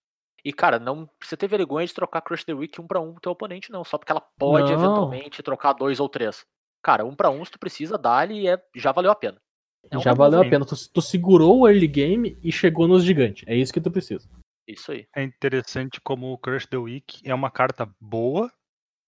E, 0.44 0.54
cara, 0.54 0.80
não 0.80 1.08
precisa 1.18 1.38
ter 1.38 1.48
vergonha 1.48 1.88
de 1.88 1.94
trocar 1.94 2.22
Crush 2.22 2.44
the 2.44 2.54
Week 2.54 2.80
um 2.80 2.86
pra 2.88 3.00
um 3.00 3.14
com 3.14 3.20
teu 3.20 3.32
oponente, 3.32 3.72
não. 3.72 3.84
Só 3.84 3.98
porque 3.98 4.12
ela 4.12 4.22
pode, 4.22 4.72
Não. 4.72 4.80
eventualmente, 4.80 5.42
trocar 5.42 5.74
dois 5.74 6.00
ou 6.00 6.08
três. 6.08 6.46
Cara, 6.84 7.04
um 7.04 7.16
pra 7.16 7.32
um, 7.32 7.44
se 7.44 7.52
tu 7.52 7.60
precisa, 7.60 7.98
dá-lhe 7.98 8.42
e 8.42 8.48
é, 8.48 8.64
já 8.76 8.92
valeu 8.92 9.10
a 9.12 9.16
pena. 9.16 9.42
É 9.90 10.00
Já 10.00 10.14
valeu 10.14 10.42
a 10.42 10.48
pena. 10.48 10.66
Tu, 10.66 10.76
tu 10.94 11.02
segurou 11.02 11.60
o 11.62 11.68
early 11.68 11.88
game 11.88 12.38
e 12.44 12.52
chegou 12.52 12.88
nos 12.88 13.04
gigantes. 13.04 13.44
É 13.48 13.56
isso 13.56 13.74
que 13.74 13.82
tu 13.82 13.90
precisa. 13.90 14.28
Isso 14.68 14.92
aí. 14.92 15.08
É 15.16 15.22
interessante 15.22 16.02
como 16.02 16.34
o 16.34 16.38
Crush 16.38 16.68
the 16.68 16.78
Week 16.78 17.22
é 17.24 17.34
uma 17.34 17.52
carta 17.52 17.86
boa, 18.00 18.52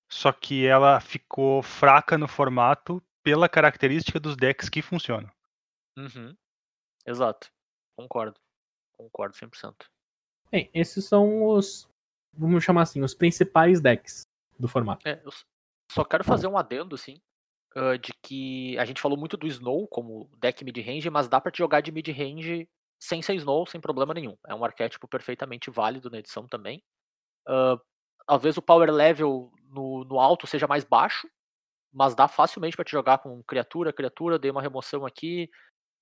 só 0.10 0.32
que 0.32 0.66
ela 0.66 1.00
ficou 1.00 1.64
fraca 1.64 2.18
no 2.18 2.28
formato 2.28 3.04
pela 3.24 3.50
característica 3.50 4.20
dos 4.20 4.38
decks 4.38 4.70
que 4.70 4.82
funcionam. 4.82 5.30
Uhum. 5.98 6.36
Exato. 7.06 7.52
Concordo. 7.98 8.40
Concordo 8.98 9.36
100%. 9.36 9.88
Bem, 10.52 10.70
esses 10.74 11.06
são 11.06 11.46
os, 11.46 11.90
vamos 12.34 12.64
chamar 12.64 12.84
assim, 12.84 13.02
os 13.02 13.14
principais 13.14 13.82
decks 13.82 14.28
do 14.60 14.68
formato. 14.68 15.08
É, 15.08 15.22
eu 15.26 15.32
só 15.92 16.06
quero 16.06 16.24
fazer 16.24 16.48
um 16.48 16.58
adendo, 16.58 16.96
assim, 16.96 17.20
de 18.02 18.14
que 18.24 18.78
a 18.78 18.86
gente 18.86 19.02
falou 19.02 19.18
muito 19.18 19.36
do 19.36 19.46
Snow 19.48 19.88
como 19.88 20.30
deck 20.40 20.64
mid-range, 20.64 21.10
mas 21.10 21.28
dá 21.28 21.42
pra 21.42 21.52
te 21.52 21.58
jogar 21.58 21.82
de 21.82 21.92
mid-range 21.92 22.68
sem 23.00 23.22
ser 23.22 23.36
Snow, 23.36 23.66
sem 23.68 23.82
problema 23.82 24.14
nenhum. 24.14 24.38
É 24.48 24.56
um 24.56 24.64
arquétipo 24.66 25.08
perfeitamente 25.08 25.70
válido 25.72 26.10
na 26.10 26.20
edição 26.20 26.48
também. 26.48 26.84
Ah, 27.48 27.78
talvez 28.28 28.58
o 28.58 28.62
power 28.62 28.92
level 28.92 29.52
no, 29.70 30.04
no 30.06 30.20
alto 30.20 30.48
seja 30.48 30.68
mais 30.68 30.84
baixo, 30.84 31.28
mas 31.94 32.16
dá 32.16 32.28
facilmente 32.28 32.76
pra 32.76 32.86
te 32.86 32.92
jogar 32.92 33.20
com 33.20 33.44
criatura, 33.44 33.94
criatura, 33.94 34.40
dei 34.40 34.52
uma 34.52 34.62
remoção 34.62 35.06
aqui, 35.06 35.50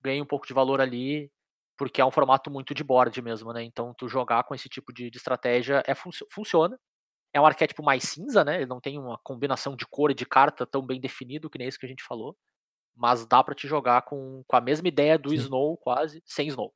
ganhei 0.02 0.22
um 0.22 0.26
pouco 0.26 0.46
de 0.46 0.54
valor 0.54 0.80
ali, 0.80 1.30
porque 1.78 2.00
é 2.00 2.06
um 2.06 2.10
formato 2.12 2.50
muito 2.50 2.74
de 2.74 2.84
board 2.84 3.20
mesmo, 3.22 3.52
né? 3.52 3.62
Então 3.64 3.94
tu 3.94 4.08
jogar 4.08 4.44
com 4.44 4.54
esse 4.54 4.68
tipo 4.68 4.92
de, 4.92 5.10
de 5.10 5.18
estratégia 5.18 5.82
é 5.86 5.94
funcio- 5.94 6.26
funciona. 6.32 6.78
É 7.34 7.40
um 7.40 7.46
arquétipo 7.46 7.82
mais 7.84 8.04
cinza, 8.04 8.44
né? 8.44 8.56
Ele 8.56 8.66
não 8.66 8.80
tem 8.80 8.98
uma 8.98 9.18
combinação 9.24 9.76
de 9.76 9.86
cor 9.86 10.10
e 10.10 10.14
de 10.14 10.26
carta 10.26 10.66
tão 10.66 10.82
bem 10.86 11.00
definido 11.00 11.50
que 11.50 11.58
nem 11.58 11.68
isso 11.68 11.78
que 11.78 11.86
a 11.86 11.88
gente 11.88 12.04
falou. 12.04 12.36
Mas 12.96 13.26
dá 13.26 13.42
pra 13.44 13.54
te 13.54 13.68
jogar 13.68 14.02
com, 14.02 14.44
com 14.46 14.56
a 14.56 14.60
mesma 14.60 14.88
ideia 14.88 15.18
do 15.18 15.30
Sim. 15.30 15.36
Snow, 15.36 15.76
quase, 15.78 16.22
sem 16.26 16.48
Snow. 16.48 16.74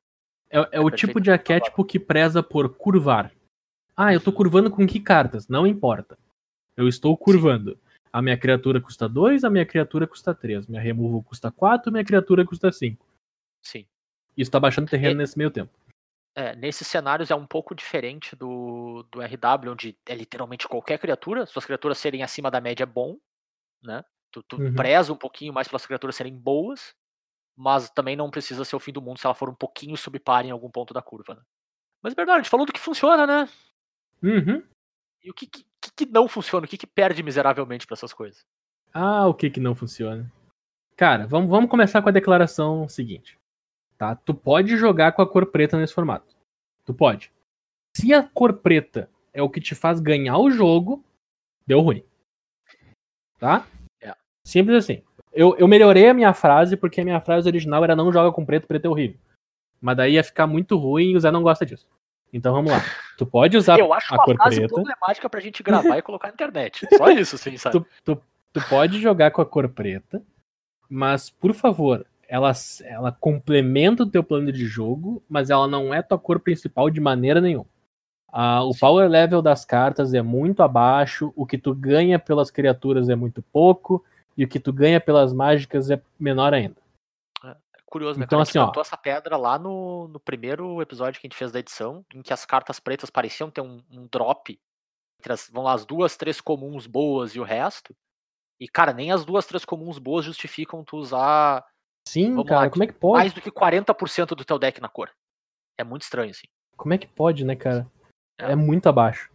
É, 0.51 0.57
é 0.57 0.61
o 0.79 0.85
perfeito. 0.89 0.95
tipo 0.95 1.21
de 1.21 1.31
arquétipo 1.31 1.85
que 1.85 1.99
preza 1.99 2.43
por 2.43 2.69
curvar. 2.75 3.31
Ah, 3.95 4.13
eu 4.13 4.19
tô 4.21 4.31
curvando 4.31 4.69
com 4.69 4.85
que 4.85 4.99
cartas? 4.99 5.47
Não 5.47 5.65
importa. 5.65 6.17
Eu 6.75 6.87
estou 6.87 7.15
curvando. 7.17 7.79
A 8.11 8.21
minha 8.21 8.37
criatura 8.37 8.81
custa 8.81 9.07
2, 9.07 9.43
a 9.43 9.49
minha 9.49 9.65
criatura 9.65 10.05
custa 10.05 10.33
3. 10.35 10.67
Minha 10.67 10.81
removal 10.81 11.23
custa 11.23 11.51
4, 11.51 11.91
minha 11.91 12.03
criatura 12.03 12.45
custa 12.45 12.71
5. 12.71 13.05
Sim. 13.63 13.85
Isso 14.35 14.51
tá 14.51 14.59
baixando 14.59 14.89
terreno 14.89 15.11
É- 15.11 15.15
nesse 15.23 15.37
meio 15.37 15.51
tempo. 15.51 15.71
É, 16.33 16.55
nesses 16.55 16.87
cenários 16.87 17.29
é 17.29 17.35
um 17.35 17.45
pouco 17.45 17.75
diferente 17.75 18.35
do, 18.37 19.05
do 19.11 19.21
RW, 19.21 19.71
onde 19.71 19.97
é 20.05 20.15
literalmente 20.15 20.65
qualquer 20.67 20.97
criatura. 20.97 21.45
Suas 21.45 21.65
criaturas 21.65 21.97
serem 21.97 22.23
acima 22.23 22.49
da 22.49 22.61
média 22.61 22.83
é 22.83 22.87
bom, 22.87 23.17
né? 23.83 24.03
Tu, 24.31 24.41
tu 24.43 24.55
Uhum. 24.61 24.73
preza 24.73 25.11
um 25.11 25.17
pouquinho 25.17 25.51
mais 25.53 25.67
pelas 25.67 25.85
criaturas 25.85 26.15
serem 26.15 26.33
boas, 26.33 26.95
mas 27.55 27.89
também 27.89 28.15
não 28.15 28.31
precisa 28.31 28.65
ser 28.65 28.75
o 28.75 28.79
fim 28.79 28.91
do 28.91 29.01
mundo 29.01 29.19
se 29.19 29.25
ela 29.25 29.35
for 29.35 29.49
um 29.49 29.55
pouquinho 29.55 29.97
subpar 29.97 30.45
em 30.45 30.51
algum 30.51 30.69
ponto 30.69 30.93
da 30.93 31.01
curva, 31.01 31.35
né? 31.35 31.41
Mas, 32.01 32.13
Bernardo, 32.13 32.39
a 32.39 32.41
gente 32.41 32.49
falou 32.49 32.65
do 32.65 32.73
que 32.73 32.79
funciona, 32.79 33.27
né? 33.27 33.49
Uhum. 34.23 34.63
E 35.23 35.29
o 35.29 35.33
que, 35.33 35.45
que, 35.45 35.65
que 35.95 36.05
não 36.07 36.27
funciona? 36.27 36.65
O 36.65 36.69
que, 36.69 36.77
que 36.77 36.87
perde 36.87 37.21
miseravelmente 37.21 37.85
pra 37.85 37.93
essas 37.93 38.13
coisas? 38.13 38.43
Ah, 38.93 39.27
o 39.27 39.33
que 39.33 39.49
que 39.49 39.59
não 39.59 39.75
funciona? 39.75 40.31
Cara, 40.95 41.27
vamos, 41.27 41.49
vamos 41.49 41.69
começar 41.69 42.01
com 42.01 42.09
a 42.09 42.11
declaração 42.11 42.87
seguinte. 42.89 43.39
Tá? 43.97 44.15
Tu 44.15 44.33
pode 44.33 44.75
jogar 44.77 45.11
com 45.11 45.21
a 45.21 45.29
cor 45.29 45.45
preta 45.45 45.77
nesse 45.77 45.93
formato. 45.93 46.35
Tu 46.85 46.93
pode. 46.93 47.31
Se 47.95 48.13
a 48.13 48.23
cor 48.23 48.53
preta 48.57 49.09
é 49.31 49.41
o 49.41 49.49
que 49.49 49.61
te 49.61 49.75
faz 49.75 49.99
ganhar 49.99 50.37
o 50.37 50.49
jogo, 50.49 51.03
deu 51.65 51.81
ruim. 51.81 52.03
Tá? 53.37 53.67
É. 54.01 54.15
Simples 54.45 54.77
assim. 54.77 55.03
Eu, 55.33 55.55
eu 55.57 55.67
melhorei 55.67 56.09
a 56.09 56.13
minha 56.13 56.33
frase 56.33 56.75
porque 56.75 57.01
a 57.01 57.03
minha 57.03 57.21
frase 57.21 57.47
original 57.47 57.83
era 57.83 57.95
não 57.95 58.11
joga 58.11 58.31
com 58.31 58.45
preto, 58.45 58.67
preto 58.67 58.85
é 58.85 58.89
horrível. 58.89 59.19
Mas 59.79 59.97
daí 59.97 60.13
ia 60.13 60.23
ficar 60.23 60.45
muito 60.45 60.77
ruim 60.77 61.11
e 61.11 61.15
o 61.15 61.19
Zé 61.19 61.31
não 61.31 61.41
gosta 61.41 61.65
disso. 61.65 61.87
Então 62.33 62.53
vamos 62.53 62.71
lá. 62.71 62.79
Tu 63.17 63.25
pode 63.25 63.57
usar 63.57 63.77
Eu 63.79 63.93
acho 63.93 64.13
a 64.13 64.17
uma 64.17 64.23
cor 64.23 64.35
frase 64.35 64.57
preta. 64.57 64.73
problemática 64.73 65.29
pra 65.29 65.39
gente 65.39 65.63
gravar 65.63 65.97
e 65.97 66.01
colocar 66.01 66.27
na 66.27 66.33
internet. 66.33 66.87
Só 66.97 67.09
isso, 67.09 67.37
sim, 67.37 67.57
sabe? 67.57 67.79
tu, 67.79 67.87
tu, 68.03 68.21
tu 68.53 68.69
pode 68.69 69.01
jogar 69.01 69.31
com 69.31 69.41
a 69.41 69.45
cor 69.45 69.67
preta, 69.69 70.21
mas 70.89 71.29
por 71.29 71.53
favor, 71.53 72.05
ela, 72.27 72.51
ela 72.83 73.11
complementa 73.11 74.03
o 74.03 74.09
teu 74.09 74.23
plano 74.23 74.51
de 74.51 74.65
jogo, 74.65 75.21
mas 75.27 75.49
ela 75.49 75.67
não 75.67 75.93
é 75.93 76.01
tua 76.01 76.17
cor 76.17 76.39
principal 76.39 76.89
de 76.89 77.01
maneira 77.01 77.41
nenhuma. 77.41 77.67
Ah, 78.31 78.63
o 78.63 78.73
power 78.77 79.09
level 79.09 79.41
das 79.41 79.65
cartas 79.65 80.13
é 80.13 80.21
muito 80.21 80.63
abaixo, 80.63 81.33
o 81.35 81.45
que 81.45 81.57
tu 81.57 81.75
ganha 81.75 82.17
pelas 82.17 82.49
criaturas 82.49 83.09
é 83.09 83.15
muito 83.15 83.41
pouco, 83.41 84.05
e 84.37 84.43
o 84.43 84.47
que 84.47 84.59
tu 84.59 84.71
ganha 84.71 84.99
pelas 84.99 85.33
mágicas 85.33 85.89
é 85.89 86.01
menor 86.19 86.53
ainda. 86.53 86.75
Curioso, 87.85 88.17
né? 88.17 88.23
Então, 88.23 88.37
cara? 88.37 88.43
a 88.43 88.45
gente 88.45 88.57
assim, 88.57 88.79
ó. 88.79 88.81
essa 88.81 88.95
pedra 88.95 89.35
lá 89.35 89.59
no, 89.59 90.07
no 90.07 90.19
primeiro 90.19 90.81
episódio 90.81 91.19
que 91.19 91.27
a 91.27 91.29
gente 91.29 91.37
fez 91.37 91.51
da 91.51 91.59
edição, 91.59 92.05
em 92.15 92.21
que 92.21 92.31
as 92.31 92.45
cartas 92.45 92.79
pretas 92.79 93.09
pareciam 93.09 93.51
ter 93.51 93.59
um, 93.59 93.83
um 93.91 94.07
drop 94.07 94.57
entre 95.19 95.33
as, 95.33 95.49
vão 95.49 95.63
lá, 95.63 95.73
as 95.73 95.85
duas, 95.85 96.15
três 96.15 96.39
comuns 96.39 96.87
boas 96.87 97.35
e 97.35 97.39
o 97.39 97.43
resto. 97.43 97.93
E, 98.57 98.67
cara, 98.67 98.93
nem 98.93 99.11
as 99.11 99.25
duas, 99.25 99.45
três 99.45 99.65
comuns 99.65 99.99
boas 99.99 100.23
justificam 100.23 100.85
tu 100.85 100.95
usar 100.95 101.65
Sim, 102.07 102.31
Vamos 102.31 102.47
cara, 102.47 102.61
lá, 102.61 102.69
como 102.69 102.83
é 102.83 102.87
que 102.87 102.93
pode? 102.93 103.19
mais 103.19 103.33
do 103.33 103.41
que 103.41 103.51
40% 103.51 104.35
do 104.35 104.45
teu 104.45 104.57
deck 104.57 104.81
na 104.81 104.89
cor. 104.89 105.11
É 105.77 105.83
muito 105.83 106.03
estranho, 106.03 106.31
assim. 106.31 106.47
Como 106.75 106.93
é 106.93 106.97
que 106.97 107.07
pode, 107.07 107.45
né, 107.45 107.55
cara? 107.55 107.89
É. 108.39 108.51
É 108.51 108.55
muito 108.55 108.89
abaixo. 108.89 109.31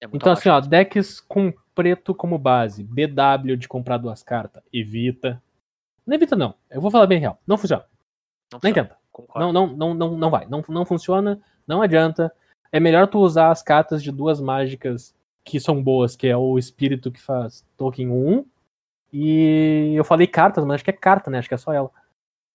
É 0.00 0.06
Então, 0.06 0.32
abaixo 0.32 0.48
assim, 0.48 0.48
ó, 0.48 0.60
decks 0.60 1.20
com 1.20 1.52
preto 1.74 2.14
como 2.14 2.38
base, 2.38 2.82
BW 2.84 3.56
de 3.56 3.68
comprar 3.68 3.98
duas 3.98 4.22
cartas, 4.22 4.62
evita. 4.72 5.42
Não 6.06 6.14
evita, 6.14 6.34
não. 6.36 6.54
Eu 6.70 6.80
vou 6.80 6.90
falar 6.90 7.06
bem 7.06 7.18
real. 7.20 7.38
Não 7.46 7.56
funciona. 7.58 7.84
Não 8.52 8.58
Nem 8.62 8.72
funciona, 8.72 8.88
tenta. 8.88 9.00
concordo. 9.12 9.52
Não, 9.52 9.52
não, 9.52 9.76
não, 9.76 9.94
não, 9.94 10.16
não 10.16 10.30
vai. 10.30 10.46
Não, 10.46 10.64
não 10.68 10.84
funciona. 10.84 11.40
Não 11.66 11.82
adianta. 11.82 12.32
É 12.72 12.80
melhor 12.80 13.06
tu 13.06 13.18
usar 13.18 13.50
as 13.50 13.62
cartas 13.62 14.02
de 14.02 14.10
duas 14.10 14.40
mágicas 14.40 15.14
que 15.44 15.58
são 15.60 15.82
boas, 15.82 16.16
que 16.16 16.26
é 16.28 16.36
o 16.36 16.58
espírito 16.58 17.10
que 17.10 17.20
faz 17.20 17.64
token 17.76 18.10
1. 18.10 18.46
E 19.12 19.92
eu 19.94 20.04
falei 20.04 20.26
cartas, 20.26 20.64
mas 20.64 20.76
acho 20.76 20.84
que 20.84 20.90
é 20.90 20.94
carta, 20.94 21.30
né? 21.30 21.38
Acho 21.38 21.48
que 21.48 21.54
é 21.54 21.58
só 21.58 21.72
ela. 21.72 21.90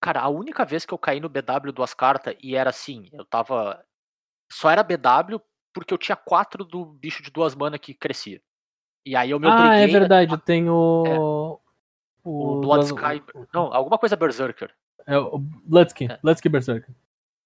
Cara, 0.01 0.21
a 0.21 0.29
única 0.29 0.63
vez 0.63 0.85
que 0.85 0.93
eu 0.93 0.97
caí 0.97 1.19
no 1.19 1.29
BW 1.29 1.71
duas 1.73 1.93
cartas 1.93 2.35
e 2.41 2.55
era 2.55 2.69
assim, 2.69 3.09
eu 3.11 3.25
tava. 3.25 3.83
Só 4.51 4.69
era 4.69 4.83
BW 4.83 5.41
porque 5.75 5.93
eu 5.93 5.97
tinha 5.97 6.15
quatro 6.15 6.63
do 6.63 6.85
bicho 6.85 7.21
de 7.21 7.29
duas 7.29 7.53
mana 7.53 7.77
que 7.77 7.93
crescia. 7.93 8.41
E 9.05 9.15
aí 9.15 9.29
eu 9.29 9.39
me 9.39 9.45
obriguei. 9.47 9.69
Ah, 9.69 9.79
é 9.81 9.83
a- 9.83 9.99
verdade, 9.99 10.37
tem 10.39 10.67
o. 10.69 11.59
O 12.23 12.53
O 12.53 12.61
Bloodsky. 12.61 13.21
Não, 13.53 13.71
alguma 13.71 13.99
coisa 13.99 14.15
Berserker. 14.15 14.73
É 15.05 15.15
o 15.17 15.37
Bloodskin, 15.37 16.07
É. 16.09 16.17
Bloodskin 16.23 16.49
Berserker. 16.49 16.95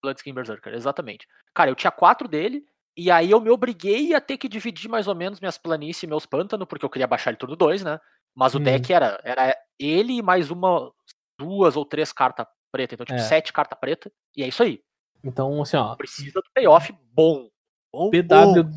Bloodskin 0.01 0.34
Berserker, 0.34 0.73
exatamente. 0.73 1.27
Cara, 1.53 1.69
eu 1.69 1.75
tinha 1.75 1.91
quatro 1.91 2.27
dele, 2.30 2.65
e 2.95 3.11
aí 3.11 3.30
eu 3.32 3.41
me 3.41 3.49
obriguei 3.49 4.13
a 4.13 4.21
ter 4.21 4.38
que 4.38 4.47
dividir 4.47 4.89
mais 4.89 5.07
ou 5.09 5.15
menos 5.15 5.41
minhas 5.41 5.57
planícies 5.57 6.03
e 6.03 6.07
meus 6.07 6.25
pântanos, 6.25 6.65
porque 6.67 6.86
eu 6.86 6.89
queria 6.89 7.07
baixar 7.07 7.32
ele 7.32 7.38
turno 7.38 7.57
2, 7.57 7.84
né? 7.84 7.99
Mas 8.34 8.53
o 8.53 8.57
Uhum. 8.59 8.63
deck 8.63 8.93
era, 8.93 9.19
era 9.25 9.53
ele 9.77 10.13
e 10.13 10.21
mais 10.21 10.49
uma, 10.49 10.93
duas 11.38 11.75
ou 11.75 11.84
três 11.84 12.13
cartas 12.13 12.45
preta, 12.71 12.93
então 12.93 13.05
tipo 13.05 13.19
É. 13.19 13.23
sete 13.23 13.51
cartas 13.51 13.77
preta, 13.77 14.09
e 14.38 14.43
é 14.43 14.47
isso 14.47 14.63
aí. 14.63 14.82
Então, 15.21 15.61
assim, 15.61 15.75
ó, 15.75 15.95
Precisa 15.97 16.39
do 16.39 16.49
payoff 16.53 16.93
bom. 17.11 17.49
PW, 17.92 18.70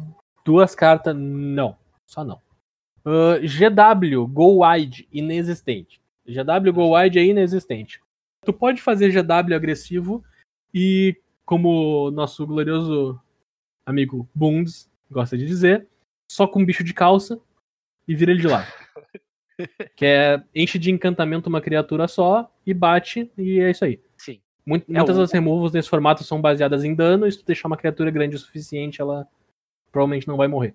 duas 0.45 0.75
cartas, 0.75 1.15
não. 1.17 1.77
Só 2.07 2.25
não. 2.25 2.41
Ah, 3.05 3.39
GW, 3.39 4.27
Go 4.27 4.65
Wide, 4.65 5.09
inexistente. 5.13 6.01
GW 6.27 6.73
Go 6.73 6.97
Wide 6.97 7.19
é 7.19 7.25
inexistente. 7.25 8.01
Tu 8.45 8.53
pode 8.53 8.81
fazer 8.81 9.11
GW 9.11 9.55
agressivo 9.55 10.25
e, 10.73 11.17
como 11.45 12.07
o 12.07 12.11
nosso 12.11 12.47
glorioso 12.47 13.21
amigo 13.85 14.29
Bundes 14.35 14.91
gosta 15.11 15.37
de 15.37 15.47
dizer, 15.47 15.87
só 16.31 16.47
com 16.47 16.65
bicho 16.65 16.83
de 16.83 16.95
calça 16.95 17.39
e 18.07 18.15
vira 18.15 18.33
ele 18.33 18.41
de 18.41 18.49
lado. 18.49 18.67
que 19.95 20.07
é 20.07 20.43
enche 20.55 20.79
de 20.79 20.91
encantamento 20.91 21.49
uma 21.49 21.61
criatura 21.61 22.09
só 22.09 22.51
e 22.67 22.73
bate, 22.73 23.31
e 23.37 23.61
é 23.61 23.71
isso 23.71 23.85
aí. 23.85 24.01
Muito- 24.65 24.91
É, 24.91 24.95
muitas 24.97 25.17
o- 25.17 25.21
das 25.21 25.33
removals 25.33 25.73
nesse 25.73 25.89
formato 25.89 26.23
são 26.25 26.41
baseadas 26.41 26.85
em 26.85 26.95
dano, 26.95 27.27
e 27.27 27.33
se 27.33 27.39
tu 27.39 27.45
deixar 27.47 27.67
uma 27.69 27.77
criatura 27.77 28.11
grande 28.11 28.37
o 28.37 28.39
suficiente, 28.39 29.01
ela 29.01 29.27
provavelmente 29.91 30.29
não 30.29 30.37
vai 30.37 30.47
morrer. 30.49 30.75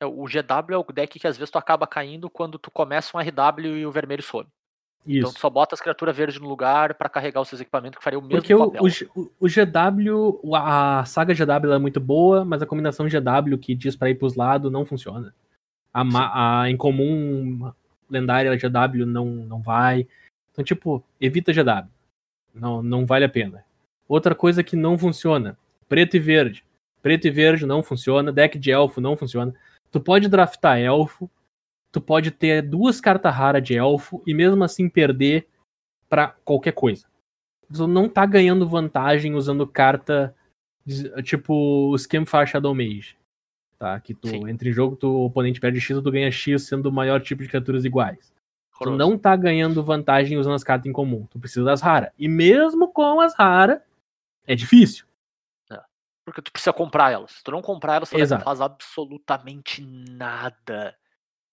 É, 0.00 0.06
O 0.06 0.24
GW 0.26 0.74
é 0.74 0.78
o 0.78 0.82
deck 0.92 1.18
que 1.18 1.26
às 1.26 1.36
vezes 1.36 1.50
tu 1.50 1.58
acaba 1.58 1.86
caindo 1.86 2.28
quando 2.28 2.58
tu 2.58 2.70
começa 2.70 3.16
um 3.16 3.20
RW 3.20 3.76
e 3.78 3.86
o 3.86 3.92
vermelho 3.92 4.22
some. 4.22 4.48
Então 5.06 5.28
Isso. 5.30 5.34
tu 5.34 5.40
só 5.40 5.50
bota 5.50 5.74
as 5.74 5.80
criaturas 5.80 6.16
verdes 6.16 6.40
no 6.40 6.48
lugar 6.48 6.94
pra 6.94 7.08
carregar 7.08 7.40
os 7.40 7.48
seus 7.48 7.60
equipamentos 7.60 7.98
que 7.98 8.04
faria 8.04 8.18
o 8.18 8.22
mesmo 8.22 8.36
Porque 8.36 8.54
papel. 8.56 8.82
o, 9.16 9.20
o- 9.20 9.30
o 9.40 9.48
GW, 9.48 10.40
a 10.54 11.04
saga 11.04 11.34
GW 11.34 11.72
é 11.72 11.78
muito 11.78 11.98
boa, 12.00 12.44
mas 12.44 12.62
a 12.62 12.66
combinação 12.66 13.08
GW 13.08 13.58
que 13.58 13.74
diz 13.74 13.96
pra 13.96 14.10
ir 14.10 14.14
pros 14.16 14.34
lados 14.36 14.70
não 14.70 14.84
funciona. 14.84 15.34
A, 15.92 16.62
a 16.62 16.70
incomum 16.70 17.72
lendária 18.08 18.56
GW 18.56 19.04
não, 19.06 19.26
não 19.26 19.60
vai. 19.60 20.06
Então, 20.52 20.64
tipo, 20.64 21.02
evita 21.20 21.52
GW. 21.52 21.88
Não, 22.54 22.82
não 22.82 23.06
vale 23.06 23.24
a 23.24 23.28
pena. 23.28 23.64
Outra 24.08 24.34
coisa 24.34 24.62
que 24.62 24.76
não 24.76 24.98
funciona: 24.98 25.58
preto 25.88 26.16
e 26.16 26.20
verde. 26.20 26.64
Preto 27.02 27.26
e 27.26 27.30
verde 27.30 27.66
não 27.66 27.82
funciona. 27.82 28.32
Deck 28.32 28.58
de 28.58 28.70
elfo 28.70 29.00
não 29.00 29.16
funciona. 29.16 29.54
Tu 29.90 30.00
pode 30.00 30.28
draftar 30.28 30.78
elfo. 30.78 31.30
Tu 31.90 32.00
pode 32.00 32.30
ter 32.30 32.62
duas 32.62 33.00
cartas 33.00 33.34
raras 33.34 33.62
de 33.62 33.76
elfo 33.76 34.22
e 34.26 34.32
mesmo 34.32 34.64
assim 34.64 34.88
perder 34.88 35.46
pra 36.08 36.28
qualquer 36.44 36.72
coisa 36.72 37.06
tu 37.72 37.86
não 37.86 38.08
tá 38.08 38.26
ganhando 38.26 38.68
vantagem 38.68 39.34
usando 39.34 39.66
carta 39.66 40.34
tipo 41.22 41.90
o 41.90 41.98
Scamfar 41.98 42.46
Shadow 42.46 42.74
Mage. 42.74 43.16
Tá? 43.78 43.98
Que 43.98 44.14
tu, 44.14 44.28
Sim. 44.28 44.48
entre 44.48 44.72
jogo, 44.72 44.94
tu, 44.94 45.08
o 45.08 45.24
oponente 45.26 45.60
perde 45.60 45.80
X 45.80 45.96
ou 45.96 46.02
tu 46.02 46.10
ganha 46.10 46.30
X 46.30 46.62
sendo 46.62 46.86
o 46.86 46.92
maior 46.92 47.20
tipo 47.20 47.42
de 47.42 47.48
criaturas 47.48 47.84
iguais. 47.84 48.32
Tu 48.84 48.96
não 48.96 49.18
tá 49.18 49.34
ganhando 49.36 49.82
vantagem 49.82 50.38
usando 50.38 50.54
as 50.54 50.64
cartas 50.64 50.88
em 50.88 50.92
comum. 50.92 51.26
Tu 51.30 51.38
precisa 51.38 51.64
das 51.64 51.80
raras. 51.80 52.10
E 52.18 52.28
mesmo 52.28 52.92
com 52.92 53.20
as 53.20 53.34
raras, 53.34 53.80
é 54.46 54.54
difícil. 54.54 55.06
Porque 56.24 56.40
tu 56.40 56.52
precisa 56.52 56.72
comprar 56.72 57.10
elas. 57.10 57.32
Se 57.32 57.42
tu 57.42 57.50
não 57.50 57.60
comprar 57.60 57.96
elas, 57.96 58.08
tu 58.08 58.16
não 58.16 58.40
faz 58.40 58.60
absolutamente 58.60 59.82
nada. 59.82 60.96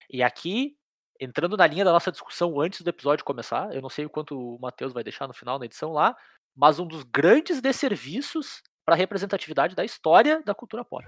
E 0.10 0.22
aqui, 0.22 0.78
entrando 1.20 1.58
na 1.58 1.66
linha 1.66 1.84
da 1.84 1.92
nossa 1.92 2.12
discussão 2.12 2.60
antes 2.60 2.82
do 2.82 2.90
episódio 2.90 3.26
começar, 3.26 3.74
eu 3.74 3.82
não 3.82 3.90
sei 3.90 4.06
o 4.06 4.10
quanto 4.10 4.38
o 4.38 4.60
Matheus 4.60 4.94
vai 4.94 5.04
deixar 5.04 5.28
no 5.28 5.34
final 5.34 5.58
na 5.58 5.66
edição 5.66 5.92
lá, 5.92 6.16
mas 6.56 6.80
um 6.80 6.86
dos 6.86 7.04
grandes 7.04 7.62
desserviços 7.62 8.62
para 8.86 8.96
a 8.96 8.98
representatividade 8.98 9.76
da 9.76 9.84
história 9.84 10.42
da 10.44 10.54
cultura 10.54 10.86
pop. 10.86 11.06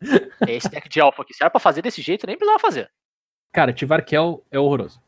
É 0.46 0.52
esse 0.52 0.68
deck 0.68 0.88
de 0.88 1.00
alpha 1.00 1.22
aqui. 1.22 1.32
Se 1.32 1.42
era 1.42 1.50
pra 1.50 1.60
fazer 1.60 1.80
desse 1.80 2.02
jeito, 2.02 2.26
nem 2.26 2.36
precisava 2.36 2.58
fazer. 2.58 2.90
Cara, 3.52 3.72
Tivarkel 3.72 4.44
é 4.50 4.58
horroroso. 4.58 5.00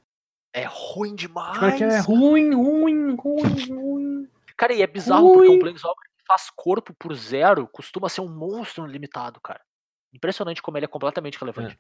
É 0.56 0.64
ruim 0.66 1.14
demais. 1.14 1.52
Tivarkel 1.52 1.90
é 1.90 2.00
ruim, 2.00 2.54
ruim, 2.54 3.14
ruim, 3.14 3.68
ruim. 3.68 4.28
Cara, 4.56 4.72
e 4.72 4.80
é 4.80 4.86
bizarro 4.86 5.34
porque 5.34 5.48
um 5.48 5.50
Ruim. 5.50 5.60
Planeswalker 5.60 6.04
que 6.16 6.24
faz 6.26 6.48
corpo 6.48 6.94
por 6.94 7.14
zero 7.14 7.68
costuma 7.68 8.08
ser 8.08 8.22
um 8.22 8.28
monstro 8.28 8.86
limitado, 8.86 9.38
cara. 9.38 9.60
Impressionante 10.14 10.62
como 10.62 10.78
ele 10.78 10.86
é 10.86 10.88
completamente 10.88 11.38
relevante. 11.38 11.78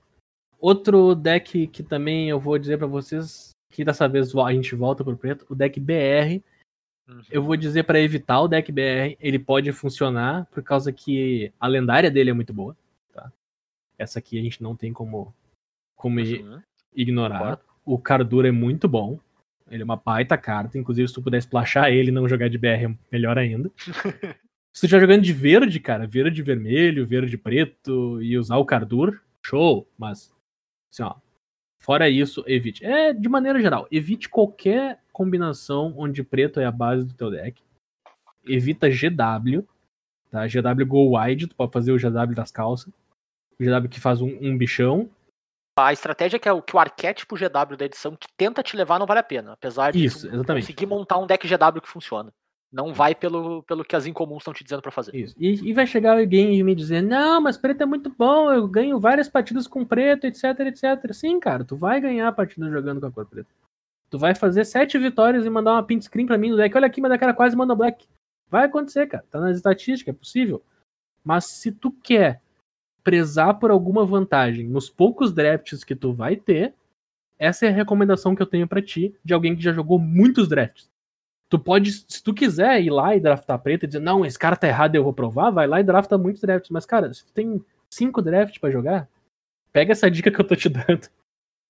Outro 0.60 1.14
deck 1.14 1.68
que 1.68 1.82
também 1.82 2.28
eu 2.28 2.38
vou 2.38 2.58
dizer 2.58 2.76
pra 2.76 2.86
vocês, 2.86 3.52
que 3.72 3.82
dessa 3.82 4.06
vez 4.06 4.36
a 4.36 4.52
gente 4.52 4.74
volta 4.74 5.02
pro 5.02 5.16
preto, 5.16 5.46
o 5.48 5.54
deck 5.54 5.80
BR. 5.80 6.42
Uhum. 7.08 7.22
Eu 7.30 7.42
vou 7.42 7.56
dizer 7.56 7.84
pra 7.84 7.98
evitar 7.98 8.42
o 8.42 8.48
deck 8.48 8.70
BR, 8.70 9.16
ele 9.18 9.38
pode 9.38 9.72
funcionar 9.72 10.44
por 10.46 10.62
causa 10.62 10.92
que 10.92 11.50
a 11.58 11.66
lendária 11.66 12.10
dele 12.10 12.28
é 12.28 12.34
muito 12.34 12.52
boa, 12.52 12.76
tá? 13.14 13.32
Essa 13.96 14.18
aqui 14.18 14.38
a 14.38 14.42
gente 14.42 14.62
não 14.62 14.76
tem 14.76 14.92
como 14.92 15.34
como 15.94 16.20
Uhum. 16.20 16.62
ignorar. 16.94 17.38
Concordo. 17.38 17.75
O 17.86 17.98
Cardura 17.98 18.48
é 18.48 18.52
muito 18.52 18.88
bom. 18.88 19.18
Ele 19.70 19.82
é 19.82 19.84
uma 19.84 19.96
baita 19.96 20.36
carta, 20.36 20.76
inclusive 20.76 21.08
se 21.08 21.14
tu 21.14 21.22
puder 21.22 21.38
splashar 21.38 21.90
ele 21.90 22.08
e 22.08 22.12
não 22.12 22.28
jogar 22.28 22.48
de 22.48 22.58
BR 22.58 22.66
é 22.66 22.94
melhor 23.10 23.38
ainda. 23.38 23.70
se 24.74 24.80
tu 24.80 24.84
estiver 24.84 25.00
jogando 25.00 25.22
de 25.22 25.32
verde, 25.32 25.80
cara, 25.80 26.06
verde 26.06 26.42
vermelho, 26.42 27.06
verde 27.06 27.34
e 27.34 27.38
preto 27.38 28.20
e 28.20 28.36
usar 28.36 28.58
o 28.58 28.64
Cardur, 28.64 29.20
show, 29.44 29.88
mas 29.96 30.32
assim, 30.92 31.02
ó, 31.02 31.14
fora 31.80 32.08
isso, 32.08 32.44
evite. 32.46 32.84
É, 32.84 33.12
de 33.12 33.28
maneira 33.28 33.60
geral, 33.60 33.86
evite 33.90 34.28
qualquer 34.28 35.00
combinação 35.12 35.94
onde 35.96 36.22
preto 36.22 36.60
é 36.60 36.64
a 36.64 36.72
base 36.72 37.06
do 37.06 37.14
teu 37.14 37.30
deck. 37.30 37.60
Evita 38.46 38.88
GW, 38.88 39.64
tá? 40.30 40.46
GW 40.46 40.86
Go 40.86 41.18
Wide, 41.18 41.48
tu 41.48 41.56
pode 41.56 41.72
fazer 41.72 41.92
o 41.92 41.98
GW 41.98 42.34
das 42.34 42.50
calças. 42.50 42.92
O 43.58 43.64
GW 43.64 43.88
que 43.88 43.98
faz 43.98 44.20
um, 44.20 44.36
um 44.40 44.56
bichão. 44.56 45.08
A 45.78 45.92
estratégia 45.92 46.38
que 46.38 46.48
é 46.48 46.52
o 46.52 46.62
que 46.62 46.74
o 46.74 46.78
arquétipo 46.78 47.36
GW 47.36 47.76
da 47.76 47.84
edição 47.84 48.16
que 48.16 48.28
tenta 48.36 48.62
te 48.62 48.76
levar 48.76 48.98
não 48.98 49.06
vale 49.06 49.20
a 49.20 49.22
pena. 49.22 49.52
Apesar 49.52 49.92
de 49.92 50.04
Isso, 50.04 50.26
conseguir 50.46 50.86
montar 50.86 51.18
um 51.18 51.26
deck 51.26 51.46
GW 51.46 51.80
que 51.82 51.88
funciona. 51.88 52.32
Não 52.72 52.92
vai 52.92 53.14
pelo, 53.14 53.62
pelo 53.62 53.84
que 53.84 53.94
as 53.94 54.06
incomuns 54.06 54.38
estão 54.38 54.54
te 54.54 54.64
dizendo 54.64 54.82
pra 54.82 54.90
fazer. 54.90 55.14
Isso. 55.14 55.34
E, 55.38 55.70
e 55.70 55.72
vai 55.72 55.86
chegar 55.86 56.18
alguém 56.18 56.58
e 56.58 56.62
me 56.62 56.74
dizer, 56.74 57.02
não, 57.02 57.40
mas 57.40 57.56
preto 57.56 57.82
é 57.82 57.86
muito 57.86 58.10
bom, 58.10 58.50
eu 58.50 58.66
ganho 58.66 58.98
várias 58.98 59.28
partidas 59.28 59.66
com 59.66 59.84
preto, 59.84 60.26
etc, 60.26 60.44
etc. 60.60 61.12
Sim, 61.12 61.38
cara, 61.38 61.64
tu 61.64 61.76
vai 61.76 62.00
ganhar 62.00 62.32
partidas 62.32 62.72
jogando 62.72 63.00
com 63.00 63.06
a 63.06 63.12
cor 63.12 63.26
preta. 63.26 63.48
Tu 64.10 64.18
vai 64.18 64.34
fazer 64.34 64.64
sete 64.64 64.98
vitórias 64.98 65.44
e 65.44 65.50
mandar 65.50 65.72
uma 65.72 65.82
print 65.82 66.04
screen 66.04 66.26
pra 66.26 66.38
mim 66.38 66.50
no 66.50 66.56
deck. 66.56 66.76
Olha 66.76 66.86
aqui, 66.86 67.00
mas 67.00 67.10
da 67.10 67.18
cara 67.18 67.34
quase 67.34 67.56
manda 67.56 67.74
black. 67.74 68.06
Vai 68.48 68.64
acontecer, 68.64 69.06
cara. 69.06 69.24
Tá 69.30 69.40
nas 69.40 69.56
estatísticas, 69.56 70.14
é 70.14 70.18
possível. 70.18 70.62
Mas 71.24 71.46
se 71.46 71.72
tu 71.72 71.90
quer 71.90 72.40
prezar 73.06 73.54
por 73.60 73.70
alguma 73.70 74.04
vantagem 74.04 74.66
nos 74.66 74.90
poucos 74.90 75.32
drafts 75.32 75.84
que 75.84 75.94
tu 75.94 76.12
vai 76.12 76.34
ter, 76.34 76.74
essa 77.38 77.64
é 77.64 77.68
a 77.68 77.72
recomendação 77.72 78.34
que 78.34 78.42
eu 78.42 78.46
tenho 78.46 78.66
pra 78.66 78.82
ti, 78.82 79.14
de 79.24 79.32
alguém 79.32 79.54
que 79.54 79.62
já 79.62 79.72
jogou 79.72 79.96
muitos 79.96 80.48
drafts. 80.48 80.90
Tu 81.48 81.56
pode, 81.56 81.92
se 81.92 82.20
tu 82.20 82.34
quiser 82.34 82.82
ir 82.82 82.90
lá 82.90 83.14
e 83.14 83.20
draftar 83.20 83.60
preto 83.60 83.84
e 83.84 83.86
dizer, 83.86 84.00
não, 84.00 84.26
esse 84.26 84.36
cara 84.36 84.56
tá 84.56 84.66
errado, 84.66 84.96
eu 84.96 85.04
vou 85.04 85.12
provar, 85.12 85.50
vai 85.50 85.68
lá 85.68 85.78
e 85.78 85.84
drafta 85.84 86.18
muitos 86.18 86.42
drafts. 86.42 86.68
Mas, 86.68 86.84
cara, 86.84 87.14
se 87.14 87.24
tu 87.24 87.32
tem 87.32 87.64
cinco 87.88 88.20
drafts 88.20 88.58
pra 88.58 88.72
jogar, 88.72 89.08
pega 89.72 89.92
essa 89.92 90.10
dica 90.10 90.28
que 90.28 90.40
eu 90.40 90.44
tô 90.44 90.56
te 90.56 90.68
dando, 90.68 91.08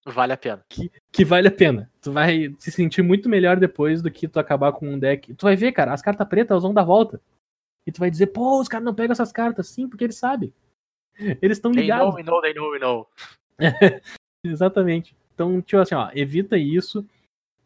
Vale 0.06 0.32
a 0.32 0.36
pena. 0.38 0.64
que 1.12 1.22
vale 1.22 1.48
a 1.48 1.52
pena. 1.52 1.90
Tu 2.00 2.10
vai 2.12 2.54
se 2.58 2.70
sentir 2.70 3.02
muito 3.02 3.28
melhor 3.28 3.58
depois 3.58 4.00
do 4.00 4.10
que 4.10 4.26
tu 4.26 4.38
acabar 4.40 4.72
com 4.72 4.88
um 4.88 4.98
deck. 4.98 5.34
Tu 5.34 5.42
vai 5.42 5.54
ver, 5.56 5.72
cara, 5.72 5.92
as 5.92 6.00
cartas 6.00 6.26
pretas 6.26 6.52
elas 6.52 6.62
vão 6.62 6.72
dar 6.72 6.84
volta. 6.84 7.20
E 7.86 7.92
tu 7.92 7.98
vai 7.98 8.10
dizer, 8.10 8.28
pô, 8.28 8.58
os 8.58 8.68
caras 8.68 8.86
não 8.86 8.94
pegam 8.94 9.12
essas 9.12 9.32
cartas. 9.32 9.68
Sim, 9.68 9.86
porque 9.86 10.04
eles 10.04 10.16
sabem. 10.16 10.54
Eles 11.18 11.58
estão 11.58 11.72
They 11.72 11.82
ligados. 11.82 12.06
know, 12.08 12.14
we 12.16 12.22
know, 12.22 12.40
they 12.40 12.54
know, 12.54 12.70
we 12.70 12.78
know. 12.78 13.08
Exatamente. 14.44 15.16
Então, 15.34 15.60
tipo 15.60 15.80
assim, 15.80 15.94
ó, 15.94 16.10
evita 16.14 16.56
isso. 16.56 17.04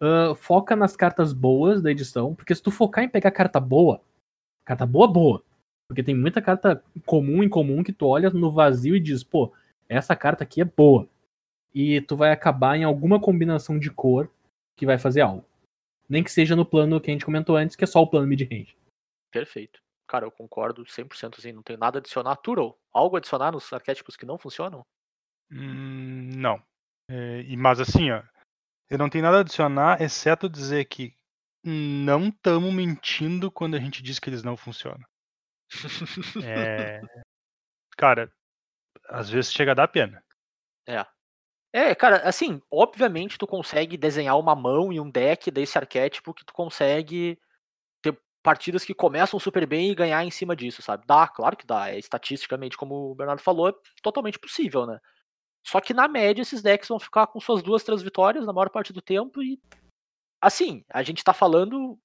ah, 0.01 0.35
foca 0.35 0.75
nas 0.77 0.97
cartas 0.97 1.33
boas 1.33 1.83
da 1.83 1.91
edição. 1.91 2.35
Porque 2.35 2.55
se 2.55 2.63
tu 2.63 2.71
focar 2.71 3.05
em 3.05 3.09
pegar 3.09 3.31
carta 3.31 3.61
boa, 3.61 4.01
carta 4.65 4.87
boa, 4.87 5.07
boa. 5.09 5.43
Porque 5.89 6.03
tem 6.03 6.15
muita 6.15 6.41
carta 6.41 6.83
comum 7.05 7.43
em 7.43 7.49
comum 7.49 7.83
que 7.83 7.93
tu 7.93 8.07
olha 8.07 8.31
no 8.31 8.53
vazio 8.53 8.95
e 8.95 9.01
diz, 9.01 9.25
pô, 9.25 9.53
essa 9.89 10.15
carta 10.15 10.45
aqui 10.45 10.61
é 10.61 10.65
boa. 10.65 11.09
E 11.75 12.01
tu 12.03 12.17
vai 12.17 12.31
acabar 12.33 12.77
em 12.77 12.85
alguma 12.85 13.21
combinação 13.21 13.79
de 13.79 13.91
cor 13.91 14.29
que 14.77 14.87
vai 14.87 14.99
fazer 14.99 15.21
algo. 15.23 15.45
Nem 16.09 16.23
que 16.25 16.31
seja 16.33 16.55
no 16.57 16.65
plano 16.65 17.01
que 17.01 17.11
a 17.11 17.13
gente 17.13 17.25
comentou 17.25 17.57
antes, 17.57 17.77
que 17.77 17.85
é 17.85 17.87
só 17.87 18.01
o 18.03 18.07
plano 18.07 18.27
mid-range. 18.27 18.77
Perfeito. 19.33 19.81
Cara, 20.11 20.27
eu 20.27 20.31
concordo 20.33 20.85
100% 20.85 21.39
assim. 21.39 21.53
Não 21.53 21.63
tenho 21.63 21.79
nada 21.79 21.99
a 21.99 22.01
adicionar. 22.01 22.35
Turo, 22.35 22.77
algo 22.93 23.15
a 23.15 23.19
adicionar 23.19 23.53
nos 23.53 23.73
arquétipos 23.73 24.17
que 24.17 24.27
não 24.27 24.37
funcionam? 24.37 24.85
Hum, 25.53 26.31
não. 26.35 26.61
É, 27.09 27.43
e, 27.43 27.57
mas 27.57 27.79
assim, 27.79 28.11
ó, 28.11 28.21
eu 28.89 28.99
não 28.99 29.09
tenho 29.09 29.23
nada 29.23 29.37
a 29.37 29.41
adicionar, 29.43 30.03
exceto 30.03 30.49
dizer 30.49 30.87
que 30.87 31.15
não 31.65 32.27
estamos 32.27 32.75
mentindo 32.75 33.53
quando 33.53 33.77
a 33.77 33.79
gente 33.79 34.03
diz 34.03 34.19
que 34.19 34.29
eles 34.29 34.43
não 34.43 34.57
funcionam. 34.57 35.07
É... 36.45 37.01
Cara, 37.97 38.33
às 39.09 39.31
vezes 39.31 39.53
chega 39.53 39.71
a 39.71 39.75
dar 39.77 39.87
pena. 39.87 40.25
É, 41.73 41.95
cara, 41.95 42.17
assim, 42.29 42.61
obviamente 42.69 43.39
tu 43.39 43.47
consegue 43.47 43.97
desenhar 43.97 44.37
uma 44.37 44.57
mão 44.57 44.93
e 44.93 44.99
um 44.99 45.09
deck 45.09 45.53
desse 45.53 45.79
arquétipo 45.79 46.35
que 46.35 46.45
tu 46.45 46.53
consegue 46.53 47.39
partidas 48.43 48.85
que 48.85 48.95
começam 48.95 49.39
super 49.39 49.67
bem 49.67 49.91
e 49.91 49.95
ganhar 49.95 50.25
em 50.25 50.31
cima 50.31 50.57
disso, 50.57 50.83
sabe? 50.83 51.05
Dá, 51.07 51.29
claro 51.29 51.57
que 51.57 51.67
dá. 51.67 51.91
É 51.91 51.99
estatisticamente, 51.99 52.77
como 52.77 53.11
o 53.11 53.15
Bernardo 53.15 53.43
falou, 53.43 53.69
é 53.69 53.73
totalmente 54.03 54.39
possível, 54.39 54.87
né? 54.87 54.99
Só 55.67 55.81
que 55.81 55.93
na 55.93 56.09
média 56.09 56.43
esses 56.43 56.63
decks 56.63 56.89
vão 56.89 56.99
ficar 56.99 57.27
com 57.27 57.39
suas 57.39 57.63
duas, 57.63 57.85
três 57.85 58.03
vitórias 58.03 58.47
na 58.47 58.53
maior 58.53 58.71
parte 58.71 58.93
do 58.93 59.03
tempo 59.03 59.43
e. 59.43 59.61
Assim, 60.43 60.83
a 60.91 61.03
gente 61.03 61.23
tá 61.23 61.35
falando 61.35 61.99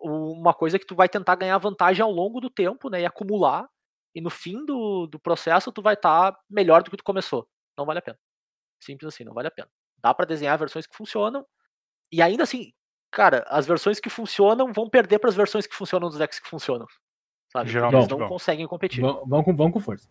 uma 0.00 0.54
coisa 0.54 0.78
que 0.78 0.86
tu 0.86 0.94
vai 0.94 1.08
tentar 1.08 1.34
ganhar 1.34 1.58
vantagem 1.58 2.02
ao 2.02 2.10
longo 2.12 2.40
do 2.40 2.48
tempo, 2.48 2.88
né? 2.88 3.00
E 3.00 3.06
acumular. 3.06 3.68
E 4.14 4.20
no 4.20 4.30
fim 4.30 4.64
do, 4.64 5.08
do 5.08 5.18
processo 5.18 5.72
tu 5.72 5.82
vai 5.82 5.94
estar 5.94 6.32
tá 6.32 6.40
melhor 6.48 6.84
do 6.84 6.90
que 6.90 6.96
tu 6.96 7.02
começou. 7.02 7.48
Não 7.76 7.84
vale 7.84 7.98
a 7.98 8.02
pena. 8.02 8.18
Simples 8.80 9.12
assim, 9.12 9.24
não 9.24 9.34
vale 9.34 9.48
a 9.48 9.50
pena. 9.50 9.68
Dá 9.98 10.14
para 10.14 10.26
desenhar 10.26 10.56
versões 10.56 10.86
que 10.86 10.96
funcionam. 10.96 11.44
E 12.12 12.22
ainda 12.22 12.44
assim, 12.44 12.72
cara, 13.14 13.44
as 13.48 13.66
versões 13.66 14.00
que 14.00 14.10
funcionam 14.10 14.72
vão 14.72 14.88
perder 14.90 15.18
para 15.18 15.30
as 15.30 15.36
versões 15.36 15.66
que 15.66 15.74
funcionam 15.74 16.08
dos 16.08 16.18
decks 16.18 16.38
que 16.38 16.48
funcionam. 16.48 16.86
Sabe? 17.50 17.70
Geralmente 17.70 18.00
Eles 18.00 18.08
não 18.08 18.18
vão. 18.18 18.28
conseguem 18.28 18.66
competir. 18.66 19.00
Vão, 19.00 19.24
vão 19.24 19.42
com, 19.44 19.56
vão 19.56 19.70
com 19.70 19.80
força. 19.80 20.08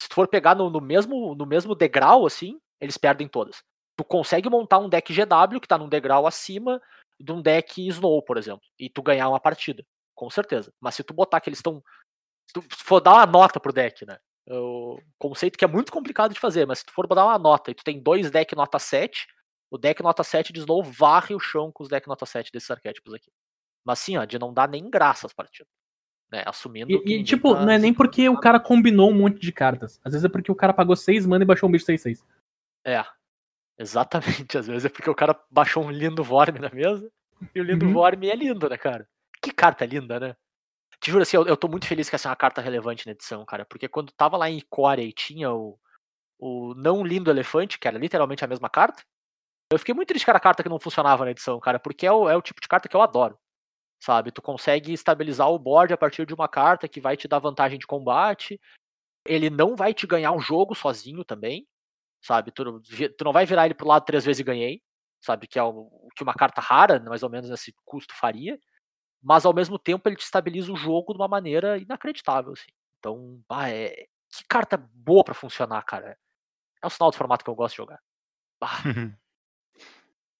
Se 0.00 0.08
tu 0.08 0.14
for 0.14 0.26
pegar 0.26 0.54
no, 0.54 0.70
no 0.70 0.80
mesmo, 0.80 1.34
no 1.34 1.44
mesmo 1.44 1.74
degrau, 1.74 2.26
assim, 2.26 2.58
eles 2.80 2.96
perdem 2.96 3.28
todas. 3.28 3.62
Tu 3.96 4.02
consegue 4.02 4.48
montar 4.48 4.78
um 4.78 4.88
deck 4.88 5.12
GW 5.12 5.60
que 5.60 5.68
tá 5.68 5.76
num 5.76 5.88
degrau 5.88 6.26
acima 6.26 6.80
de 7.18 7.30
um 7.30 7.42
deck 7.42 7.86
Snow, 7.88 8.22
por 8.22 8.38
exemplo, 8.38 8.62
e 8.78 8.88
tu 8.88 9.02
ganhar 9.02 9.28
uma 9.28 9.38
partida. 9.38 9.84
Com 10.14 10.30
certeza. 10.30 10.72
Mas 10.80 10.94
se 10.94 11.04
tu 11.04 11.12
botar 11.12 11.40
que 11.40 11.50
eles 11.50 11.58
estão. 11.58 11.82
Se 12.46 12.54
tu 12.54 12.62
for 12.70 13.00
dar 13.00 13.12
uma 13.12 13.26
nota 13.26 13.60
pro 13.60 13.72
deck, 13.72 14.06
né? 14.06 14.18
O 14.48 14.98
conceito 15.18 15.58
que 15.58 15.64
é 15.64 15.68
muito 15.68 15.92
complicado 15.92 16.32
de 16.32 16.40
fazer, 16.40 16.66
mas 16.66 16.78
se 16.78 16.86
tu 16.86 16.92
for 16.92 17.06
dar 17.06 17.26
uma 17.26 17.38
nota 17.38 17.70
e 17.70 17.74
tu 17.74 17.84
tem 17.84 18.02
dois 18.02 18.30
decks 18.30 18.56
nota 18.56 18.78
7, 18.78 19.28
o 19.70 19.78
deck 19.78 20.02
nota 20.02 20.24
7 20.24 20.52
de 20.52 20.60
Snow 20.60 20.82
varre 20.82 21.34
o 21.34 21.38
chão 21.38 21.70
com 21.70 21.82
os 21.82 21.88
decks 21.88 22.08
nota 22.08 22.26
7 22.26 22.50
desses 22.52 22.70
arquétipos 22.70 23.14
aqui. 23.14 23.30
Mas 23.84 24.00
assim, 24.00 24.16
ó, 24.16 24.24
de 24.24 24.38
não 24.38 24.52
dar 24.52 24.68
nem 24.68 24.90
graça 24.90 25.26
as 25.26 25.32
partidas. 25.32 25.72
Né? 26.30 26.42
Assumindo 26.44 26.90
E, 26.90 27.20
e, 27.20 27.24
tipo, 27.24 27.54
tá 27.54 27.64
não 27.64 27.72
é 27.72 27.78
nem 27.78 27.94
porque 27.94 28.28
o 28.28 28.38
cara 28.38 28.58
combinou 28.58 29.10
um 29.10 29.14
monte 29.14 29.40
de 29.40 29.52
cartas. 29.52 30.00
Às 30.04 30.12
vezes 30.12 30.24
é 30.24 30.28
porque 30.28 30.50
o 30.50 30.56
cara 30.56 30.72
pagou 30.72 30.96
6 30.96 31.24
mana 31.26 31.44
e 31.44 31.46
baixou 31.46 31.68
um 31.68 31.72
bicho 31.72 31.86
6-6. 31.86 32.24
É, 32.84 33.04
exatamente. 33.78 34.56
Às 34.58 34.66
vezes 34.66 34.84
é 34.84 34.88
porque 34.88 35.08
o 35.08 35.14
cara 35.14 35.38
baixou 35.50 35.84
um 35.84 35.90
lindo 35.90 36.24
Vorme 36.24 36.58
na 36.58 36.70
mesa 36.70 37.10
e 37.54 37.60
o 37.60 37.64
lindo 37.64 37.86
Uhum. 37.86 37.92
Vorme 37.92 38.28
é 38.28 38.34
lindo, 38.34 38.68
né, 38.68 38.76
cara? 38.76 39.08
Que 39.40 39.52
carta 39.52 39.86
linda, 39.86 40.20
né? 40.20 40.36
Te 41.00 41.10
juro 41.10 41.22
assim, 41.22 41.36
eu, 41.36 41.46
eu 41.46 41.56
tô 41.56 41.66
muito 41.66 41.86
feliz 41.86 42.10
que 42.10 42.16
essa 42.16 42.28
é 42.28 42.30
uma 42.30 42.36
carta 42.36 42.60
relevante 42.60 43.06
na 43.06 43.12
edição, 43.12 43.44
cara, 43.46 43.64
porque 43.64 43.88
quando 43.88 44.12
tava 44.12 44.36
lá 44.36 44.50
em 44.50 44.58
Icória 44.58 45.02
e 45.02 45.12
tinha 45.12 45.50
o, 45.50 45.78
o 46.38 46.74
não 46.74 47.02
lindo 47.02 47.30
elefante, 47.30 47.78
que 47.78 47.88
era 47.88 47.96
literalmente 47.96 48.44
a 48.44 48.46
mesma 48.46 48.68
carta, 48.68 49.02
eu 49.70 49.78
fiquei 49.78 49.94
muito 49.94 50.08
triste 50.08 50.28
era 50.28 50.38
a 50.38 50.40
carta 50.40 50.62
que 50.62 50.68
não 50.68 50.80
funcionava 50.80 51.24
na 51.24 51.30
edição, 51.30 51.60
cara, 51.60 51.78
porque 51.78 52.06
é 52.06 52.12
o, 52.12 52.28
é 52.28 52.36
o 52.36 52.42
tipo 52.42 52.60
de 52.60 52.66
carta 52.66 52.88
que 52.88 52.96
eu 52.96 53.02
adoro. 53.02 53.38
Sabe? 54.02 54.32
Tu 54.32 54.42
consegue 54.42 54.92
estabilizar 54.92 55.48
o 55.50 55.58
board 55.58 55.92
a 55.92 55.96
partir 55.96 56.26
de 56.26 56.34
uma 56.34 56.48
carta 56.48 56.88
que 56.88 57.00
vai 57.00 57.16
te 57.16 57.28
dar 57.28 57.38
vantagem 57.38 57.78
de 57.78 57.86
combate. 57.86 58.58
Ele 59.26 59.50
não 59.50 59.76
vai 59.76 59.92
te 59.92 60.06
ganhar 60.06 60.32
um 60.32 60.40
jogo 60.40 60.74
sozinho 60.74 61.24
também. 61.24 61.68
Sabe? 62.22 62.50
Tu, 62.50 62.80
tu 63.16 63.24
não 63.24 63.32
vai 63.32 63.46
virar 63.46 63.66
ele 63.66 63.74
pro 63.74 63.86
lado 63.86 64.04
três 64.04 64.24
vezes 64.24 64.40
e 64.40 64.44
ganhei. 64.44 64.82
Sabe? 65.22 65.46
Que 65.46 65.58
é 65.58 65.62
o, 65.62 65.68
o 65.68 66.08
que 66.16 66.22
uma 66.22 66.34
carta 66.34 66.62
rara, 66.62 66.98
mais 67.00 67.22
ou 67.22 67.28
menos 67.28 67.50
nesse 67.50 67.74
custo, 67.84 68.14
faria. 68.14 68.58
Mas 69.22 69.44
ao 69.44 69.54
mesmo 69.54 69.78
tempo 69.78 70.08
ele 70.08 70.16
te 70.16 70.24
estabiliza 70.24 70.72
o 70.72 70.76
jogo 70.76 71.12
de 71.12 71.18
uma 71.20 71.28
maneira 71.28 71.76
inacreditável. 71.76 72.52
Assim. 72.52 72.70
Então, 72.98 73.42
bah, 73.46 73.68
é... 73.68 73.90
que 74.30 74.44
carta 74.48 74.78
boa 74.78 75.22
pra 75.22 75.34
funcionar, 75.34 75.82
cara. 75.84 76.18
É 76.82 76.86
um 76.86 76.90
sinal 76.90 77.10
do 77.10 77.16
formato 77.16 77.44
que 77.44 77.50
eu 77.50 77.54
gosto 77.54 77.74
de 77.74 77.76
jogar. 77.76 78.00
Bah, 78.58 78.80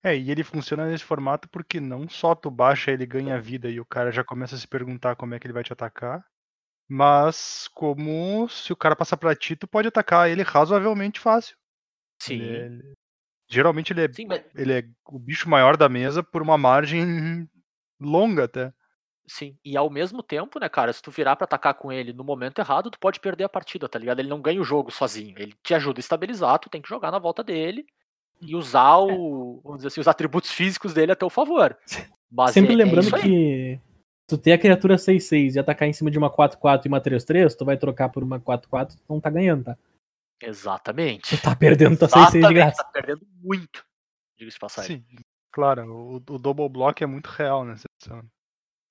É, 0.02 0.16
e 0.16 0.30
ele 0.30 0.42
funciona 0.42 0.86
nesse 0.86 1.04
formato 1.04 1.48
porque 1.48 1.78
não 1.78 2.08
só 2.08 2.34
tu 2.34 2.50
baixa 2.50 2.90
ele 2.90 3.04
ganha 3.04 3.40
vida 3.40 3.68
e 3.68 3.78
o 3.80 3.84
cara 3.84 4.10
já 4.10 4.24
começa 4.24 4.54
a 4.54 4.58
se 4.58 4.66
perguntar 4.66 5.14
como 5.16 5.34
é 5.34 5.38
que 5.38 5.46
ele 5.46 5.52
vai 5.52 5.62
te 5.62 5.72
atacar, 5.72 6.24
mas 6.88 7.68
como 7.74 8.48
se 8.48 8.72
o 8.72 8.76
cara 8.76 8.96
passar 8.96 9.16
pra 9.18 9.36
ti, 9.36 9.56
tu 9.56 9.68
pode 9.68 9.88
atacar 9.88 10.30
ele 10.30 10.42
razoavelmente 10.42 11.20
fácil. 11.20 11.56
sim. 12.18 12.34
Ele 12.34 12.56
é- 12.56 12.66
ele- 12.66 12.94
Geralmente 13.50 13.92
ele 13.92 14.04
é, 14.06 14.12
Sim, 14.12 14.26
mas, 14.26 14.42
ele 14.54 14.72
é 14.72 14.84
o 15.06 15.18
bicho 15.18 15.48
maior 15.50 15.76
da 15.76 15.88
mesa 15.88 16.22
por 16.22 16.42
uma 16.42 16.58
margem 16.58 17.00
longa 18.00 18.44
até. 18.44 18.72
Sim, 19.26 19.56
e 19.64 19.76
ao 19.76 19.88
mesmo 19.88 20.22
tempo, 20.22 20.58
né, 20.58 20.68
cara, 20.68 20.92
se 20.92 21.00
tu 21.00 21.10
virar 21.10 21.36
pra 21.36 21.44
atacar 21.44 21.74
com 21.74 21.92
ele 21.92 22.12
no 22.12 22.24
momento 22.24 22.58
errado, 22.60 22.90
tu 22.90 22.98
pode 22.98 23.20
perder 23.20 23.44
a 23.44 23.48
partida, 23.48 23.88
tá 23.88 23.98
ligado? 23.98 24.18
Ele 24.18 24.28
não 24.28 24.40
ganha 24.42 24.60
o 24.60 24.64
jogo 24.64 24.90
sozinho, 24.90 25.38
ele 25.38 25.54
te 25.62 25.72
ajuda 25.74 26.00
a 26.00 26.02
estabilizar, 26.02 26.58
tu 26.58 26.68
tem 26.68 26.82
que 26.82 26.88
jogar 26.88 27.10
na 27.12 27.18
volta 27.18 27.42
dele 27.44 27.86
e 28.40 28.54
usar 28.56 28.98
o, 28.98 29.60
vamos 29.62 29.78
dizer 29.78 29.88
assim, 29.88 30.00
os 30.00 30.08
atributos 30.08 30.50
físicos 30.50 30.94
dele 30.94 31.12
a 31.12 31.16
teu 31.16 31.28
favor. 31.30 31.76
Mas 32.30 32.52
Sempre 32.52 32.70
é- 32.70 32.74
é 32.74 32.76
lembrando 32.76 33.14
aí. 33.16 33.22
que 33.22 33.80
tu 34.26 34.38
ter 34.38 34.52
a 34.52 34.58
criatura 34.58 34.96
6-6 34.96 35.56
e 35.56 35.58
atacar 35.58 35.88
em 35.88 35.92
cima 35.92 36.10
de 36.10 36.18
uma 36.18 36.30
4-4 36.30 36.86
e 36.86 36.88
uma 36.88 37.00
3-3, 37.00 37.54
tu 37.56 37.64
vai 37.64 37.76
trocar 37.76 38.08
por 38.08 38.22
uma 38.22 38.38
4-4, 38.40 38.96
tu 38.96 39.02
não 39.08 39.20
tá 39.20 39.28
ganhando, 39.30 39.64
tá? 39.64 39.76
Exatamente. 40.40 41.36
Tu 41.36 41.42
tá 41.42 41.54
perdendo 41.54 41.98
tua 41.98 42.08
6-6 42.08 42.48
de 42.48 42.54
graça. 42.54 42.82
tá 42.82 42.90
perdendo 42.90 43.26
muito. 43.42 43.84
Diga-se 44.38 44.58
passagem. 44.58 45.04
Sim, 45.10 45.16
claro, 45.52 45.84
o, 45.92 46.16
o 46.16 46.38
double 46.38 46.68
block 46.68 47.02
é 47.02 47.06
muito 47.06 47.26
real 47.28 47.64
nessa 47.64 47.84
edição. 48.00 48.22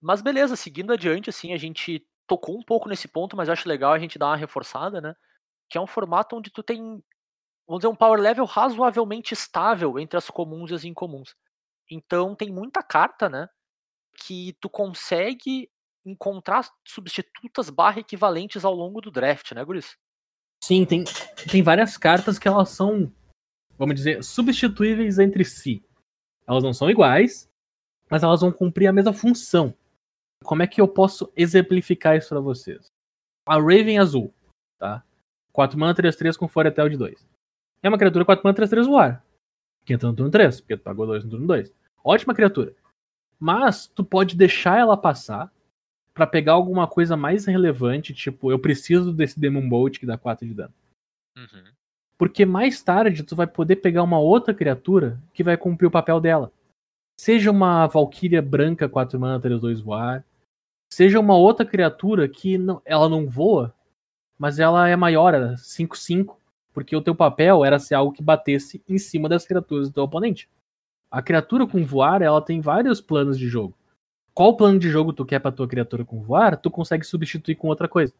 Mas 0.01 0.21
beleza, 0.21 0.55
seguindo 0.55 0.93
adiante, 0.93 1.29
assim, 1.29 1.53
a 1.53 1.57
gente 1.57 2.05
tocou 2.27 2.55
um 2.57 2.61
pouco 2.63 2.87
nesse 2.87 3.07
ponto, 3.07 3.35
mas 3.35 3.47
eu 3.47 3.53
acho 3.53 3.67
legal 3.67 3.91
a 3.93 3.99
gente 3.99 4.19
dar 4.19 4.27
uma 4.27 4.35
reforçada, 4.37 5.01
né? 5.01 5.15
Que 5.69 5.77
é 5.77 5.81
um 5.81 5.87
formato 5.87 6.35
onde 6.35 6.51
tu 6.51 6.61
tem, 6.61 7.01
vamos 7.69 7.81
dizer, 7.81 7.87
um 7.87 7.95
power 7.95 8.19
level 8.19 8.45
razoavelmente 8.45 9.31
estável 9.31 9.99
entre 9.99 10.17
as 10.17 10.27
comuns 10.27 10.71
e 10.71 10.73
as 10.73 10.83
incomuns. 10.83 11.35
Então 11.87 12.33
tem 12.33 12.51
muita 12.51 12.81
carta, 12.81 13.29
né? 13.29 13.47
Que 14.25 14.53
tu 14.59 14.67
consegue 14.67 15.69
encontrar 16.03 16.67
substitutas 16.83 17.69
barra 17.69 17.99
equivalentes 17.99 18.65
ao 18.65 18.73
longo 18.73 18.99
do 18.99 19.11
draft, 19.11 19.51
né, 19.51 19.63
Guris? 19.63 19.95
Sim, 20.63 20.83
tem, 20.83 21.03
tem 21.49 21.61
várias 21.61 21.95
cartas 21.95 22.39
que 22.39 22.47
elas 22.47 22.69
são, 22.69 23.13
vamos 23.77 23.95
dizer, 23.95 24.23
substituíveis 24.23 25.19
entre 25.19 25.45
si. 25.45 25.85
Elas 26.47 26.63
não 26.63 26.73
são 26.73 26.89
iguais, 26.89 27.47
mas 28.09 28.23
elas 28.23 28.41
vão 28.41 28.51
cumprir 28.51 28.87
a 28.87 28.93
mesma 28.93 29.13
função. 29.13 29.75
Como 30.43 30.63
é 30.63 30.67
que 30.67 30.81
eu 30.81 30.87
posso 30.87 31.31
exemplificar 31.35 32.17
isso 32.17 32.29
pra 32.29 32.39
vocês? 32.39 32.91
A 33.45 33.55
Raven 33.57 33.99
azul, 33.99 34.33
tá? 34.79 35.03
4 35.53 35.77
mana 35.77 35.93
3-3 35.93 36.35
com 36.35 36.47
Foretel 36.47 36.89
de 36.89 36.97
2. 36.97 37.29
É 37.81 37.89
uma 37.89 37.97
criatura 37.97 38.25
4 38.25 38.43
mana 38.43 38.55
3-3 38.55 38.85
voar. 38.85 39.23
Que 39.85 39.93
entra 39.93 40.09
no 40.09 40.15
turno 40.15 40.31
3, 40.31 40.61
porque 40.61 40.77
tu 40.77 40.83
pagou 40.83 41.07
2 41.07 41.23
no 41.23 41.29
turno 41.29 41.47
2. 41.47 41.73
Ótima 42.03 42.33
criatura. 42.33 42.75
Mas 43.39 43.87
tu 43.87 44.03
pode 44.03 44.35
deixar 44.35 44.77
ela 44.79 44.97
passar 44.97 45.51
pra 46.13 46.27
pegar 46.27 46.53
alguma 46.53 46.85
coisa 46.87 47.15
mais 47.15 47.45
relevante, 47.45 48.13
tipo, 48.13 48.51
eu 48.51 48.59
preciso 48.59 49.13
desse 49.13 49.39
Demon 49.39 49.69
Bolt 49.69 49.99
que 49.99 50.05
dá 50.05 50.17
4 50.17 50.45
de 50.45 50.53
dano. 50.53 50.73
Porque 52.17 52.45
mais 52.45 52.83
tarde 52.83 53.23
tu 53.23 53.33
vai 53.35 53.47
poder 53.47 53.77
pegar 53.77 54.03
uma 54.03 54.19
outra 54.19 54.53
criatura 54.53 55.17
que 55.33 55.41
vai 55.41 55.55
cumprir 55.55 55.87
o 55.87 55.91
papel 55.91 56.19
dela. 56.19 56.51
Seja 57.17 57.49
uma 57.49 57.87
Valkyria 57.87 58.41
branca 58.41 58.89
4 58.89 59.17
mana 59.17 59.39
3-2 59.39 59.81
voar, 59.81 60.25
seja 60.91 61.19
uma 61.19 61.37
outra 61.37 61.65
criatura 61.65 62.27
que 62.27 62.57
não, 62.57 62.81
ela 62.83 63.07
não 63.07 63.29
voa, 63.29 63.73
mas 64.37 64.59
ela 64.59 64.89
é 64.89 64.95
maior, 64.97 65.33
ela 65.33 65.53
é 65.53 65.55
5-5, 65.55 66.35
porque 66.73 66.95
o 66.95 67.01
teu 67.01 67.15
papel 67.15 67.63
era 67.65 67.79
ser 67.79 67.95
algo 67.95 68.11
que 68.13 68.23
batesse 68.23 68.81
em 68.87 68.97
cima 68.97 69.27
das 69.27 69.45
criaturas 69.45 69.89
do 69.89 69.93
teu 69.93 70.03
oponente. 70.03 70.49
A 71.11 71.21
criatura 71.21 71.65
com 71.65 71.83
voar, 71.83 72.21
ela 72.21 72.41
tem 72.41 72.61
vários 72.61 73.01
planos 73.01 73.37
de 73.37 73.47
jogo. 73.47 73.75
Qual 74.33 74.55
plano 74.55 74.79
de 74.79 74.89
jogo 74.89 75.11
tu 75.11 75.25
quer 75.25 75.39
pra 75.39 75.51
tua 75.51 75.67
criatura 75.67 76.05
com 76.05 76.21
voar, 76.21 76.55
tu 76.55 76.69
consegue 76.69 77.03
substituir 77.05 77.55
com 77.55 77.67
outra 77.67 77.87
coisa. 77.87 78.13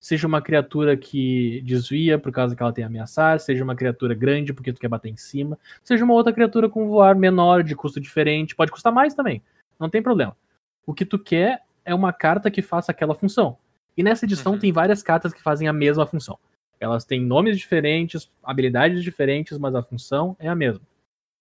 Seja 0.00 0.26
uma 0.26 0.42
criatura 0.42 0.96
que 0.96 1.62
desvia 1.64 2.18
por 2.18 2.30
causa 2.30 2.54
que 2.54 2.62
ela 2.62 2.72
tem 2.72 2.84
ameaçar, 2.84 3.40
seja 3.40 3.64
uma 3.64 3.74
criatura 3.74 4.14
grande 4.14 4.52
porque 4.52 4.72
tu 4.72 4.80
quer 4.80 4.88
bater 4.88 5.08
em 5.08 5.16
cima, 5.16 5.58
seja 5.82 6.04
uma 6.04 6.12
outra 6.12 6.32
criatura 6.32 6.68
com 6.68 6.86
voar 6.88 7.16
menor, 7.16 7.62
de 7.62 7.74
custo 7.74 7.98
diferente, 8.00 8.54
pode 8.54 8.70
custar 8.70 8.92
mais 8.92 9.14
também, 9.14 9.40
não 9.80 9.88
tem 9.88 10.02
problema. 10.02 10.36
O 10.84 10.92
que 10.92 11.06
tu 11.06 11.18
quer 11.18 11.62
é 11.86 11.94
uma 11.94 12.12
carta 12.12 12.50
que 12.50 12.60
faça 12.60 12.92
aquela 12.92 13.14
função. 13.14 13.56
E 13.96 14.02
nessa 14.02 14.26
edição 14.26 14.52
Uhum. 14.54 14.58
tem 14.58 14.72
várias 14.72 15.02
cartas 15.02 15.32
que 15.32 15.40
fazem 15.40 15.68
a 15.68 15.72
mesma 15.72 16.04
função. 16.04 16.38
Elas 16.84 17.04
têm 17.04 17.20
nomes 17.20 17.58
diferentes, 17.58 18.30
habilidades 18.42 19.02
diferentes, 19.02 19.58
mas 19.58 19.74
a 19.74 19.82
função 19.82 20.36
é 20.38 20.48
a 20.48 20.54
mesma. 20.54 20.82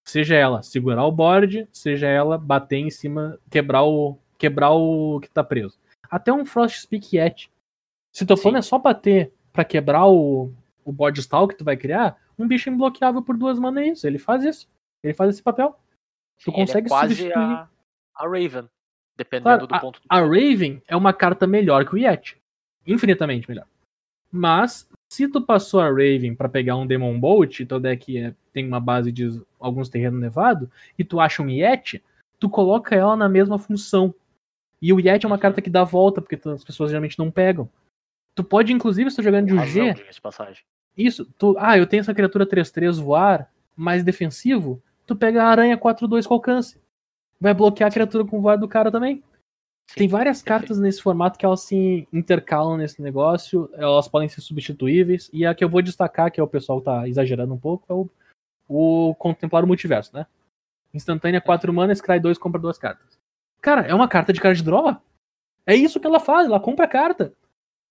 Seja 0.06 0.36
ela 0.36 0.62
segurar 0.64 1.06
o 1.06 1.12
board, 1.12 1.68
seja 1.72 2.08
ela 2.08 2.38
bater 2.38 2.78
em 2.78 2.90
cima, 2.90 3.40
quebrar 3.50 3.84
o 3.84 4.18
quebrar 4.38 4.72
o 4.72 5.20
que 5.22 5.30
tá 5.30 5.44
preso. 5.44 5.80
Até 6.10 6.32
um 6.34 6.46
Frost 6.46 6.82
Speak 6.82 7.16
Yet. 7.16 7.50
Se 8.12 8.26
teu 8.26 8.36
plano 8.38 8.58
Sim. 8.58 8.60
é 8.60 8.62
só 8.62 8.78
bater 8.78 9.32
pra 9.54 9.64
quebrar 9.64 10.08
o, 10.08 10.52
o 10.84 10.92
board 10.92 11.20
stall 11.22 11.48
que 11.48 11.56
tu 11.56 11.64
vai 11.64 11.78
criar, 11.78 12.18
um 12.38 12.48
bicho 12.48 12.70
imbloqueável 12.70 13.22
por 13.22 13.38
duas 13.38 13.58
mana 13.58 13.82
é 13.82 13.88
isso. 13.90 14.06
Ele 14.06 14.20
faz 14.20 14.44
isso. 14.44 14.68
Ele 15.02 15.14
faz 15.14 15.30
esse 15.30 15.42
papel. 15.42 15.80
Tu 16.40 16.46
Sim, 16.46 16.52
é 16.52 16.54
consegue 16.56 16.90
quase 16.90 17.16
substituir. 17.16 17.38
a, 17.42 17.70
a 18.16 18.24
Raven. 18.28 18.70
Dependendo 19.16 19.44
Claro, 19.44 19.68
do 19.68 19.80
ponto. 19.80 20.02
A 20.10 20.20
Raven 20.20 20.82
é 20.88 20.96
uma 20.96 21.14
carta 21.14 21.48
melhor 21.48 21.86
que 21.86 21.96
o 21.96 21.98
Yeti. 21.98 22.38
Infinitamente 22.86 23.48
melhor. 23.48 23.66
Mas, 24.32 24.90
se 25.14 25.28
tu 25.28 25.40
passou 25.40 25.80
a 25.80 25.90
Raven 25.90 26.34
pra 26.34 26.50
pegar 26.50 26.76
um 26.76 26.88
Demon 26.88 27.20
Bolt, 27.20 27.60
teu 27.68 27.80
deck 27.80 28.18
é- 28.18 28.34
tem 28.52 28.68
uma 28.68 28.80
base 28.80 29.12
de 29.12 29.40
alguns 29.60 29.88
terrenos 29.88 30.20
nevados, 30.20 30.68
e 30.98 31.04
tu 31.04 31.20
acha 31.20 31.44
um 31.44 31.50
Yeti, 31.50 32.04
tu 32.40 32.50
coloca 32.50 32.96
ela 32.96 33.16
na 33.16 33.30
mesma 33.30 33.60
função. 33.60 34.12
E 34.82 34.92
o 34.92 35.00
Yeti 35.00 35.26
é 35.26 35.30
uma 35.30 35.38
carta 35.38 35.62
que 35.62 35.70
dá 35.70 35.84
volta, 35.84 36.20
porque 36.20 36.40
as 36.50 36.64
pessoas 36.64 36.90
geralmente 36.90 37.20
não 37.20 37.30
pegam. 37.30 37.70
Tu 38.34 38.44
pode, 38.44 38.74
inclusive, 38.74 39.12
se 39.12 39.18
tu 39.18 39.22
jogando 39.22 39.46
de 39.48 39.54
UG, 39.54 39.94
isso, 40.98 41.26
tu, 41.38 41.56
ah, 41.60 41.78
eu 41.78 41.86
tenho 41.86 42.02
essa 42.02 42.14
criatura 42.14 42.46
3-3 42.46 42.98
voar, 42.98 43.52
mais 43.76 44.04
defensivo, 44.04 44.82
tu 45.06 45.16
pega 45.16 45.44
a 45.44 45.48
aranha 45.48 45.78
4-2 45.78 46.26
com 46.26 46.34
alcance. 46.34 46.82
Vai 47.40 47.54
bloquear 47.54 47.90
a 47.90 47.94
criatura 47.94 48.26
com 48.26 48.42
voar 48.42 48.58
do 48.58 48.68
cara 48.68 48.92
também. 48.92 49.24
Sim, 49.90 49.96
Tem 49.96 50.08
várias 50.08 50.42
perfeito. 50.42 50.60
cartas 50.60 50.80
nesse 50.80 51.02
formato 51.02 51.38
que 51.38 51.46
elas 51.46 51.62
se 51.62 52.08
intercalam 52.12 52.78
nesse 52.78 53.02
negócio, 53.02 53.70
elas 53.74 54.08
podem 54.08 54.30
ser 54.30 54.42
substituíveis, 54.42 55.30
e 55.34 55.46
a 55.46 55.54
que 55.54 55.64
eu 55.64 55.70
vou 55.70 55.82
destacar, 55.82 56.32
que 56.32 56.40
é 56.40 56.44
o 56.44 56.48
pessoal 56.48 56.82
tá 56.82 57.08
exagerando 57.08 57.54
um 57.54 57.60
pouco, 57.60 57.86
é 57.90 57.94
o, 57.94 58.10
o 58.68 59.16
Contemplar 59.16 59.64
o 59.64 59.68
Multiverso, 59.68 60.12
né? 60.16 60.26
Instantânea 60.94 61.42
4 61.42 61.74
mana, 61.74 61.94
Scry 61.94 62.20
2 62.20 62.38
compra 62.38 62.62
duas 62.62 62.78
cartas. 62.78 63.20
Cara, 63.62 63.82
é 63.82 63.94
uma 63.94 64.08
carta 64.08 64.32
de 64.32 64.40
card 64.40 64.62
draw. 64.64 64.96
É 65.66 65.76
isso 65.76 66.00
que 66.00 66.06
ela 66.08 66.20
faz, 66.20 66.48
ela 66.48 66.60
compra 66.60 66.88
carta. 66.88 67.34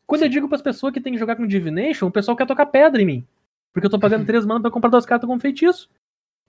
Quando 0.07 0.23
eu 0.23 0.29
digo 0.29 0.49
pras 0.49 0.63
pessoas 0.63 0.93
que 0.93 1.01
tem 1.01 1.13
que 1.13 1.19
jogar 1.19 1.37
com 1.37 1.47
Divination, 1.47 2.07
o 2.07 2.13
pessoal 2.13 2.37
quer 2.37 2.47
tocar 2.47 2.67
pedra 2.67 3.01
em 3.01 3.07
mim. 3.07 3.27
Porque 3.73 3.87
eu 3.87 3.91
tô 3.91 3.99
pagando 3.99 4.25
3 4.27 4.45
mana 4.45 4.61
pra 4.61 4.71
comprar 4.71 4.91
duas 4.91 5.07
cartas 5.07 5.27
como 5.27 5.41
feitiço. 5.41 5.89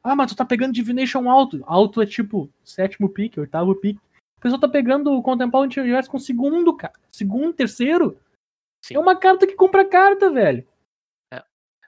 Ah, 0.03 0.15
mas 0.15 0.31
tu 0.31 0.35
tá 0.35 0.43
pegando 0.45 0.73
Divination 0.73 1.29
alto. 1.29 1.63
Alto 1.65 2.01
é 2.01 2.05
tipo 2.05 2.49
sétimo 2.63 3.07
pick, 3.09 3.37
oitavo 3.37 3.73
pick. 3.75 3.97
O 4.43 4.47
pessoal 4.51 4.59
tá 4.59 4.67
pegando 4.67 5.13
o 5.13 5.23
Contemplar 5.23 5.61
o 5.61 5.63
Multiverso 5.63 6.11
com 6.11 6.19
segundo, 6.19 6.75
cara. 6.75 6.93
Segundo, 7.09 7.53
terceiro. 7.53 8.19
Sim. 8.83 8.95
É 8.95 8.99
uma 8.99 9.17
carta 9.17 9.47
que 9.47 9.55
compra 9.55 9.87
carta, 9.87 10.29
velho. 10.29 10.67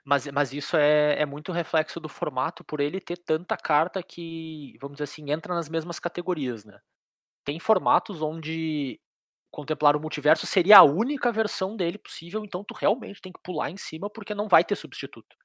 Mas, 0.02 0.26
mas 0.28 0.54
isso 0.54 0.74
é, 0.74 1.20
é 1.20 1.26
muito 1.26 1.52
reflexo 1.52 2.00
do 2.00 2.08
formato 2.08 2.64
por 2.64 2.80
ele 2.80 2.98
ter 2.98 3.18
tanta 3.18 3.58
carta 3.58 4.02
que, 4.02 4.78
vamos 4.80 4.96
dizer 4.96 5.04
assim, 5.04 5.30
entra 5.30 5.54
nas 5.54 5.68
mesmas 5.68 5.98
categorias, 5.98 6.64
né? 6.64 6.80
Tem 7.44 7.58
formatos 7.58 8.22
onde 8.22 8.98
contemplar 9.50 9.94
o 9.94 10.00
multiverso 10.00 10.46
seria 10.46 10.78
a 10.78 10.82
única 10.82 11.30
versão 11.30 11.76
dele 11.76 11.98
possível, 11.98 12.42
então 12.42 12.64
tu 12.64 12.72
realmente 12.72 13.20
tem 13.20 13.32
que 13.32 13.42
pular 13.42 13.68
em 13.68 13.76
cima 13.76 14.08
porque 14.08 14.34
não 14.34 14.48
vai 14.48 14.64
ter 14.64 14.76
substituto. 14.76 15.36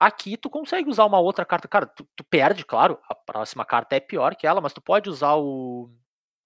Aqui 0.00 0.38
tu 0.38 0.48
consegue 0.48 0.88
usar 0.88 1.04
uma 1.04 1.18
outra 1.18 1.44
carta, 1.44 1.68
cara, 1.68 1.86
tu, 1.86 2.08
tu 2.16 2.24
perde, 2.24 2.64
claro, 2.64 2.98
a 3.10 3.14
próxima 3.14 3.64
carta 3.64 3.96
é 3.96 4.00
pior 4.00 4.36
que 4.36 4.46
ela, 4.46 4.60
mas 4.60 4.72
tu 4.72 4.80
pode 4.80 5.10
usar 5.10 5.34
o 5.34 5.90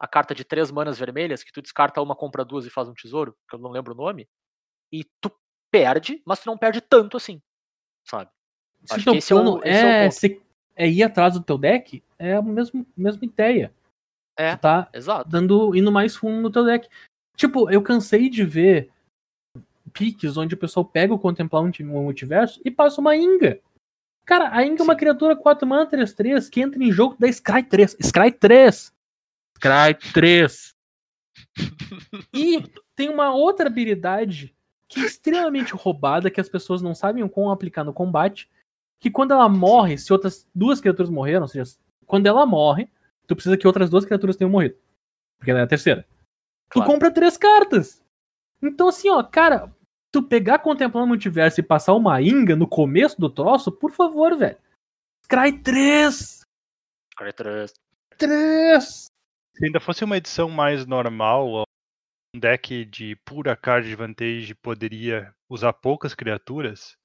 a 0.01 0.09
carta 0.09 0.35
de 0.35 0.45
três 0.45 0.71
manas 0.71 0.99
vermelhas, 0.99 1.43
que 1.45 1.53
tu 1.53 1.61
descarta 1.61 2.01
uma, 2.01 2.17
compra 2.17 2.43
duas 2.45 2.65
e 2.65 2.71
faz 2.71 2.89
um 2.89 2.95
tesouro, 2.95 3.37
que 3.49 3.55
eu 3.55 3.59
não 3.61 3.71
lembro 3.71 3.93
o 3.93 3.97
nome, 3.97 4.27
e 4.91 5.05
tu 5.21 5.31
perde, 5.71 6.23
mas 6.25 6.41
tu 6.41 6.47
não 6.47 6.57
perde 6.57 6.81
tanto 6.81 7.19
assim, 7.19 7.41
sabe? 8.05 8.31
Se 8.87 8.95
Acho 8.95 9.05
teu 9.05 9.15
é 9.15 9.21
plano 9.21 9.61
é 9.63 10.07
é, 10.07 10.11
se- 10.11 10.41
é 10.75 10.89
ir 10.89 11.03
atrás 11.03 11.35
do 11.35 11.43
teu 11.43 11.59
deck, 11.59 12.03
é 12.19 12.35
a 12.35 12.43
mesma, 12.43 12.85
mesma 12.97 13.25
ideia. 13.25 13.73
É. 14.39 14.57
Tu 14.57 14.61
tá 14.61 14.89
Exato. 14.95 15.29
dando, 15.29 15.77
indo 15.77 15.93
mais 15.93 16.17
fundo 16.17 16.41
no 16.41 16.51
teu 16.51 16.65
deck. 16.65 16.89
Tipo, 17.37 17.71
eu 17.71 17.83
cansei 17.83 18.31
de 18.31 18.43
ver 18.43 18.91
piques 19.93 20.37
onde 20.39 20.55
o 20.55 20.59
pessoal 20.59 20.85
pega 20.85 21.13
o 21.13 21.19
Contemplar 21.19 21.63
um 21.63 21.71
multiverso 21.85 22.59
e 22.65 22.71
passa 22.71 23.01
uma 23.03 23.15
Inga. 23.15 23.61
Cara, 24.25 24.49
a 24.55 24.65
Inga 24.65 24.83
é 24.83 24.85
uma 24.85 24.95
Sim. 24.95 24.99
criatura 25.01 25.37
4 25.37 25.67
mana 25.67 25.87
3-3 25.87 26.49
que 26.49 26.61
entra 26.63 26.83
em 26.83 26.91
jogo 26.91 27.17
da 27.19 27.31
Scry 27.31 27.63
3. 27.65 27.97
Scry 28.01 28.33
3! 28.33 28.95
Scry 29.61 29.95
3! 30.15 30.75
E 32.35 32.63
tem 32.97 33.11
uma 33.11 33.35
outra 33.35 33.67
habilidade 33.67 34.55
que 34.89 35.01
é 35.01 35.05
extremamente 35.05 35.75
roubada, 35.75 36.31
que 36.31 36.41
as 36.41 36.49
pessoas 36.49 36.81
não 36.81 36.95
sabem 36.95 37.27
como 37.29 37.51
aplicar 37.51 37.85
no 37.85 37.93
combate, 37.93 38.51
que 38.99 39.11
quando 39.11 39.33
ela 39.33 39.49
morre, 39.49 39.99
se 39.99 40.13
outras 40.13 40.49
duas 40.55 40.81
criaturas 40.81 41.11
morreram, 41.11 41.43
ou 41.43 41.49
seja, 41.49 41.77
quando 42.07 42.27
ela 42.27 42.45
morre, 42.47 42.91
tu 43.27 43.37
precisa 43.37 43.57
que 43.57 43.67
outras 43.67 43.91
duas 43.91 44.05
criaturas 44.05 44.35
tenham 44.37 44.51
morrido. 44.51 44.77
Porque 45.39 45.51
ela 45.51 45.61
é 45.61 45.63
a 45.63 45.67
terceira. 45.69 46.07
Tu 46.71 46.75
Claro. 46.75 46.91
compra 46.91 47.11
três 47.13 47.37
cartas. 47.37 48.03
Então, 48.63 48.89
assim, 48.89 49.09
ó, 49.11 49.23
cara, 49.23 49.75
tu 50.11 50.23
pegar 50.23 50.59
contemplando 50.59 51.05
o 51.05 51.09
multiverso 51.09 51.61
e 51.61 51.63
passar 51.63 51.95
uma 51.95 52.21
Inga 52.21 52.57
no 52.57 52.67
começo 52.67 53.21
do 53.21 53.31
troço, 53.31 53.71
por 53.71 53.93
favor, 53.93 54.37
velho. 54.37 54.59
Scry 55.25 55.53
3! 55.61 56.41
Criaturas. 57.17 57.73
3! 58.19 59.10
Se 59.61 59.67
ainda 59.67 59.79
fosse 59.79 60.03
uma 60.03 60.17
edição 60.17 60.49
mais 60.49 60.87
normal, 60.87 61.65
um 62.35 62.41
deck 62.41 62.83
de 62.87 63.15
pura 63.27 63.55
card 63.55 63.93
advantage 63.93 64.55
poderia 64.55 65.35
usar 65.51 65.75
poucas 65.75 66.15
criaturas, 66.15 66.97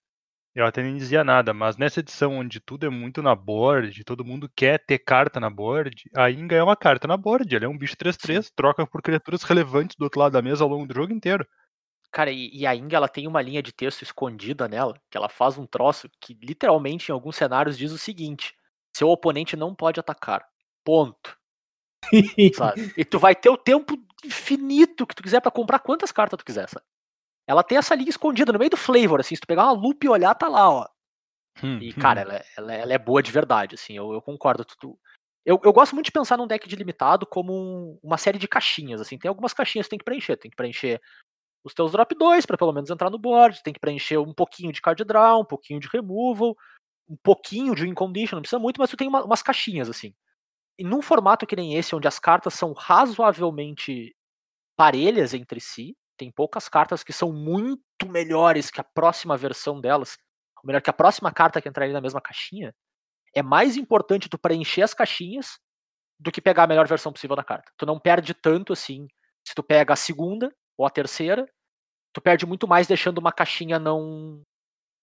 eu 0.55 0.65
até 0.65 0.81
nem 0.81 0.95
dizia 0.95 1.21
nada, 1.21 1.53
mas 1.53 1.75
nessa 1.75 1.99
edição 1.99 2.37
onde 2.37 2.61
tudo 2.61 2.85
é 2.85 2.89
muito 2.89 3.21
na 3.21 3.35
board, 3.35 4.01
todo 4.05 4.23
mundo 4.23 4.49
quer 4.55 4.81
ter 4.85 4.99
carta 4.99 5.37
na 5.37 5.49
board, 5.49 6.09
a 6.15 6.31
Inga 6.31 6.55
é 6.55 6.63
uma 6.63 6.77
carta 6.77 7.05
na 7.09 7.17
board, 7.17 7.53
ela 7.53 7.65
é 7.65 7.67
um 7.67 7.77
bicho 7.77 7.97
3-3, 7.97 8.49
troca 8.55 8.87
por 8.87 9.01
criaturas 9.01 9.43
relevantes 9.43 9.97
do 9.97 10.03
outro 10.03 10.21
lado 10.21 10.31
da 10.31 10.41
mesa 10.41 10.63
ao 10.63 10.69
longo 10.69 10.87
do 10.87 10.95
jogo 10.95 11.11
inteiro. 11.11 11.45
Cara, 12.09 12.31
e, 12.31 12.51
e 12.57 12.65
a 12.65 12.73
Inga 12.73 12.95
ela 12.95 13.09
tem 13.09 13.27
uma 13.27 13.41
linha 13.41 13.61
de 13.61 13.73
texto 13.73 14.01
escondida 14.01 14.65
nela, 14.69 14.97
que 15.11 15.17
ela 15.17 15.27
faz 15.27 15.57
um 15.57 15.67
troço 15.67 16.09
que 16.21 16.33
literalmente 16.41 17.09
em 17.09 17.13
alguns 17.13 17.35
cenários 17.35 17.77
diz 17.77 17.91
o 17.91 17.97
seguinte: 17.97 18.55
seu 18.95 19.09
oponente 19.09 19.57
não 19.57 19.75
pode 19.75 19.99
atacar. 19.99 20.41
Ponto. 20.85 21.37
Sabe? 22.55 22.93
E 22.97 23.03
tu 23.05 23.19
vai 23.19 23.35
ter 23.35 23.49
o 23.49 23.57
tempo 23.57 23.97
infinito 24.23 25.05
que 25.05 25.15
tu 25.15 25.23
quiser 25.23 25.39
pra 25.41 25.51
comprar 25.51 25.79
quantas 25.79 26.11
cartas 26.11 26.37
tu 26.37 26.45
quiser, 26.45 26.67
sabe? 26.69 26.85
Ela 27.47 27.63
tem 27.63 27.77
essa 27.77 27.93
linha 27.93 28.09
escondida 28.09 28.51
no 28.51 28.57
meio 28.59 28.71
do 28.71 28.77
flavor, 28.77 29.19
assim, 29.19 29.35
se 29.35 29.41
tu 29.41 29.47
pegar 29.47 29.65
uma 29.65 29.71
lupa 29.73 30.05
e 30.05 30.09
olhar, 30.09 30.33
tá 30.33 30.47
lá, 30.47 30.69
ó. 30.69 30.87
E, 31.81 31.93
cara, 31.93 32.21
ela, 32.21 32.35
é- 32.35 32.45
ela, 32.57 32.73
é- 32.73 32.81
ela 32.81 32.93
é 32.93 32.97
boa 32.97 33.21
de 33.21 33.31
verdade, 33.31 33.75
assim, 33.75 33.93
eu, 33.95 34.11
eu 34.13 34.21
concordo. 34.21 34.65
Tu- 34.65 34.75
tu- 34.79 34.99
Eu, 35.45 35.59
eu 35.63 35.71
gosto 35.71 35.93
muito 35.93 36.07
de 36.07 36.11
pensar 36.11 36.37
num 36.37 36.47
deck 36.47 36.67
de 36.67 36.75
limitado 36.75 37.23
como 37.23 37.53
um- 37.53 37.99
uma 38.01 38.17
série 38.17 38.39
de 38.39 38.47
caixinhas, 38.47 38.99
assim. 38.99 39.15
Tem 39.15 39.29
algumas 39.29 39.53
caixinhas 39.53 39.85
que 39.85 39.91
tem 39.91 39.99
que 39.99 40.03
preencher. 40.05 40.35
Tem 40.37 40.49
que 40.49 40.57
preencher 40.57 40.99
os 41.63 41.71
teus 41.71 41.91
drop 41.91 42.15
2 42.15 42.47
pra 42.47 42.57
pelo 42.57 42.73
menos 42.73 42.89
entrar 42.89 43.11
no 43.11 43.19
board. 43.19 43.61
Tem 43.61 43.71
que 43.71 43.79
preencher 43.79 44.17
um 44.17 44.33
pouquinho 44.33 44.71
de 44.71 44.81
card 44.81 45.03
draw, 45.03 45.41
um 45.41 45.45
pouquinho 45.45 45.79
de 45.79 45.87
removal, 45.87 46.57
um 47.07 47.15
pouquinho 47.21 47.75
de 47.75 47.83
win 47.83 47.93
condition, 47.93 48.37
não 48.37 48.41
precisa 48.41 48.57
muito, 48.57 48.79
mas 48.79 48.89
tu 48.89 48.97
tem 48.97 49.07
uma- 49.07 49.23
umas 49.23 49.43
caixinhas, 49.43 49.87
assim. 49.87 50.15
E 50.77 50.83
num 50.83 51.01
formato 51.01 51.45
que 51.45 51.55
nem 51.55 51.75
esse, 51.75 51.95
onde 51.95 52.07
as 52.07 52.19
cartas 52.19 52.53
são 52.53 52.73
razoavelmente 52.73 54.15
parelhas 54.77 55.33
entre 55.33 55.59
si, 55.59 55.95
tem 56.17 56.31
poucas 56.31 56.67
cartas 56.67 57.03
que 57.03 57.13
são 57.13 57.31
muito 57.31 57.81
melhores 58.07 58.69
que 58.69 58.81
a 58.81 58.83
próxima 58.83 59.37
versão 59.37 59.79
delas, 59.79 60.17
ou 60.57 60.67
melhor, 60.67 60.81
que 60.81 60.89
a 60.89 60.93
próxima 60.93 61.31
carta 61.31 61.61
que 61.61 61.69
entraria 61.69 61.93
na 61.93 62.01
mesma 62.01 62.21
caixinha, 62.21 62.73
é 63.33 63.41
mais 63.43 63.77
importante 63.77 64.29
tu 64.29 64.37
preencher 64.37 64.81
as 64.81 64.93
caixinhas 64.93 65.59
do 66.19 66.31
que 66.31 66.41
pegar 66.41 66.63
a 66.63 66.67
melhor 66.67 66.87
versão 66.87 67.11
possível 67.11 67.35
da 67.35 67.43
carta. 67.43 67.71
Tu 67.77 67.85
não 67.85 67.99
perde 67.99 68.33
tanto 68.33 68.73
assim 68.73 69.07
se 69.45 69.53
tu 69.53 69.61
pega 69.61 69.93
a 69.93 69.97
segunda 69.97 70.53
ou 70.77 70.85
a 70.85 70.89
terceira, 70.89 71.47
tu 72.13 72.21
perde 72.21 72.45
muito 72.45 72.67
mais 72.67 72.87
deixando 72.87 73.19
uma 73.19 73.31
caixinha 73.31 73.77
não 73.77 74.41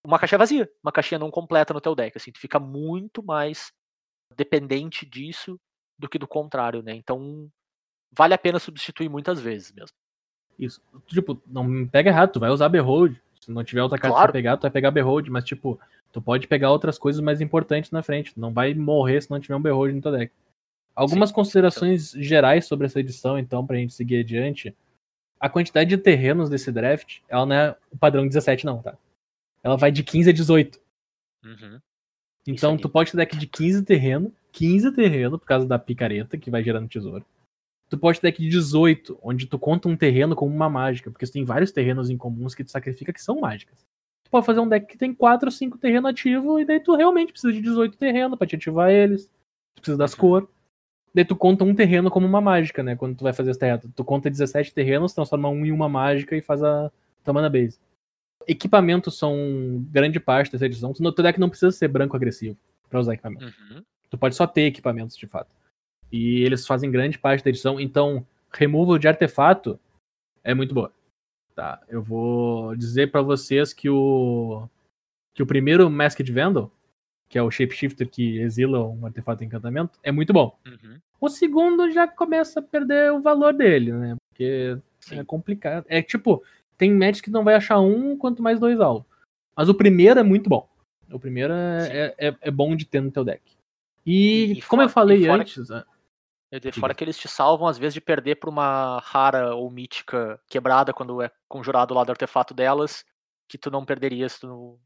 uma 0.04 0.18
caixinha 0.18 0.38
vazia, 0.38 0.70
uma 0.82 0.90
caixinha 0.90 1.18
não 1.18 1.30
completa 1.30 1.72
no 1.72 1.80
teu 1.80 1.94
deck, 1.94 2.16
assim, 2.16 2.32
tu 2.32 2.40
fica 2.40 2.58
muito 2.58 3.22
mais 3.22 3.72
dependente 4.36 5.06
disso 5.06 5.58
do 5.98 6.08
que 6.08 6.18
do 6.18 6.26
contrário, 6.26 6.82
né? 6.82 6.94
Então, 6.94 7.48
vale 8.12 8.34
a 8.34 8.38
pena 8.38 8.58
substituir 8.58 9.08
muitas 9.08 9.40
vezes 9.40 9.72
mesmo. 9.72 9.94
Isso. 10.58 10.80
Tipo, 11.06 11.40
não 11.46 11.64
me 11.64 11.86
pega 11.88 12.10
errado, 12.10 12.32
tu 12.32 12.40
vai 12.40 12.50
usar 12.50 12.68
Behold. 12.68 13.16
Se 13.40 13.50
não 13.50 13.64
tiver 13.64 13.82
outra 13.82 13.98
carta 13.98 14.14
Claro. 14.14 14.26
pra 14.28 14.38
pegar, 14.38 14.56
tu 14.56 14.62
vai 14.62 14.70
pegar 14.70 14.90
Behold, 14.90 15.28
mas 15.28 15.44
tipo, 15.44 15.80
tu 16.12 16.20
pode 16.22 16.46
pegar 16.46 16.70
outras 16.70 16.98
coisas 16.98 17.20
mais 17.20 17.40
importantes 17.40 17.90
na 17.90 18.02
frente. 18.02 18.34
Tu 18.34 18.40
não 18.40 18.52
vai 18.52 18.72
morrer 18.74 19.20
se 19.20 19.30
não 19.30 19.40
tiver 19.40 19.56
um 19.56 19.62
Behold 19.62 19.94
no 19.94 20.02
teu 20.02 20.12
deck. 20.12 20.32
Algumas 20.94 21.32
considerações 21.32 22.10
gerais 22.12 22.66
sobre 22.66 22.86
essa 22.86 23.00
edição, 23.00 23.38
então, 23.38 23.66
pra 23.66 23.76
gente 23.76 23.94
seguir 23.94 24.20
adiante. 24.20 24.76
A 25.40 25.48
quantidade 25.48 25.90
de 25.90 25.96
terrenos 25.98 26.48
desse 26.48 26.70
draft, 26.70 27.20
ela 27.28 27.46
não 27.46 27.56
é 27.56 27.76
o 27.90 27.96
padrão 27.96 28.28
17, 28.28 28.64
não, 28.66 28.80
tá? 28.80 28.96
Ela 29.62 29.76
vai 29.76 29.90
de 29.90 30.04
15 30.04 30.30
a 30.30 30.32
18. 30.32 30.78
Uhum. 31.44 31.80
Então, 32.46 32.76
tu 32.76 32.88
pode 32.88 33.10
ter 33.10 33.16
deck 33.18 33.36
de 33.36 33.46
15 33.46 33.82
terreno, 33.84 34.32
15 34.50 34.90
terreno, 34.92 35.38
por 35.38 35.46
causa 35.46 35.66
da 35.66 35.78
picareta, 35.78 36.36
que 36.36 36.50
vai 36.50 36.62
gerando 36.62 36.88
tesouro. 36.88 37.24
Tu 37.88 37.96
pode 37.98 38.20
ter 38.20 38.28
deck 38.28 38.42
de 38.42 38.48
18, 38.48 39.18
onde 39.22 39.46
tu 39.46 39.58
conta 39.58 39.88
um 39.88 39.96
terreno 39.96 40.34
como 40.34 40.54
uma 40.54 40.68
mágica, 40.68 41.10
porque 41.10 41.26
tu 41.26 41.32
tem 41.32 41.44
vários 41.44 41.70
terrenos 41.70 42.10
em 42.10 42.16
comuns 42.16 42.54
que 42.54 42.64
tu 42.64 42.70
sacrifica 42.70 43.12
que 43.12 43.22
são 43.22 43.40
mágicas. 43.40 43.78
Tu 44.24 44.30
pode 44.30 44.46
fazer 44.46 44.60
um 44.60 44.68
deck 44.68 44.86
que 44.86 44.96
tem 44.96 45.14
4 45.14 45.46
ou 45.46 45.52
5 45.52 45.78
terrenos 45.78 46.10
ativos, 46.10 46.60
e 46.60 46.64
daí 46.64 46.80
tu 46.80 46.96
realmente 46.96 47.32
precisa 47.32 47.52
de 47.52 47.60
18 47.60 47.96
terrenos 47.96 48.36
pra 48.38 48.46
te 48.46 48.56
ativar 48.56 48.90
eles. 48.90 49.26
Tu 49.76 49.82
precisa 49.82 49.98
das 49.98 50.14
Uhum. 50.14 50.18
cores. 50.20 50.48
Daí 51.14 51.24
tu 51.24 51.36
conta 51.36 51.62
um 51.64 51.74
terreno 51.74 52.10
como 52.10 52.26
uma 52.26 52.40
mágica, 52.40 52.82
né? 52.82 52.96
Quando 52.96 53.14
tu 53.16 53.22
vai 53.22 53.34
fazer 53.34 53.50
as 53.50 53.58
terras. 53.58 53.82
Tu 53.94 54.04
conta 54.04 54.30
17 54.30 54.72
terrenos, 54.72 55.12
transforma 55.12 55.50
um 55.50 55.64
em 55.66 55.70
uma 55.70 55.88
mágica 55.88 56.34
e 56.34 56.40
faz 56.40 56.62
a 56.62 56.90
tua 57.22 57.34
mana 57.34 57.50
base. 57.50 57.78
Equipamentos 58.46 59.18
são 59.18 59.84
grande 59.90 60.20
parte 60.20 60.52
dessa 60.52 60.66
edição. 60.66 60.90
O 60.90 61.12
teu 61.12 61.24
deck 61.24 61.38
não 61.38 61.48
precisa 61.48 61.72
ser 61.72 61.88
branco 61.88 62.16
agressivo 62.16 62.56
pra 62.88 63.00
usar 63.00 63.14
equipamento. 63.14 63.44
Uhum. 63.44 63.82
Tu 64.10 64.18
pode 64.18 64.34
só 64.34 64.46
ter 64.46 64.62
equipamentos 64.62 65.16
de 65.16 65.26
fato. 65.26 65.50
E 66.10 66.42
eles 66.42 66.66
fazem 66.66 66.90
grande 66.90 67.18
parte 67.18 67.42
da 67.42 67.50
edição. 67.50 67.80
Então, 67.80 68.26
removal 68.52 68.98
de 68.98 69.08
artefato 69.08 69.80
é 70.44 70.52
muito 70.54 70.74
boa. 70.74 70.92
Tá, 71.54 71.82
eu 71.88 72.02
vou 72.02 72.74
dizer 72.76 73.10
pra 73.10 73.22
vocês 73.22 73.72
que 73.72 73.88
o 73.88 74.66
que 75.34 75.42
o 75.42 75.46
primeiro 75.46 75.90
Masked 75.90 76.30
Vandal, 76.30 76.70
que 77.28 77.38
é 77.38 77.42
o 77.42 77.50
Shapeshifter 77.50 78.08
que 78.08 78.38
exila 78.38 78.86
um 78.86 79.06
artefato 79.06 79.42
encantamento, 79.44 79.98
é 80.02 80.12
muito 80.12 80.32
bom. 80.32 80.58
Uhum. 80.66 80.98
O 81.20 81.28
segundo 81.28 81.90
já 81.90 82.06
começa 82.06 82.60
a 82.60 82.62
perder 82.62 83.12
o 83.12 83.20
valor 83.20 83.54
dele, 83.54 83.92
né? 83.92 84.16
Porque 84.28 84.78
Sim. 85.00 85.20
é 85.20 85.24
complicado. 85.24 85.86
É 85.88 86.02
tipo, 86.02 86.42
tem 86.82 86.92
match 86.92 87.20
que 87.22 87.30
não 87.30 87.44
vai 87.44 87.54
achar 87.54 87.78
um, 87.78 88.16
quanto 88.18 88.42
mais 88.42 88.58
dois 88.58 88.80
alvos. 88.80 89.06
Mas 89.56 89.68
o 89.68 89.74
primeiro 89.74 90.18
é 90.18 90.22
muito 90.24 90.50
bom. 90.50 90.68
O 91.12 91.18
primeiro 91.20 91.52
é, 91.52 92.12
é, 92.18 92.36
é 92.40 92.50
bom 92.50 92.74
de 92.74 92.84
ter 92.84 93.00
no 93.00 93.12
teu 93.12 93.24
deck. 93.24 93.40
E, 94.04 94.54
E- 94.58 94.62
como 94.62 94.82
eu 94.82 94.88
fora- 94.88 95.06
falei 95.06 95.22
e 95.22 95.26
fora 95.28 95.42
antes, 95.42 95.70
ah, 95.70 95.86
E 96.50 96.58
de 96.58 96.72
fora 96.72 96.92
que 96.92 97.04
eles 97.04 97.16
te 97.16 97.28
salvam, 97.28 97.68
às 97.68 97.78
vezes, 97.78 97.94
de 97.94 98.00
perder 98.00 98.36
pra 98.36 98.50
uma 98.50 98.98
rara 98.98 99.54
ou 99.54 99.70
mítica 99.70 100.40
quebrada 100.48 100.92
quando 100.92 101.22
é 101.22 101.30
conjurado 101.48 101.94
lá 101.94 102.02
do 102.02 102.10
artefato 102.10 102.52
delas, 102.52 103.04
que 103.48 103.56
tu 103.56 103.70
não 103.70 103.84
perderia 103.84 104.28
se 104.28 104.40
tu. 104.40 104.80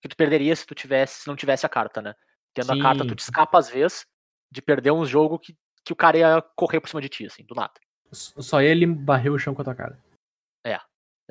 Que 0.00 0.08
tu 0.08 0.16
perderia 0.16 0.56
se 0.56 0.66
tu 0.66 0.74
tivesse, 0.74 1.20
se 1.22 1.28
não 1.28 1.36
tivesse 1.36 1.66
a 1.66 1.68
carta, 1.68 2.00
né? 2.00 2.14
Tendo 2.54 2.72
a 2.72 2.80
carta, 2.80 3.04
tu 3.04 3.10
Sim. 3.10 3.14
te 3.16 3.20
escapa 3.20 3.58
às 3.58 3.68
vezes 3.68 4.06
de 4.50 4.62
perder 4.62 4.90
um 4.92 5.04
jogo 5.04 5.38
que, 5.38 5.54
que 5.84 5.92
o 5.92 5.96
cara 5.96 6.16
ia 6.18 6.42
correr 6.56 6.80
por 6.80 6.88
cima 6.88 7.02
de 7.02 7.08
ti, 7.10 7.26
assim, 7.26 7.44
do 7.44 7.54
nada. 7.54 7.74
só 8.10 8.60
ele 8.62 8.86
varreu 8.86 9.34
o 9.34 9.38
chão 9.38 9.54
com 9.54 9.60
a 9.62 9.64
tua 9.64 9.74
cara. 9.74 9.98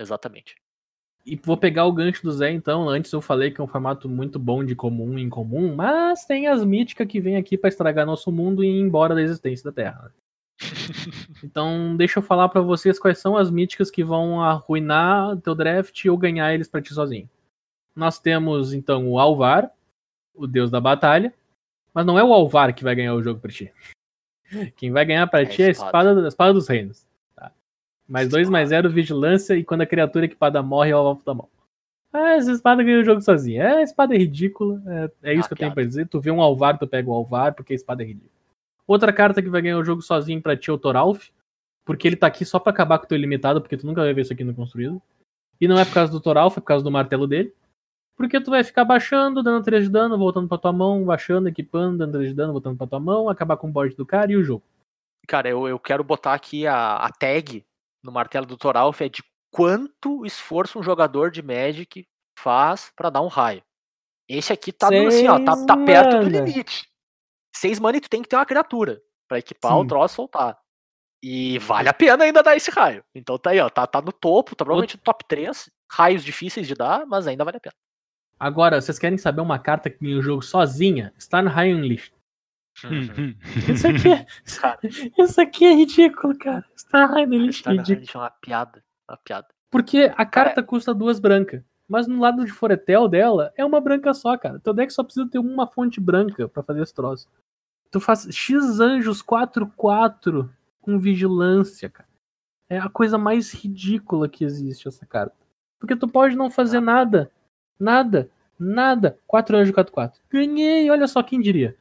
Exatamente. 0.01 0.55
E 1.25 1.35
vou 1.35 1.55
pegar 1.55 1.85
o 1.85 1.93
gancho 1.93 2.23
do 2.23 2.31
Zé, 2.31 2.51
então. 2.51 2.89
Antes 2.89 3.11
eu 3.13 3.21
falei 3.21 3.51
que 3.51 3.61
é 3.61 3.63
um 3.63 3.67
formato 3.67 4.09
muito 4.09 4.39
bom 4.39 4.63
de 4.65 4.75
comum 4.75 5.17
em 5.19 5.29
comum, 5.29 5.75
mas 5.75 6.25
tem 6.25 6.47
as 6.47 6.63
míticas 6.63 7.07
que 7.07 7.19
vêm 7.19 7.35
aqui 7.37 7.57
pra 7.57 7.67
estragar 7.69 8.05
nosso 8.05 8.31
mundo 8.31 8.63
e 8.63 8.67
ir 8.67 8.79
embora 8.79 9.13
da 9.13 9.21
existência 9.21 9.63
da 9.63 9.71
Terra. 9.71 10.13
Então, 11.43 11.95
deixa 11.97 12.19
eu 12.19 12.23
falar 12.23 12.49
pra 12.49 12.61
vocês 12.61 12.99
quais 12.99 13.17
são 13.17 13.35
as 13.35 13.49
míticas 13.49 13.89
que 13.89 14.03
vão 14.03 14.41
arruinar 14.41 15.35
teu 15.37 15.55
draft 15.55 16.05
ou 16.05 16.15
ganhar 16.17 16.53
eles 16.53 16.67
pra 16.67 16.81
ti 16.81 16.93
sozinho. 16.93 17.27
Nós 17.95 18.19
temos, 18.19 18.73
então, 18.73 19.09
o 19.09 19.17
Alvar, 19.17 19.71
o 20.35 20.45
deus 20.45 20.69
da 20.69 20.79
batalha, 20.79 21.33
mas 21.93 22.05
não 22.05 22.17
é 22.17 22.23
o 22.23 22.31
Alvar 22.31 22.73
que 22.75 22.83
vai 22.83 22.95
ganhar 22.95 23.15
o 23.15 23.23
jogo 23.23 23.39
pra 23.39 23.51
ti. 23.51 23.73
Quem 24.75 24.91
vai 24.91 25.03
ganhar 25.03 25.25
pra 25.27 25.41
É 25.41 25.45
ti 25.45 25.63
é 25.63 25.67
a 25.67 25.71
espada. 25.71 26.09
espada, 26.09 26.25
a 26.25 26.27
espada 26.27 26.53
dos 26.53 26.67
reinos. 26.67 27.07
Mais 28.11 28.27
dois, 28.27 28.49
mais 28.49 28.67
zero, 28.67 28.89
vigilância, 28.89 29.55
e 29.55 29.63
quando 29.63 29.81
a 29.81 29.85
criatura 29.85 30.25
equipada 30.25 30.61
morre, 30.61 30.91
é 30.91 30.95
o 30.95 30.99
alvo 30.99 31.23
da 31.23 31.33
mão. 31.33 31.47
Ah, 32.11 32.33
essa 32.33 32.51
espada 32.51 32.83
ganha 32.83 32.99
o 32.99 33.05
jogo 33.05 33.21
sozinha. 33.21 33.63
É, 33.63 33.77
a 33.77 33.81
espada 33.81 34.13
é 34.13 34.17
ridícula. 34.17 34.83
É, 35.23 35.31
é 35.31 35.33
isso 35.33 35.45
Ah, 35.45 35.47
que 35.47 35.53
eu 35.53 35.57
tenho 35.57 35.73
pra 35.73 35.85
dizer. 35.85 36.09
Tu 36.09 36.19
vê 36.19 36.29
um 36.29 36.41
Alvar, 36.41 36.77
tu 36.77 36.85
pega 36.85 37.09
o 37.09 37.13
Alvar, 37.13 37.53
porque 37.53 37.71
a 37.71 37.75
espada 37.75 38.03
é 38.03 38.07
ridícula. 38.07 38.29
Outra 38.85 39.13
carta 39.13 39.41
que 39.41 39.49
vai 39.49 39.61
ganhar 39.61 39.77
o 39.77 39.83
jogo 39.85 40.01
sozinho 40.01 40.41
pra 40.41 40.57
ti 40.57 40.69
é 40.69 40.73
o 40.73 40.77
Toralf, 40.77 41.29
porque 41.85 42.05
ele 42.05 42.17
tá 42.17 42.27
aqui 42.27 42.43
só 42.43 42.59
pra 42.59 42.73
acabar 42.73 42.99
com 42.99 43.05
o 43.05 43.07
teu 43.07 43.17
ilimitado, 43.17 43.61
porque 43.61 43.77
tu 43.77 43.87
nunca 43.87 44.01
vai 44.01 44.13
ver 44.13 44.23
isso 44.23 44.33
aqui 44.33 44.43
no 44.43 44.53
construído. 44.53 45.01
E 45.61 45.65
não 45.65 45.79
é 45.79 45.85
por 45.85 45.93
causa 45.93 46.11
do 46.11 46.19
Toralf, 46.19 46.57
é 46.57 46.59
por 46.59 46.67
causa 46.67 46.83
do 46.83 46.91
martelo 46.91 47.25
dele. 47.25 47.53
Porque 48.17 48.41
tu 48.41 48.51
vai 48.51 48.61
ficar 48.61 48.83
baixando, 48.83 49.41
dando 49.41 49.63
3 49.63 49.85
de 49.85 49.89
dano, 49.89 50.17
voltando 50.17 50.49
pra 50.49 50.57
tua 50.57 50.73
mão, 50.73 51.05
baixando, 51.05 51.47
equipando, 51.47 51.99
dando 51.99 52.11
3 52.11 52.27
de 52.27 52.35
dano, 52.35 52.51
voltando 52.51 52.77
pra 52.77 52.87
tua 52.87 52.99
mão, 52.99 53.29
acabar 53.29 53.55
com 53.55 53.69
o 53.69 53.71
board 53.71 53.95
do 53.95 54.05
cara 54.05 54.29
e 54.33 54.35
o 54.35 54.43
jogo. 54.43 54.63
Cara, 55.25 55.47
eu, 55.47 55.65
eu 55.65 55.79
quero 55.79 56.03
botar 56.03 56.33
aqui 56.33 56.67
a, 56.67 56.97
a 56.97 57.09
tag 57.09 57.63
no 58.03 58.11
martelo 58.11 58.45
do 58.45 58.57
Toralf 58.57 59.01
é 59.01 59.09
de 59.09 59.23
quanto 59.51 60.25
esforço 60.25 60.79
um 60.79 60.83
jogador 60.83 61.29
de 61.29 61.41
Magic 61.41 62.07
faz 62.37 62.91
pra 62.95 63.09
dar 63.09 63.21
um 63.21 63.27
raio. 63.27 63.63
Esse 64.27 64.53
aqui 64.53 64.71
tá 64.71 64.89
dando 64.89 65.09
assim, 65.09 65.27
ó, 65.27 65.37
tá, 65.43 65.65
tá 65.65 65.77
perto 65.77 66.19
do 66.19 66.29
limite. 66.29 66.89
Seis 67.53 67.79
mana 67.79 67.97
e 67.97 68.01
tu 68.01 68.09
tem 68.09 68.21
que 68.21 68.29
ter 68.29 68.37
uma 68.37 68.45
criatura 68.45 69.01
pra 69.27 69.39
equipar 69.39 69.77
o 69.77 69.81
Sim. 69.81 69.87
troço 69.87 70.13
e 70.13 70.15
soltar. 70.15 70.57
E 71.23 71.59
vale 71.59 71.89
a 71.89 71.93
pena 71.93 72.23
ainda 72.23 72.41
dar 72.41 72.55
esse 72.55 72.71
raio. 72.71 73.03
Então 73.13 73.37
tá 73.37 73.51
aí, 73.51 73.59
ó, 73.59 73.69
tá, 73.69 73.85
tá 73.85 74.01
no 74.01 74.11
topo, 74.11 74.55
tá 74.55 74.63
provavelmente 74.63 74.95
no 74.95 75.03
top 75.03 75.25
3. 75.27 75.69
Raios 75.91 76.23
difíceis 76.23 76.67
de 76.67 76.73
dar, 76.73 77.05
mas 77.05 77.27
ainda 77.27 77.43
vale 77.43 77.57
a 77.57 77.59
pena. 77.59 77.75
Agora, 78.39 78.81
vocês 78.81 78.97
querem 78.97 79.17
saber 79.17 79.41
uma 79.41 79.59
carta 79.59 79.89
que 79.89 80.03
ganha 80.03 80.17
o 80.17 80.21
jogo 80.21 80.41
sozinha? 80.41 81.13
Está 81.15 81.41
no 81.41 81.49
High 81.49 81.73
Unleashed. 81.73 82.13
Uhum. 82.83 83.35
Isso 83.73 83.87
aqui 83.87 84.09
é, 84.09 84.25
Cara, 84.59 84.79
isso 85.19 85.41
aqui 85.41 85.65
é 85.65 85.73
ridículo, 85.73 86.37
cara. 86.37 86.65
Unleashed 86.93 87.63
tá 87.63 87.71
é 87.71 87.75
ridículo. 87.75 88.07
é 88.13 88.17
uma 88.17 88.29
piada. 88.31 88.83
Uma 89.09 89.17
piada. 89.17 89.47
Porque 89.69 90.11
a 90.15 90.25
carta 90.25 90.63
custa 90.63 90.93
duas 90.93 91.19
brancas. 91.19 91.63
Mas 91.87 92.07
no 92.07 92.19
lado 92.19 92.45
de 92.45 92.51
Foretel 92.51 93.07
dela, 93.09 93.51
é 93.57 93.65
uma 93.65 93.81
branca 93.81 94.13
só, 94.13 94.37
cara. 94.37 94.59
Teu 94.59 94.73
deck 94.73 94.91
só 94.93 95.03
precisa 95.03 95.29
ter 95.29 95.39
uma 95.39 95.67
fonte 95.67 95.99
branca 95.99 96.47
pra 96.47 96.63
fazer 96.63 96.81
esse 96.81 96.93
troço. 96.93 97.27
Tu 97.91 97.99
faz 97.99 98.27
X 98.31 98.79
anjos 98.79 99.21
4-4 99.21 100.49
com 100.81 100.97
vigilância, 100.97 101.89
cara. 101.89 102.07
É 102.69 102.77
a 102.79 102.89
coisa 102.89 103.17
mais 103.17 103.51
ridícula 103.53 104.29
que 104.29 104.45
existe 104.45 104.87
essa 104.87 105.05
carta. 105.05 105.35
Porque 105.77 105.95
tu 105.95 106.07
pode 106.07 106.37
não 106.37 106.49
fazer 106.49 106.79
nada. 106.79 107.29
Nada. 107.77 108.29
Nada. 108.57 109.19
4 109.27 109.57
anjos 109.57 109.75
4-4. 109.75 110.13
Ganhei, 110.29 110.89
olha 110.89 111.07
só 111.07 111.21
quem 111.21 111.41
diria. 111.41 111.75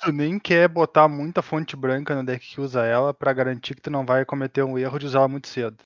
Tu 0.00 0.12
nem 0.12 0.38
quer 0.38 0.68
botar 0.68 1.08
muita 1.08 1.42
fonte 1.42 1.74
branca 1.76 2.14
no 2.14 2.24
deck 2.24 2.46
que 2.54 2.60
usa 2.60 2.84
ela 2.86 3.12
pra 3.12 3.32
garantir 3.32 3.74
que 3.74 3.80
tu 3.82 3.90
não 3.90 4.06
vai 4.06 4.24
cometer 4.24 4.62
um 4.62 4.78
erro 4.78 4.98
de 4.98 5.06
usar 5.06 5.18
ela 5.20 5.28
muito 5.28 5.48
cedo. 5.48 5.76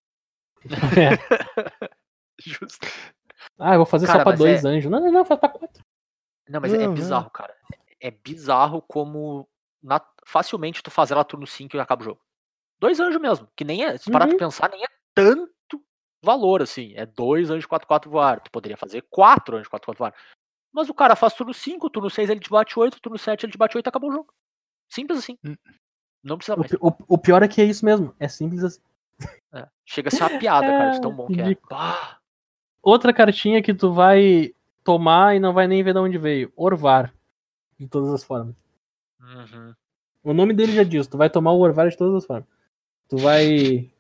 Justo. 2.41 2.87
Ah, 3.59 3.75
eu 3.75 3.79
vou 3.79 3.87
fazer 3.87 4.07
Cara, 4.07 4.21
só 4.21 4.25
pra 4.25 4.37
dois 4.37 4.65
anjos. 4.65 4.91
Não, 4.91 5.01
não, 5.01 5.11
não, 5.11 5.25
faz 5.25 5.41
pra 5.41 5.49
quatro. 5.49 5.83
Não, 6.49 6.61
mas 6.61 6.73
é 6.75 6.79
Não, 6.79 6.87
não. 6.87 6.95
bizarro, 6.95 7.31
cara. 7.31 7.55
É 8.01 8.11
bizarro 8.11 8.83
como 8.83 9.49
na- 9.83 10.05
facilmente 10.27 10.83
tu 10.83 10.91
faz 10.91 11.11
ela 11.11 11.25
turno 11.25 11.47
5 11.47 11.77
e 11.77 11.81
acaba 11.81 12.03
o 12.03 12.05
jogo. 12.05 12.21
Dois 12.81 12.99
anjos 13.01 13.21
mesmo, 13.21 13.49
que 13.57 13.65
nem 13.65 13.85
é, 13.85 13.97
se 13.97 14.11
parar 14.11 14.27
pra 14.27 14.35
Uhum. 14.35 14.39
pensar, 14.39 14.69
nem 14.71 14.83
é 14.83 14.89
tanto 15.15 15.83
valor 16.23 16.63
assim. 16.63 16.93
É 16.97 17.07
dois 17.07 17.49
anjos 17.51 17.67
4-4 17.67 18.11
voar. 18.11 18.41
Tu 18.41 18.51
poderia 18.51 18.77
fazer 18.77 19.03
quatro 19.09 19.57
anjos 19.57 19.69
4-4 19.69 19.99
voar. 19.99 20.15
Mas 20.73 20.89
o 20.89 20.95
cara 20.95 21.15
faz 21.15 21.35
turno 21.35 21.53
5, 21.53 21.91
turno 21.91 22.09
6 22.11 22.31
ele 22.31 22.41
te 22.41 22.49
bate 22.51 22.79
8, 22.79 23.01
turno 23.01 23.19
7 23.19 23.45
ele 23.45 23.53
te 23.53 23.59
bate 23.59 23.77
8 23.77 23.87
e 23.87 23.89
acabou 23.89 24.11
o 24.11 24.13
jogo. 24.13 24.33
Simples 24.91 25.19
assim. 25.19 25.39
Hum. 25.45 25.57
Não 26.23 26.37
precisa 26.37 26.55
O, 26.57 26.61
mais. 26.61 26.71
pi- 26.71 26.79
o- 26.81 26.97
o 27.09 27.19
pior 27.19 27.43
é 27.43 27.49
que 27.49 27.61
é 27.61 27.65
isso 27.65 27.85
mesmo. 27.85 28.15
É 28.19 28.29
simples 28.29 28.63
assim. 28.65 28.81
É. 29.53 29.69
Chega 29.85 30.09
a 30.09 30.11
ser 30.11 30.23
uma 30.25 30.39
piada, 30.39 30.67
cara, 30.67 30.91
de 30.91 31.01
tão 31.01 31.13
bom 31.15 31.27
que 31.27 31.41
é. 31.41 31.57
Bah, 31.69 32.19
Outra 32.83 33.13
cartinha 33.13 33.63
que 33.63 33.75
tu 33.75 33.93
vai 33.93 34.55
tomar 34.85 35.37
e 35.37 35.41
não 35.41 35.53
vai 35.53 35.67
nem 35.69 35.83
ver 35.83 35.93
de 35.93 35.99
onde 36.01 36.19
veio. 36.19 36.53
Orvar. 36.57 37.13
De 37.79 37.87
todas 37.89 38.11
as 38.13 38.25
formas. 38.25 38.55
uhum. 39.21 39.75
O 40.25 40.33
nome 40.33 40.55
dele 40.55 40.73
já 40.73 40.85
diz, 40.85 41.07
tu 41.09 41.19
vai 41.19 41.29
tomar 41.29 41.53
o 41.53 41.59
Orvar 41.61 41.89
de 41.89 41.97
todas 41.97 42.15
as 42.15 42.25
formas. 42.27 42.49
Tu 43.09 43.17
vai. 43.19 43.91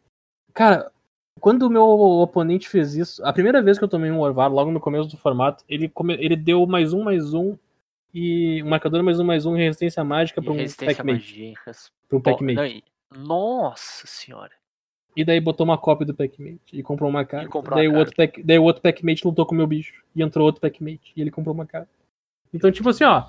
Cara, 0.55 0.92
quando 1.41 1.63
o 1.63 1.71
meu 1.71 1.85
oponente 1.85 2.69
fez 2.69 2.95
isso, 2.95 3.25
a 3.25 3.33
primeira 3.33 3.61
vez 3.63 3.79
que 3.79 3.85
eu 3.85 3.89
tomei 3.89 4.11
um 4.11 4.21
Orvar, 4.21 4.53
logo 4.53 4.71
no 4.71 4.81
começo 4.81 5.09
do 5.09 5.17
formato, 5.17 5.65
ele, 5.69 5.89
come- 5.89 6.15
ele 6.21 6.37
deu 6.37 6.67
mais 6.67 6.93
um, 6.93 7.03
mais 7.03 7.35
um. 7.35 7.57
E 8.15 8.63
um 8.63 8.69
marcador 8.69 9.03
mais 9.03 9.19
um, 9.19 9.25
mais 9.25 9.47
um, 9.47 9.55
resistência 9.57 10.05
mágica 10.05 10.43
pra 10.43 10.53
um 10.53 10.57
res- 10.57 10.73
Pra 12.09 12.19
um 12.19 12.21
e- 12.51 12.85
Nossa 13.17 14.07
senhora. 14.07 14.53
E 15.17 15.25
daí 15.25 15.41
botou 15.41 15.65
uma 15.65 15.79
cópia 15.79 16.07
do 16.07 16.15
Packmate 16.15 16.61
e 16.73 16.83
comprou 16.83 17.09
uma 17.09 17.25
carta. 17.25 17.49
comprou 17.49 17.79
daí, 17.79 17.89
uma 17.89 17.97
o 17.97 17.99
outro 18.01 18.15
pack, 18.17 18.43
daí 18.43 18.59
o 18.59 18.63
outro 18.65 18.83
Packmate 18.83 19.27
lutou 19.27 19.47
com 19.47 19.55
o 19.55 19.59
meu 19.59 19.67
bicho. 19.67 20.03
E 20.15 20.23
entrou 20.23 20.45
outro 20.47 20.61
Packmate. 20.61 21.13
E 21.17 21.21
ele 21.23 21.31
comprou 21.31 21.55
uma 21.55 21.67
carta. 21.67 21.89
Então, 22.53 22.71
tipo 22.71 22.89
assim, 22.91 23.05
ó, 23.05 23.25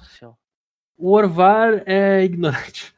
o 0.98 1.12
Orvar 1.12 1.82
é 1.86 2.24
ignorante. 2.24 2.94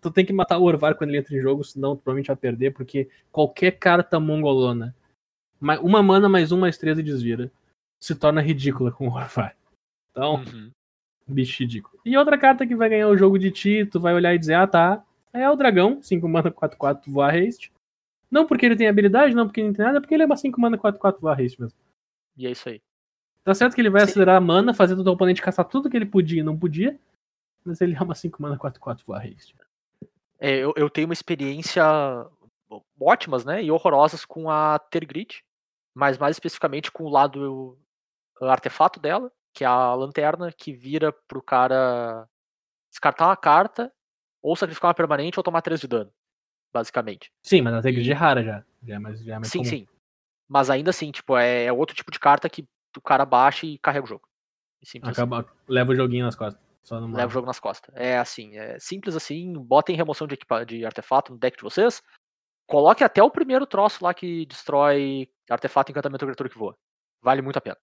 Tu 0.00 0.10
tem 0.10 0.24
que 0.24 0.32
matar 0.32 0.58
o 0.58 0.64
Orvar 0.64 0.94
quando 0.94 1.10
ele 1.10 1.18
entra 1.18 1.34
em 1.36 1.40
jogo, 1.40 1.64
senão 1.64 1.96
tu 1.96 2.02
provavelmente 2.02 2.26
vai 2.28 2.36
perder, 2.36 2.72
porque 2.72 3.08
qualquer 3.32 3.72
carta 3.78 4.20
mongolona, 4.20 4.94
ma- 5.60 5.80
uma 5.80 6.02
mana 6.02 6.28
mais 6.28 6.52
um, 6.52 6.58
mais 6.58 6.76
três 6.76 6.98
e 6.98 7.02
desvira, 7.02 7.50
se 7.98 8.14
torna 8.14 8.40
ridícula 8.40 8.92
com 8.92 9.08
o 9.08 9.12
Orvar. 9.14 9.56
Então, 10.10 10.34
Uhum. 10.36 10.70
bicho 11.26 11.62
ridículo. 11.62 11.98
E 12.04 12.16
outra 12.16 12.36
carta 12.38 12.66
que 12.66 12.76
vai 12.76 12.90
ganhar 12.90 13.08
o 13.08 13.16
jogo 13.16 13.38
de 13.38 13.50
ti, 13.50 13.86
tu 13.86 13.98
vai 13.98 14.14
olhar 14.14 14.34
e 14.34 14.38
dizer, 14.38 14.54
ah 14.54 14.66
tá, 14.66 15.04
é 15.32 15.48
o 15.48 15.56
dragão, 15.56 16.02
5 16.02 16.28
mana 16.28 16.50
4-4 16.50 17.10
voar 17.10 17.34
haste. 17.34 17.72
Não 18.30 18.46
porque 18.46 18.66
ele 18.66 18.76
tem 18.76 18.88
habilidade, 18.88 19.34
não 19.34 19.46
porque 19.46 19.60
ele 19.60 19.68
não 19.68 19.74
tem 19.74 19.86
nada, 19.86 20.00
porque 20.02 20.12
ele 20.14 20.22
é 20.22 20.26
uma 20.26 20.36
5 20.36 20.60
mana 20.60 20.76
4-4 20.76 21.20
voar 21.20 21.40
haste 21.40 21.60
mesmo. 21.60 21.78
E 22.36 22.46
é 22.46 22.50
isso 22.50 22.68
aí. 22.68 22.80
Tá 23.42 23.54
certo 23.54 23.74
que 23.74 23.80
ele 23.80 23.88
vai 23.90 24.02
Sim. 24.02 24.10
acelerar 24.10 24.36
a 24.36 24.40
mana, 24.40 24.74
fazendo 24.74 25.00
o 25.00 25.04
teu 25.04 25.14
oponente 25.14 25.40
caçar 25.40 25.64
tudo 25.64 25.88
que 25.88 25.96
ele 25.96 26.04
podia 26.04 26.40
e 26.40 26.44
não 26.44 26.58
podia, 26.58 26.98
mas 27.64 27.80
ele 27.80 27.94
é 27.96 28.00
uma 28.02 28.14
5 28.14 28.40
mana 28.42 28.58
4-4 28.58 29.02
voar 29.06 29.24
haste. 29.24 29.56
É, 30.40 30.56
eu, 30.56 30.72
eu 30.76 30.88
tenho 30.88 31.08
uma 31.08 31.14
experiência 31.14 31.84
ótimas, 33.00 33.44
né, 33.44 33.62
e 33.62 33.70
horrorosas 33.70 34.24
com 34.24 34.50
a 34.50 34.78
Tergrid, 34.78 35.42
mas 35.94 36.18
mais 36.18 36.36
especificamente 36.36 36.92
com 36.92 37.04
o 37.04 37.08
lado 37.08 37.78
o 38.40 38.44
artefato 38.44 39.00
dela, 39.00 39.32
que 39.52 39.64
é 39.64 39.66
a 39.66 39.94
lanterna 39.94 40.52
que 40.52 40.72
vira 40.72 41.12
pro 41.26 41.42
cara 41.42 42.28
descartar 42.90 43.26
uma 43.26 43.36
carta, 43.36 43.92
ou 44.42 44.54
sacrificar 44.54 44.88
uma 44.88 44.94
permanente 44.94 45.38
ou 45.38 45.42
tomar 45.42 45.62
3 45.62 45.80
de 45.80 45.88
dano, 45.88 46.12
basicamente. 46.72 47.32
Sim, 47.42 47.62
mas 47.62 47.74
a 47.74 47.82
Tegrid 47.82 48.10
é 48.10 48.14
rara 48.14 48.42
já. 48.42 48.64
Já 48.82 48.94
é 48.94 48.98
mais, 48.98 49.20
já 49.20 49.34
é 49.34 49.38
mais 49.38 49.50
sim, 49.50 49.58
comum. 49.58 49.70
sim. 49.70 49.86
Mas 50.48 50.70
ainda 50.70 50.90
assim, 50.90 51.10
tipo, 51.10 51.36
é, 51.36 51.64
é 51.64 51.72
outro 51.72 51.94
tipo 51.94 52.10
de 52.10 52.20
carta 52.20 52.48
que 52.48 52.66
o 52.96 53.00
cara 53.00 53.24
baixa 53.24 53.66
e 53.66 53.78
carrega 53.78 54.04
o 54.04 54.08
jogo. 54.08 54.26
Assim. 54.82 55.00
Acaba, 55.02 55.46
leva 55.66 55.92
o 55.92 55.96
joguinho 55.96 56.24
nas 56.24 56.36
costas. 56.36 56.62
Leva 57.16 57.28
o 57.28 57.32
jogo 57.32 57.46
nas 57.46 57.60
costas. 57.60 57.94
É 57.96 58.18
assim, 58.18 58.56
é 58.56 58.78
simples 58.78 59.14
assim, 59.16 59.52
botem 59.54 59.96
remoção 59.96 60.26
de, 60.26 60.34
equipa- 60.34 60.64
de 60.64 60.84
artefato 60.84 61.32
no 61.32 61.38
deck 61.38 61.56
de 61.56 61.62
vocês. 61.62 62.02
Coloque 62.66 63.02
até 63.02 63.22
o 63.22 63.30
primeiro 63.30 63.66
troço 63.66 64.04
lá 64.04 64.12
que 64.12 64.44
destrói 64.46 65.28
artefato, 65.48 65.90
encantamento 65.90 66.24
ou 66.24 66.28
criatura 66.28 66.48
que 66.48 66.58
voa. 66.58 66.76
Vale 67.22 67.40
muito 67.42 67.56
a 67.56 67.60
pena. 67.60 67.76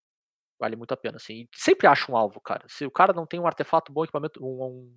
Vale 0.60 0.76
muito 0.76 0.94
a 0.94 0.98
pena, 0.98 1.18
assim. 1.18 1.42
E 1.42 1.50
sempre 1.56 1.88
acha 1.88 2.10
um 2.12 2.16
alvo, 2.16 2.40
cara. 2.40 2.64
Se 2.68 2.86
o 2.86 2.92
cara 2.92 3.12
não 3.12 3.26
tem 3.26 3.40
um 3.40 3.48
artefato 3.48 3.92
bom, 3.92 4.04
equipamento, 4.04 4.44
um- 4.46 4.64
um- 4.64 4.96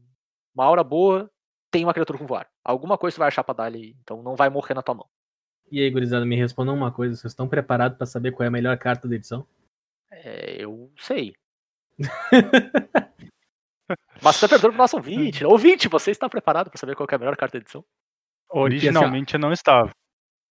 uma 0.54 0.64
aura 0.64 0.84
boa, 0.84 1.30
tem 1.70 1.84
uma 1.84 1.92
criatura 1.94 2.18
com 2.18 2.26
voar. 2.26 2.48
Alguma 2.64 2.96
coisa 2.98 3.14
você 3.14 3.18
vai 3.18 3.28
achar 3.28 3.42
pra 3.42 3.54
dar 3.54 3.64
ali, 3.64 3.96
então 4.00 4.22
não 4.22 4.36
vai 4.36 4.48
morrer 4.50 4.74
na 4.74 4.82
tua 4.82 4.94
mão. 4.94 5.08
E 5.70 5.80
aí, 5.82 5.90
gurizada, 5.90 6.24
me 6.24 6.36
respondam 6.36 6.74
uma 6.74 6.92
coisa. 6.92 7.16
Vocês 7.16 7.32
estão 7.32 7.48
preparados 7.48 7.98
pra 7.98 8.06
saber 8.06 8.32
qual 8.32 8.44
é 8.44 8.48
a 8.48 8.50
melhor 8.50 8.76
carta 8.78 9.08
da 9.08 9.14
edição? 9.16 9.46
É, 10.10 10.62
eu 10.62 10.90
sei. 10.98 11.34
Mas 14.22 14.36
você 14.36 14.46
tá 14.46 14.48
perguntando 14.48 14.72
pro 14.72 14.78
nosso 14.78 14.96
ouvinte. 14.98 15.42
né? 15.42 15.48
Ouvinte, 15.48 15.88
você 15.88 16.10
está 16.10 16.28
preparado 16.28 16.70
pra 16.70 16.78
saber 16.78 16.94
qual 16.96 17.06
que 17.06 17.14
é 17.14 17.16
a 17.16 17.18
melhor 17.18 17.36
carta 17.36 17.58
da 17.58 17.62
edição? 17.62 17.84
Originalmente 18.50 19.34
eu 19.34 19.40
não 19.40 19.52
estava. 19.52 19.90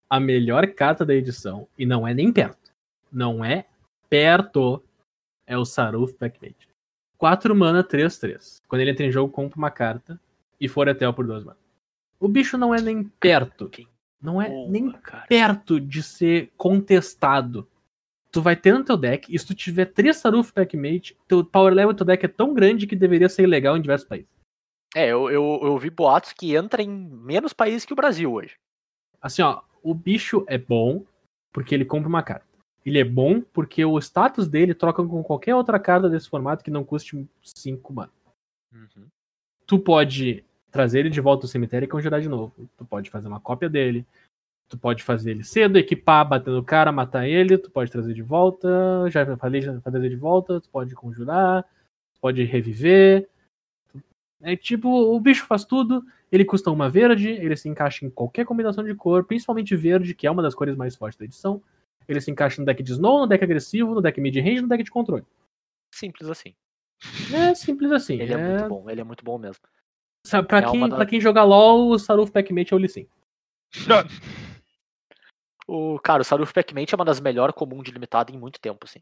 A 0.10 0.20
melhor 0.20 0.68
carta 0.68 1.06
da 1.06 1.14
edição, 1.14 1.68
e 1.78 1.86
não 1.86 2.08
é 2.08 2.14
nem 2.14 2.32
perto. 2.32 2.72
Não 3.12 3.44
é 3.44 3.66
perto. 4.10 4.84
É 5.46 5.58
o 5.58 5.66
Saruf 5.66 6.14
Packmate. 6.14 6.68
4 7.18 7.56
mana, 7.56 7.84
3-3. 7.84 8.62
Quando 8.68 8.82
ele 8.82 8.92
entra 8.92 9.06
em 9.06 9.12
jogo, 9.12 9.32
compra 9.34 9.58
uma 9.58 9.72
carta 9.72 10.20
e 10.60 10.68
for 10.68 10.88
até 10.88 11.12
por 11.12 11.26
2 11.26 11.44
mana. 11.44 11.58
O 12.20 12.28
bicho 12.28 12.58
não 12.58 12.74
é 12.74 12.82
nem 12.82 13.04
perto. 13.04 13.70
Não 14.22 14.42
é 14.42 14.50
nem 14.68 14.94
perto 15.28 15.80
de 15.80 16.02
ser 16.02 16.52
contestado. 16.58 17.68
Tu 18.32 18.42
vai 18.42 18.56
ter 18.56 18.74
no 18.74 18.84
teu 18.84 18.98
deck, 18.98 19.34
e 19.34 19.40
se 19.40 19.46
tu 19.46 19.56
tiver 19.56 19.86
3 19.86 20.16
Saruf 20.16 20.52
Packmate, 20.52 21.18
teu 21.28 21.44
power 21.46 21.74
level 21.74 21.94
do 21.94 21.98
teu 21.98 22.06
deck 22.06 22.26
é 22.26 22.30
tão 22.30 22.54
grande 22.54 22.86
que 22.86 22.96
deveria 22.96 23.30
ser 23.30 23.44
ilegal 23.44 23.78
em 23.78 23.82
diversos 23.82 24.08
países. 24.08 24.28
É, 24.96 25.08
eu, 25.08 25.30
eu, 25.30 25.60
eu 25.64 25.78
vi 25.78 25.90
boatos 25.90 26.34
que 26.34 26.56
entra 26.56 26.82
em 26.82 26.90
menos 26.90 27.54
países 27.54 27.86
que 27.86 27.94
o 27.94 27.96
Brasil 27.96 28.32
hoje. 28.32 28.58
Assim, 29.22 29.42
ó, 29.42 29.62
o 29.84 29.94
bicho 29.94 30.44
é 30.48 30.58
bom 30.58 31.04
porque 31.52 31.74
ele 31.74 31.86
compra 31.86 32.10
uma 32.10 32.24
carta. 32.24 32.46
Ele 32.86 33.00
é 33.00 33.04
bom 33.04 33.42
porque 33.42 33.84
o 33.84 34.00
status 34.00 34.48
dele 34.48 34.74
troca 34.74 35.04
com 35.04 35.24
qualquer 35.24 35.56
outra 35.56 35.80
carta 35.80 36.10
desse 36.10 36.30
formato 36.30 36.64
que 36.64 36.72
não 36.72 36.84
custe 36.84 37.28
5 37.44 37.94
mana. 37.94 38.12
Uhum. 38.72 39.08
Tu 39.66 39.80
pode 39.80 40.46
trazer 40.72 41.00
ele 41.00 41.10
de 41.10 41.20
volta 41.20 41.42
do 41.42 41.48
cemitério 41.48 41.86
e 41.86 41.90
conjurar 41.90 42.22
de 42.22 42.30
novo. 42.30 42.54
Tu 42.78 42.86
pode 42.86 43.10
fazer 43.10 43.28
uma 43.28 43.40
cópia 43.40 43.70
dele. 43.70 44.06
Tu 44.70 44.78
pode 44.78 45.02
fazer 45.04 45.32
ele 45.32 45.44
cedo, 45.44 45.78
equipar, 45.78 46.28
bater 46.28 46.52
no 46.52 46.64
cara, 46.64 46.92
matar 46.92 47.28
ele. 47.28 47.58
Tu 47.58 47.72
pode 47.72 47.90
trazer 47.92 48.14
de 48.14 48.22
volta. 48.22 48.68
Já 49.10 49.38
falei, 49.38 49.62
já 49.62 49.80
fazer 49.80 50.10
de 50.10 50.16
volta. 50.16 50.60
Tu 50.60 50.70
pode 50.70 50.94
conjurar. 50.94 51.64
Tu 51.64 52.20
pode 52.20 52.44
reviver. 52.44 53.30
É 54.42 54.56
tipo, 54.56 54.90
o 54.90 55.20
bicho 55.20 55.46
faz 55.46 55.64
tudo. 55.64 56.06
Ele 56.32 56.44
custa 56.44 56.70
uma 56.70 56.90
verde. 56.90 57.30
Ele 57.30 57.56
se 57.56 57.70
encaixa 57.70 58.06
em 58.06 58.10
qualquer 58.10 58.46
combinação 58.46 58.84
de 58.84 58.94
cor, 58.94 59.24
principalmente 59.24 59.76
verde, 59.76 60.14
que 60.14 60.28
é 60.28 60.32
uma 60.32 60.44
das 60.44 60.54
cores 60.54 60.76
mais 60.76 60.96
fortes 60.96 61.18
da 61.18 61.24
edição. 61.26 61.62
Ele 62.08 62.20
se 62.22 62.30
encaixa 62.30 62.62
no 62.62 62.66
deck 62.66 62.84
de 62.84 62.92
Snow, 62.92 63.20
no 63.22 63.28
deck 63.28 63.44
agressivo, 63.44 63.96
no 63.96 64.02
deck 64.02 64.20
mid-range, 64.20 64.62
no 64.62 64.68
deck 64.68 64.84
de 64.84 64.92
controle. 64.92 65.24
Simples 65.94 66.30
assim. 66.30 66.54
É 67.34 67.54
simples 67.56 67.92
assim. 67.92 68.20
Ele 68.20 68.34
é... 68.34 68.38
muito 68.38 68.68
bom, 68.70 68.90
ele 68.90 69.02
é 69.02 69.04
muito 69.04 69.24
bom 69.24 69.38
mesmo. 69.38 69.64
Sabe, 70.26 70.48
pra, 70.48 70.60
É 70.60 70.70
quem, 70.72 70.90
da- 70.90 70.96
pra 70.96 71.06
quem 71.06 71.22
joga 71.22 71.44
LOL, 71.44 71.90
o 71.90 72.00
Saruf 72.00 72.32
Packmate 72.32 72.74
é 72.74 72.76
o 72.76 72.80
Lee 72.80 72.90
Sin. 72.90 73.08
O, 75.68 76.00
cara, 76.00 76.22
o 76.22 76.26
Saruf 76.26 76.54
Packmate 76.54 76.94
é 76.94 76.98
uma 76.98 77.04
das 77.06 77.20
melhores 77.20 77.54
comum 77.54 77.84
de 77.84 77.92
limitado 77.92 78.34
em 78.34 78.38
muito 78.38 78.60
tempo, 78.60 78.86
assim. 78.86 79.00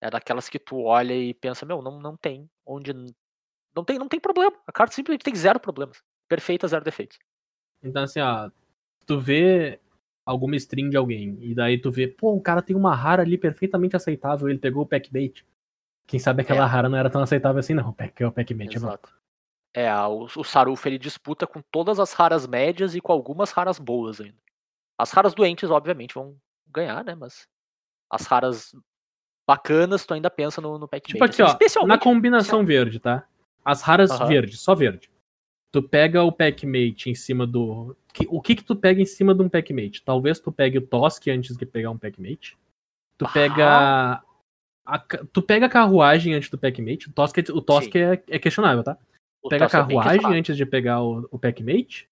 É 0.00 0.08
daquelas 0.08 0.48
que 0.48 0.58
tu 0.58 0.82
olha 0.82 1.12
e 1.14 1.34
pensa, 1.34 1.66
meu, 1.66 1.82
não, 1.82 2.00
não 2.00 2.16
tem 2.16 2.48
onde. 2.64 2.92
Não 3.74 3.84
tem, 3.84 3.98
não 3.98 4.08
tem 4.08 4.20
problema. 4.20 4.54
A 4.66 4.72
carta 4.72 4.94
simplesmente 4.94 5.24
tem 5.24 5.34
zero 5.34 5.58
problemas. 5.58 6.02
Perfeita, 6.28 6.68
zero 6.68 6.84
defeitos. 6.84 7.18
Então, 7.82 8.04
assim, 8.04 8.20
ó, 8.20 8.48
tu 9.06 9.18
vê 9.18 9.80
alguma 10.24 10.56
string 10.56 10.88
de 10.88 10.96
alguém, 10.96 11.36
e 11.40 11.54
daí 11.54 11.78
tu 11.78 11.90
vê, 11.90 12.08
pô, 12.08 12.32
o 12.34 12.40
cara 12.40 12.62
tem 12.62 12.74
uma 12.74 12.94
rara 12.94 13.22
ali 13.22 13.36
perfeitamente 13.36 13.94
aceitável, 13.94 14.48
ele 14.48 14.58
pegou 14.58 14.84
o 14.84 14.86
packbait. 14.86 15.44
Quem 16.06 16.18
sabe 16.18 16.42
aquela 16.42 16.64
É. 16.64 16.66
rara 16.66 16.88
não 16.88 16.96
era 16.96 17.10
tão 17.10 17.20
aceitável 17.22 17.58
assim, 17.58 17.74
não. 17.74 17.90
O 17.90 17.92
pack, 17.92 18.24
o 18.24 18.32
packbait 18.32 18.74
é 18.74 18.78
bom. 18.78 18.86
Exato. 18.86 19.12
É, 19.74 19.92
o, 20.06 20.24
o 20.24 20.44
Saruf 20.44 20.86
ele 20.86 20.98
disputa 20.98 21.46
com 21.46 21.60
todas 21.60 21.98
as 21.98 22.12
raras 22.12 22.46
médias 22.46 22.94
e 22.94 23.00
com 23.00 23.10
algumas 23.12 23.50
raras 23.50 23.78
boas 23.78 24.20
ainda. 24.20 24.36
As 24.98 25.10
raras 25.10 25.34
doentes, 25.34 25.70
obviamente, 25.70 26.14
vão 26.14 26.36
ganhar, 26.68 27.04
né? 27.04 27.14
Mas 27.14 27.46
as 28.10 28.26
raras 28.26 28.74
bacanas, 29.46 30.06
tu 30.06 30.14
ainda 30.14 30.30
pensa 30.30 30.60
no, 30.60 30.78
no 30.78 30.88
Packmate. 30.88 31.12
Tipo 31.12 31.24
aqui, 31.24 31.42
ó, 31.78 31.86
na 31.86 31.98
combinação 31.98 32.64
verde, 32.64 32.98
tá? 32.98 33.26
As 33.64 33.82
raras 33.82 34.10
Aham. 34.10 34.26
verde, 34.26 34.56
só 34.56 34.74
verde. 34.74 35.10
Tu 35.72 35.82
pega 35.82 36.22
o 36.22 36.30
packmate 36.30 37.10
em 37.10 37.14
cima 37.14 37.46
do. 37.46 37.96
O 38.28 38.40
que 38.40 38.54
que 38.54 38.62
tu 38.62 38.76
pega 38.76 39.02
em 39.02 39.06
cima 39.06 39.34
de 39.34 39.42
um 39.42 39.48
packmate? 39.48 40.04
Talvez 40.04 40.38
tu 40.38 40.52
pegue 40.52 40.78
o 40.78 40.86
Tosk 40.86 41.26
antes 41.28 41.56
de 41.56 41.66
pegar 41.66 41.90
um 41.90 41.98
packmate. 41.98 42.56
Tu 43.18 43.26
pega. 43.32 44.22
a 44.86 44.98
tu 45.32 45.42
pega 45.42 45.66
a 45.66 45.68
carruagem 45.68 46.34
antes 46.34 46.48
do 46.48 46.58
packmate. 46.58 47.08
O 47.08 47.12
Tosk, 47.12 47.38
é- 47.38 47.52
o 47.52 47.60
Tosk 47.60 47.96
é, 47.96 48.22
é 48.28 48.38
questionável, 48.38 48.84
tá? 48.84 48.96
o 49.42 49.48
pega 49.48 49.64
a 49.64 49.66
é 49.66 49.70
carruagem 49.70 50.10
questionável. 50.10 50.38
antes 50.38 50.56
de 50.56 50.66
pegar 50.66 51.02
o, 51.02 51.28
o 51.30 51.38
packmate. 51.38 52.08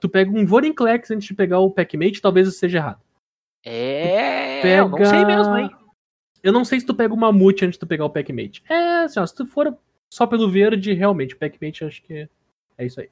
Tu 0.00 0.08
pega 0.08 0.30
um 0.30 0.46
Vorinclex 0.46 1.10
antes 1.10 1.28
de 1.28 1.34
pegar 1.34 1.58
o 1.60 1.70
packmate, 1.70 2.20
talvez 2.20 2.48
isso 2.48 2.58
seja 2.58 2.78
errado. 2.78 3.02
É, 3.64 4.80
eu 4.80 4.88
não 4.88 5.04
sei 5.04 5.24
mesmo, 5.24 5.56
hein? 5.58 5.70
Eu 6.42 6.52
não 6.52 6.64
sei 6.64 6.80
se 6.80 6.86
tu 6.86 6.94
pega 6.94 7.12
o 7.12 7.16
mamute 7.16 7.64
antes 7.64 7.76
de 7.76 7.80
tu 7.80 7.86
pegar 7.86 8.06
o 8.06 8.10
packmate. 8.10 8.62
É, 8.68 9.02
assim, 9.04 9.20
ó, 9.20 9.26
se 9.26 9.34
tu 9.34 9.46
for 9.46 9.76
só 10.12 10.26
pelo 10.26 10.50
verde, 10.50 10.94
realmente, 10.94 11.34
o 11.34 11.38
packmate 11.38 11.84
acho 11.84 12.02
que 12.02 12.28
é 12.78 12.86
isso 12.86 13.00
aí. 13.00 13.10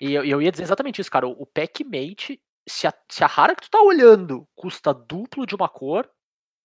E 0.00 0.12
eu, 0.14 0.24
eu 0.24 0.40
ia 0.40 0.50
dizer 0.50 0.62
exatamente 0.62 1.00
isso, 1.00 1.10
cara. 1.10 1.28
O, 1.28 1.42
o 1.42 1.46
Packmate, 1.46 2.40
se 2.66 2.86
a, 2.86 2.94
se 3.08 3.22
a 3.22 3.26
rara 3.26 3.54
que 3.54 3.62
tu 3.62 3.70
tá 3.70 3.80
olhando 3.82 4.48
custa 4.56 4.94
duplo 4.94 5.46
de 5.46 5.54
uma 5.54 5.68
cor, 5.68 6.10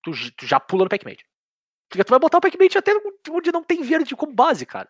tu, 0.01 0.11
tu 0.38 0.45
já 0.45 0.59
pula 0.59 0.86
no 0.86 0.89
Packmate. 0.89 1.26
Porque 1.89 2.03
tu 2.03 2.09
vai 2.09 2.19
botar 2.19 2.38
o 2.38 2.41
Packmate 2.41 2.78
até 2.78 2.91
onde 3.30 3.51
não 3.51 3.63
tem 3.63 3.84
verde 3.84 4.15
como 4.15 4.34
base, 4.34 4.65
cara. 4.65 4.89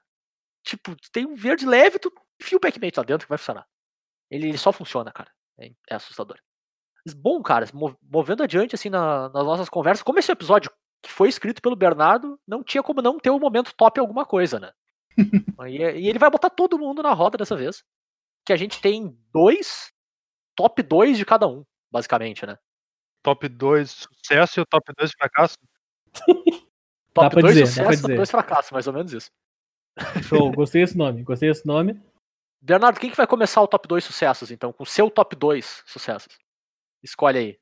Tipo, 0.63 0.95
tu 0.95 1.11
tem 1.11 1.25
um 1.25 1.36
verde 1.36 1.65
leve, 1.65 1.99
tu 1.99 2.13
enfia 2.39 2.57
o 2.57 2.61
Packmate 2.61 2.99
lá 2.99 3.03
dentro 3.03 3.25
que 3.25 3.29
vai 3.29 3.38
funcionar. 3.38 3.67
Ele, 4.30 4.49
ele 4.49 4.57
só 4.57 4.71
funciona, 4.71 5.11
cara. 5.11 5.32
É, 5.57 5.71
é 5.89 5.95
assustador. 5.95 6.38
Mas 7.05 7.13
bom, 7.13 7.41
cara, 7.41 7.67
mo- 7.73 7.97
movendo 8.01 8.43
adiante, 8.43 8.76
assim, 8.76 8.89
na- 8.89 9.30
nas 9.30 9.45
nossas 9.45 9.69
conversas, 9.69 10.03
como 10.03 10.19
esse 10.19 10.32
episódio 10.32 10.71
que 11.01 11.11
foi 11.11 11.30
escrito 11.30 11.61
pelo 11.61 11.76
Bernardo, 11.76 12.39
não 12.47 12.63
tinha 12.63 12.82
como 12.82 13.01
não 13.01 13.19
ter 13.19 13.30
um 13.30 13.39
momento 13.39 13.73
top 13.76 13.99
em 13.99 14.01
alguma 14.01 14.26
coisa, 14.26 14.59
né? 14.59 14.71
e, 15.67 15.78
e 15.78 16.07
ele 16.09 16.19
vai 16.19 16.30
botar 16.30 16.49
todo 16.49 16.80
mundo 16.80 17.01
na 17.03 17.13
roda 17.13 17.38
dessa 17.38 17.55
vez 17.55 17.84
que 18.45 18.51
a 18.51 18.57
gente 18.57 18.82
tem 18.82 19.17
dois 19.32 19.91
top 20.55 20.82
2 20.84 21.17
de 21.17 21.26
cada 21.26 21.47
um, 21.47 21.63
basicamente, 21.91 22.45
né? 22.45 22.57
Top 23.23 23.47
2 23.47 23.89
sucesso 23.91 24.59
e 24.59 24.61
o 24.61 24.65
top 24.65 24.91
2 24.97 25.11
fracasso. 25.11 25.57
Top 27.13 27.30
pra 27.34 27.41
2 27.41 27.53
dizer, 27.53 27.61
dá 27.61 27.67
sucesso, 27.67 27.76
pra 27.76 27.86
top 27.86 28.01
dizer. 28.01 28.15
2 28.17 28.32
fracasso, 28.32 28.73
mais 28.73 28.88
ou 28.88 28.93
menos 28.93 29.13
isso. 29.13 29.32
Show, 30.23 30.51
gostei 30.51 30.82
desse 30.82 30.97
nome, 30.97 31.23
gostei 31.23 31.49
desse 31.49 31.65
nome. 31.65 31.99
Bernardo, 32.61 32.99
quem 32.99 33.09
que 33.09 33.17
vai 33.17 33.27
começar 33.27 33.61
o 33.61 33.67
top 33.67 33.87
2 33.87 34.03
sucessos, 34.03 34.51
então? 34.51 34.73
Com 34.73 34.83
o 34.83 34.87
seu 34.87 35.09
top 35.09 35.35
2 35.35 35.83
sucessos. 35.85 36.37
Escolhe 37.03 37.37
aí. 37.37 37.59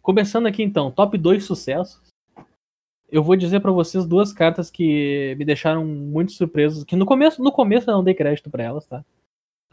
Começando 0.00 0.46
aqui 0.46 0.62
então, 0.62 0.90
top 0.90 1.18
2 1.18 1.44
sucessos. 1.44 2.00
Eu 3.10 3.22
vou 3.22 3.36
dizer 3.36 3.60
pra 3.60 3.72
vocês 3.72 4.06
duas 4.06 4.32
cartas 4.32 4.70
que 4.70 5.34
me 5.38 5.44
deixaram 5.44 5.84
muito 5.84 6.32
surpresos, 6.32 6.84
que 6.84 6.96
no 6.96 7.06
começo, 7.06 7.42
no 7.42 7.52
começo 7.52 7.88
eu 7.88 7.94
não 7.94 8.04
dei 8.04 8.14
crédito 8.14 8.50
pra 8.50 8.62
elas, 8.62 8.86
tá? 8.86 9.04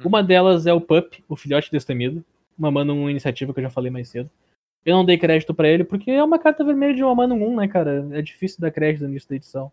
Uma 0.03 0.23
delas 0.23 0.65
é 0.65 0.73
o 0.73 0.81
Pup, 0.81 1.23
o 1.27 1.35
filhote 1.35 1.71
destemido, 1.71 2.23
uma 2.57 2.71
mana 2.71 2.93
1 2.93 3.09
iniciativa 3.09 3.53
que 3.53 3.59
eu 3.59 3.63
já 3.63 3.69
falei 3.69 3.91
mais 3.91 4.09
cedo. 4.09 4.29
Eu 4.85 4.95
não 4.95 5.05
dei 5.05 5.17
crédito 5.17 5.53
pra 5.53 5.67
ele 5.67 5.83
porque 5.83 6.11
é 6.11 6.23
uma 6.23 6.39
carta 6.39 6.63
vermelha 6.63 6.93
de 6.93 7.03
uma 7.03 7.15
mana 7.15 7.33
1, 7.33 7.55
né, 7.55 7.67
cara? 7.67 8.07
É 8.11 8.21
difícil 8.21 8.61
dar 8.61 8.71
crédito 8.71 9.03
no 9.03 9.09
início 9.09 9.27
da 9.27 9.35
edição. 9.35 9.71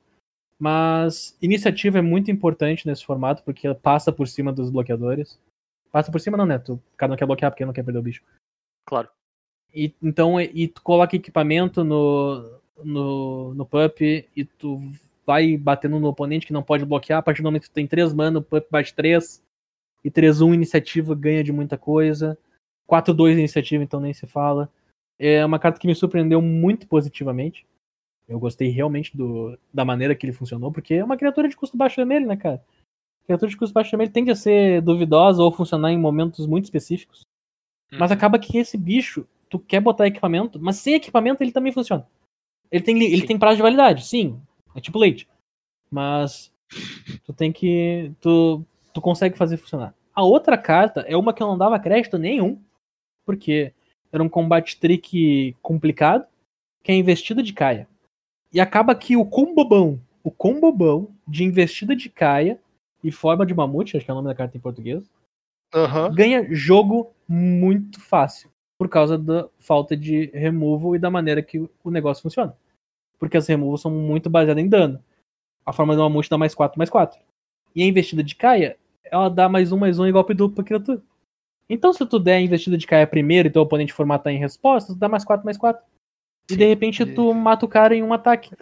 Mas 0.59 1.37
iniciativa 1.43 1.99
é 1.99 2.03
muito 2.03 2.31
importante 2.31 2.87
nesse 2.87 3.05
formato 3.05 3.43
porque 3.43 3.67
ela 3.67 3.75
passa 3.75 4.13
por 4.13 4.29
cima 4.29 4.53
dos 4.53 4.71
bloqueadores. 4.71 5.39
Passa 5.91 6.11
por 6.11 6.21
cima 6.21 6.37
não, 6.37 6.47
né? 6.47 6.59
Tu, 6.59 6.75
o 6.75 6.97
cara 6.97 7.11
não 7.11 7.17
quer 7.17 7.27
bloquear 7.27 7.51
porque 7.51 7.65
não 7.65 7.73
quer 7.73 7.83
perder 7.83 7.99
o 7.99 8.03
bicho. 8.03 8.23
Claro. 8.87 9.09
E, 9.75 9.95
então, 10.03 10.41
e 10.41 10.69
tu 10.69 10.83
coloca 10.83 11.17
equipamento 11.17 11.83
no, 11.83 12.61
no, 12.83 13.55
no 13.55 13.67
pup 13.67 14.01
e 14.03 14.45
tu 14.45 14.81
vai 15.27 15.57
batendo 15.57 15.99
no 15.99 16.09
oponente 16.09 16.47
que 16.47 16.53
não 16.53 16.63
pode 16.63 16.85
bloquear. 16.85 17.19
A 17.19 17.23
partir 17.23 17.43
do 17.43 17.47
momento 17.47 17.63
que 17.63 17.71
tu 17.71 17.75
tem 17.75 17.87
3 17.87 18.13
mana, 18.13 18.39
o 18.39 18.43
pup 18.43 18.67
bate 18.71 18.95
3. 18.95 19.43
E 20.05 20.11
3-1 20.11 20.55
iniciativa 20.55 21.15
ganha 21.15 21.45
de 21.45 21.53
muita 21.53 21.79
coisa. 21.79 22.37
4-2 22.89 23.33
iniciativa, 23.33 23.83
então 23.83 24.01
nem 24.01 24.13
se 24.13 24.27
fala. 24.27 24.71
É 25.19 25.45
uma 25.45 25.59
carta 25.59 25.79
que 25.79 25.87
me 25.87 25.95
surpreendeu 25.95 26.43
muito 26.43 26.87
positivamente. 26.89 27.67
Eu 28.29 28.39
gostei 28.39 28.68
realmente 28.68 29.16
do, 29.16 29.59
da 29.73 29.85
maneira 29.85 30.14
que 30.14 30.25
ele 30.25 30.33
funcionou, 30.33 30.73
porque 30.73 30.95
é 30.95 31.05
uma 31.05 31.16
criatura 31.16 31.49
de 31.49 31.57
custo 31.57 31.77
baixo 31.77 31.97
vermelho, 31.97 32.27
né, 32.27 32.37
cara? 32.37 32.62
Criatura 33.27 33.51
de 33.51 33.57
custo 33.57 33.75
baixo 33.75 33.91
vermelho 33.91 34.12
tende 34.12 34.31
a 34.31 34.37
ser 34.37 34.81
duvidosa 34.83 35.43
ou 35.43 35.53
funcionar 35.53 35.93
em 35.93 35.99
momentos 35.99 36.47
muito 36.47 36.64
específicos. 36.64 37.23
Mas 37.93 38.11
Uhum. 38.11 38.16
acaba 38.16 38.39
que 38.39 38.57
esse 38.57 38.79
bicho, 38.79 39.27
tu 39.51 39.59
quer 39.59 39.81
botar 39.81 40.07
equipamento, 40.07 40.59
mas 40.61 40.77
sem 40.77 40.95
equipamento 40.95 41.43
ele 41.43 41.53
também 41.53 41.73
funciona. 41.73 42.07
Ele 42.70 42.83
tem, 42.83 42.97
ele 43.03 43.20
Sim. 43.20 43.27
tem 43.27 43.39
prazo 43.39 43.57
de 43.57 43.62
validade, 43.62 44.07
sim. 44.07 44.41
É 44.75 44.81
tipo 44.81 44.99
leite. 44.99 45.29
Mas 45.91 46.53
Tu 47.25 47.33
tem 47.33 47.53
que. 47.53 48.12
Tu, 48.20 48.64
tu 48.93 49.01
consegue 49.01 49.37
fazer 49.37 49.57
funcionar. 49.57 49.95
A 50.14 50.23
outra 50.23 50.57
carta 50.59 51.01
é 51.03 51.16
uma 51.16 51.33
que 51.33 51.43
eu 51.43 51.47
não 51.47 51.57
dava 51.57 51.79
crédito 51.79 52.18
nenhum, 52.18 52.61
porque 53.25 53.73
era 54.11 54.23
um 54.23 54.29
combate 54.29 54.79
trick 54.79 55.57
complicado, 55.62 56.27
que 56.83 56.93
é 56.93 56.95
investida 56.95 57.43
de 57.43 57.53
Caia. 57.53 57.89
E 58.53 58.61
acaba 58.61 58.95
que 58.95 59.17
o 59.17 59.25
combobão, 59.25 60.01
o 60.23 60.31
combobão 60.31 61.09
de 61.27 61.45
investida 61.45 61.97
de 61.97 62.11
Caia 62.11 62.61
e 63.03 63.11
forma 63.11 63.47
de 63.47 63.55
mamute, 63.55 63.97
acho 63.97 64.05
que 64.05 64.11
é 64.11 64.15
o 64.15 64.17
nome 64.17 64.29
da 64.29 64.35
carta 64.35 64.57
em 64.57 64.61
português, 64.61 65.11
Aham. 65.75 66.15
ganha 66.15 66.47
jogo 66.51 67.13
muito 67.27 68.01
fácil. 68.01 68.51
Por 68.79 68.89
causa 68.89 69.17
da 69.17 69.49
falta 69.59 69.97
de 69.97 70.27
removal 70.35 70.97
e 70.97 70.99
da 70.99 71.11
maneira 71.11 71.43
que 71.43 71.59
o 71.85 71.91
negócio 71.91 72.23
funciona. 72.23 72.57
Porque 73.19 73.37
as 73.37 73.47
removals 73.47 73.81
são 73.81 73.91
muito 73.91 74.29
baseadas 74.29 74.63
em 74.63 74.69
dano. 74.69 75.03
A 75.65 75.73
forma 75.73 75.95
do 75.95 76.03
mamute 76.03 76.29
dá 76.29 76.37
mais 76.37 76.55
4, 76.55 76.77
mais 76.77 76.91
4. 76.91 77.19
E 77.75 77.83
a 77.83 77.87
investida 77.87 78.23
de 78.23 78.35
Caia, 78.35 78.77
ela 79.05 79.29
dá 79.29 79.49
mais 79.49 79.71
um, 79.73 79.79
mais 79.79 79.99
um 79.99 80.07
e 80.07 80.13
golpe 80.13 80.35
duplo 80.35 80.57
pra 80.57 80.65
criatura. 80.65 81.01
Então, 81.69 81.93
se 81.93 82.05
tu 82.05 82.19
der 82.19 82.37
a 82.37 82.41
investida 82.41 82.77
de 82.77 82.87
Caia 82.87 83.07
primeiro 83.07 83.49
e 83.49 83.51
teu 83.51 83.63
oponente 83.63 83.93
for 83.93 84.05
matar 84.05 84.33
em 84.33 84.39
resposta, 84.39 84.93
tu 84.93 84.99
dá 84.99 85.09
mais 85.09 85.25
4, 85.25 85.45
mais 85.45 85.57
4. 85.57 85.83
E 86.51 86.57
de 86.57 86.64
repente 86.66 87.03
e- 87.03 87.14
tu 87.14 87.32
mata 87.34 87.64
o 87.64 87.68
cara 87.68 87.95
em 87.95 88.03
um 88.03 88.12
ataque. 88.12 88.55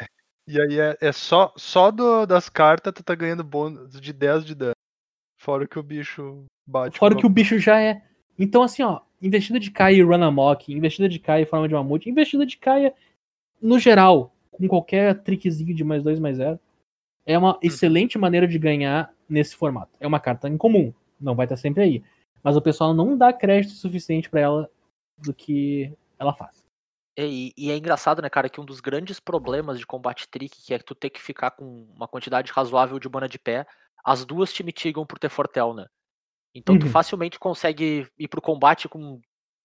E 0.47 0.61
aí 0.61 0.79
é, 0.81 0.97
é 1.01 1.13
só, 1.13 1.53
só 1.57 1.91
do- 1.91 2.27
das 2.27 2.49
cartas 2.49 2.93
tu 2.93 3.03
tá 3.03 3.15
ganhando 3.15 3.45
bônus 3.45 4.01
de 4.01 4.13
10 4.13 4.45
de 4.45 4.55
dano. 4.55 4.75
Fora 5.41 5.67
que 5.67 5.79
o 5.79 5.83
bicho 5.83 6.45
bate. 6.67 6.99
Fora 6.99 7.17
que 7.17 7.25
o 7.27 7.31
bicho 7.31 7.59
já 7.59 7.81
é. 7.81 8.03
Então, 8.39 8.63
assim, 8.63 8.83
ó, 8.83 9.01
investida 9.23 9.59
de 9.61 9.71
Caia 9.71 9.97
e 9.97 10.03
Run 10.03 10.23
Amok, 10.23 10.73
investida 10.73 11.09
de 11.09 11.19
Caia 11.19 11.43
e 11.43 11.47
forma 11.47 11.69
de 11.69 11.75
mamute, 11.75 12.09
investida 12.11 12.45
de 12.47 12.57
Caia, 12.57 12.95
no 13.61 13.79
geral, 13.79 14.35
com 14.51 14.67
qualquer 14.67 15.23
trickzinho 15.23 15.75
de 15.75 15.85
mais 15.85 16.03
dois, 16.03 16.19
mais 16.19 16.37
zero, 16.39 16.59
é 17.27 17.37
uma 17.39 17.59
excelente 17.63 18.19
maneira 18.19 18.49
de 18.49 18.59
ganhar 18.59 19.13
nesse 19.29 19.55
formato. 19.55 19.91
É 20.01 20.07
uma 20.07 20.19
carta 20.21 20.49
incomum, 20.49 20.93
não 21.21 21.35
vai 21.35 21.47
estar 21.47 21.57
sempre 21.57 21.83
aí. 21.83 22.03
Mas 22.43 22.57
o 22.57 22.63
pessoal 22.63 22.93
não 22.95 23.17
dá 23.17 23.33
crédito 23.33 23.75
suficiente 23.75 24.29
pra 24.31 24.41
ela 24.41 24.71
do 25.19 25.33
que 25.35 25.93
ela 26.19 26.33
faz. 26.33 26.60
E, 27.29 27.53
e 27.57 27.71
é 27.71 27.77
engraçado, 27.77 28.23
né, 28.23 28.31
cara, 28.31 28.49
que 28.49 28.61
um 28.61 28.65
dos 28.65 28.81
grandes 28.81 29.21
problemas 29.21 29.79
de 29.79 29.87
combate 29.87 30.29
trick, 30.29 30.63
que 30.63 30.75
é 30.75 30.79
tu 30.79 30.95
ter 30.95 31.11
que 31.11 31.21
ficar 31.21 31.51
com 31.53 31.85
uma 31.95 32.09
quantidade 32.09 32.53
razoável 32.53 32.99
de 32.99 33.09
mana 33.09 33.29
de 33.29 33.39
pé, 33.39 33.67
as 34.05 34.25
duas 34.25 34.53
te 34.53 34.63
mitigam 34.63 35.05
por 35.07 35.19
ter 35.19 35.29
Fortel, 35.29 35.75
né? 35.75 35.87
Então 36.55 36.79
tu 36.79 36.87
Uhum. 36.87 36.93
facilmente 36.93 37.39
consegue 37.39 38.09
ir 38.19 38.29
pro 38.29 38.43
combate 38.43 38.89
com 38.89 39.21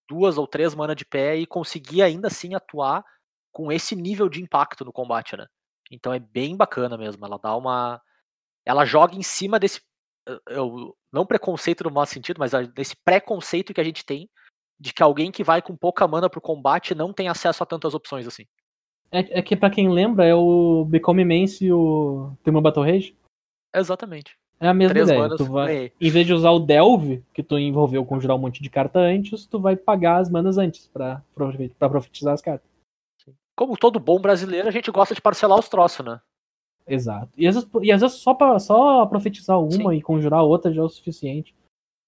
duas 0.10 0.38
ou 0.38 0.48
três 0.48 0.76
mana 0.76 0.96
de 0.96 1.06
pé 1.06 1.36
e 1.38 1.46
conseguir 1.48 2.02
ainda 2.04 2.28
assim 2.28 2.54
atuar 2.56 3.04
com 3.52 3.72
esse 3.72 3.96
nível 3.96 4.30
de 4.30 4.42
impacto 4.42 4.86
no 4.86 4.94
combate, 4.94 5.36
né? 5.38 5.48
Então 5.92 6.14
é 6.14 6.20
bem 6.20 6.56
bacana 6.58 6.98
mesmo. 6.98 7.26
Ela 7.26 7.38
dá 7.40 7.56
uma. 7.56 8.02
Ela 8.66 8.86
joga 8.86 9.16
em 9.16 9.24
cima 9.24 9.60
desse. 9.60 9.82
eu- 10.50 10.96
não 11.12 11.26
preconceito 11.26 11.84
no 11.86 11.92
mau 11.92 12.06
sentido, 12.06 12.40
mas 12.40 12.52
desse 12.74 12.96
preconceito 13.06 13.74
que 13.74 13.82
a 13.82 13.84
gente 13.84 14.04
tem 14.06 14.30
de 14.80 14.94
que 14.94 15.04
alguém 15.04 15.32
que 15.32 15.44
vai 15.44 15.62
com 15.62 15.76
pouca 15.76 16.08
mana 16.08 16.30
pro 16.30 16.42
combate 16.42 16.94
não 16.94 17.14
tem 17.14 17.28
acesso 17.28 17.64
a 17.64 17.66
tantas 17.66 17.94
opções 17.94 18.28
assim. 18.28 18.46
É, 19.12 19.40
é 19.40 19.42
que, 19.42 19.56
pra 19.56 19.70
quem 19.70 19.90
lembra, 19.90 20.26
é 20.26 20.36
o 20.36 20.86
Become 20.86 21.22
Immense 21.22 21.66
e 21.66 21.72
o 21.72 22.32
Tema 22.44 22.62
Battle 22.62 22.86
Rage. 22.86 23.16
Exatamente. 23.74 24.38
É 24.60 24.68
a 24.68 24.74
mesma 24.74 24.94
Três 24.94 25.08
ideia. 25.08 25.22
manas, 25.22 25.38
Tu 25.38 25.46
vai, 25.46 25.92
em 26.00 26.10
vez 26.10 26.26
de 26.26 26.34
usar 26.34 26.52
o 26.52 26.60
Delve, 26.60 27.24
que 27.34 27.44
tu 27.44 27.58
envolveu 27.60 28.06
conjurar 28.06 28.38
um 28.38 28.40
monte 28.40 28.64
de 28.64 28.70
carta 28.70 29.00
antes, 29.00 29.46
tu 29.46 29.60
vai 29.60 29.76
pagar 29.76 30.18
as 30.18 30.30
manas 30.30 30.58
antes 30.58 30.88
pra 30.88 31.22
profetizar 31.78 32.34
as 32.34 32.42
cartas. 32.42 32.70
Como 33.56 33.78
todo 33.78 34.00
bom 34.00 34.20
brasileiro, 34.20 34.68
a 34.68 34.72
gente 34.72 34.92
gosta 34.92 35.16
de 35.16 35.22
parcelar 35.22 35.60
os 35.60 35.70
troços, 35.70 36.06
né? 36.06 36.20
Exato. 36.88 37.30
E 37.38 37.48
às 37.48 37.56
vezes, 37.56 37.70
e 37.82 37.92
às 37.92 38.02
vezes 38.02 38.18
só, 38.18 38.34
pra, 38.34 38.60
só 38.60 39.06
profetizar 39.06 39.60
uma 39.60 39.96
e 39.96 40.02
conjurar 40.02 40.44
outra 40.44 40.74
já 40.74 40.82
é 40.82 40.86
o 40.86 40.90
suficiente. 40.90 41.56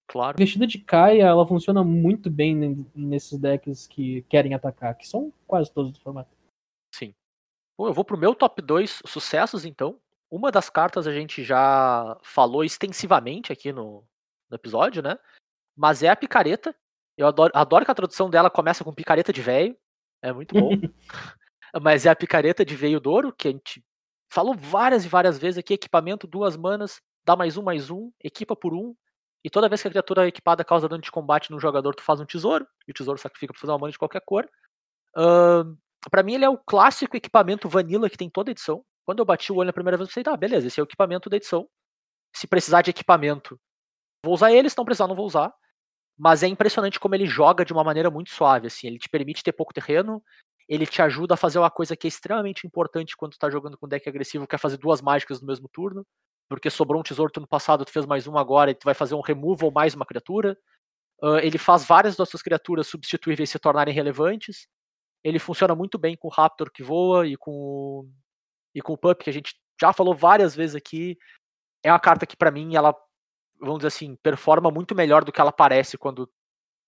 Claro. 0.07 0.37
investida 0.37 0.65
de 0.65 0.77
Kaia, 0.79 1.23
ela 1.23 1.45
funciona 1.45 1.83
muito 1.83 2.29
bem 2.29 2.55
ne- 2.55 2.85
nesses 2.95 3.37
decks 3.37 3.87
que 3.87 4.21
querem 4.23 4.53
atacar, 4.53 4.95
que 4.95 5.07
são 5.07 5.33
quase 5.45 5.71
todos 5.71 5.91
do 5.91 5.99
formato. 5.99 6.29
Bom, 7.77 7.87
eu 7.87 7.93
vou 7.93 8.03
pro 8.03 8.17
meu 8.17 8.33
top 8.33 8.61
2 8.61 9.03
sucessos, 9.05 9.63
então. 9.63 9.99
Uma 10.31 10.51
das 10.51 10.69
cartas 10.69 11.05
a 11.05 11.13
gente 11.13 11.43
já 11.43 12.17
falou 12.23 12.63
extensivamente 12.63 13.53
aqui 13.53 13.71
no, 13.71 14.03
no 14.49 14.55
episódio, 14.55 15.03
né? 15.03 15.17
Mas 15.75 16.01
é 16.01 16.09
a 16.09 16.15
picareta. 16.15 16.75
Eu 17.15 17.27
adoro, 17.27 17.51
adoro 17.55 17.85
que 17.85 17.91
a 17.91 17.95
tradução 17.95 18.29
dela 18.29 18.49
começa 18.49 18.83
com 18.83 18.93
picareta 18.93 19.31
de 19.31 19.41
velho. 19.41 19.77
É 20.23 20.33
muito 20.33 20.55
bom. 20.55 20.71
Mas 21.81 22.05
é 22.05 22.09
a 22.09 22.15
picareta 22.15 22.65
de 22.65 22.75
veio 22.75 22.99
douro, 22.99 23.31
que 23.31 23.47
a 23.47 23.51
gente 23.51 23.83
falou 24.31 24.55
várias 24.55 25.05
e 25.05 25.07
várias 25.07 25.37
vezes 25.37 25.59
aqui. 25.59 25.75
Equipamento, 25.75 26.25
duas 26.25 26.57
manas, 26.57 26.99
dá 27.23 27.35
mais 27.35 27.57
um, 27.57 27.61
mais 27.61 27.91
um, 27.91 28.11
equipa 28.23 28.55
por 28.55 28.73
um. 28.73 28.95
E 29.47 29.49
toda 29.49 29.69
vez 29.69 29.81
que 29.81 29.87
a 29.87 29.91
criatura 29.91 30.27
equipada 30.27 30.61
causa 30.65 30.89
dano 30.89 31.01
de 31.01 31.09
combate 31.09 31.51
no 31.51 31.59
jogador, 31.59 31.95
tu 31.95 32.03
faz 32.03 32.19
um 32.19 32.25
tesouro. 32.25 32.67
E 32.85 32.91
o 32.91 32.93
tesouro 32.93 33.17
sacrifica 33.17 33.53
pra 33.53 33.61
fazer 33.61 33.71
uma 33.71 33.79
mana 33.79 33.91
de 33.93 33.97
qualquer 33.97 34.21
cor. 34.25 34.45
Ahn, 35.15 35.77
Pra 36.09 36.23
mim, 36.23 36.35
ele 36.35 36.45
é 36.45 36.49
o 36.49 36.57
clássico 36.57 37.17
equipamento 37.17 37.67
vanilla 37.67 38.09
que 38.09 38.17
tem 38.17 38.29
toda 38.29 38.51
edição. 38.51 38.83
Quando 39.05 39.19
eu 39.19 39.25
bati 39.25 39.51
o 39.51 39.55
olho 39.55 39.67
na 39.67 39.73
primeira 39.73 39.97
vez, 39.97 40.07
eu 40.07 40.11
pensei, 40.11 40.23
tá, 40.23 40.35
beleza, 40.37 40.67
esse 40.67 40.79
é 40.79 40.83
o 40.83 40.85
equipamento 40.85 41.29
da 41.29 41.37
edição. 41.37 41.67
Se 42.35 42.47
precisar 42.47 42.81
de 42.81 42.91
equipamento, 42.91 43.59
vou 44.23 44.33
usar 44.33 44.51
ele, 44.51 44.69
se 44.69 44.77
não 44.77 44.85
precisar, 44.85 45.07
não 45.07 45.15
vou 45.15 45.25
usar. 45.25 45.53
Mas 46.17 46.43
é 46.43 46.47
impressionante 46.47 46.99
como 46.99 47.15
ele 47.15 47.25
joga 47.25 47.65
de 47.65 47.73
uma 47.73 47.83
maneira 47.83 48.11
muito 48.11 48.29
suave, 48.31 48.67
assim. 48.67 48.87
Ele 48.87 48.99
te 48.99 49.09
permite 49.09 49.43
ter 49.43 49.53
pouco 49.53 49.73
terreno, 49.73 50.23
ele 50.67 50.85
te 50.85 51.01
ajuda 51.01 51.35
a 51.35 51.37
fazer 51.37 51.59
uma 51.59 51.71
coisa 51.71 51.95
que 51.95 52.07
é 52.07 52.09
extremamente 52.09 52.65
importante 52.67 53.15
quando 53.17 53.33
tu 53.33 53.39
tá 53.39 53.49
jogando 53.49 53.77
com 53.77 53.87
deck 53.87 54.07
agressivo, 54.07 54.47
que 54.47 54.55
é 54.55 54.57
fazer 54.57 54.77
duas 54.77 55.01
mágicas 55.01 55.41
no 55.41 55.47
mesmo 55.47 55.69
turno. 55.69 56.05
Porque 56.49 56.69
sobrou 56.69 56.99
um 56.99 57.03
tesouro 57.03 57.31
turno 57.31 57.47
passado, 57.47 57.83
tu 57.85 57.91
fez 57.91 58.05
mais 58.05 58.27
um 58.27 58.37
agora, 58.37 58.71
e 58.71 58.75
tu 58.75 58.85
vai 58.85 58.93
fazer 58.93 59.15
um 59.15 59.21
removal 59.21 59.71
mais 59.71 59.93
uma 59.93 60.05
criatura. 60.05 60.57
Ah, 61.21 61.39
ele 61.41 61.57
faz 61.57 61.85
várias 61.85 62.15
das 62.15 62.29
suas 62.29 62.41
criaturas 62.41 62.87
substituíveis 62.87 63.49
se 63.49 63.59
tornarem 63.59 63.93
relevantes. 63.93 64.67
Ele 65.23 65.39
funciona 65.39 65.75
muito 65.75 65.97
bem 65.97 66.15
com 66.15 66.27
o 66.27 66.31
Raptor 66.31 66.71
que 66.71 66.83
voa 66.83 67.27
e 67.27 67.35
com 67.37 68.09
e 68.75 68.81
com 68.81 68.93
o 68.93 68.97
Pup, 68.97 69.23
que 69.23 69.29
a 69.29 69.33
gente 69.33 69.55
já 69.81 69.91
falou 69.93 70.13
várias 70.15 70.55
vezes 70.55 70.75
aqui. 70.75 71.17
É 71.83 71.91
uma 71.91 71.99
carta 71.99 72.25
que, 72.27 72.37
pra 72.37 72.51
mim, 72.51 72.75
ela, 72.75 72.95
vamos 73.59 73.79
dizer 73.79 73.87
assim, 73.87 74.15
performa 74.17 74.69
muito 74.71 74.95
melhor 74.95 75.23
do 75.23 75.31
que 75.31 75.41
ela 75.41 75.51
parece 75.51 75.97
quando. 75.97 76.29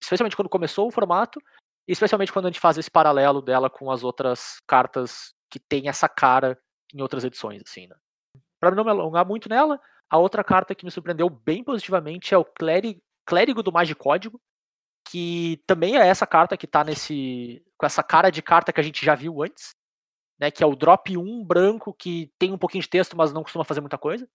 Especialmente 0.02 0.36
quando 0.36 0.50
começou 0.50 0.88
o 0.88 0.92
formato, 0.92 1.42
e 1.88 1.92
especialmente 1.92 2.32
quando 2.32 2.46
a 2.46 2.50
gente 2.50 2.60
faz 2.60 2.78
esse 2.78 2.92
paralelo 2.92 3.42
dela 3.42 3.70
com 3.70 3.92
as 3.92 4.04
outras 4.04 4.62
cartas 4.68 5.34
que 5.50 5.60
tem 5.60 5.90
essa 5.90 6.08
cara 6.08 6.58
em 6.94 7.02
outras 7.02 7.24
edições, 7.24 7.62
assim, 7.66 7.88
né? 7.88 7.96
Pra 8.60 8.72
não 8.72 8.84
me 8.84 8.90
alongar 8.92 9.26
muito 9.26 9.50
nela, 9.50 9.80
a 10.10 10.18
outra 10.18 10.44
carta 10.44 10.76
que 10.76 10.86
me 10.86 10.92
surpreendeu 10.92 11.30
bem 11.30 11.64
positivamente 11.64 12.34
é 12.34 12.38
o 12.38 12.46
Cléri- 12.46 13.02
Clérigo 13.26 13.64
do 13.64 13.72
Magicódigo, 13.72 14.40
que 15.10 15.62
também 15.68 15.98
é 15.98 16.08
essa 16.08 16.28
carta 16.28 16.58
que 16.58 16.68
tá 16.68 16.84
nesse. 16.84 17.64
com 17.78 17.86
essa 17.86 18.04
cara 18.04 18.30
de 18.32 18.42
carta 18.42 18.74
que 18.74 18.80
a 18.80 18.84
gente 18.84 19.06
já 19.06 19.16
viu 19.16 19.42
antes, 19.44 19.76
né? 20.40 20.52
Que 20.52 20.64
é 20.64 20.68
o 20.68 20.76
drop 20.76 21.18
1 21.18 21.44
branco 21.46 21.94
que 21.94 22.32
tem 22.40 22.54
um 22.54 22.58
pouquinho 22.58 22.84
de 22.84 22.90
texto, 22.90 23.18
mas 23.18 23.34
não 23.34 23.44
costuma 23.44 23.66
fazer 23.66 23.82
muita 23.82 23.98
coisa. 23.98 24.28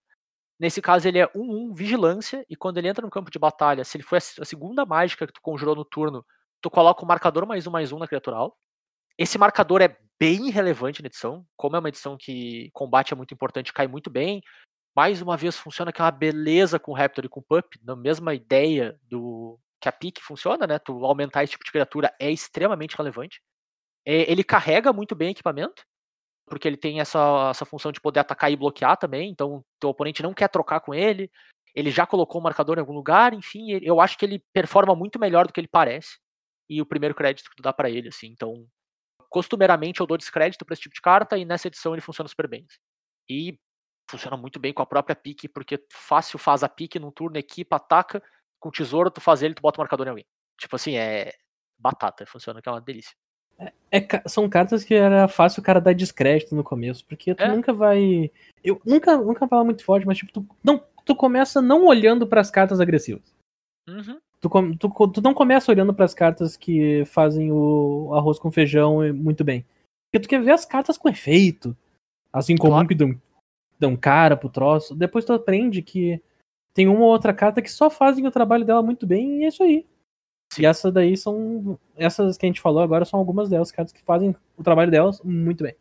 Nesse 0.59 0.81
caso, 0.81 1.07
ele 1.07 1.19
é 1.19 1.27
1-1 1.35 1.73
vigilância, 1.75 2.45
e 2.49 2.55
quando 2.55 2.77
ele 2.77 2.87
entra 2.89 3.05
no 3.05 3.11
campo 3.11 3.31
de 3.31 3.39
batalha, 3.39 3.83
se 3.85 3.97
ele 3.97 4.05
se- 4.21 4.41
a 4.41 4.45
segunda 4.45 4.85
mágica 4.85 5.27
que 5.27 5.33
tu 5.33 5.41
conjurou 5.41 5.75
no 5.75 5.85
turno, 5.85 6.25
tu 6.61 6.69
coloca 6.71 7.03
o 7.03 7.07
marcador 7.07 7.45
mais 7.47 7.67
um 7.67 7.71
mais 7.71 7.91
um 7.91 7.99
na 7.99 8.07
criatural. 8.07 8.57
Esse 9.17 9.37
marcador 9.37 9.81
é 9.81 9.97
bem 10.19 10.49
relevante 10.49 11.01
na 11.01 11.07
edição, 11.07 11.45
como 11.55 11.75
é 11.75 11.79
uma 11.79 11.89
edição 11.89 12.17
que 12.17 12.69
combate 12.73 13.13
é 13.13 13.15
muito 13.15 13.33
importante, 13.33 13.73
cai 13.73 13.87
muito 13.87 14.09
bem. 14.09 14.41
Mais 14.95 15.21
uma 15.21 15.35
vez 15.35 15.57
funciona 15.57 15.89
aquela 15.89 16.11
beleza 16.11 16.79
com 16.79 16.91
o 16.91 16.95
Raptor 16.95 17.25
e 17.25 17.29
com 17.29 17.41
o 17.41 17.43
Pup, 17.43 17.75
na 17.83 17.95
mesma 17.95 18.33
ideia 18.33 18.97
do 19.03 19.59
que 19.81 19.89
a 19.89 19.91
pique 19.91 20.23
funciona, 20.23 20.65
né? 20.65 20.79
Tu 20.79 21.05
aumentar 21.05 21.43
esse 21.43 21.51
tipo 21.51 21.65
de 21.65 21.71
criatura 21.71 22.13
é 22.19 22.31
extremamente 22.31 22.95
relevante. 22.95 23.41
É, 24.05 24.31
ele 24.31 24.43
carrega 24.43 24.93
muito 24.93 25.15
bem 25.15 25.31
equipamento, 25.31 25.83
porque 26.47 26.67
ele 26.67 26.77
tem 26.77 26.99
essa, 26.99 27.49
essa 27.49 27.65
função 27.65 27.91
de 27.91 27.99
poder 27.99 28.19
atacar 28.19 28.51
e 28.51 28.55
bloquear 28.55 28.97
também, 28.97 29.29
então 29.31 29.63
teu 29.79 29.89
oponente 29.89 30.23
não 30.23 30.33
quer 30.33 30.47
trocar 30.47 30.79
com 30.79 30.93
ele, 30.93 31.29
ele 31.73 31.91
já 31.91 32.05
colocou 32.05 32.39
o 32.39 32.43
marcador 32.43 32.77
em 32.77 32.81
algum 32.81 32.93
lugar, 32.93 33.33
enfim, 33.33 33.71
eu 33.81 33.99
acho 33.99 34.17
que 34.17 34.25
ele 34.25 34.43
performa 34.53 34.95
muito 34.95 35.19
melhor 35.19 35.47
do 35.47 35.53
que 35.53 35.59
ele 35.59 35.67
parece, 35.67 36.19
e 36.69 36.81
o 36.81 36.85
primeiro 36.85 37.15
crédito 37.15 37.49
que 37.49 37.55
tu 37.55 37.63
dá 37.63 37.73
pra 37.73 37.89
ele, 37.89 38.09
assim, 38.09 38.27
então 38.27 38.67
costumeiramente 39.35 39.99
eu 39.99 40.07
dou 40.07 40.17
descrédito 40.17 40.63
pra 40.63 40.71
esse 40.71 40.83
tipo 40.83 40.95
de 40.95 41.01
carta, 41.01 41.37
e 41.37 41.43
nessa 41.43 41.67
edição 41.67 41.93
ele 41.93 41.99
funciona 42.01 42.29
super 42.29 42.47
bem. 42.47 42.65
assim. 42.69 42.79
E 43.29 43.59
funciona 44.09 44.37
muito 44.37 44.57
bem 44.61 44.71
com 44.73 44.81
a 44.81 44.85
própria 44.85 45.13
pique, 45.13 45.49
porque 45.49 45.83
fácil 45.91 46.39
faz 46.39 46.63
a 46.63 46.69
pique 46.69 46.97
num 46.97 47.11
turno, 47.11 47.37
equipa, 47.37 47.75
ataca, 47.75 48.23
com 48.61 48.71
tesouro 48.71 49.11
tu 49.11 49.19
faz 49.19 49.43
ele, 49.43 49.53
tu 49.53 49.61
bota 49.61 49.77
o 49.77 49.81
marcador 49.81 50.07
em 50.07 50.09
alguém. 50.11 50.25
Tipo 50.57 50.77
assim, 50.77 50.95
é 50.95 51.33
batata, 51.77 52.25
funciona 52.25 52.61
que 52.61 52.69
é 52.69 52.71
uma 52.71 52.79
delícia. 52.79 53.13
É 53.91 53.99
ca- 53.99 54.23
são 54.25 54.47
cartas 54.49 54.85
que 54.85 54.93
era 54.93 55.27
fácil 55.27 55.59
o 55.61 55.63
cara 55.65 55.81
dar 55.81 55.93
descrédito 55.93 56.55
no 56.55 56.63
começo, 56.63 57.05
porque 57.05 57.35
tu 57.35 57.43
É. 57.43 57.47
nunca 57.49 57.73
vai. 57.73 58.31
Eu 58.63 58.81
nunca, 58.85 59.17
nunca 59.17 59.45
falo 59.49 59.65
muito 59.65 59.83
forte, 59.83 60.07
mas 60.07 60.17
tipo, 60.17 60.31
tu, 60.31 60.47
não, 60.63 60.79
tu 61.05 61.13
começa 61.13 61.61
não 61.61 61.85
olhando 61.85 62.25
pras 62.25 62.49
cartas 62.49 62.79
agressivas. 62.79 63.35
Uhum. 63.87 64.17
Tu, 64.41 64.49
tu, 64.77 64.89
tu 65.09 65.21
não 65.21 65.33
começa 65.33 65.71
olhando 65.71 65.93
pras 65.93 66.13
cartas 66.13 66.55
que 66.55 67.03
fazem 67.05 67.51
o 67.51 68.13
arroz 68.13 68.37
com 68.37 68.51
feijão 68.51 68.99
muito 69.13 69.43
bem. 69.43 69.65
Porque 70.11 70.19
tu 70.25 70.29
quer 70.29 70.41
ver 70.41 70.51
as 70.51 70.65
cartas 70.65 70.97
com 70.97 71.09
efeito. 71.09 71.75
Assim 72.31 72.55
como 72.55 72.73
Claro. 72.73 72.87
que 72.87 72.95
dão 72.95 73.19
dão 73.79 73.95
cara 73.95 74.37
pro 74.37 74.49
troço. 74.49 74.95
Depois 74.95 75.25
tu 75.25 75.33
aprende 75.33 75.81
que 75.81 76.21
tem 76.73 76.87
uma 76.87 77.01
ou 77.01 77.11
outra 77.11 77.33
carta 77.33 77.61
que 77.61 77.71
só 77.71 77.89
fazem 77.89 78.25
o 78.27 78.31
trabalho 78.31 78.65
dela 78.65 78.81
muito 78.81 79.05
bem 79.07 79.41
e 79.41 79.45
é 79.45 79.47
isso 79.47 79.63
aí. 79.63 79.85
E 80.57 80.65
essas 80.65 80.93
daí 80.93 81.17
são. 81.17 81.77
Essas 81.95 82.37
que 82.37 82.45
a 82.45 82.49
gente 82.49 82.61
falou 82.61 82.81
agora 82.81 83.03
são 83.05 83.19
algumas 83.19 83.49
delas, 83.49 83.71
cartas 83.71 83.93
que 83.93 84.03
fazem 84.03 84.35
o 84.57 84.63
trabalho 84.63 84.91
delas 84.91 85.21
muito 85.21 85.63
bem. 85.63 85.75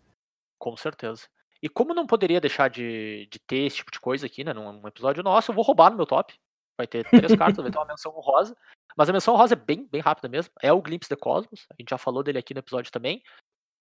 Com 0.59 0.77
certeza. 0.77 1.29
E 1.63 1.69
como 1.69 1.95
não 1.95 2.07
poderia 2.07 2.41
deixar 2.41 2.69
de, 2.69 3.27
de 3.31 3.39
ter 3.39 3.67
esse 3.67 3.77
tipo 3.77 3.91
de 3.91 4.01
coisa 4.01 4.27
aqui, 4.27 4.45
né, 4.45 4.53
num, 4.53 4.73
num 4.73 4.89
episódio 4.89 5.23
nosso, 5.23 5.51
eu 5.51 5.55
vou 5.55 5.65
roubar 5.65 5.91
no 5.91 5.97
meu 5.97 6.07
top. 6.07 6.35
Vai 6.77 6.87
ter 6.87 7.09
três 7.09 7.35
cartas, 7.37 7.63
vai 7.63 7.71
ter 7.71 7.79
uma 7.79 7.85
menção 7.85 8.17
honrosa. 8.17 8.57
Mas 8.97 9.09
a 9.09 9.13
menção 9.13 9.35
honrosa 9.35 9.55
é 9.55 9.57
bem, 9.57 9.89
bem 9.91 10.01
rápida 10.01 10.29
mesmo. 10.29 10.53
É 10.63 10.73
o 10.73 10.83
Glimpse 10.83 11.09
the 11.09 11.17
Cosmos. 11.17 11.67
A 11.71 11.75
gente 11.79 11.91
já 11.91 11.99
falou 11.99 12.23
dele 12.23 12.39
aqui 12.39 12.55
no 12.55 12.61
episódio 12.61 12.91
também. 12.91 13.23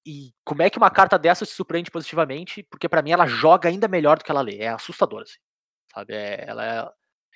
E 0.05 0.33
como 0.43 0.61
é 0.61 0.69
que 0.69 0.77
uma 0.77 0.89
carta 0.89 1.17
dessa 1.17 1.45
se 1.45 1.53
surpreende 1.53 1.89
positivamente? 1.89 2.63
Porque 2.63 2.89
pra 2.89 3.01
mim 3.01 3.11
ela 3.11 3.25
joga 3.25 3.69
ainda 3.69 3.87
melhor 3.87 4.17
do 4.17 4.23
que 4.23 4.31
ela 4.31 4.41
lê. 4.41 4.57
É 4.57 4.69
assustador, 4.69 5.21
assim. 5.21 5.39
Sabe? 5.93 6.13
É, 6.13 6.45
ela 6.47 6.65
é. 6.65 6.91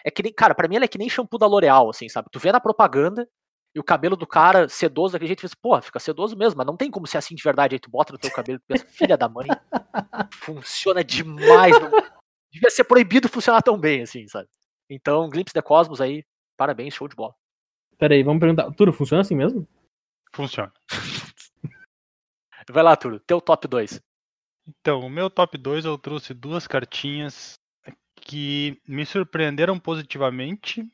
É 0.05 0.11
que 0.11 0.21
nem. 0.21 0.33
Cara, 0.33 0.53
pra 0.53 0.67
mim 0.67 0.75
ela 0.75 0.85
é 0.85 0.87
que 0.87 0.97
nem 0.97 1.09
shampoo 1.09 1.37
da 1.37 1.47
L'Oreal, 1.47 1.89
assim, 1.89 2.09
sabe? 2.09 2.29
Tu 2.31 2.39
vê 2.39 2.51
na 2.51 2.59
propaganda 2.59 3.27
e 3.73 3.79
o 3.79 3.83
cabelo 3.83 4.15
do 4.15 4.25
cara 4.25 4.67
sedoso 4.67 5.13
daquele 5.13 5.27
jeito, 5.27 5.39
tu 5.39 5.41
pensa, 5.43 5.55
pô, 5.61 5.79
fica 5.81 5.99
sedoso 5.99 6.35
mesmo, 6.35 6.57
mas 6.57 6.65
não 6.65 6.75
tem 6.75 6.89
como 6.89 7.05
ser 7.05 7.19
assim 7.19 7.35
de 7.35 7.43
verdade. 7.43 7.75
Aí 7.75 7.79
tu 7.79 7.89
bota 7.89 8.11
no 8.11 8.19
teu 8.19 8.31
cabelo 8.31 8.57
e 8.57 8.67
pensa, 8.67 8.85
filha 8.87 9.15
da 9.15 9.29
mãe, 9.29 9.47
funciona 10.33 11.03
demais. 11.03 11.79
Não... 11.79 11.91
Devia 12.51 12.69
ser 12.69 12.85
proibido 12.85 13.29
funcionar 13.29 13.61
tão 13.61 13.77
bem, 13.77 14.01
assim, 14.01 14.27
sabe? 14.27 14.49
Então, 14.89 15.29
Glimpse 15.29 15.53
the 15.53 15.61
Cosmos 15.61 15.99
aí, 15.99 16.23
parabéns, 16.55 16.93
show 16.93 17.07
de 17.07 17.15
bola. 17.15 17.35
Pera 17.97 18.13
aí, 18.13 18.23
vamos 18.23 18.39
perguntar. 18.39 18.71
Turo, 18.71 18.93
funciona 18.93 19.21
assim 19.21 19.35
mesmo? 19.35 19.67
Funciona. 20.33 20.71
Vai 22.69 22.83
lá, 22.83 22.95
Turo, 22.95 23.19
teu 23.19 23.41
top 23.41 23.67
2. 23.67 24.01
Então, 24.67 24.99
o 24.99 25.09
meu 25.09 25.29
top 25.29 25.57
2 25.57 25.85
eu 25.85 25.97
trouxe 25.97 26.33
duas 26.33 26.67
cartinhas 26.67 27.57
que 28.15 28.79
me 28.87 29.05
surpreenderam 29.05 29.79
positivamente. 29.79 30.85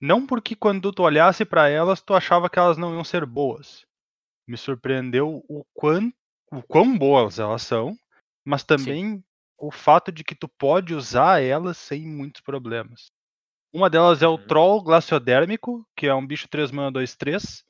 Não 0.00 0.26
porque 0.26 0.56
quando 0.56 0.92
tu 0.92 1.02
olhasse 1.04 1.44
para 1.44 1.68
elas, 1.68 2.02
tu 2.02 2.12
achava 2.12 2.50
que 2.50 2.58
elas 2.58 2.76
não 2.76 2.92
iam 2.92 3.04
ser 3.04 3.24
boas. 3.24 3.86
Me 4.48 4.56
surpreendeu 4.56 5.44
o, 5.48 5.64
quão, 5.72 6.12
o 6.50 6.60
quão 6.60 6.98
boas 6.98 7.38
elas 7.38 7.62
são, 7.62 7.96
mas 8.44 8.64
também 8.64 9.22
o 9.56 9.70
fato 9.70 10.10
de 10.10 10.24
que 10.24 10.34
tu 10.34 10.48
pode 10.48 10.92
usar 10.92 11.40
elas 11.40 11.78
sem 11.78 12.04
muitos 12.04 12.40
problemas. 12.40 13.12
Uma 13.72 13.88
delas 13.88 14.22
é 14.22 14.26
o 14.28 14.32
Uhum. 14.32 14.46
Troll 14.46 14.82
Glaciodérmico, 14.82 15.86
que 15.96 16.06
é 16.06 16.14
um 16.14 16.26
bicho 16.26 16.48
3 16.48 16.70
mana 16.70 16.90
2 16.92 17.14
3. 17.16 17.64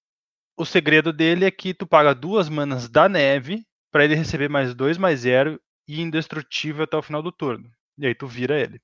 O 0.57 0.65
segredo 0.65 1.13
dele 1.13 1.45
é 1.45 1.51
que 1.51 1.73
tu 1.73 1.87
paga 1.87 2.15
duas 2.15 2.49
manas 2.49 2.89
da 2.89 3.09
neve 3.09 3.65
para 3.93 4.05
ele 4.05 4.15
receber 4.15 4.49
mais 4.49 4.75
2 4.75 4.99
mais 4.99 5.21
0 5.21 5.61
e 5.89 6.01
indestrutível 6.01 6.85
até 6.85 6.97
o 6.97 7.03
final 7.03 7.23
do 7.23 7.33
turno. 7.33 7.71
E 7.99 8.07
aí 8.07 8.15
tu 8.15 8.27
vira 8.27 8.59
ele. 8.59 8.81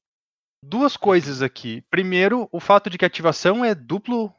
Duas 0.65 0.97
coisas 0.97 1.41
aqui. 1.43 1.83
Primeiro, 1.91 2.49
o 2.53 2.61
fato 2.61 2.91
de 2.91 2.99
que 2.99 3.05
a 3.05 3.09
ativação 3.09 3.65
é 3.65 3.75
duplo 3.75 4.35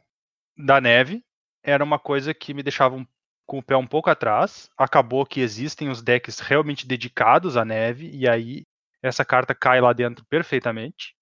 da 0.57 0.81
neve 0.81 1.23
era 1.63 1.83
uma 1.83 1.97
coisa 1.99 2.33
que 2.33 2.53
me 2.53 2.63
deixava 2.63 2.95
um- 2.95 3.05
com 3.47 3.59
o 3.59 3.63
pé 3.63 3.75
um 3.77 3.87
pouco 3.87 4.09
atrás. 4.09 4.69
Acabou 4.77 5.25
que 5.25 5.39
existem 5.39 5.89
os 5.89 6.01
decks 6.01 6.39
realmente 6.39 6.85
dedicados 6.87 7.55
à 7.57 7.63
neve 7.65 8.09
e 8.13 8.27
aí 8.27 8.63
essa 9.01 9.23
carta 9.23 9.55
cai 9.55 9.79
lá 9.79 9.93
dentro 9.93 10.25
perfeitamente. 10.25 11.15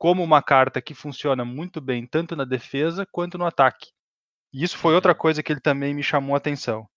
Como 0.00 0.24
uma 0.24 0.42
carta 0.42 0.80
que 0.80 0.94
funciona 0.94 1.44
muito 1.44 1.78
bem 1.78 2.06
tanto 2.06 2.34
na 2.34 2.46
defesa 2.46 3.06
quanto 3.12 3.36
no 3.36 3.44
ataque. 3.44 3.90
E 4.52 4.64
isso 4.64 4.78
foi 4.78 4.94
outra 4.94 5.14
coisa 5.14 5.42
que 5.42 5.52
ele 5.52 5.60
também 5.60 5.94
me 5.94 6.02
chamou 6.02 6.34
a 6.34 6.38
atenção. 6.38 6.88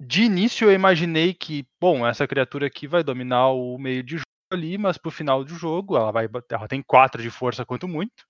De 0.00 0.22
início 0.22 0.68
eu 0.68 0.74
imaginei 0.74 1.34
que, 1.34 1.66
bom, 1.80 2.06
essa 2.06 2.28
criatura 2.28 2.66
aqui 2.68 2.86
vai 2.86 3.02
dominar 3.04 3.50
o 3.50 3.78
meio 3.78 4.02
de 4.04 4.18
jogo 4.18 4.24
ali, 4.52 4.78
mas 4.78 4.98
pro 4.98 5.10
final 5.10 5.44
do 5.44 5.54
jogo 5.54 5.96
ela 5.96 6.12
vai 6.12 6.28
ela 6.50 6.68
tem 6.68 6.82
4 6.82 7.22
de 7.22 7.30
força 7.30 7.66
quanto 7.66 7.88
muito, 7.88 8.24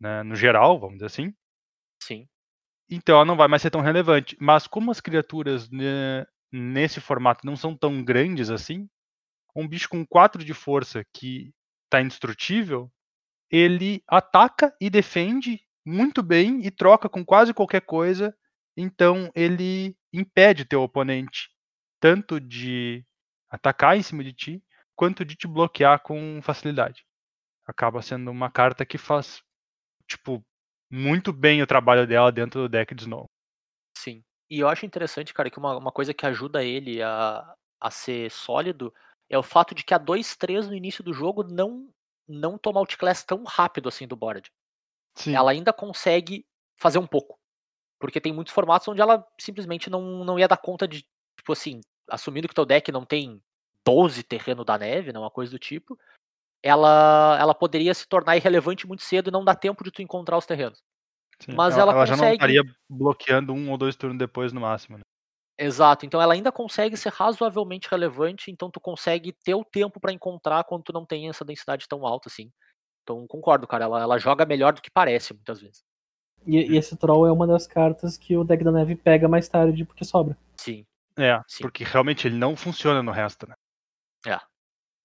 né, 0.00 0.22
no 0.22 0.36
geral, 0.36 0.78
vamos 0.78 0.96
dizer 0.96 1.06
assim. 1.06 1.34
Sim. 2.02 2.28
Então 2.90 3.16
ela 3.16 3.24
não 3.24 3.36
vai 3.36 3.48
mais 3.48 3.62
ser 3.62 3.70
tão 3.70 3.80
relevante. 3.80 4.36
Mas 4.40 4.66
como 4.66 4.90
as 4.90 5.00
criaturas 5.00 5.70
né, 5.70 6.26
nesse 6.52 7.00
formato 7.00 7.46
não 7.46 7.56
são 7.56 7.76
tão 7.76 8.04
grandes 8.04 8.50
assim, 8.50 8.88
um 9.56 9.68
bicho 9.68 9.88
com 9.88 10.06
4 10.06 10.44
de 10.44 10.54
força 10.54 11.04
que 11.14 11.52
está 11.86 12.02
indestrutível, 12.02 12.90
ele 13.50 14.02
ataca 14.08 14.74
e 14.80 14.90
defende 14.90 15.60
muito 15.84 16.22
bem 16.22 16.64
e 16.66 16.70
troca 16.70 17.08
com 17.08 17.24
quase 17.24 17.54
qualquer 17.54 17.82
coisa. 17.82 18.36
Então 18.76 19.30
ele 19.34 19.96
impede 20.12 20.64
teu 20.64 20.82
oponente 20.82 21.48
tanto 22.00 22.40
de 22.40 23.04
atacar 23.50 23.96
em 23.96 24.02
cima 24.02 24.22
de 24.22 24.32
ti, 24.32 24.64
quanto 24.94 25.24
de 25.24 25.34
te 25.34 25.46
bloquear 25.46 26.02
com 26.02 26.40
facilidade. 26.42 27.04
Acaba 27.66 28.02
sendo 28.02 28.30
uma 28.30 28.50
carta 28.50 28.84
que 28.86 28.98
faz, 28.98 29.42
tipo, 30.08 30.44
muito 30.90 31.32
bem 31.32 31.62
o 31.62 31.66
trabalho 31.66 32.06
dela 32.06 32.30
dentro 32.30 32.62
do 32.62 32.68
deck 32.68 32.94
de 32.94 33.02
Snow. 33.02 33.26
Sim. 33.96 34.22
E 34.48 34.60
eu 34.60 34.68
acho 34.68 34.86
interessante, 34.86 35.34
cara, 35.34 35.50
que 35.50 35.58
uma, 35.58 35.76
uma 35.76 35.90
coisa 35.90 36.14
que 36.14 36.24
ajuda 36.24 36.62
ele 36.62 37.02
a, 37.02 37.54
a 37.80 37.90
ser 37.90 38.30
sólido 38.30 38.94
é 39.28 39.36
o 39.36 39.42
fato 39.42 39.74
de 39.74 39.84
que 39.84 39.92
a 39.92 39.98
2-3 39.98 40.68
no 40.68 40.74
início 40.74 41.02
do 41.02 41.12
jogo 41.12 41.42
não, 41.42 41.92
não 42.28 42.58
toma 42.58 42.80
outclass 42.80 43.24
tão 43.24 43.44
rápido 43.44 43.88
assim 43.88 44.06
do 44.06 44.16
board. 44.16 44.50
Sim. 45.14 45.34
Ela 45.34 45.50
ainda 45.52 45.72
consegue 45.72 46.46
fazer 46.76 46.98
um 46.98 47.06
pouco. 47.06 47.38
Porque 47.98 48.20
tem 48.20 48.32
muitos 48.32 48.52
formatos 48.52 48.86
onde 48.88 49.00
ela 49.00 49.26
simplesmente 49.40 49.88
não, 49.88 50.24
não 50.24 50.38
ia 50.38 50.46
dar 50.48 50.58
conta 50.58 50.86
de, 50.86 51.06
tipo 51.36 51.52
assim, 51.52 51.80
assumindo 52.08 52.46
que 52.48 52.54
teu 52.54 52.66
deck 52.66 52.92
não 52.92 53.04
tem 53.04 53.42
12 53.84 54.22
terreno 54.22 54.64
da 54.64 54.76
neve, 54.76 55.12
não 55.12 55.22
uma 55.22 55.30
coisa 55.30 55.50
do 55.50 55.58
tipo, 55.58 55.98
ela, 56.62 57.38
ela 57.40 57.54
poderia 57.54 57.94
se 57.94 58.06
tornar 58.06 58.36
irrelevante 58.36 58.86
muito 58.86 59.02
cedo 59.02 59.28
e 59.28 59.32
não 59.32 59.44
dar 59.44 59.54
tempo 59.54 59.82
de 59.82 59.90
tu 59.90 60.02
encontrar 60.02 60.36
os 60.36 60.44
terrenos. 60.46 60.82
Sim, 61.40 61.54
Mas 61.54 61.78
ela 61.78 61.92
já 62.04 62.12
não 62.12 62.18
consegue- 62.18 62.34
estaria 62.34 62.62
bloqueando 62.88 63.52
um 63.52 63.70
ou 63.70 63.78
dois 63.78 63.94
turnos 63.96 64.18
depois 64.18 64.52
no 64.52 64.60
máximo. 64.60 64.98
né? 64.98 65.04
Exato, 65.58 66.04
então 66.04 66.20
ela 66.20 66.34
ainda 66.34 66.52
consegue 66.52 66.96
ser 66.96 67.10
razoavelmente 67.10 67.88
relevante, 67.90 68.50
então 68.50 68.70
tu 68.70 68.78
consegue 68.78 69.32
ter 69.32 69.54
o 69.54 69.64
tempo 69.64 69.98
pra 69.98 70.12
encontrar 70.12 70.64
quando 70.64 70.84
tu 70.84 70.92
não 70.92 71.06
tem 71.06 71.28
essa 71.28 71.44
densidade 71.44 71.88
tão 71.88 72.06
alta 72.06 72.28
assim. 72.28 72.50
Então 73.02 73.26
concordo, 73.26 73.66
cara, 73.66 73.84
ela, 73.84 74.02
ela 74.02 74.18
joga 74.18 74.44
melhor 74.44 74.74
do 74.74 74.82
que 74.82 74.90
parece 74.90 75.32
muitas 75.32 75.60
vezes. 75.60 75.82
E, 76.46 76.72
e 76.72 76.76
esse 76.76 76.96
troll 76.96 77.26
é 77.26 77.32
uma 77.32 77.46
das 77.46 77.66
cartas 77.66 78.18
que 78.18 78.36
o 78.36 78.44
deck 78.44 78.62
da 78.62 78.70
neve 78.70 78.96
pega 78.96 79.28
mais 79.28 79.48
tarde 79.48 79.84
porque 79.84 80.04
sobra. 80.04 80.36
Sim. 80.58 80.84
É, 81.16 81.40
Sim. 81.48 81.62
porque 81.62 81.82
realmente 81.82 82.28
ele 82.28 82.36
não 82.36 82.54
funciona 82.54 83.02
no 83.02 83.10
resto, 83.10 83.48
né? 83.48 83.54
É. 84.26 84.38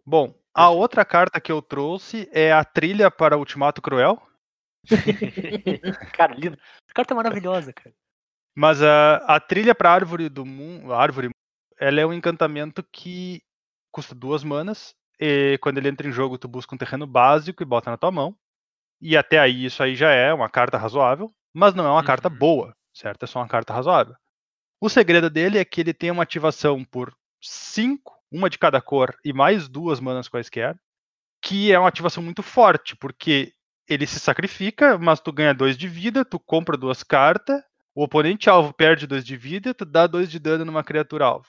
Bom, 0.05 0.33
a 0.53 0.69
outra 0.69 1.05
carta 1.05 1.39
que 1.39 1.51
eu 1.51 1.61
trouxe 1.61 2.29
é 2.33 2.51
a 2.51 2.65
trilha 2.65 3.09
para 3.09 3.37
Ultimato 3.37 3.81
Cruel. 3.81 4.21
cara, 6.13 6.35
lindo. 6.35 6.57
A 6.89 6.93
carta 6.93 7.13
é 7.13 7.15
maravilhosa, 7.15 7.71
cara. 7.71 7.95
Mas 8.55 8.81
a, 8.81 9.17
a 9.17 9.39
trilha 9.39 9.73
para 9.73 9.91
árvore 9.91 10.29
do 10.29 10.45
mundo, 10.45 10.93
árvore, 10.93 11.29
ela 11.79 11.99
é 12.01 12.05
um 12.05 12.13
encantamento 12.13 12.83
que 12.91 13.41
custa 13.91 14.13
duas 14.15 14.43
manas. 14.43 14.93
E 15.19 15.57
quando 15.61 15.77
ele 15.77 15.89
entra 15.89 16.07
em 16.07 16.11
jogo, 16.11 16.37
tu 16.37 16.47
busca 16.47 16.73
um 16.75 16.77
terreno 16.77 17.07
básico 17.07 17.63
e 17.63 17.65
bota 17.65 17.89
na 17.91 17.97
tua 17.97 18.11
mão. 18.11 18.35
E 19.01 19.17
até 19.17 19.39
aí 19.39 19.65
isso 19.65 19.81
aí 19.83 19.95
já 19.95 20.11
é 20.11 20.33
uma 20.33 20.49
carta 20.49 20.77
razoável, 20.77 21.31
mas 21.53 21.73
não 21.73 21.85
é 21.85 21.91
uma 21.91 22.03
carta 22.03 22.29
Uhum. 22.29 22.35
boa, 22.37 22.75
certo? 22.93 23.23
É 23.23 23.27
só 23.27 23.39
uma 23.39 23.47
carta 23.47 23.73
razoável. 23.73 24.15
O 24.81 24.89
segredo 24.89 25.29
dele 25.29 25.57
é 25.57 25.65
que 25.65 25.81
ele 25.81 25.93
tem 25.93 26.11
uma 26.11 26.23
ativação 26.23 26.83
por 26.83 27.13
5, 27.41 28.17
uma 28.31 28.49
de 28.49 28.57
cada 28.59 28.81
cor 28.81 29.15
e 29.23 29.33
mais 29.33 29.67
duas 29.67 29.99
manas 29.99 30.27
quaisquer, 30.27 30.75
que 31.41 31.71
é 31.71 31.79
uma 31.79 31.89
ativação 31.89 32.23
muito 32.23 32.43
forte, 32.43 32.95
porque 32.95 33.53
ele 33.87 34.07
se 34.07 34.19
sacrifica, 34.19 34.97
mas 34.97 35.19
tu 35.19 35.31
ganha 35.31 35.53
dois 35.53 35.77
de 35.77 35.87
vida, 35.87 36.23
tu 36.25 36.39
compra 36.39 36.77
duas 36.77 37.03
cartas, 37.03 37.61
o 37.93 38.03
oponente 38.03 38.49
alvo 38.49 38.73
perde 38.73 39.05
dois 39.05 39.25
de 39.25 39.35
vida, 39.35 39.73
tu 39.73 39.85
dá 39.85 40.07
dois 40.07 40.29
de 40.29 40.39
dano 40.39 40.65
numa 40.65 40.83
criatura 40.83 41.25
alvo. 41.25 41.47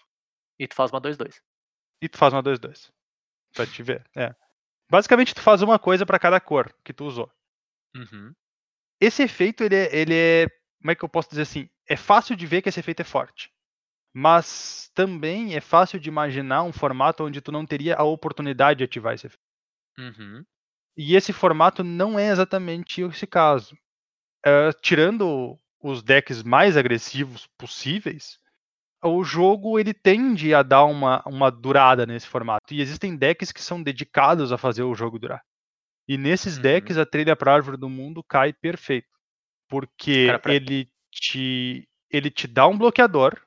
E 0.58 0.66
tu 0.66 0.74
faz 0.74 0.90
uma 0.90 1.00
2-2. 1.00 1.40
E 2.00 2.08
tu 2.08 2.18
faz 2.18 2.32
uma 2.32 2.42
2-2. 2.42 2.90
Pra 3.54 3.66
te 3.66 3.82
ver. 3.82 4.04
É. 4.16 4.34
Basicamente, 4.90 5.34
tu 5.34 5.40
faz 5.40 5.62
uma 5.62 5.78
coisa 5.78 6.04
pra 6.04 6.18
cada 6.18 6.40
cor 6.40 6.74
que 6.84 6.92
tu 6.92 7.04
usou. 7.04 7.30
Uhum. 7.94 8.32
Esse 9.00 9.22
efeito, 9.22 9.62
ele 9.64 9.74
é, 9.74 9.96
ele 9.96 10.14
é. 10.14 10.46
Como 10.80 10.90
é 10.90 10.94
que 10.94 11.04
eu 11.04 11.08
posso 11.08 11.30
dizer 11.30 11.42
assim? 11.42 11.68
É 11.88 11.96
fácil 11.96 12.36
de 12.36 12.46
ver 12.46 12.62
que 12.62 12.68
esse 12.68 12.80
efeito 12.80 13.00
é 13.00 13.04
forte. 13.04 13.50
Mas 14.14 14.90
também 14.94 15.54
é 15.54 15.60
fácil 15.60 15.98
de 15.98 16.08
imaginar 16.08 16.64
um 16.64 16.72
formato 16.72 17.24
onde 17.24 17.40
tu 17.40 17.50
não 17.50 17.64
teria 17.64 17.96
a 17.96 18.02
oportunidade 18.02 18.78
de 18.78 18.84
ativar 18.84 19.14
esse 19.14 19.26
efeito. 19.26 19.42
Uhum. 19.98 20.44
E 20.96 21.16
esse 21.16 21.32
formato 21.32 21.82
não 21.82 22.18
é 22.18 22.28
exatamente 22.28 23.00
esse 23.00 23.26
caso. 23.26 23.76
Eh, 24.44 24.72
tirando 24.82 25.58
os 25.82 26.02
decks 26.02 26.42
mais 26.42 26.76
agressivos 26.76 27.48
possíveis, 27.58 28.38
o 29.04 29.24
jogo 29.24 29.78
ele 29.78 29.94
tende 29.94 30.54
a 30.54 30.62
dar 30.62 30.84
uma, 30.84 31.22
uma 31.26 31.50
durada 31.50 32.06
nesse 32.06 32.26
formato. 32.28 32.72
E 32.72 32.80
existem 32.80 33.16
decks 33.16 33.52
que 33.52 33.62
são 33.62 33.82
dedicados 33.82 34.52
a 34.52 34.58
fazer 34.58 34.82
o 34.84 34.94
jogo 34.94 35.18
durar. 35.18 35.42
E 36.08 36.16
nesses 36.18 36.56
Uhum. 36.56 36.62
decks 36.62 36.98
a 36.98 37.06
trilha 37.06 37.36
para 37.36 37.54
árvore 37.54 37.76
do 37.76 37.88
mundo 37.88 38.22
cai 38.24 38.52
perfeito. 38.52 39.08
Porque 39.68 40.26
Cara, 40.26 40.38
pra- 40.38 40.54
ele, 40.54 40.90
te, 41.10 41.88
ele 42.10 42.30
te 42.30 42.46
dá 42.46 42.66
um 42.66 42.76
bloqueador. 42.78 43.40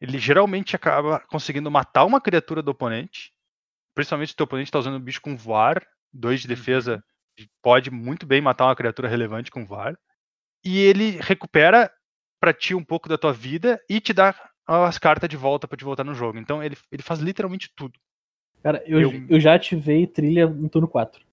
Ele 0.00 0.18
geralmente 0.18 0.76
acaba 0.76 1.20
conseguindo 1.28 1.70
matar 1.70 2.04
uma 2.04 2.20
criatura 2.20 2.62
do 2.62 2.70
oponente. 2.70 3.32
principalmente 3.94 4.28
se 4.28 4.34
o 4.34 4.36
teu 4.36 4.44
oponente 4.44 4.70
tá 4.70 4.78
usando 4.78 4.96
um 4.96 5.00
bicho 5.00 5.20
com 5.22 5.36
voar, 5.36 5.86
2 6.12 6.40
de 6.42 6.48
Uhum. 6.48 6.54
defesa, 6.54 7.04
pode 7.62 7.90
muito 7.90 8.26
bem 8.26 8.40
matar 8.40 8.66
uma 8.66 8.76
criatura 8.76 9.08
relevante 9.08 9.50
com 9.50 9.66
voar. 9.66 9.98
E 10.66 10.78
ele 10.78 11.12
recupera 11.20 11.90
pra 12.40 12.52
ti 12.52 12.74
um 12.74 12.84
pouco 12.84 13.08
da 13.08 13.16
tua 13.16 13.32
vida 13.32 13.80
e 13.88 14.00
te 14.00 14.12
dá 14.12 14.34
as 14.66 14.98
cartas 14.98 15.28
de 15.28 15.36
volta 15.36 15.68
pra 15.68 15.76
te 15.76 15.84
voltar 15.84 16.02
no 16.04 16.12
jogo. 16.14 16.38
Então 16.38 16.62
ele, 16.62 16.76
ele 16.90 17.02
faz 17.02 17.20
literalmente 17.20 17.70
tudo. 17.76 17.98
Cara, 18.62 18.82
eu, 18.86 19.00
Eu- 19.00 19.26
eu 19.28 19.40
já 19.40 19.54
ativei 19.54 20.06
trilha 20.06 20.48
no 20.48 20.68
turno 20.68 20.88
4. 20.88 21.24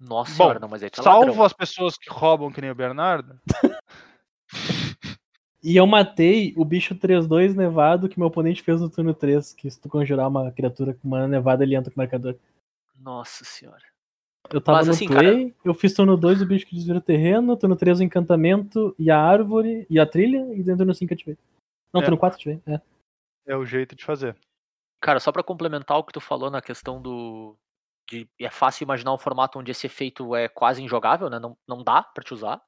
Nossa 0.00 0.30
Bom, 0.30 0.36
senhora, 0.44 0.58
não, 0.58 0.68
mas 0.68 0.82
aí 0.82 0.88
é 0.90 1.02
Salvo 1.02 1.26
ladrão. 1.26 1.44
as 1.44 1.52
pessoas 1.52 1.98
que 1.98 2.08
roubam 2.08 2.50
que 2.50 2.60
nem 2.62 2.70
o 2.70 2.74
Bernardo. 2.74 3.38
E 5.62 5.76
eu 5.76 5.86
matei 5.86 6.54
o 6.56 6.64
bicho 6.64 6.94
3-2 6.94 7.54
nevado 7.54 8.08
que 8.08 8.18
meu 8.18 8.28
oponente 8.28 8.62
fez 8.62 8.80
no 8.80 8.88
turno 8.88 9.12
3. 9.12 9.52
Que 9.52 9.70
se 9.70 9.78
tu 9.78 9.90
conjurar 9.90 10.26
uma 10.26 10.50
criatura 10.50 10.94
com 10.94 11.06
uma 11.06 11.28
nevada, 11.28 11.62
ele 11.62 11.76
entra 11.76 11.92
com 11.92 12.00
marcador. 12.00 12.34
Nossa 12.98 13.44
senhora. 13.44 13.82
Eu 14.52 14.60
tava 14.60 14.78
Mas, 14.78 14.88
no 14.88 14.92
assim, 14.94 15.06
play, 15.06 15.54
eu 15.64 15.72
fiz 15.72 15.94
turno 15.94 16.16
2 16.16 16.42
o 16.42 16.46
bicho 16.46 16.66
que 16.66 16.74
desvira 16.74 16.98
o 16.98 17.02
terreno, 17.02 17.56
turno 17.56 17.76
3 17.76 18.00
o 18.00 18.02
encantamento 18.02 18.94
e 18.98 19.10
a 19.10 19.18
árvore 19.18 19.86
e 19.88 19.98
a 20.00 20.06
trilha, 20.06 20.38
e 20.52 20.62
dentro 20.62 20.78
turno 20.78 20.94
5 20.94 21.14
ativei. 21.14 21.38
Não, 21.92 22.00
É. 22.00 22.04
turno 22.04 22.18
4 22.18 22.36
ativei. 22.36 22.60
É. 22.66 22.80
É 23.46 23.56
o 23.56 23.64
jeito 23.64 23.94
de 23.94 24.04
fazer. 24.04 24.36
Cara, 25.00 25.20
só 25.20 25.32
pra 25.32 25.42
complementar 25.42 25.96
o 25.98 26.04
que 26.04 26.12
tu 26.12 26.20
falou 26.20 26.50
na 26.50 26.60
questão 26.60 27.00
do. 27.00 27.56
De, 28.10 28.28
é 28.40 28.50
fácil 28.50 28.84
imaginar 28.84 29.14
um 29.14 29.18
formato 29.18 29.58
onde 29.58 29.70
esse 29.70 29.86
efeito 29.86 30.34
é 30.34 30.48
quase 30.48 30.82
injogável, 30.82 31.30
né? 31.30 31.38
Não, 31.38 31.56
não 31.66 31.82
dá 31.82 32.02
pra 32.02 32.24
te 32.24 32.34
usar. 32.34 32.60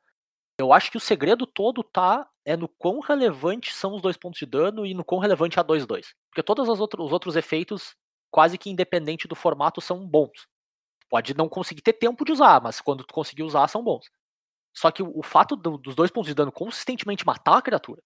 Eu 0.59 0.73
acho 0.73 0.91
que 0.91 0.97
o 0.97 1.01
segredo 1.01 1.47
todo 1.47 1.83
tá 1.83 2.29
é 2.45 2.57
no 2.57 2.69
quão 2.69 3.01
relevante 3.01 3.75
são 3.75 3.95
os 3.95 4.03
dois 4.03 4.17
pontos 4.17 4.39
de 4.39 4.47
dano 4.47 4.87
e 4.87 4.95
no 4.95 5.05
quão 5.05 5.21
relevante 5.21 5.59
é 5.59 5.61
a 5.61 5.65
2-2. 5.65 6.07
Porque 6.31 6.43
todos 6.43 6.69
os 6.69 6.81
outros, 6.81 7.07
os 7.07 7.13
outros 7.13 7.35
efeitos, 7.35 7.97
quase 8.31 8.57
que 8.57 8.71
independente 8.71 9.27
do 9.27 9.35
formato, 9.35 9.81
são 9.81 10.07
bons. 10.07 10.47
Pode 11.13 11.37
não 11.37 11.47
conseguir 11.47 11.83
ter 11.83 11.93
tempo 11.93 12.25
de 12.25 12.33
usar, 12.33 12.59
mas 12.63 12.81
quando 12.81 13.05
tu 13.05 13.13
conseguir 13.13 13.43
usar, 13.43 13.69
são 13.69 13.85
bons. 13.85 14.11
Só 14.75 14.91
que 14.91 15.03
o, 15.03 15.13
o 15.19 15.23
fato 15.23 15.55
do- 15.55 15.77
dos 15.77 15.95
dois 15.95 16.11
pontos 16.11 16.29
de 16.29 16.35
dano 16.35 16.51
consistentemente 16.51 17.27
matar 17.27 17.51
uma 17.53 17.61
criatura 17.61 18.03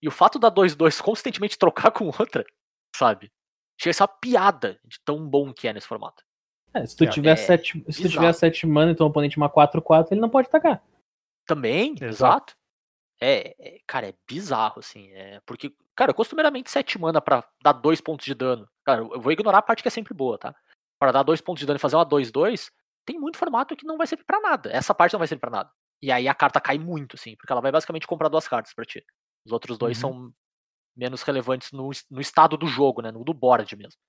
e 0.00 0.06
o 0.06 0.12
fato 0.12 0.38
da 0.38 0.48
2-2 0.48 1.00
consistentemente 1.02 1.58
trocar 1.58 1.90
com 1.90 2.06
outra, 2.06 2.44
sabe? 2.94 3.32
Chega 3.76 3.90
a 3.90 3.94
ser 3.94 4.02
uma 4.04 4.08
piada 4.20 4.78
de 4.84 5.00
tão 5.04 5.28
bom 5.28 5.52
que 5.52 5.66
é 5.66 5.72
nesse 5.72 5.88
formato. 5.88 6.22
É, 6.72 6.86
se 6.86 6.94
tu 6.96 7.02
É, 7.02 7.08
tiver 7.08 7.32
é 7.32 7.36
7 7.36 7.84
se 7.90 8.02
tu 8.02 8.08
tiver 8.10 8.32
7 8.32 8.64
mana 8.64 8.92
e 8.92 8.94
teu 8.94 9.06
oponente 9.06 9.36
uma 9.36 9.50
4-4, 9.50 10.12
ele 10.12 10.20
não 10.20 10.30
pode 10.30 10.46
atacar. 10.46 10.80
Também, 11.46 11.96
Exato. 12.00 12.04
exato. 12.04 12.56
É, 13.20 13.56
é, 13.58 13.80
cara, 13.88 14.08
é 14.10 14.14
bizarro, 14.28 14.78
assim. 14.78 15.10
É, 15.14 15.40
porque, 15.44 15.74
cara, 15.96 16.14
costumeiramente 16.14 16.70
7 16.70 16.96
mana 16.96 17.20
pra 17.20 17.42
dar 17.60 17.72
2 17.72 18.00
pontos 18.00 18.24
de 18.24 18.34
dano. 18.34 18.68
Cara, 18.84 19.00
eu 19.00 19.20
vou 19.20 19.32
ignorar 19.32 19.58
a 19.58 19.62
parte 19.62 19.82
que 19.82 19.88
é 19.88 19.90
sempre 19.90 20.14
boa, 20.14 20.38
tá? 20.38 20.54
Pra 21.00 21.12
dar 21.12 21.22
2 21.22 21.40
pontos 21.40 21.60
de 21.60 21.66
dano 21.66 21.76
e 21.76 21.80
fazer 21.80 21.96
uma 21.96 22.04
2-2, 22.06 22.70
tem 23.04 23.18
muito 23.18 23.38
formato 23.38 23.76
que 23.76 23.86
não 23.86 23.96
vai 23.98 24.06
servir 24.06 24.24
pra 24.24 24.40
nada. 24.40 24.70
Essa 24.72 24.94
parte 24.94 25.12
não 25.12 25.18
vai 25.18 25.28
servir 25.28 25.40
pra 25.40 25.50
nada. 25.50 25.70
E 26.02 26.10
aí 26.12 26.28
a 26.28 26.34
carta 26.34 26.60
cai 26.60 26.78
muito, 26.78 27.16
assim, 27.16 27.36
porque 27.36 27.52
ela 27.52 27.60
vai 27.60 27.72
basicamente 27.72 28.06
comprar 28.06 28.28
duas 28.28 28.48
cartas 28.48 28.72
pra 28.74 28.84
ti. 28.84 29.04
Os 29.44 29.52
outros 29.52 29.78
dois 29.78 29.96
Uhum. 30.02 30.10
são 30.28 30.32
menos 30.96 31.22
relevantes 31.22 31.72
no, 31.72 31.90
no 32.10 32.20
estado 32.20 32.56
do 32.56 32.66
jogo, 32.66 33.02
né? 33.02 33.12
No 33.12 33.24
do 33.24 33.34
board 33.34 33.76
mesmo. 33.76 34.00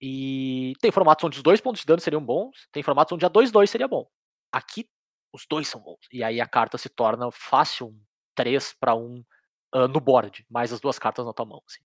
E 0.00 0.74
tem 0.80 0.90
formatos 0.92 1.24
onde 1.24 1.36
os 1.38 1.42
dois 1.42 1.60
pontos 1.60 1.80
de 1.82 1.86
dano 1.86 2.00
seriam 2.00 2.24
bons, 2.24 2.68
tem 2.72 2.82
formatos 2.82 3.12
onde 3.14 3.26
a 3.26 3.30
2-2 3.30 3.70
seria 3.70 3.88
bom. 3.88 4.06
Aqui, 4.52 4.88
os 5.32 5.46
dois 5.48 5.68
são 5.68 5.80
bons. 5.80 6.00
E 6.12 6.24
aí 6.24 6.40
a 6.40 6.48
carta 6.48 6.78
se 6.78 6.88
torna 6.88 7.30
fácil 7.32 7.88
um 7.88 8.02
3 8.34 8.74
para 8.74 8.94
1 8.94 9.24
ah, 9.72 9.88
no 9.88 10.00
board, 10.00 10.44
mais 10.50 10.72
as 10.72 10.80
duas 10.80 10.98
cartas 10.98 11.24
na 11.26 11.32
tua 11.32 11.46
mão. 11.46 11.62
Assim. 11.68 11.82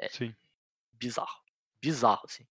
É. 0.00 0.08
Sim. 0.08 0.34
Bizarro. 0.94 1.42
Bizarro, 1.82 2.22
assim. 2.26 2.46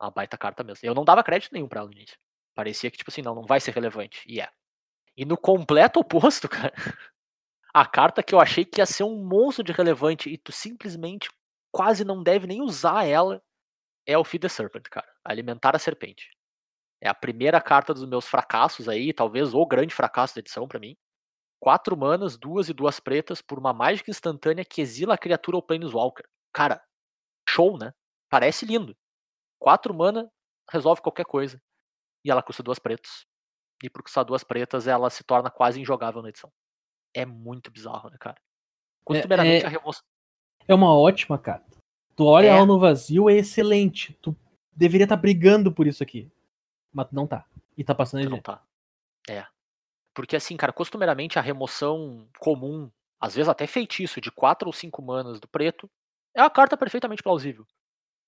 Uma 0.00 0.10
baita 0.10 0.38
carta 0.38 0.64
mesmo. 0.64 0.86
Eu 0.86 0.94
não 0.94 1.04
dava 1.04 1.22
crédito 1.22 1.52
nenhum 1.52 1.68
pra 1.68 1.80
ela 1.80 1.88
no 1.88 1.94
início. 1.94 2.18
Parecia 2.54 2.90
que, 2.90 2.98
tipo 2.98 3.10
assim, 3.10 3.22
não, 3.22 3.34
não 3.34 3.42
vai 3.42 3.60
ser 3.60 3.72
relevante. 3.72 4.22
E 4.26 4.40
é. 4.40 4.48
E 5.16 5.24
no 5.24 5.36
completo 5.36 6.00
oposto, 6.00 6.48
cara, 6.50 6.72
a 7.72 7.86
carta 7.86 8.22
que 8.22 8.34
eu 8.34 8.40
achei 8.40 8.64
que 8.64 8.80
ia 8.80 8.86
ser 8.86 9.04
um 9.04 9.24
monstro 9.24 9.62
de 9.64 9.72
relevante 9.72 10.28
e 10.30 10.38
tu 10.38 10.52
simplesmente 10.52 11.30
quase 11.72 12.04
não 12.04 12.22
deve 12.22 12.46
nem 12.46 12.62
usar 12.62 13.04
ela 13.04 13.42
é 14.06 14.18
o 14.18 14.24
Feed 14.24 14.42
the 14.42 14.48
Serpent, 14.48 14.84
cara. 14.90 15.06
Alimentar 15.24 15.76
a 15.76 15.78
serpente. 15.78 16.30
É 17.00 17.08
a 17.08 17.14
primeira 17.14 17.60
carta 17.60 17.94
dos 17.94 18.04
meus 18.06 18.26
fracassos 18.26 18.88
aí, 18.88 19.12
talvez 19.12 19.54
o 19.54 19.66
grande 19.66 19.94
fracasso 19.94 20.34
da 20.34 20.40
edição 20.40 20.68
pra 20.68 20.80
mim. 20.80 20.96
Quatro 21.60 21.96
manas, 21.96 22.38
duas 22.38 22.68
e 22.68 22.74
duas 22.74 23.00
pretas, 23.00 23.42
por 23.42 23.58
uma 23.58 23.72
mágica 23.72 24.10
instantânea 24.10 24.64
que 24.64 24.80
exila 24.80 25.14
a 25.14 25.18
criatura 25.18 25.56
ou 25.56 25.62
Planeswalker. 25.62 26.26
Cara, 26.52 26.82
show, 27.48 27.78
né? 27.78 27.92
Parece 28.28 28.66
lindo. 28.66 28.96
Quatro 29.60 29.94
mana, 29.94 30.28
resolve 30.68 31.00
qualquer 31.02 31.24
coisa. 31.26 31.62
E 32.24 32.30
ela 32.30 32.42
custa 32.42 32.62
duas 32.62 32.78
pretas. 32.78 33.26
E 33.82 33.88
por 33.88 34.02
custar 34.02 34.24
duas 34.24 34.42
pretas, 34.42 34.86
ela 34.88 35.08
se 35.10 35.22
torna 35.22 35.50
quase 35.50 35.80
injogável 35.80 36.22
na 36.22 36.30
edição. 36.30 36.50
É 37.14 37.24
muito 37.24 37.70
bizarro, 37.70 38.10
né, 38.10 38.16
cara? 38.18 38.40
Costumeiramente 39.04 39.64
é- 39.64 39.66
a 39.66 39.70
remoção. 39.70 40.02
É 40.66 40.74
uma 40.74 40.94
ótima 40.96 41.38
carta. 41.38 41.78
Tu 42.16 42.24
olha 42.24 42.46
É. 42.46 42.50
ela 42.50 42.66
no 42.66 42.78
vazio, 42.78 43.28
é 43.30 43.34
excelente. 43.34 44.12
Tu 44.20 44.34
deveria 44.72 45.04
estar 45.04 45.16
brigando 45.16 45.72
por 45.72 45.86
isso 45.86 46.02
aqui. 46.02 46.30
Mas 46.92 47.08
tu 47.08 47.14
não 47.14 47.26
tá. 47.26 47.46
E 47.76 47.84
tá 47.84 47.94
passando 47.94 48.22
de 48.22 48.28
não 48.28 48.40
tá. 48.40 48.62
É. 49.28 49.46
Porque 50.14 50.36
assim, 50.36 50.56
cara, 50.56 50.72
costumeiramente 50.72 51.38
a 51.38 51.42
remoção 51.42 52.28
comum, 52.38 52.90
às 53.20 53.34
vezes 53.34 53.48
até 53.48 53.66
feitiço 53.66 54.20
de 54.20 54.30
4 54.30 54.68
ou 54.68 54.72
5 54.72 55.00
manas 55.02 55.40
do 55.40 55.48
preto, 55.48 55.88
é 56.34 56.40
a 56.42 56.50
carta 56.50 56.76
perfeitamente 56.76 57.22
plausível. 57.22 57.66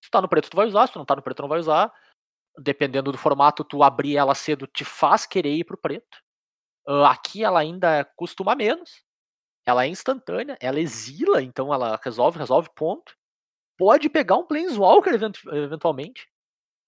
Se 0.02 0.10
tá 0.10 0.20
no 0.20 0.28
preto, 0.28 0.50
tu 0.50 0.56
vai 0.56 0.66
usar, 0.66 0.86
se 0.86 0.92
tu 0.92 0.98
não 0.98 1.06
tá 1.06 1.16
no 1.16 1.22
preto, 1.22 1.42
não 1.42 1.48
vai 1.48 1.60
usar. 1.60 1.92
Dependendo 2.58 3.12
do 3.12 3.18
formato, 3.18 3.64
tu 3.64 3.82
abrir 3.82 4.16
ela 4.16 4.34
cedo 4.34 4.66
te 4.66 4.84
faz 4.84 5.26
querer 5.26 5.54
ir 5.54 5.64
pro 5.64 5.78
preto. 5.78 6.18
Ah, 6.86 7.10
aqui 7.12 7.44
ela 7.44 7.60
ainda 7.60 8.04
costuma 8.16 8.54
menos. 8.54 9.04
Ela 9.66 9.84
é 9.84 9.88
instantânea, 9.88 10.58
ela 10.60 10.80
exila, 10.80 11.42
então 11.42 11.72
ela 11.74 12.00
resolve, 12.02 12.38
resolve, 12.38 12.70
ponto. 12.74 13.14
Pode 13.78 14.08
pegar 14.10 14.36
um 14.36 14.46
Planeswalker 14.46 15.14
eventu- 15.14 15.54
eventualmente. 15.54 16.28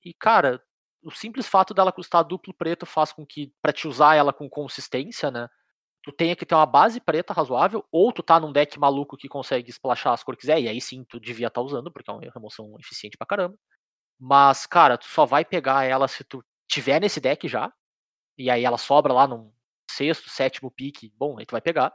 E, 0.05 0.15
cara, 0.15 0.63
o 1.03 1.11
simples 1.11 1.49
fato 1.49 1.75
dela 1.75 1.93
custar 1.93 2.25
duplo 2.25 2.55
preto 2.55 2.87
faz 2.87 3.13
com 3.13 3.27
que, 3.27 3.53
pra 3.63 3.73
te 3.73 3.89
usar 3.89 4.17
ela 4.17 4.33
com 4.33 4.49
consistência, 4.51 5.31
né? 5.31 5.49
Tu 6.05 6.13
tenha 6.13 6.37
que 6.37 6.47
ter 6.47 6.55
uma 6.55 6.67
base 6.67 7.01
preta 7.01 7.33
razoável, 7.33 7.85
ou 7.91 8.13
tu 8.13 8.23
tá 8.23 8.39
num 8.39 8.53
deck 8.53 8.79
maluco 8.79 9.17
que 9.17 9.29
consegue 9.29 9.71
splashar 9.73 10.13
as 10.13 10.23
cores 10.23 10.37
que 10.39 10.43
quiser, 10.43 10.61
e 10.61 10.69
aí 10.69 10.81
sim 10.81 11.05
tu 11.05 11.19
devia 11.19 11.49
estar 11.49 11.63
usando, 11.63 11.91
porque 11.93 12.11
é 12.11 12.15
uma 12.15 12.23
remoção 12.35 12.77
eficiente 12.79 13.17
pra 13.17 13.27
caramba. 13.27 13.57
Mas, 14.21 14.67
cara, 14.67 14.99
tu 14.99 15.07
só 15.07 15.27
vai 15.27 15.45
pegar 15.45 15.85
ela 15.85 16.09
se 16.09 16.25
tu 16.25 16.45
tiver 16.69 17.01
nesse 17.01 17.21
deck 17.21 17.49
já, 17.49 17.73
e 18.39 18.51
aí 18.51 18.65
ela 18.65 18.79
sobra 18.79 19.13
lá 19.13 19.27
num 19.29 19.53
sexto, 19.91 20.31
sétimo 20.31 20.71
pique, 20.71 21.13
bom, 21.17 21.39
aí 21.39 21.47
tu 21.47 21.53
vai 21.53 21.61
pegar. 21.63 21.95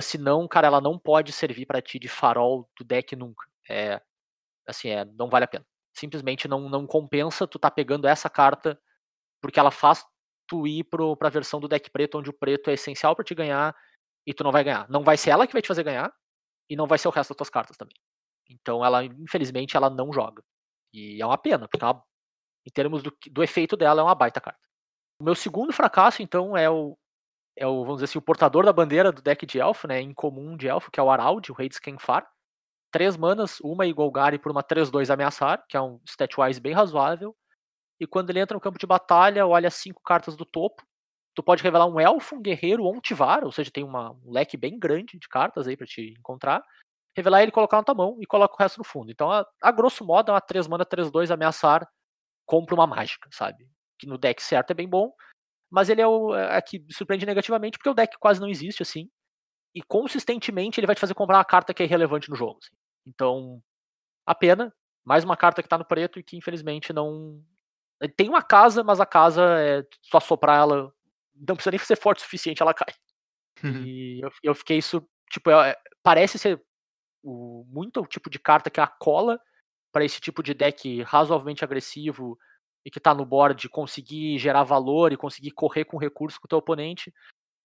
Senão, 0.00 0.48
cara, 0.48 0.66
ela 0.68 0.80
não 0.80 0.98
pode 0.98 1.32
servir 1.32 1.66
pra 1.66 1.82
ti 1.82 1.98
de 1.98 2.08
farol 2.08 2.68
do 2.78 2.84
deck 2.84 3.16
nunca. 3.16 3.46
É, 3.70 4.00
assim, 4.68 4.90
é, 4.90 5.04
não 5.04 5.28
vale 5.30 5.44
a 5.46 5.48
pena. 5.48 5.66
Simplesmente 5.94 6.48
não, 6.48 6.68
não 6.68 6.86
compensa 6.86 7.46
tu 7.46 7.58
tá 7.58 7.70
pegando 7.70 8.06
essa 8.08 8.30
carta 8.30 8.80
porque 9.42 9.60
ela 9.60 9.70
faz 9.70 10.06
tu 10.46 10.66
ir 10.66 10.84
pro, 10.84 11.16
pra 11.16 11.28
versão 11.28 11.60
do 11.60 11.68
deck 11.68 11.90
preto, 11.90 12.18
onde 12.18 12.30
o 12.30 12.34
preto 12.34 12.70
é 12.70 12.74
essencial 12.74 13.14
pra 13.16 13.24
te 13.24 13.34
ganhar 13.34 13.74
e 14.26 14.34
tu 14.34 14.44
não 14.44 14.52
vai 14.52 14.64
ganhar. 14.64 14.88
Não 14.90 15.02
vai 15.04 15.16
ser 15.16 15.30
ela 15.30 15.46
que 15.46 15.52
vai 15.52 15.62
te 15.62 15.68
fazer 15.68 15.84
ganhar 15.84 16.12
e 16.70 16.76
não 16.76 16.86
vai 16.86 16.98
ser 16.98 17.08
o 17.08 17.10
resto 17.12 17.30
das 17.30 17.36
tuas 17.38 17.50
cartas 17.50 17.76
também. 17.76 17.96
Então 18.50 18.84
ela, 18.84 19.04
infelizmente, 19.04 19.76
ela 19.76 19.90
não 19.90 20.12
joga. 20.12 20.42
E 20.92 21.20
é 21.22 21.26
uma 21.26 21.38
pena, 21.38 21.68
porque 21.68 21.84
é 21.84 21.88
uma- 21.88 22.04
em 22.66 22.70
termos 22.72 23.02
do, 23.02 23.12
do 23.30 23.42
efeito 23.42 23.76
dela, 23.76 24.00
é 24.00 24.04
uma 24.04 24.14
baita 24.14 24.40
carta. 24.40 24.60
O 25.20 25.24
meu 25.24 25.34
segundo 25.34 25.72
fracasso, 25.72 26.22
então, 26.22 26.56
é 26.56 26.70
o, 26.70 26.96
é 27.56 27.66
o, 27.66 27.82
vamos 27.82 27.96
dizer 27.96 28.06
assim, 28.06 28.18
o 28.18 28.22
portador 28.22 28.64
da 28.64 28.72
bandeira 28.72 29.12
do 29.12 29.22
deck 29.22 29.46
de 29.46 29.60
elfo, 29.60 29.88
né, 29.88 30.00
incomum 30.00 30.56
de 30.56 30.68
elfo, 30.68 30.90
que 30.90 31.00
é 31.00 31.02
o 31.02 31.10
Arald, 31.10 31.50
o 31.50 31.54
rei 31.54 31.68
de 31.68 31.76
Skenfar. 31.76 32.28
Três 32.92 33.16
manas, 33.16 33.60
uma 33.60 33.90
Golgari 33.92 34.38
por 34.38 34.52
uma 34.52 34.62
3-2 34.62 35.10
ameaçar, 35.10 35.64
que 35.68 35.76
é 35.76 35.80
um 35.82 36.00
stat-wise 36.06 36.60
bem 36.60 36.72
razoável. 36.74 37.36
E 38.00 38.06
quando 38.06 38.30
ele 38.30 38.40
entra 38.40 38.54
no 38.54 38.60
campo 38.60 38.78
de 38.78 38.86
batalha, 38.86 39.46
olha 39.46 39.70
cinco 39.70 40.02
cartas 40.02 40.36
do 40.36 40.44
topo. 40.44 40.82
Tu 41.34 41.42
pode 41.42 41.62
revelar 41.62 41.86
um 41.86 41.98
elfo, 41.98 42.36
um 42.36 42.42
guerreiro 42.42 42.84
ou 42.84 42.94
um 42.94 43.00
tivar, 43.00 43.44
ou 43.44 43.50
seja, 43.50 43.70
tem 43.70 43.82
uma, 43.82 44.12
um 44.12 44.30
leque 44.30 44.56
bem 44.56 44.78
grande 44.78 45.18
de 45.18 45.28
cartas 45.28 45.66
aí 45.66 45.76
pra 45.76 45.86
te 45.86 46.14
encontrar. 46.18 46.62
Revelar 47.16 47.42
ele, 47.42 47.52
colocar 47.52 47.78
na 47.78 47.84
tua 47.84 47.94
mão 47.94 48.16
e 48.20 48.26
coloca 48.26 48.54
o 48.54 48.58
resto 48.58 48.78
no 48.78 48.84
fundo. 48.84 49.10
Então, 49.10 49.30
a, 49.30 49.44
a 49.62 49.72
grosso 49.72 50.04
modo, 50.04 50.30
é 50.30 50.34
uma 50.34 50.40
3 50.40 50.66
mana 50.66 50.84
3-2 50.84 51.30
ameaçar, 51.30 51.88
compra 52.46 52.74
uma 52.74 52.86
mágica, 52.86 53.28
sabe? 53.32 53.68
Que 53.98 54.06
no 54.06 54.18
deck 54.18 54.42
certo 54.42 54.70
é 54.70 54.74
bem 54.74 54.88
bom, 54.88 55.12
mas 55.70 55.88
ele 55.88 56.00
é 56.00 56.06
o 56.06 56.34
é, 56.34 56.60
que 56.62 56.84
surpreende 56.90 57.26
negativamente 57.26 57.78
porque 57.78 57.90
o 57.90 57.94
deck 57.94 58.16
quase 58.18 58.40
não 58.40 58.48
existe 58.48 58.82
assim. 58.82 59.08
E 59.74 59.82
consistentemente 59.82 60.78
ele 60.78 60.86
vai 60.86 60.94
te 60.94 61.00
fazer 61.00 61.14
comprar 61.14 61.38
uma 61.38 61.44
carta 61.44 61.74
que 61.74 61.82
é 61.82 61.86
irrelevante 61.86 62.30
no 62.30 62.36
jogo. 62.36 62.60
assim. 62.62 62.76
Então, 63.04 63.60
a 64.24 64.34
pena, 64.34 64.72
mais 65.04 65.24
uma 65.24 65.36
carta 65.36 65.62
que 65.62 65.68
tá 65.68 65.76
no 65.76 65.84
preto 65.84 66.18
e 66.18 66.22
que 66.22 66.36
infelizmente 66.36 66.92
não. 66.92 67.42
Tem 68.16 68.28
uma 68.28 68.42
casa, 68.42 68.82
mas 68.84 69.00
a 69.00 69.06
casa 69.06 69.42
é 69.60 69.84
só 70.02 70.20
soprar 70.20 70.58
ela. 70.58 70.92
Não 71.34 71.54
precisa 71.56 71.70
nem 71.70 71.80
ser 71.80 71.96
forte 71.96 72.18
o 72.18 72.22
suficiente, 72.22 72.62
ela 72.62 72.74
cai. 72.74 72.94
E 73.86 74.20
eu, 74.22 74.30
eu 74.42 74.54
fiquei 74.54 74.78
isso. 74.78 75.06
Tipo, 75.30 75.50
é- 75.50 75.76
parece 76.02 76.38
ser 76.38 76.62
o, 77.22 77.64
muito 77.68 78.00
o 78.00 78.06
tipo 78.06 78.30
de 78.30 78.38
carta 78.38 78.70
que 78.70 78.80
é 78.80 78.82
a 78.82 78.86
cola 78.88 79.40
para 79.92 80.04
esse 80.04 80.20
tipo 80.20 80.42
de 80.42 80.54
deck 80.54 81.02
razoavelmente 81.02 81.64
agressivo, 81.64 82.38
e 82.84 82.90
que 82.90 83.00
tá 83.00 83.14
no 83.14 83.24
board 83.24 83.68
conseguir 83.68 84.38
gerar 84.38 84.62
valor 84.62 85.12
e 85.12 85.16
conseguir 85.16 85.52
correr 85.52 85.84
com 85.84 85.96
recurso 85.96 86.38
com 86.38 86.46
o 86.46 86.48
teu 86.48 86.58
oponente, 86.58 87.12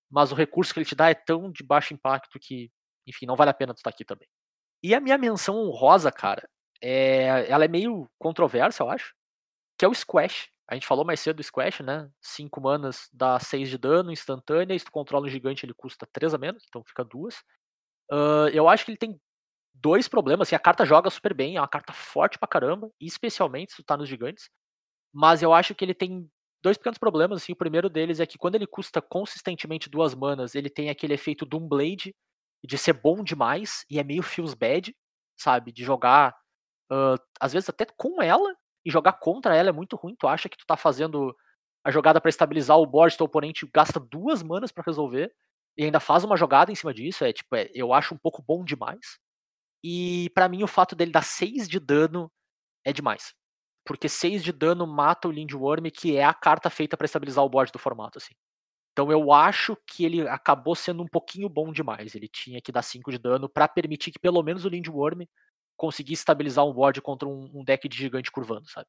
mas 0.10 0.32
o 0.32 0.36
recurso 0.36 0.74
que 0.74 0.80
ele 0.80 0.86
te 0.88 0.96
dá 0.96 1.10
é 1.10 1.14
tão 1.14 1.52
de 1.52 1.64
baixo 1.64 1.94
impacto 1.94 2.40
que, 2.40 2.72
enfim, 3.06 3.26
não 3.26 3.36
vale 3.36 3.52
a 3.52 3.54
pena 3.54 3.74
tu 3.74 3.78
estar 3.78 3.90
aqui 3.90 4.06
também. 4.06 4.28
E 4.82 4.96
a 4.96 5.00
minha 5.02 5.18
menção 5.18 5.58
honrosa, 5.58 6.12
cara, 6.12 6.50
é, 6.82 7.50
ela 7.50 7.66
é 7.66 7.68
meio 7.68 8.10
controversa, 8.18 8.84
eu 8.84 8.90
acho, 8.90 9.14
que 9.80 9.86
é 9.86 9.88
o 9.88 9.94
Squash. 9.94 10.50
A 10.68 10.76
gente 10.76 10.86
falou 10.86 11.06
mais 11.06 11.22
cedo 11.22 11.38
do 11.38 11.44
Squash, 11.44 11.80
né? 11.80 12.12
5 12.22 12.62
manas 12.62 13.10
dá 13.12 13.40
6 13.40 13.70
de 13.70 13.78
dano 13.78 14.12
instantânea, 14.12 14.78
se 14.78 14.86
tu 14.86 14.92
controla 14.92 15.26
um 15.26 15.30
gigante 15.30 15.66
ele 15.66 15.74
custa 15.74 16.06
3 16.14 16.34
a 16.34 16.38
menos, 16.38 16.64
então 16.68 16.84
fica 16.84 17.04
duas. 17.04 17.38
Uh, 18.12 18.50
eu 18.54 18.68
acho 18.68 18.86
que 18.86 18.92
ele 18.92 18.98
tem 18.98 19.20
dois 19.74 20.08
problemas, 20.08 20.48
assim, 20.48 20.56
a 20.56 20.60
carta 20.60 20.86
joga 20.86 21.10
super 21.10 21.34
bem, 21.34 21.56
é 21.56 21.62
uma 21.62 21.68
carta 21.68 21.94
forte 21.94 22.38
pra 22.38 22.48
caramba, 22.48 22.92
especialmente 23.00 23.72
se 23.72 23.78
tu 23.78 23.84
tá 23.84 23.96
nos 23.96 24.10
gigantes, 24.10 24.50
mas 25.14 25.42
eu 25.42 25.54
acho 25.54 25.74
que 25.74 25.86
ele 25.86 25.94
tem 25.94 26.30
dois 26.62 26.78
pequenos 26.78 26.98
problemas, 26.98 27.42
assim, 27.42 27.54
o 27.54 27.56
primeiro 27.56 27.90
deles 27.90 28.20
é 28.20 28.26
que 28.26 28.38
quando 28.38 28.56
ele 28.56 28.68
custa 28.68 29.02
consistentemente 29.02 29.90
duas 29.90 30.14
manas, 30.14 30.56
ele 30.56 30.70
tem 30.70 30.90
aquele 30.90 31.14
efeito 31.14 31.46
Doom 31.46 31.68
Blade, 31.68 32.14
de 32.64 32.78
ser 32.78 32.94
bom 32.94 33.24
demais, 33.24 33.86
e 33.90 34.00
é 34.00 34.04
meio 34.04 34.22
feels 34.22 34.54
bad, 34.54 34.94
sabe, 35.38 35.72
de 35.72 35.84
jogar, 35.84 36.36
uh, 36.92 37.16
às 37.40 37.54
vezes 37.54 37.70
até 37.70 37.86
com 37.86 38.22
ela, 38.22 38.54
e 38.86 38.92
jogar 38.92 39.14
contra 39.14 39.56
ela 39.56 39.70
é 39.70 39.74
muito 39.74 39.96
ruim, 39.96 40.16
tu 40.18 40.28
acha 40.28 40.50
que 40.50 40.58
tu 40.58 40.66
tá 40.66 40.78
fazendo 40.78 41.36
a 41.84 41.92
jogada 41.92 42.20
para 42.20 42.30
estabilizar 42.30 42.78
o 42.78 42.86
board, 42.86 43.18
teu 43.18 43.26
oponente 43.26 43.70
gasta 43.74 44.00
duas 44.00 44.44
manas 44.44 44.72
para 44.72 44.84
resolver, 44.86 45.34
e 45.78 45.84
ainda 45.86 46.00
faz 46.00 46.24
uma 46.24 46.38
jogada 46.38 46.72
em 46.72 46.76
cima 46.76 46.94
disso, 46.94 47.24
é 47.24 47.32
tipo, 47.32 47.56
é, 47.56 47.70
eu 47.74 47.94
acho 47.94 48.14
um 48.14 48.18
pouco 48.18 48.44
bom 48.46 48.64
demais. 48.64 49.18
E 49.84 50.30
para 50.36 50.50
mim 50.50 50.64
o 50.64 50.68
fato 50.68 50.96
dele 50.96 51.12
dar 51.12 51.24
6 51.24 51.68
de 51.70 51.80
dano 51.80 52.32
é 52.86 52.92
demais. 52.92 53.34
Porque 53.86 54.10
6 54.10 54.44
de 54.44 54.52
dano 54.52 54.86
mata 54.86 55.28
o 55.28 55.32
Lindworm, 55.32 55.90
que 55.92 56.18
é 56.18 56.24
a 56.24 56.34
carta 56.34 56.70
feita 56.70 56.98
para 56.98 57.06
estabilizar 57.06 57.44
o 57.46 57.50
board 57.50 57.72
do 57.72 57.80
formato, 57.80 58.18
assim. 58.18 58.34
Então 58.92 59.12
eu 59.12 59.32
acho 59.32 59.78
que 59.88 60.04
ele 60.04 60.28
acabou 60.28 60.76
sendo 60.76 61.02
um 61.02 61.08
pouquinho 61.08 61.48
bom 61.48 61.72
demais. 61.72 62.16
Ele 62.16 62.28
tinha 62.28 62.62
que 62.62 62.72
dar 62.72 62.82
5 62.82 63.12
de 63.12 63.18
dano 63.18 63.48
para 63.48 63.68
permitir 63.68 64.12
que 64.12 64.20
pelo 64.20 64.44
menos 64.44 64.66
o 64.66 64.70
Lindworm 64.70 65.24
conseguisse 65.80 66.22
estabilizar 66.22 66.66
um 66.66 66.74
board 66.74 67.02
contra 67.02 67.28
um, 67.28 67.50
um, 67.54 67.64
deck 67.64 67.88
de 67.88 67.98
gigante 67.98 68.30
curvando, 68.30 68.70
sabe? 68.70 68.86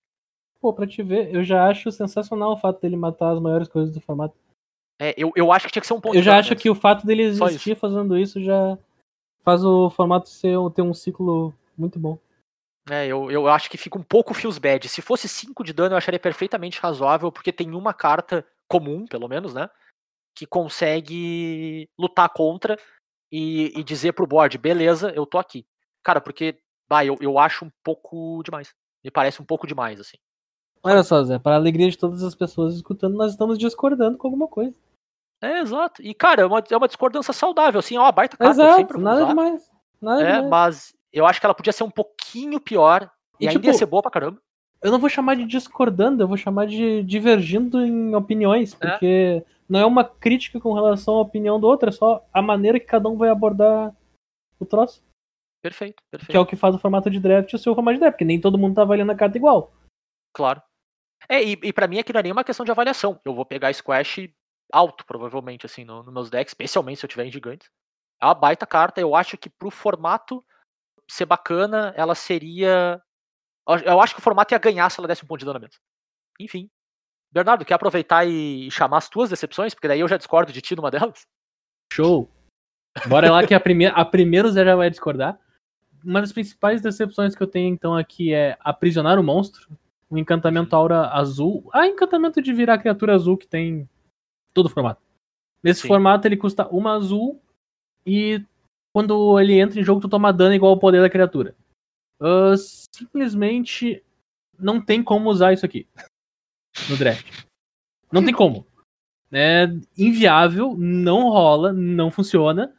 Pô, 0.61 0.75
pra 0.75 0.87
te 0.87 1.03
ver, 1.03 1.33
eu 1.33 1.43
já 1.43 1.69
acho 1.69 1.91
sensacional 1.93 2.53
o 2.53 2.57
fato 2.57 2.81
dele 2.81 2.97
matar 2.97 3.31
as 3.31 3.41
maiores 3.41 3.69
coisas 3.69 3.95
do 3.95 4.01
formato. 4.01 4.35
É, 5.01 5.15
eu, 5.17 5.33
eu 5.37 5.53
acho 5.53 5.67
que 5.67 5.73
tinha 5.73 5.81
que 5.81 5.87
ser 5.87 5.95
um 5.95 6.01
ponto 6.01 6.17
Eu 6.17 6.23
já 6.23 6.37
acho 6.37 6.55
que 6.57 6.69
o 6.69 6.75
fato 6.75 7.07
dele 7.07 7.23
existir 7.23 7.71
isso. 7.71 7.81
fazendo 7.81 8.19
isso 8.19 8.43
já 8.43 8.77
faz 9.43 9.65
o 9.65 9.89
formato 9.89 10.29
ser, 10.29 10.59
ter 10.75 10.83
um 10.83 10.93
ciclo 10.93 11.55
muito 11.79 11.99
bom. 11.99 12.19
É, 12.91 13.07
eu, 13.07 13.31
eu 13.31 13.49
acho 13.49 13.71
que 13.71 13.79
fica 13.79 13.97
um 13.97 14.03
pouco 14.03 14.35
feels 14.35 14.59
bad. 14.59 14.87
Se 14.89 15.01
fosse 15.01 15.29
5 15.29 15.63
de 15.63 15.73
dano, 15.73 15.95
eu 15.95 15.97
acharia 15.97 16.19
perfeitamente 16.19 16.81
razoável, 16.81 17.31
porque 17.31 17.53
tem 17.53 17.73
uma 17.73 17.95
carta 17.95 18.45
comum, 18.69 19.07
pelo 19.07 19.29
menos, 19.29 19.55
né? 19.55 19.71
Que 20.35 20.45
consegue 20.45 21.89
lutar 21.99 22.29
contra 22.31 22.77
e, 23.31 23.73
e 23.79 23.85
dizer 23.85 24.13
pro 24.13 24.27
board, 24.27 24.59
beleza, 24.59 25.13
eu 25.15 25.25
tô 25.25 25.39
aqui. 25.39 25.65
Cara, 26.03 26.21
porque, 26.21 26.59
bah, 26.91 27.05
eu, 27.05 27.17
eu 27.21 27.39
acho 27.39 27.65
um 27.65 27.71
pouco 27.85 28.43
demais. 28.43 28.75
Me 29.05 29.11
parece 29.13 29.41
um 29.41 29.45
pouco 29.45 29.67
demais, 29.67 30.01
assim. 30.01 30.17
Olha 30.83 31.05
só, 31.05 31.23
Zé, 31.23 31.39
para 31.39 31.53
a 31.53 31.59
alegria 31.59 31.89
de 31.89 31.97
todas 31.97 32.25
as 32.25 32.35
pessoas 32.35 32.75
escutando, 32.75 33.17
nós 33.17 33.31
estamos 33.31 33.57
discordando 33.57 34.19
com 34.19 34.27
alguma 34.27 34.49
coisa. 34.49 34.75
É, 35.41 35.61
exato. 35.61 36.03
E, 36.03 36.13
cara, 36.13 36.43
é 36.43 36.47
uma, 36.47 36.63
é 36.69 36.77
uma 36.77 36.89
discordância 36.89 37.33
saudável, 37.33 37.79
assim, 37.79 37.97
uma 37.97 38.11
baita 38.11 38.37
carta. 38.37 38.53
Exato, 38.53 38.99
nada 38.99 39.25
demais. 39.25 39.71
Nada 40.01 40.23
é, 40.23 40.33
demais. 40.35 40.49
mas 40.49 40.95
eu 41.13 41.27
acho 41.27 41.39
que 41.39 41.47
ela 41.47 41.55
podia 41.55 41.73
ser 41.73 41.85
um 41.85 41.91
pouquinho 41.91 42.61
pior 42.61 43.11
e, 43.39 43.45
e 43.45 43.49
ainda 43.49 43.61
tipo, 43.61 43.71
ia 43.71 43.75
ser 43.75 43.87
boa 43.87 44.03
pra 44.03 44.11
caramba. 44.11 44.41
Eu 44.83 44.91
não 44.91 44.99
vou 44.99 45.09
chamar 45.09 45.37
de 45.37 45.45
discordando, 45.45 46.23
eu 46.23 46.29
vou 46.29 46.37
chamar 46.37 46.67
de 46.67 47.03
divergindo 47.05 47.85
em 47.85 48.15
opiniões, 48.15 48.75
é. 48.75 48.77
porque 48.77 49.45
é. 49.47 49.51
não 49.69 49.81
é 49.81 49.87
uma 49.87 50.05
crítica 50.05 50.59
com 50.59 50.73
relação 50.73 51.15
à 51.15 51.21
opinião 51.21 51.61
do 51.61 51.67
outro, 51.67 51.89
é 51.89 51.93
só 51.93 52.27
a 52.33 52.43
maneira 52.43 52.81
que 52.81 52.87
cada 52.87 53.09
um 53.09 53.17
vai 53.17 53.29
abordar 53.29 53.95
o 54.59 54.65
troço. 54.65 55.03
Perfeito, 55.63 56.03
perfeito. 56.11 56.31
Que 56.31 56.37
é 56.37 56.41
o 56.41 56.47
que 56.47 56.57
faz 56.57 56.75
o 56.75 56.79
formato 56.79 57.11
de 57.11 57.21
draft 57.21 57.53
e 57.53 57.57
o 57.57 57.59
seu 57.59 57.75
formato 57.75 57.95
de 57.95 58.01
draft, 58.01 58.15
porque 58.15 58.25
nem 58.25 58.41
todo 58.41 58.59
mundo 58.59 58.75
tá 58.75 58.83
avaliando 58.83 59.13
a 59.13 59.17
carta 59.17 59.37
igual. 59.37 59.73
Claro. 60.35 60.63
É, 61.29 61.43
e, 61.43 61.53
e 61.53 61.73
para 61.73 61.87
mim 61.87 61.99
aqui 61.99 62.13
não 62.13 62.21
é 62.21 62.23
nenhuma 62.23 62.45
questão 62.45 62.65
de 62.65 62.71
avaliação. 62.71 63.21
Eu 63.25 63.35
vou 63.35 63.45
pegar 63.45 63.73
Squash 63.73 64.33
alto, 64.73 65.05
provavelmente, 65.05 65.67
assim, 65.67 65.85
nos 65.85 66.07
no 66.07 66.13
meus 66.13 66.31
decks, 66.31 66.53
especialmente 66.53 66.99
se 66.99 67.05
eu 67.05 67.11
tiver 67.11 67.27
em 67.27 67.33
gigantes. 67.33 67.69
É 68.21 68.27
uma 68.27 68.35
baita 68.35 68.67
carta, 68.67 69.01
eu 69.01 69.15
acho 69.15 69.37
que 69.37 69.51
pro 69.51 69.71
formato 69.71 70.45
ser 71.11 71.27
bacana, 71.27 71.93
ela 71.97 72.15
seria. 72.15 73.03
Eu 73.85 74.01
acho 74.01 74.15
que 74.15 74.21
o 74.21 74.23
formato 74.23 74.55
ia 74.55 74.59
ganhar 74.59 74.89
se 74.91 75.01
ela 75.01 75.09
desse 75.09 75.25
um 75.25 75.27
ponto 75.27 75.41
de 75.41 75.47
dano 75.47 75.61
menos. 75.61 75.79
Enfim. 76.39 76.71
Bernardo, 77.33 77.65
quer 77.65 77.75
aproveitar 77.75 78.27
e 78.27 78.71
chamar 78.71 78.99
as 78.99 79.09
tuas 79.09 79.31
decepções? 79.31 79.75
Porque 79.75 79.87
daí 79.87 80.01
eu 80.01 80.09
já 80.09 80.17
discordo 80.17 80.53
de 80.53 80.61
ti 80.61 80.75
numa 80.75 80.91
delas. 80.91 81.27
Show! 81.93 82.29
Bora 83.07 83.31
lá 83.31 83.47
que 83.47 83.55
a 83.55 83.61
primeira, 83.61 83.95
a 83.95 84.05
primeira 84.05 84.49
o 84.49 84.51
Zé 84.51 84.65
já 84.65 84.75
vai 84.75 84.91
discordar. 84.91 85.39
Uma 86.05 86.21
das 86.21 86.33
principais 86.33 86.81
decepções 86.81 87.35
que 87.35 87.43
eu 87.43 87.47
tenho 87.47 87.73
então 87.73 87.95
aqui 87.95 88.33
é 88.33 88.57
aprisionar 88.61 89.19
o 89.19 89.23
monstro. 89.23 89.69
O 90.09 90.19
encantamento 90.19 90.75
aura 90.75 91.09
azul. 91.09 91.69
Ah, 91.73 91.87
encantamento 91.87 92.43
de 92.43 92.53
virar 92.53 92.79
criatura 92.79 93.15
azul 93.15 93.37
que 93.37 93.47
tem 93.47 93.89
todo 94.53 94.67
o 94.67 94.71
formato. 94.71 95.01
Nesse 95.63 95.83
Sim. 95.83 95.89
formato 95.89 96.27
ele 96.27 96.37
custa 96.37 96.67
uma 96.69 96.95
azul 96.95 97.41
e 98.05 98.45
quando 98.93 99.39
ele 99.39 99.61
entra 99.61 99.79
em 99.79 99.85
jogo 99.85 100.01
tu 100.01 100.09
toma 100.09 100.33
dano 100.33 100.55
igual 100.55 100.73
ao 100.73 100.79
poder 100.79 101.01
da 101.01 101.11
criatura. 101.11 101.55
Uh, 102.21 102.57
simplesmente 102.57 104.03
não 104.59 104.81
tem 104.81 105.03
como 105.03 105.31
usar 105.31 105.53
isso 105.53 105.65
aqui 105.65 105.87
no 106.89 106.97
draft. 106.97 107.45
Não 108.13 108.25
tem 108.25 108.35
como. 108.35 108.67
É 109.33 109.69
inviável, 109.97 110.77
não 110.77 111.29
rola, 111.31 111.73
não 111.73 112.11
funciona. 112.11 112.75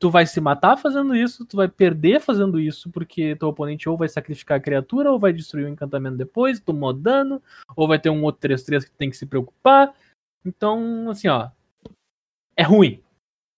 Tu 0.00 0.10
vai 0.10 0.26
se 0.26 0.40
matar 0.40 0.78
fazendo 0.78 1.14
isso, 1.14 1.44
tu 1.44 1.58
vai 1.58 1.68
perder 1.68 2.20
fazendo 2.20 2.58
isso, 2.58 2.90
porque 2.90 3.36
teu 3.36 3.48
oponente 3.48 3.86
ou 3.86 3.98
vai 3.98 4.08
sacrificar 4.08 4.56
a 4.56 4.60
criatura, 4.60 5.12
ou 5.12 5.18
vai 5.18 5.30
destruir 5.30 5.66
o 5.66 5.68
encantamento 5.68 6.16
depois, 6.16 6.58
tomou 6.58 6.92
dano, 6.92 7.42
ou 7.76 7.86
vai 7.86 7.98
ter 7.98 8.08
um 8.08 8.24
outro 8.24 8.48
3-3 8.48 8.84
que 8.84 8.90
tem 8.92 9.10
que 9.10 9.16
se 9.16 9.26
preocupar. 9.26 9.94
Então, 10.44 11.10
assim, 11.10 11.28
ó. 11.28 11.50
É 12.56 12.62
ruim 12.62 13.02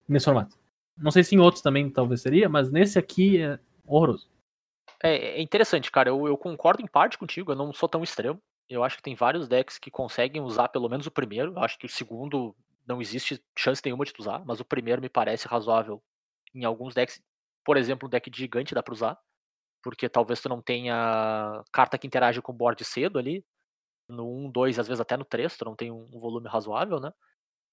nesse 0.09 0.25
formato. 0.25 0.57
Não 0.97 1.11
sei 1.11 1.25
se 1.25 1.35
em 1.35 1.39
outros 1.39 1.63
também 1.63 1.89
talvez 1.89 2.21
seria, 2.21 2.49
mas 2.49 2.71
nesse 2.71 2.99
aqui 2.99 3.41
é 3.41 3.59
horroroso. 3.87 4.29
É, 5.03 5.39
é 5.39 5.43
interessante, 5.43 5.91
cara. 5.91 6.09
Eu, 6.11 6.27
eu, 6.27 6.37
concordo 6.37 6.83
em 6.83 6.87
parte 6.87 7.19
contigo, 7.19 7.53
eu 7.53 7.57
não 7.57 7.73
sou 7.73 7.89
tão 7.89 8.03
extremo. 8.03 8.41
Eu 8.69 8.85
acho 8.85 8.97
que 8.97 9.03
tem 9.03 9.15
vários 9.15 9.49
decks 9.49 9.79
que 9.79 9.91
conseguem 9.91 10.41
usar 10.43 10.69
pelo 10.69 10.89
menos 10.89 11.07
o 11.07 11.11
primeiro. 11.11 11.53
Eu 11.53 11.61
acho 11.61 11.79
que 11.79 11.87
o 11.87 11.89
segundo 11.89 12.55
não 12.87 13.01
existe 13.01 13.43
chance 13.57 13.83
nenhuma 13.85 14.05
de 14.05 14.13
tu 14.13 14.21
usar, 14.21 14.45
mas 14.45 14.61
o 14.61 14.65
primeiro 14.65 15.03
me 15.03 15.09
parece 15.09 15.49
razoável 15.49 16.03
em 16.55 16.65
alguns 16.65 16.95
decks. 16.95 17.23
Por 17.65 17.77
exemplo, 17.77 18.07
um 18.09 18.11
deck 18.11 18.29
de 18.31 18.39
gigante 18.39 18.75
dá 18.75 18.83
pra 18.83 18.95
usar. 18.95 19.19
Porque 19.83 20.09
talvez 20.09 20.41
tu 20.41 20.49
não 20.49 20.63
tenha 20.63 21.63
carta 21.73 21.99
que 21.99 22.07
interage 22.07 22.43
com 22.43 22.53
o 22.53 22.55
board 22.55 22.85
cedo 22.85 23.19
ali 23.19 23.45
no 24.09 24.47
1, 24.47 24.51
2, 24.51 24.79
às 24.79 24.89
vezes 24.89 25.01
até 25.01 25.17
no 25.17 25.25
3, 25.25 25.57
tu 25.57 25.65
não 25.65 25.75
tem 25.77 25.91
um, 25.91 26.09
volume 26.21 26.49
razoável, 26.49 27.01
né? 27.01 27.13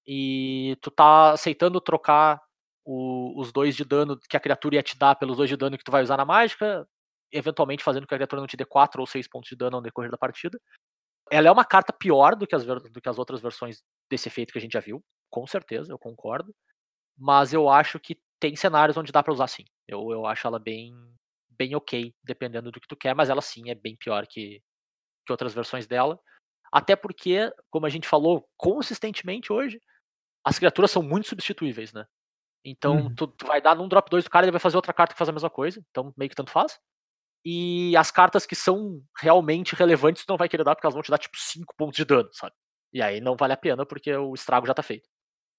E 0.06 0.76
tu 0.82 0.90
tá 0.90 1.32
aceitando 1.32 1.80
trocar 1.80 2.40
o, 2.84 3.38
os 3.40 3.52
dois 3.52 3.76
de 3.76 3.84
dano 3.84 4.18
que 4.28 4.36
a 4.36 4.40
criatura 4.40 4.76
ia 4.76 4.82
te 4.82 4.98
dar 4.98 5.14
pelos 5.16 5.36
dois 5.36 5.48
de 5.48 5.56
dano 5.56 5.76
que 5.78 5.84
tu 5.84 5.92
vai 5.92 6.02
usar 6.02 6.16
na 6.16 6.24
mágica, 6.24 6.86
eventualmente 7.32 7.84
fazendo 7.84 8.06
que 8.06 8.14
a 8.14 8.18
criatura 8.18 8.40
não 8.40 8.46
te 8.48 8.56
dê 8.56 8.64
4 8.64 9.00
ou 9.00 9.06
6 9.06 9.28
pontos 9.28 9.48
de 9.50 9.56
dano 9.56 9.76
ao 9.76 9.82
decorrer 9.82 10.10
da 10.10 10.18
partida. 10.18 10.58
Ela 11.30 11.48
é 11.48 11.52
uma 11.52 11.64
carta 11.64 11.92
pior 11.92 12.34
do 12.34 12.46
que, 12.46 12.54
as, 12.54 12.64
do 12.64 13.00
que 13.00 13.08
as 13.08 13.18
outras 13.18 13.40
versões 13.40 13.82
desse 14.10 14.28
efeito 14.28 14.52
que 14.52 14.58
a 14.58 14.62
gente 14.62 14.72
já 14.72 14.80
viu, 14.80 15.04
com 15.30 15.46
certeza, 15.46 15.92
eu 15.92 15.98
concordo. 15.98 16.52
Mas 17.20 17.52
eu 17.52 17.68
acho 17.68 18.00
que 18.00 18.18
tem 18.40 18.56
cenários 18.56 18.96
onde 18.96 19.12
dá 19.12 19.22
para 19.22 19.32
usar 19.32 19.46
sim. 19.46 19.66
Eu, 19.86 20.10
eu 20.10 20.24
acho 20.24 20.46
ela 20.46 20.58
bem, 20.58 20.94
bem 21.50 21.76
ok, 21.76 22.14
dependendo 22.24 22.72
do 22.72 22.80
que 22.80 22.88
tu 22.88 22.96
quer, 22.96 23.14
mas 23.14 23.28
ela 23.28 23.42
sim 23.42 23.68
é 23.68 23.74
bem 23.74 23.94
pior 23.94 24.26
que, 24.26 24.62
que 25.26 25.32
outras 25.32 25.52
versões 25.52 25.86
dela. 25.86 26.18
Até 26.72 26.96
porque, 26.96 27.52
como 27.68 27.84
a 27.84 27.90
gente 27.90 28.08
falou 28.08 28.48
consistentemente 28.56 29.52
hoje, 29.52 29.78
as 30.42 30.58
criaturas 30.58 30.90
são 30.90 31.02
muito 31.02 31.28
substituíveis, 31.28 31.92
né? 31.92 32.06
Então, 32.64 32.96
uhum. 32.96 33.14
tu, 33.14 33.26
tu, 33.26 33.46
vai 33.46 33.60
dar 33.60 33.74
num 33.74 33.88
drop 33.88 34.08
2 34.08 34.24
do 34.24 34.30
cara, 34.30 34.46
ele 34.46 34.52
vai 34.52 34.60
fazer 34.60 34.76
outra 34.76 34.92
carta 34.92 35.12
que 35.14 35.18
faz 35.18 35.28
a 35.28 35.32
mesma 35.32 35.50
coisa. 35.50 35.84
Então, 35.90 36.14
meio 36.16 36.30
que 36.30 36.36
tanto 36.36 36.50
faz. 36.50 36.78
E 37.44 37.94
as 37.96 38.10
cartas 38.10 38.46
que 38.46 38.54
são 38.54 39.02
realmente 39.18 39.74
relevantes, 39.74 40.24
tu 40.24 40.30
não 40.30 40.36
vai 40.38 40.48
querer 40.48 40.64
dar, 40.64 40.74
porque 40.74 40.86
elas 40.86 40.94
vão 40.94 41.02
te 41.02 41.10
dar, 41.10 41.18
tipo, 41.18 41.36
5 41.36 41.74
pontos 41.76 41.96
de 41.96 42.04
dano, 42.04 42.30
sabe? 42.32 42.54
E 42.92 43.02
aí 43.02 43.20
não 43.20 43.36
vale 43.36 43.52
a 43.52 43.58
pena, 43.58 43.84
porque 43.84 44.14
o 44.14 44.34
estrago 44.34 44.66
já 44.66 44.74
tá 44.74 44.82
feito. 44.82 45.08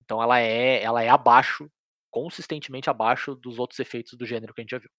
Então, 0.03 0.21
ela 0.21 0.39
é, 0.39 0.81
ela 0.81 1.03
é 1.03 1.09
abaixo, 1.09 1.69
consistentemente 2.09 2.89
abaixo 2.89 3.35
dos 3.35 3.59
outros 3.59 3.79
efeitos 3.79 4.13
do 4.13 4.25
gênero 4.25 4.53
que 4.53 4.61
a 4.61 4.63
gente 4.63 4.71
já 4.71 4.79
viu. 4.79 4.89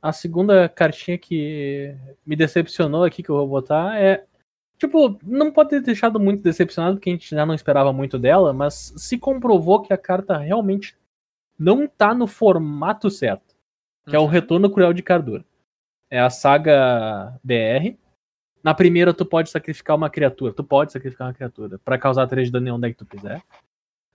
A 0.00 0.12
segunda 0.12 0.68
cartinha 0.68 1.18
que 1.18 1.94
me 2.24 2.36
decepcionou 2.36 3.04
aqui, 3.04 3.22
que 3.22 3.30
eu 3.30 3.36
vou 3.36 3.48
botar, 3.48 4.00
é 4.00 4.24
Tipo, 4.78 5.18
não 5.24 5.50
pode 5.50 5.70
ter 5.70 5.82
deixado 5.82 6.20
muito 6.20 6.40
decepcionado, 6.40 6.96
porque 6.96 7.10
a 7.10 7.12
gente 7.12 7.28
já 7.28 7.44
não 7.44 7.54
esperava 7.54 7.92
muito 7.92 8.16
dela, 8.16 8.52
mas 8.52 8.94
se 8.96 9.18
comprovou 9.18 9.82
que 9.82 9.92
a 9.92 9.98
carta 9.98 10.38
realmente 10.38 10.96
não 11.58 11.88
tá 11.88 12.14
no 12.14 12.28
formato 12.28 13.10
certo. 13.10 13.56
Que 14.06 14.10
uhum. 14.10 14.16
é 14.16 14.18
o 14.20 14.22
uhum. 14.22 14.28
Retorno 14.28 14.70
Cruel 14.70 14.92
de 14.92 15.02
Cardura. 15.02 15.44
É 16.08 16.20
a 16.20 16.30
saga 16.30 17.36
BR. 17.42 17.98
Na 18.62 18.72
primeira, 18.72 19.12
tu 19.12 19.26
pode 19.26 19.50
sacrificar 19.50 19.96
uma 19.96 20.08
criatura. 20.08 20.52
Tu 20.52 20.62
pode 20.62 20.92
sacrificar 20.92 21.26
uma 21.26 21.34
criatura 21.34 21.80
pra 21.84 21.98
causar 21.98 22.28
3 22.28 22.46
de 22.46 22.52
dano 22.52 22.68
em 22.68 22.70
onde 22.70 22.86
é 22.86 22.90
que 22.92 22.98
tu 22.98 23.04
quiser. 23.04 23.42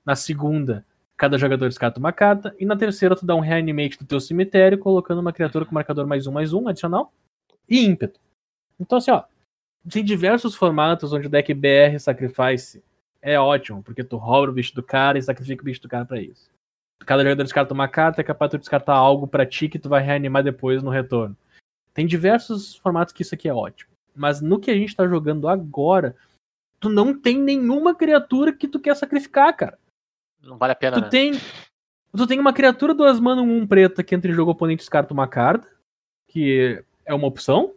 Na 0.06 0.16
segunda, 0.16 0.86
cada 1.16 1.38
jogador 1.38 1.68
descarta 1.68 2.00
uma 2.00 2.12
carta. 2.12 2.56
E 2.60 2.66
na 2.66 2.76
terceira, 2.76 3.16
tu 3.16 3.26
dá 3.26 3.36
um 3.36 3.40
reanimate 3.40 3.98
do 3.98 4.06
teu 4.06 4.20
cemitério, 4.20 4.78
colocando 4.78 5.20
uma 5.20 5.34
criatura 5.34 5.66
com 5.66 5.74
marcador 5.74 6.06
mais 6.06 6.28
um, 6.28 6.32
mais 6.32 6.54
um, 6.54 6.68
adicional. 6.68 7.14
E 7.70 7.86
ímpeto. 7.86 8.20
Então, 8.80 8.98
assim, 8.98 9.12
ó. 9.12 9.24
Tem 9.90 10.04
diversos 10.04 10.56
formatos 10.56 11.12
onde 11.12 11.28
o 11.28 11.30
deck 11.30 11.54
BR 11.54 12.00
Sacrifice 12.00 12.82
é 13.22 13.38
ótimo, 13.38 13.84
porque 13.84 14.04
tu 14.04 14.16
rouba 14.16 14.50
o 14.50 14.54
bicho 14.54 14.74
do 14.74 14.82
cara 14.82 15.18
e 15.18 15.22
sacrifica 15.22 15.62
o 15.62 15.66
bicho 15.66 15.82
do 15.82 15.90
cara 15.90 16.06
pra 16.06 16.22
isso. 16.22 16.50
Cada 17.06 17.22
jogador 17.22 17.44
descarta 17.44 17.74
uma 17.74 17.88
carta, 17.88 18.22
é 18.22 18.24
capaz 18.24 18.52
de 18.52 18.58
descartar 18.58 18.94
algo 18.94 19.28
pra 19.28 19.46
ti 19.46 19.68
que 19.68 19.80
tu 19.80 19.90
vai 19.90 20.02
reanimar 20.02 20.42
depois 20.42 20.82
no 20.82 20.90
retorno. 20.90 21.36
Tem 21.94 22.08
diversos 22.08 22.76
formatos 22.76 23.14
que 23.14 23.22
isso 23.22 23.36
aqui 23.36 23.50
é 23.50 23.54
ótimo. 23.54 23.92
Mas 24.16 24.42
no 24.42 24.60
que 24.60 24.72
a 24.72 24.76
gente 24.76 24.96
tá 24.96 25.08
jogando 25.08 25.48
agora, 25.48 26.16
tu 26.80 26.90
não 26.90 27.18
tem 27.18 27.38
nenhuma 27.38 27.96
criatura 27.96 28.54
que 28.54 28.68
tu 28.68 28.80
quer 28.80 28.96
sacrificar, 28.96 29.56
cara. 29.56 29.78
Não 30.44 30.58
vale 30.58 30.74
a 30.74 30.76
pena, 30.76 30.98
Tu 30.98 31.02
né? 31.02 31.10
tem. 31.10 31.32
Tu 32.16 32.28
tem 32.28 32.40
uma 32.40 32.54
criatura 32.54 32.94
duas 32.94 33.20
mana, 33.20 33.42
um 33.42 33.66
preta 33.66 34.04
que 34.04 34.14
entra 34.14 34.30
em 34.30 34.36
jogo 34.36 34.52
oponente 34.52 34.80
descarta 34.82 35.14
uma 35.14 35.28
carta, 35.28 35.68
que 36.28 36.84
é 37.06 37.14
uma 37.14 37.28
opção. 37.28 37.74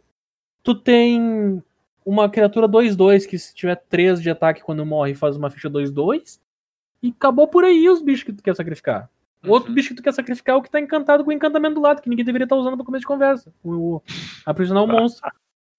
Tu 0.62 0.74
tem 0.74 1.62
uma 2.05 2.28
criatura 2.28 2.68
2-2 2.68 3.26
que 3.26 3.38
se 3.38 3.55
tiver 3.55 3.76
3 3.88 4.20
de 4.20 4.28
ataque 4.30 4.62
quando 4.62 4.84
morre 4.84 5.14
faz 5.14 5.36
uma 5.36 5.48
ficha 5.51 5.70
2-2. 5.70 6.38
E 7.02 7.09
acabou 7.16 7.48
por 7.48 7.64
aí 7.64 7.88
os 7.88 8.02
bichos 8.02 8.24
que 8.24 8.32
tu 8.32 8.43
quer 8.43 8.55
sacrificar. 8.55 9.09
O 9.44 9.51
outro 9.51 9.68
Uhum. 9.68 9.74
bicho 9.74 9.90
que 9.90 9.94
tu 9.94 10.02
quer 10.02 10.12
sacrificar 10.12 10.55
é 10.56 10.59
o 10.59 10.62
que 10.62 10.70
tá 10.70 10.80
encantado 10.80 11.22
com 11.24 11.30
o 11.30 11.32
encantamento 11.32 11.76
do 11.76 11.80
lado, 11.80 12.02
que 12.02 12.09
ninguém 12.09 12.24
deveria 12.24 12.44
estar 12.44 12.56
usando 12.56 12.76
no 12.76 12.84
começo 12.84 13.02
de 13.02 13.06
conversa. 13.06 13.52
O, 13.62 13.97
o 13.97 14.02
aprisionar 14.44 14.82
o 14.82 14.86
monstro. 14.88 15.30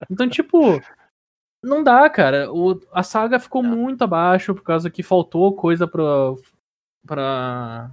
Então, 0.10 0.28
tipo, 0.30 0.80
não 1.62 1.84
dá, 1.84 2.10
cara. 2.10 2.52
O, 2.52 2.80
a 2.94 3.04
saga 3.04 3.40
ficou 3.40 3.62
Não. 3.62 3.76
muito 3.76 4.04
abaixo 4.04 4.56
por 4.56 4.64
causa 4.64 4.90
que 4.90 5.04
faltou 5.04 5.54
coisa 5.54 5.86
pra, 5.88 6.04
pra 7.08 7.90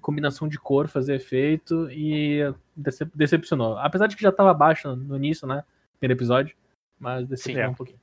combinação 0.00 0.48
de 0.48 0.58
cor 0.58 0.88
fazer 0.88 1.14
efeito 1.16 1.90
e 1.90 2.40
decep- 2.74 3.14
decepcionou. 3.14 3.76
Apesar 3.78 4.06
de 4.06 4.16
que 4.16 4.22
já 4.22 4.32
tava 4.32 4.50
abaixo 4.50 4.96
no 4.96 5.16
início, 5.16 5.46
né? 5.46 5.62
Primeiro 5.98 6.18
episódio. 6.18 6.56
Mas 6.98 7.26
decepcionou 7.26 7.68
Sim. 7.68 7.72
um 7.72 7.74
pouquinho. 7.74 8.00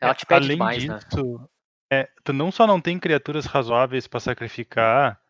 Ela 0.00 0.14
te 0.14 0.26
pede 0.26 0.44
Além 0.44 0.56
demais, 0.56 0.84
né? 0.84 0.98
disso, 0.98 1.48
é, 1.90 2.08
tu 2.22 2.32
não 2.32 2.52
só 2.52 2.66
não 2.66 2.80
tem 2.80 2.98
criaturas 2.98 3.46
razoáveis 3.46 4.06
pra 4.06 4.20
sacrificar, 4.20 5.20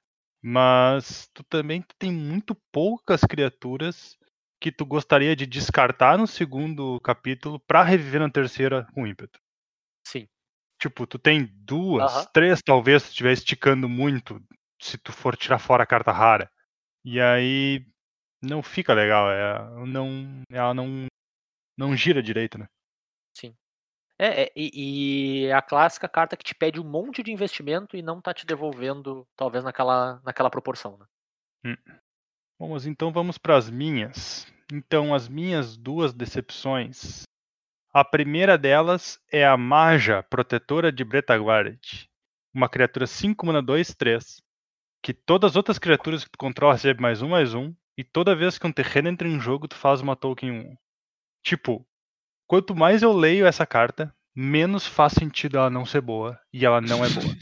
mas 0.42 1.30
tu 1.32 1.44
também 1.44 1.84
tem 1.98 2.10
muito 2.10 2.54
poucas 2.72 3.20
criaturas 3.20 4.18
que 4.60 4.72
tu 4.72 4.86
gostaria 4.86 5.36
de 5.36 5.46
descartar 5.46 6.16
no 6.16 6.26
segundo 6.26 6.98
capítulo 7.00 7.60
pra 7.60 7.82
reviver 7.82 8.20
na 8.20 8.30
terceira 8.30 8.86
com 8.94 9.06
ímpeto. 9.06 9.38
Sim. 10.06 10.26
Tipo, 10.86 11.04
tu 11.04 11.18
tem 11.18 11.46
duas, 11.64 12.26
três 12.32 12.62
talvez, 12.62 13.02
se 13.02 13.08
tu 13.08 13.10
estiver 13.12 13.32
esticando 13.32 13.88
muito, 13.88 14.40
se 14.80 14.96
tu 14.96 15.12
for 15.12 15.36
tirar 15.36 15.58
fora 15.58 15.82
a 15.82 15.86
carta 15.86 16.12
rara. 16.12 16.48
E 17.04 17.20
aí 17.20 17.84
não 18.40 18.62
fica 18.62 18.94
legal, 18.94 19.28
é, 19.30 19.84
não, 19.84 20.42
ela 20.48 20.72
não, 20.72 21.06
não 21.76 21.96
gira 21.96 22.22
direito, 22.22 22.56
né? 22.56 22.68
É, 24.16 24.44
é, 24.44 24.52
e, 24.54 25.46
e 25.46 25.52
a 25.52 25.60
clássica 25.60 26.08
carta 26.08 26.36
que 26.36 26.44
te 26.44 26.54
pede 26.54 26.80
um 26.80 26.88
monte 26.88 27.20
de 27.20 27.32
investimento 27.32 27.96
e 27.96 28.02
não 28.02 28.20
tá 28.20 28.32
te 28.32 28.46
devolvendo, 28.46 29.26
talvez, 29.36 29.64
naquela, 29.64 30.20
naquela 30.24 30.50
proporção, 30.50 30.96
né? 30.96 31.06
Vamos 32.60 32.86
então 32.86 33.12
vamos 33.12 33.36
para 33.36 33.56
as 33.56 33.68
minhas. 33.68 34.46
Então 34.72 35.12
as 35.12 35.28
minhas 35.28 35.76
duas 35.76 36.14
decepções. 36.14 37.24
A 37.96 38.04
primeira 38.04 38.58
delas 38.58 39.18
é 39.32 39.42
a 39.42 39.56
Maja, 39.56 40.22
protetora 40.24 40.92
de 40.92 41.02
Bretaguard. 41.02 41.80
Uma 42.52 42.68
criatura 42.68 43.06
5 43.06 43.46
mana 43.46 43.62
2 43.62 43.94
3, 43.94 44.42
que 45.02 45.14
todas 45.14 45.52
as 45.52 45.56
outras 45.56 45.78
criaturas 45.78 46.22
que 46.22 46.28
tu 46.28 46.36
controla 46.36 46.74
recebem 46.74 47.00
mais 47.00 47.22
um 47.22 47.30
mais 47.30 47.54
um, 47.54 47.74
e 47.96 48.04
toda 48.04 48.36
vez 48.36 48.58
que 48.58 48.66
um 48.66 48.70
terreno 48.70 49.08
entra 49.08 49.26
em 49.26 49.40
jogo, 49.40 49.66
tu 49.66 49.76
faz 49.76 50.02
uma 50.02 50.14
token 50.14 50.50
1. 50.50 50.76
Tipo, 51.42 51.86
quanto 52.46 52.76
mais 52.76 53.02
eu 53.02 53.14
leio 53.14 53.46
essa 53.46 53.64
carta, 53.64 54.14
menos 54.34 54.86
faz 54.86 55.14
sentido 55.14 55.56
ela 55.56 55.70
não 55.70 55.86
ser 55.86 56.02
boa, 56.02 56.38
e 56.52 56.66
ela 56.66 56.82
não 56.82 57.02
é 57.02 57.08
boa. 57.08 57.34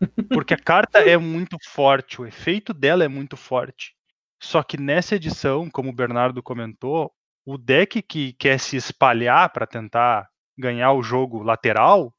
Porque 0.34 0.54
a 0.54 0.58
carta 0.58 0.98
é 0.98 1.16
muito 1.16 1.56
forte, 1.68 2.20
o 2.20 2.26
efeito 2.26 2.74
dela 2.74 3.04
é 3.04 3.08
muito 3.08 3.36
forte. 3.36 3.94
Só 4.42 4.64
que 4.64 4.76
nessa 4.76 5.14
edição, 5.14 5.70
como 5.70 5.90
o 5.90 5.94
Bernardo 5.94 6.42
comentou, 6.42 7.14
o 7.44 7.56
deck 7.56 8.02
que 8.02 8.32
quer 8.34 8.58
se 8.58 8.76
espalhar 8.76 9.50
para 9.52 9.66
tentar 9.66 10.28
ganhar 10.58 10.92
o 10.92 11.02
jogo 11.02 11.42
lateral, 11.42 12.14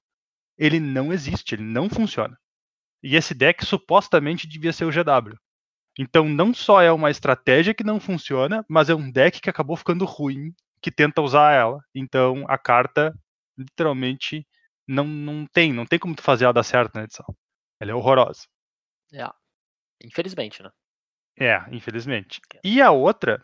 ele 0.58 0.80
não 0.80 1.14
existe, 1.14 1.56
ele 1.56 1.64
não 1.64 1.90
funciona. 1.90 2.38
E 3.04 3.16
esse 3.16 3.34
deck 3.34 3.66
supostamente 3.66 4.48
devia 4.48 4.74
ser 4.74 4.86
o 4.86 4.92
GW. 4.92 5.36
Então 5.98 6.28
não 6.28 6.54
só 6.54 6.82
é 6.82 6.92
uma 6.92 7.12
estratégia 7.12 7.74
que 7.74 7.84
não 7.84 8.00
funciona, 8.00 8.66
mas 8.70 8.90
é 8.90 8.96
um 8.96 9.12
deck 9.12 9.42
que 9.42 9.50
acabou 9.50 9.76
ficando 9.76 10.06
ruim, 10.06 10.54
que 10.82 10.92
tenta 10.92 11.22
usar 11.22 11.52
ela. 11.54 11.80
Então 11.94 12.46
a 12.48 12.58
carta 12.58 13.14
literalmente 13.58 14.48
não, 14.88 15.06
não 15.06 15.46
tem, 15.46 15.74
não 15.74 15.86
tem 15.86 16.00
como 16.00 16.16
tu 16.16 16.22
fazer 16.22 16.46
ela 16.46 16.54
dar 16.54 16.64
certo 16.64 16.96
na 16.96 17.04
edição. 17.04 17.26
Ela 17.80 17.92
é 17.92 17.96
horrorosa. 17.96 18.42
É. 19.14 19.28
Infelizmente, 20.04 20.64
né? 20.64 20.70
É, 21.40 21.58
infelizmente. 21.72 22.40
E 22.64 22.82
a 22.82 22.92
outra 22.92 23.44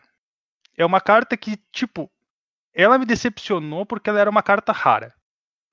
é 0.78 0.86
uma 0.86 1.00
carta 1.00 1.36
que, 1.36 1.56
tipo, 1.72 2.08
ela 2.72 2.96
me 2.96 3.04
decepcionou 3.04 3.84
porque 3.84 4.08
ela 4.08 4.20
era 4.20 4.30
uma 4.30 4.42
carta 4.42 4.70
rara. 4.70 5.12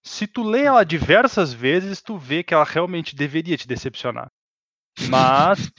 Se 0.03 0.26
tu 0.26 0.44
lê 0.44 0.64
ela 0.64 0.84
diversas 0.84 1.53
vezes, 1.53 2.02
tu 2.02 2.18
vê 2.18 2.44
que 2.44 2.53
ela 2.53 2.64
realmente 2.64 3.15
deveria 3.15 3.56
te 3.56 3.68
decepcionar. 3.68 4.32
Mas 5.07 5.72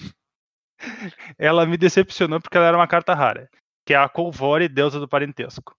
ela 1.36 1.66
me 1.66 1.77
decepcionou 1.77 2.40
porque 2.40 2.57
ela 2.57 2.69
era 2.69 2.77
uma 2.77 2.86
carta 2.86 3.15
rara, 3.15 3.51
que 3.85 3.94
é 3.94 3.97
a 3.97 4.09
Colvore, 4.09 4.69
deusa 4.69 5.01
do 5.01 5.09
parentesco. 5.09 5.73
O 5.73 5.77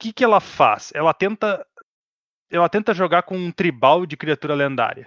que, 0.00 0.12
que 0.12 0.24
ela 0.24 0.40
faz? 0.40 0.90
Ela 0.94 1.12
tenta 1.12 1.64
ela 2.50 2.68
tenta 2.70 2.94
jogar 2.94 3.24
com 3.24 3.36
um 3.36 3.52
tribal 3.52 4.06
de 4.06 4.16
criatura 4.16 4.54
lendária. 4.54 5.04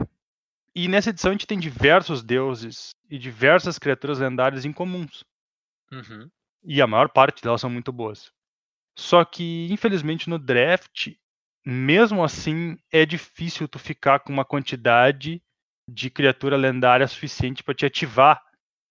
E 0.76 0.88
nessa 0.88 1.10
edição 1.10 1.32
a 1.32 1.34
gente 1.34 1.48
tem 1.48 1.60
diversos 1.60 2.22
deuses 2.22 2.92
e 3.10 3.18
diversas 3.18 3.80
criaturas 3.80 4.20
lendárias 4.20 4.64
incomuns. 4.64 5.24
Uhum. 5.92 6.30
E 6.64 6.82
a 6.82 6.88
maior 6.88 7.10
parte 7.10 7.42
delas 7.42 7.62
são 7.62 7.70
muito 7.70 7.92
boas. 7.92 8.32
Só 8.98 9.24
que, 9.26 9.68
infelizmente, 9.72 10.30
no 10.30 10.38
draft, 10.38 11.14
mesmo 11.66 12.24
assim, 12.24 12.78
é 12.92 13.06
difícil 13.06 13.68
tu 13.68 13.80
ficar 13.80 14.20
com 14.20 14.32
uma 14.32 14.46
quantidade 14.46 15.42
de 15.88 16.10
criatura 16.10 16.56
lendária 16.58 17.08
suficiente 17.08 17.64
para 17.64 17.74
te 17.74 17.86
ativar 17.86 18.42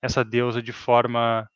essa 0.03 0.25
deusa 0.25 0.63
de 0.63 0.73
forma 0.73 1.49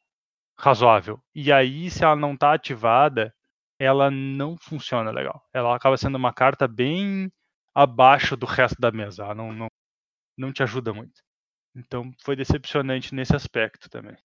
razoável. 0.58 1.20
E 1.34 1.52
aí, 1.52 1.90
se 1.90 2.04
ela 2.04 2.16
não 2.16 2.36
tá 2.36 2.54
ativada, 2.54 3.34
ela 3.78 4.10
não 4.10 4.56
funciona 4.56 5.10
legal. 5.10 5.42
Ela 5.52 5.74
acaba 5.74 5.96
sendo 5.96 6.16
uma 6.16 6.32
carta 6.32 6.68
bem 6.68 7.30
abaixo 7.74 8.36
do 8.36 8.46
resto 8.46 8.80
da 8.80 8.92
mesa. 8.92 9.24
Ela 9.24 9.34
não, 9.34 9.52
não, 9.52 9.68
não 10.36 10.52
te 10.52 10.62
ajuda 10.62 10.92
muito. 10.92 11.22
Então 11.76 12.12
foi 12.24 12.36
decepcionante 12.36 13.14
nesse 13.14 13.34
aspecto 13.34 13.90
também. 13.90 14.16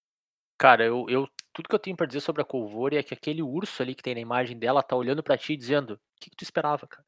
Cara, 0.59 0.83
eu, 0.83 1.05
eu 1.09 1.27
tudo 1.53 1.69
que 1.69 1.75
eu 1.75 1.79
tenho 1.79 1.95
pra 1.95 2.05
dizer 2.05 2.19
sobre 2.19 2.41
a 2.41 2.45
Colvore 2.45 2.97
é 2.97 3.03
que 3.03 3.13
aquele 3.13 3.41
urso 3.41 3.81
ali 3.81 3.95
que 3.95 4.03
tem 4.03 4.13
na 4.13 4.19
imagem 4.19 4.59
dela 4.59 4.83
tá 4.83 4.95
olhando 4.95 5.23
pra 5.23 5.37
ti 5.37 5.53
e 5.53 5.57
dizendo: 5.57 5.93
O 5.93 5.99
que, 6.21 6.29
que 6.29 6.35
tu 6.35 6.43
esperava, 6.43 6.85
cara? 6.85 7.05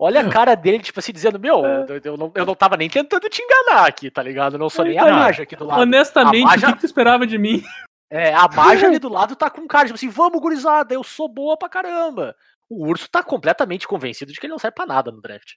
Olha 0.00 0.20
a 0.20 0.30
cara 0.30 0.54
dele, 0.54 0.82
tipo 0.82 1.00
assim, 1.00 1.12
dizendo: 1.12 1.40
Meu, 1.40 1.64
eu, 1.64 2.00
eu 2.04 2.16
não, 2.16 2.32
eu 2.34 2.46
não 2.46 2.54
tava 2.54 2.76
nem 2.76 2.88
tentando 2.88 3.28
te 3.28 3.42
enganar 3.42 3.86
aqui, 3.86 4.10
tá 4.10 4.22
ligado? 4.22 4.54
Eu 4.54 4.58
não 4.58 4.70
sou 4.70 4.84
nem 4.84 4.98
a 4.98 5.04
Olha, 5.04 5.14
Maja 5.14 5.42
aqui 5.42 5.56
do 5.56 5.64
lado. 5.64 5.80
Honestamente, 5.80 6.44
Maja- 6.44 6.66
o 6.66 6.70
que, 6.70 6.74
que 6.74 6.80
tu 6.80 6.86
esperava 6.86 7.26
de 7.26 7.38
mim? 7.38 7.62
É, 8.10 8.32
a 8.32 8.48
Maja 8.48 8.86
ali 8.86 8.98
do 9.00 9.08
lado 9.08 9.34
tá 9.34 9.50
com 9.50 9.66
cara, 9.66 9.86
tipo 9.86 9.96
assim, 9.96 10.08
vamos, 10.08 10.40
gurizada, 10.40 10.94
eu 10.94 11.02
sou 11.02 11.28
boa 11.28 11.56
pra 11.56 11.68
caramba. 11.68 12.36
O 12.68 12.86
urso 12.86 13.08
tá 13.10 13.22
completamente 13.22 13.88
convencido 13.88 14.32
de 14.32 14.38
que 14.38 14.46
ele 14.46 14.52
não 14.52 14.58
serve 14.58 14.74
pra 14.74 14.86
nada 14.86 15.10
no 15.10 15.20
draft. 15.20 15.54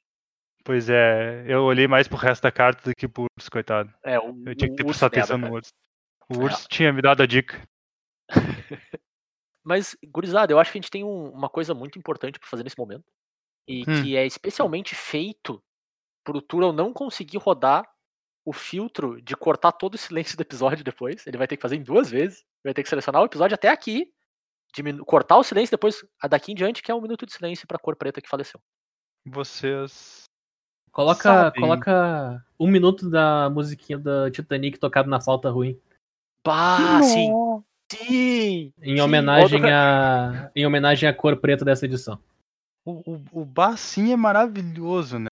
Pois 0.64 0.90
é, 0.90 1.44
eu 1.48 1.64
olhei 1.64 1.88
mais 1.88 2.08
pro 2.08 2.18
resto 2.18 2.44
da 2.44 2.52
carta 2.52 2.90
do 2.90 2.96
que 2.96 3.08
pro 3.08 3.26
urso, 3.38 3.50
coitado. 3.52 3.92
É, 4.04 4.20
o, 4.20 4.28
Eu 4.46 4.56
tinha 4.56 4.70
que 4.70 4.76
ter 4.76 4.84
prestado 4.86 5.10
atenção 5.12 5.38
no 5.38 5.52
urso. 5.54 5.72
O 6.30 6.42
É. 6.42 6.44
urso 6.46 6.68
tinha 6.70 6.94
me 6.94 7.02
dado 7.02 7.24
a 7.24 7.26
dica. 7.26 7.62
Mas, 9.64 9.96
gurizada, 10.06 10.52
eu 10.52 10.60
acho 10.60 10.72
que 10.72 10.78
a 10.78 10.82
gente 10.82 10.90
tem 10.92 11.04
um- 11.04 11.30
uma 11.32 11.50
coisa 11.50 11.74
muito 11.74 11.98
importante 12.00 12.40
pra 12.40 12.48
fazer 12.50 12.64
nesse 12.64 12.78
momento. 12.78 13.06
E 13.68 13.82
Hum. 13.82 14.02
que 14.04 14.16
é 14.18 14.26
especialmente 14.26 14.96
feito 14.96 15.62
pro 16.24 16.42
Tural 16.42 16.74
não 16.74 16.92
conseguir 16.94 17.38
rodar 17.38 17.88
o 18.46 18.52
filtro 18.54 19.22
de 19.22 19.36
cortar 19.36 19.72
todo 19.72 19.94
o 19.96 19.98
silêncio 20.00 20.36
do 20.36 20.42
episódio 20.42 20.84
depois. 20.84 21.26
Ele 21.28 21.38
vai 21.38 21.48
ter 21.48 21.58
que 21.58 21.62
fazer 21.62 21.76
em 21.76 21.84
duas 21.84 22.10
vezes. 22.10 22.44
Vai 22.64 22.74
ter 22.74 22.82
que 22.84 22.90
selecionar 22.90 23.22
o 23.22 23.26
episódio 23.26 23.54
até 23.56 23.68
aqui, 23.70 24.12
cortar 25.06 25.38
o 25.38 25.44
silêncio 25.44 25.72
depois, 25.72 26.04
daqui 26.30 26.52
em 26.52 26.56
diante, 26.56 26.82
que 26.82 26.92
é 26.92 26.96
um 26.96 27.02
minuto 27.02 27.26
de 27.26 27.34
silêncio 27.34 27.68
pra 27.68 27.78
cor 27.78 27.96
preta 27.96 28.20
que 28.22 28.30
faleceu. 28.30 28.60
Vocês. 29.26 30.24
Coloca, 30.91 31.51
coloca 31.51 32.45
um 32.59 32.68
minuto 32.68 33.09
da 33.09 33.49
musiquinha 33.49 33.97
da 33.97 34.30
Titanic 34.30 34.77
tocado 34.77 35.09
na 35.09 35.22
flauta 35.22 35.49
ruim. 35.49 35.80
Bah, 36.45 37.01
sim. 37.01 37.34
Sim! 37.91 38.73
Em 38.81 38.95
sim, 38.95 39.01
homenagem, 39.01 39.61
outro- 39.61 39.73
a, 39.73 40.51
em 40.55 40.65
homenagem 40.65 41.07
à 41.07 41.13
cor 41.13 41.38
preta 41.38 41.63
dessa 41.65 41.85
edição. 41.85 42.19
O, 42.85 43.13
o, 43.13 43.41
o 43.41 43.45
bar 43.45 43.77
sim 43.77 44.11
é 44.11 44.15
maravilhoso, 44.15 45.19
né? 45.19 45.27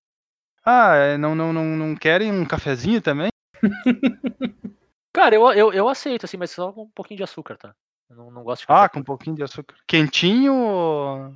Ah, 0.63 0.95
é, 0.95 1.17
não, 1.17 1.33
não, 1.33 1.51
não, 1.51 1.65
não 1.65 1.95
querem 1.95 2.31
um 2.31 2.45
cafezinho 2.45 3.01
também? 3.01 3.29
Cara, 5.13 5.35
eu, 5.35 5.51
eu, 5.53 5.73
eu 5.73 5.89
aceito, 5.89 6.25
assim, 6.25 6.37
mas 6.37 6.51
só 6.51 6.71
com 6.71 6.83
um 6.83 6.89
pouquinho 6.89 7.17
de 7.17 7.23
açúcar, 7.23 7.57
tá? 7.57 7.73
Eu 8.09 8.15
não, 8.15 8.31
não 8.31 8.43
gosto 8.43 8.61
de 8.61 8.67
Ah, 8.69 8.87
com 8.87 8.99
um 8.99 9.03
pouquinho 9.03 9.35
de 9.35 9.43
açúcar. 9.43 9.75
Quentinho. 9.87 11.35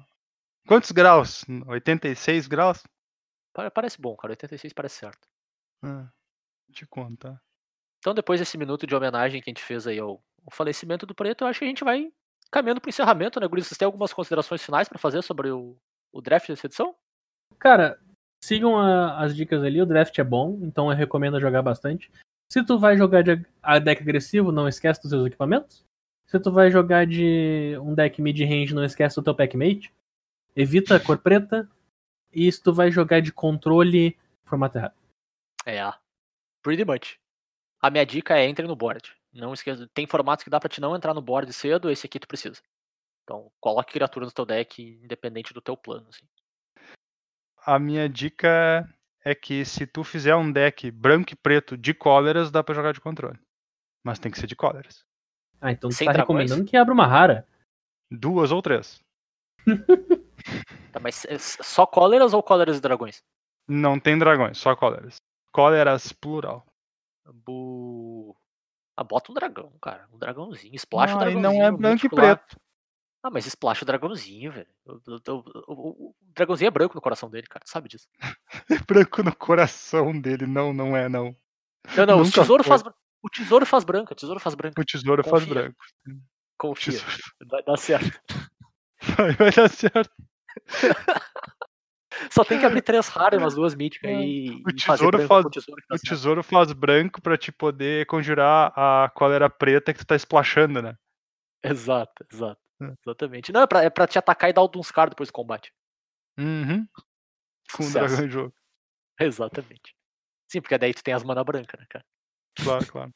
Quantos 0.68 0.92
graus? 0.92 1.44
86 1.68 2.48
graus? 2.48 2.84
Pa- 3.54 3.72
Parece 3.72 4.00
bom, 4.02 4.16
cara. 4.16 4.32
86 4.34 4.74
parece 4.74 4.96
certo. 5.00 5.28
Ah, 5.84 6.08
te 6.72 6.86
contar. 6.88 7.42
Então, 8.00 8.14
depois 8.14 8.40
desse 8.40 8.58
minuto 8.58 8.86
de 8.88 8.96
homenagem 8.96 9.42
que 9.42 9.50
a 9.50 9.52
gente 9.52 9.64
fez 9.64 9.88
aí 9.88 10.00
ao, 10.00 10.12
ao 10.46 10.52
falecimento 10.52 11.06
do 11.06 11.16
Preto, 11.16 11.44
eu 11.44 11.48
acho 11.48 11.60
que 11.60 11.66
a 11.66 11.68
gente 11.68 11.84
vai 11.84 12.12
caminhando 12.52 12.82
pro 12.82 12.90
encerramento, 12.90 13.40
né, 13.40 13.48
Guris? 13.48 13.68
Vocês 13.68 13.78
têm 13.78 13.86
algumas 13.86 14.14
considerações 14.14 14.62
finais 14.64 14.88
pra 14.90 15.00
fazer 15.00 15.22
sobre 15.22 15.50
o, 15.52 15.78
o 16.12 16.22
draft 16.22 16.48
dessa 16.48 16.68
edição? 16.68 16.96
Cara, 17.60 18.00
sigam 18.44 18.78
a- 18.78 19.20
as 19.24 19.36
dicas 19.36 19.64
ali, 19.64 19.82
o 19.82 19.86
draft 19.86 20.18
é 20.18 20.24
bom, 20.24 20.60
então 20.64 20.92
eu 20.92 20.98
recomendo 20.98 21.40
jogar 21.40 21.62
bastante. 21.62 22.12
Se 22.52 22.64
tu 22.64 22.78
vai 22.78 22.98
jogar 22.98 23.24
de 23.24 23.44
a 23.62 23.80
deck 23.80 24.02
agressivo, 24.02 24.52
não 24.52 24.68
esquece 24.68 25.02
dos 25.02 25.10
seus 25.10 25.26
equipamentos. 25.26 25.84
Se 26.28 26.40
tu 26.40 26.52
vai 26.52 26.70
jogar 26.70 27.06
de 27.08 27.78
um 27.82 27.94
deck 27.96 28.22
mid-range, 28.22 28.74
não 28.74 28.84
esquece 28.84 29.16
do 29.16 29.24
teu 29.24 29.34
packmate. 29.36 29.94
Evita 30.56 30.96
a 30.96 31.00
cor 31.00 31.18
preta. 31.18 31.70
E 32.34 32.52
se 32.52 32.62
tu 32.62 32.74
vai 32.74 32.92
jogar 32.92 33.22
de 33.22 33.32
controle, 33.32 34.18
formato 34.46 34.78
errado. 34.78 34.96
É, 35.66 35.82
pretty 36.62 36.84
much. 36.84 37.20
A 37.82 37.90
minha 37.90 38.06
dica 38.06 38.38
é 38.38 38.46
entre 38.46 38.66
no 38.68 38.76
board. 38.76 39.14
Não 39.32 39.54
esqueça, 39.54 39.90
tem 39.94 40.06
formatos 40.08 40.44
que 40.44 40.50
dá 40.50 40.60
pra 40.60 40.70
te 40.70 40.82
não 40.82 40.96
entrar 40.96 41.14
no 41.14 41.22
board 41.22 41.52
cedo, 41.54 41.90
esse 41.90 42.06
aqui 42.06 42.20
tu 42.20 42.28
precisa. 42.28 42.62
Então, 43.24 43.52
coloque 43.60 43.94
criatura 43.94 44.26
no 44.26 44.32
teu 44.32 44.46
deck, 44.46 44.82
independente 45.04 45.54
do 45.54 45.62
teu 45.62 45.78
plano, 45.78 46.08
assim. 46.10 46.26
A 47.66 47.80
minha 47.80 48.10
dica 48.10 48.88
é 49.24 49.34
que 49.34 49.64
se 49.64 49.88
tu 49.88 50.04
fizer 50.04 50.36
um 50.36 50.52
deck 50.52 50.92
branco 50.92 51.32
e 51.32 51.36
preto 51.36 51.78
de 51.78 51.94
cóleras, 51.94 52.52
dá 52.52 52.62
pra 52.64 52.76
jogar 52.76 52.94
de 52.94 53.00
controle. 53.02 53.40
Mas 54.04 54.20
tem 54.20 54.32
que 54.32 54.38
ser 54.38 54.48
de 54.48 54.56
cóleras. 54.56 55.06
Ah, 55.62 55.72
então 55.72 55.90
tu 55.90 55.96
Sem 55.96 56.06
tá 56.06 56.12
dragões? 56.12 56.42
recomendando 56.50 56.70
que 56.70 56.76
abra 56.76 56.94
uma 56.94 57.08
rara. 57.08 57.48
Duas 58.12 58.52
ou 58.52 58.62
três. 58.62 59.02
Tá, 60.92 61.00
mas 61.00 61.26
é 61.26 61.38
só 61.40 61.86
cóleras 61.86 62.34
ou 62.34 62.44
cóleras 62.44 62.78
e 62.78 62.82
dragões? 62.82 63.22
Não 63.68 64.00
tem 64.00 64.18
dragões, 64.18 64.58
só 64.58 64.76
cóleras. 64.76 65.18
Cóleras 65.52 66.12
plural. 66.12 66.66
Bu... 67.46 68.36
Ah, 68.96 69.04
bota 69.04 69.32
um 69.32 69.36
dragão, 69.36 69.72
cara. 69.82 70.08
Um 70.12 70.18
dragãozinho. 70.18 70.76
Splash 70.76 71.14
o 71.14 71.16
Não, 71.18 71.22
aí 71.26 71.34
dragãozinho. 71.34 71.62
não 71.62 71.68
é 71.68 71.72
branco 71.78 72.06
e 72.06 72.10
preto. 72.10 72.58
Ah, 73.24 73.30
mas 73.32 73.46
splash 73.46 73.82
o 73.82 73.86
dragãozinho, 73.86 74.52
velho. 74.52 74.68
O, 74.86 74.94
o- 74.94 75.22
o- 75.28 75.74
o- 75.74 76.10
o 76.10 76.16
dragãozinho 76.34 76.68
é 76.68 76.72
branco 76.72 76.94
no 76.94 77.02
coração 77.02 77.30
dele, 77.30 77.48
cara. 77.48 77.64
Tu 77.66 77.70
sabe 77.72 77.88
disso. 77.90 78.08
branco 78.88 79.24
no 79.24 79.36
coração 79.36 80.20
dele. 80.20 80.46
Não, 80.46 80.74
não 80.74 80.96
é, 80.96 81.08
não. 81.08 81.36
Não, 81.96 82.06
não, 82.06 82.16
o 82.20 82.24
Nunca 82.24 82.42
tesouro 82.42 82.64
foi. 82.64 82.78
faz. 82.78 82.94
O 83.22 83.30
tesouro 83.30 83.66
faz 83.66 83.84
branco, 83.86 84.12
o 84.12 84.16
tesouro 84.16 84.40
faz 84.40 84.54
branco. 84.56 84.80
O 84.82 84.86
tesouro 84.86 85.24
faz 85.24 85.44
Confia. 85.46 85.54
branco. 85.54 85.86
Confia. 86.58 87.00
Vai 87.50 87.64
dar 87.64 87.78
certo. 87.78 88.22
vai, 89.18 89.32
vai 89.40 89.52
dar 89.52 89.70
certo. 89.70 90.12
Só 92.32 92.46
tem 92.46 92.60
que 92.60 92.66
abrir 92.66 92.82
três 92.84 93.08
raras 93.08 93.42
nas 93.42 93.56
duas 93.56 93.74
míticas 93.74 94.10
e, 94.12 94.62
O 94.66 94.70
e 94.70 94.82
fazer 94.82 95.00
tesouro 95.12 95.28
faz- 95.28 95.46
o 95.46 95.50
tesouro 95.50 95.82
tá 95.88 95.96
O 95.96 96.00
tesouro 96.00 96.44
faz 96.44 96.72
branco 96.72 97.22
pra 97.22 97.38
te 97.38 97.52
poder 97.52 98.06
conjurar 98.06 98.72
a 98.76 99.10
cólera 99.16 99.50
preta 99.50 99.92
que 99.94 100.00
tu 100.00 100.06
tá 100.06 100.16
splashando, 100.16 100.82
né? 100.82 100.96
Exato, 101.64 102.26
exato. 102.32 102.60
É. 102.82 102.94
Exatamente. 103.06 103.52
Não, 103.52 103.62
é 103.62 103.68
pra, 103.68 103.84
é 103.84 103.90
pra 103.90 104.06
te 104.08 104.18
atacar 104.20 104.50
e 104.50 104.54
dar 104.54 104.62
o 104.62 104.68
Dunscar 104.68 105.10
depois 105.10 105.30
do 105.30 105.34
combate. 105.34 105.72
Uhum. 106.38 106.86
Com 107.76 107.84
o 107.84 107.92
dragão 107.92 108.26
em 108.26 108.30
jogo. 108.30 108.54
Exatamente. 109.20 109.96
Sim, 110.52 110.62
porque 110.62 110.78
daí 110.78 110.94
tu 110.94 111.04
tem 111.04 111.14
as 111.14 111.24
mana 111.24 111.44
branca, 111.44 111.78
né, 111.80 111.86
cara? 111.90 112.06
Claro, 112.62 112.86
claro. 112.92 113.12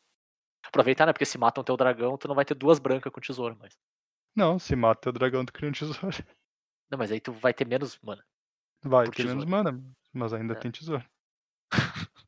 Aproveitar, 0.66 1.06
né? 1.06 1.14
Porque 1.14 1.26
se 1.26 1.38
matam 1.38 1.64
teu 1.64 1.78
dragão, 1.78 2.18
tu 2.18 2.28
não 2.28 2.36
vai 2.36 2.46
ter 2.46 2.56
duas 2.56 2.80
brancas 2.80 3.12
com 3.14 3.22
tesouro, 3.22 3.56
mas. 3.60 3.78
Não, 4.36 4.58
se 4.58 4.76
mata 4.76 5.10
o 5.10 5.14
dragão, 5.14 5.46
tu 5.46 5.54
cria 5.54 5.70
um 5.70 5.74
tesouro. 5.74 6.18
Não, 6.90 6.98
mas 6.98 7.12
aí 7.12 7.20
tu 7.20 7.32
vai 7.32 7.54
ter 7.54 7.66
menos 7.68 8.00
mana. 8.02 8.24
Vai 8.84 9.10
ter 9.10 9.26
menos 9.26 9.44
tesouro. 9.46 9.50
mana, 9.50 9.84
mas 10.14 10.34
ainda 10.34 10.54
É. 10.54 10.58
tem 10.58 10.72
tesouro. 10.72 11.04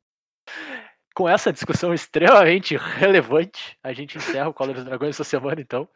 Com 1.16 1.28
essa 1.28 1.52
discussão 1.52 1.94
extremamente 1.94 2.78
relevante, 2.78 3.78
a 3.84 3.92
gente 3.94 4.18
encerra 4.18 4.50
o 4.50 4.54
Collar 4.54 4.74
dos 4.76 4.86
Dragões 4.86 5.16
essa 5.16 5.24
semana, 5.24 5.60
então. 5.60 5.88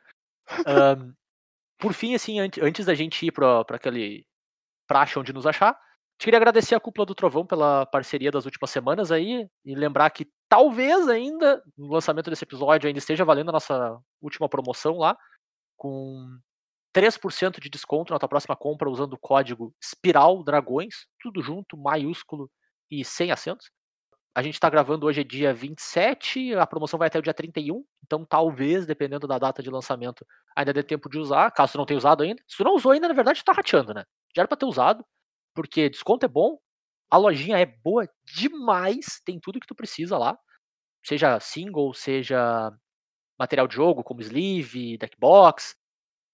Ahn, 0.66 1.14
por 1.78 1.94
fim, 1.94 2.14
assim, 2.16 2.40
ante- 2.40 2.62
antes 2.62 2.86
da 2.86 2.94
gente 2.94 3.26
ir 3.26 3.32
pra, 3.32 3.64
pra 3.64 3.78
aquele 3.78 4.26
praxe 4.88 5.18
onde 5.18 5.32
nos 5.32 5.46
achar, 5.48 5.80
queria 6.20 6.38
agradecer 6.38 6.76
a 6.76 6.80
Cúpula 6.80 7.06
do 7.06 7.16
Trovão 7.16 7.46
pela 7.46 7.86
parceria 7.86 8.32
das 8.32 8.46
últimas 8.46 8.70
semanas 8.70 9.12
aí, 9.12 9.48
e 9.64 9.76
lembrar 9.76 10.10
que 10.10 10.30
talvez 10.50 11.08
ainda, 11.08 11.64
no 11.78 11.88
lançamento 11.88 12.30
desse 12.30 12.44
episódio, 12.44 12.88
ainda 12.88 13.00
esteja 13.00 13.24
valendo 13.24 13.50
a 13.50 13.54
nossa 13.54 13.98
última 14.22 14.50
promoção 14.50 14.98
lá, 14.98 15.18
com 15.78 16.38
3% 16.94 17.60
de 17.60 17.70
desconto 17.70 18.14
na 18.14 18.20
tua 18.20 18.30
próxima 18.30 18.56
compra 18.56 18.90
usando 18.90 19.14
o 19.14 19.20
código 19.20 19.74
Espiral 19.82 20.44
Dragões, 20.44 21.08
tudo 21.20 21.42
junto, 21.42 21.78
maiúsculo 21.78 22.50
e 22.90 23.04
sem 23.04 23.32
acentos. 23.32 23.72
A 24.36 24.42
gente 24.42 24.60
tá 24.60 24.70
gravando 24.70 25.06
hoje 25.06 25.22
é 25.22 25.24
dia 25.24 25.54
27, 25.54 26.56
a 26.56 26.66
promoção 26.66 26.98
vai 26.98 27.08
até 27.08 27.20
o 27.20 27.22
dia 27.22 27.34
31, 27.34 27.84
então 28.04 28.26
talvez, 28.26 28.86
dependendo 28.86 29.28
da 29.28 29.38
data 29.38 29.62
de 29.62 29.70
lançamento, 29.70 30.26
ainda 30.56 30.74
dê 30.74 30.82
tempo 30.82 31.08
de 31.08 31.20
usar, 31.20 31.52
caso 31.52 31.74
tu 31.74 31.78
não 31.78 31.86
tenha 31.86 31.98
usado 31.98 32.24
ainda. 32.24 32.42
Se 32.48 32.58
tu 32.58 32.64
não 32.64 32.76
usou 32.76 32.92
ainda, 32.92 33.08
na 33.08 33.14
verdade, 33.14 33.42
tu 33.42 33.46
tá 33.46 33.54
rateando, 33.54 33.94
né? 33.94 34.04
Já 34.36 34.42
era 34.42 34.48
pra 34.48 34.58
ter 34.58 34.66
usado, 34.66 35.06
porque 35.54 35.88
desconto 35.88 36.26
é 36.26 36.30
bom, 36.30 36.58
a 37.12 37.18
lojinha 37.18 37.60
é 37.60 37.66
boa 37.66 38.10
demais, 38.24 39.22
tem 39.24 39.40
tudo 39.40 39.60
que 39.60 39.68
tu 39.68 39.76
precisa 39.76 40.18
lá, 40.18 40.36
seja 41.06 41.40
single, 41.40 41.94
seja 41.94 42.72
material 43.38 43.68
de 43.68 43.76
jogo, 43.76 44.04
como 44.04 44.22
sleeve, 44.22 44.98
deckbox, 44.98 45.76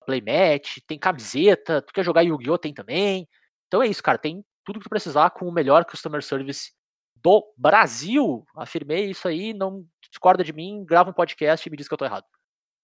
playmat, 0.10 0.80
tem 0.88 0.98
camiseta, 0.98 1.81
tu 1.84 1.94
quer 1.94 2.03
jogar 2.03 2.23
Yu-Gi-Oh! 2.23 2.57
tem 2.57 2.73
também. 2.73 3.27
Então 3.68 3.84
é 3.84 3.88
isso, 3.88 4.02
cara, 4.02 4.18
tem 4.18 4.44
tudo 4.65 4.80
que 4.80 4.86
tu 4.86 4.90
precisar 4.90 5.30
com 5.30 5.48
o 5.48 5.52
melhor 5.52 5.86
customer 5.86 6.23
service 6.23 6.72
do 7.15 7.53
Brasil. 7.56 8.44
Afirmei 8.56 9.11
isso 9.11 9.27
aí, 9.27 9.53
não 9.53 9.86
discorda 10.10 10.44
de 10.44 10.52
mim, 10.52 10.84
grava 10.84 11.11
um 11.11 11.14
podcast 11.14 11.68
e 11.68 11.72
me 11.72 11.77
diz 11.77 11.88
que 11.88 11.94
eu 11.94 11.98
tô 11.98 12.06
errado. 12.06 12.26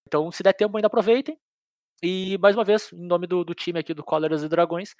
Então, 0.06 0.30
se 0.30 0.42
der 0.42 0.52
tempo, 0.52 0.76
ainda 0.76 0.86
aproveitem. 0.86 1.36
E, 2.02 2.38
mais 2.38 2.54
uma 2.54 2.64
vez, 2.64 2.92
em 2.92 3.06
nome 3.06 3.26
do, 3.26 3.44
do 3.44 3.54
time 3.54 3.80
aqui 3.80 3.92
do 3.92 4.04
Cóleras 4.04 4.42
e 4.44 4.48
Dragões, 4.48 4.94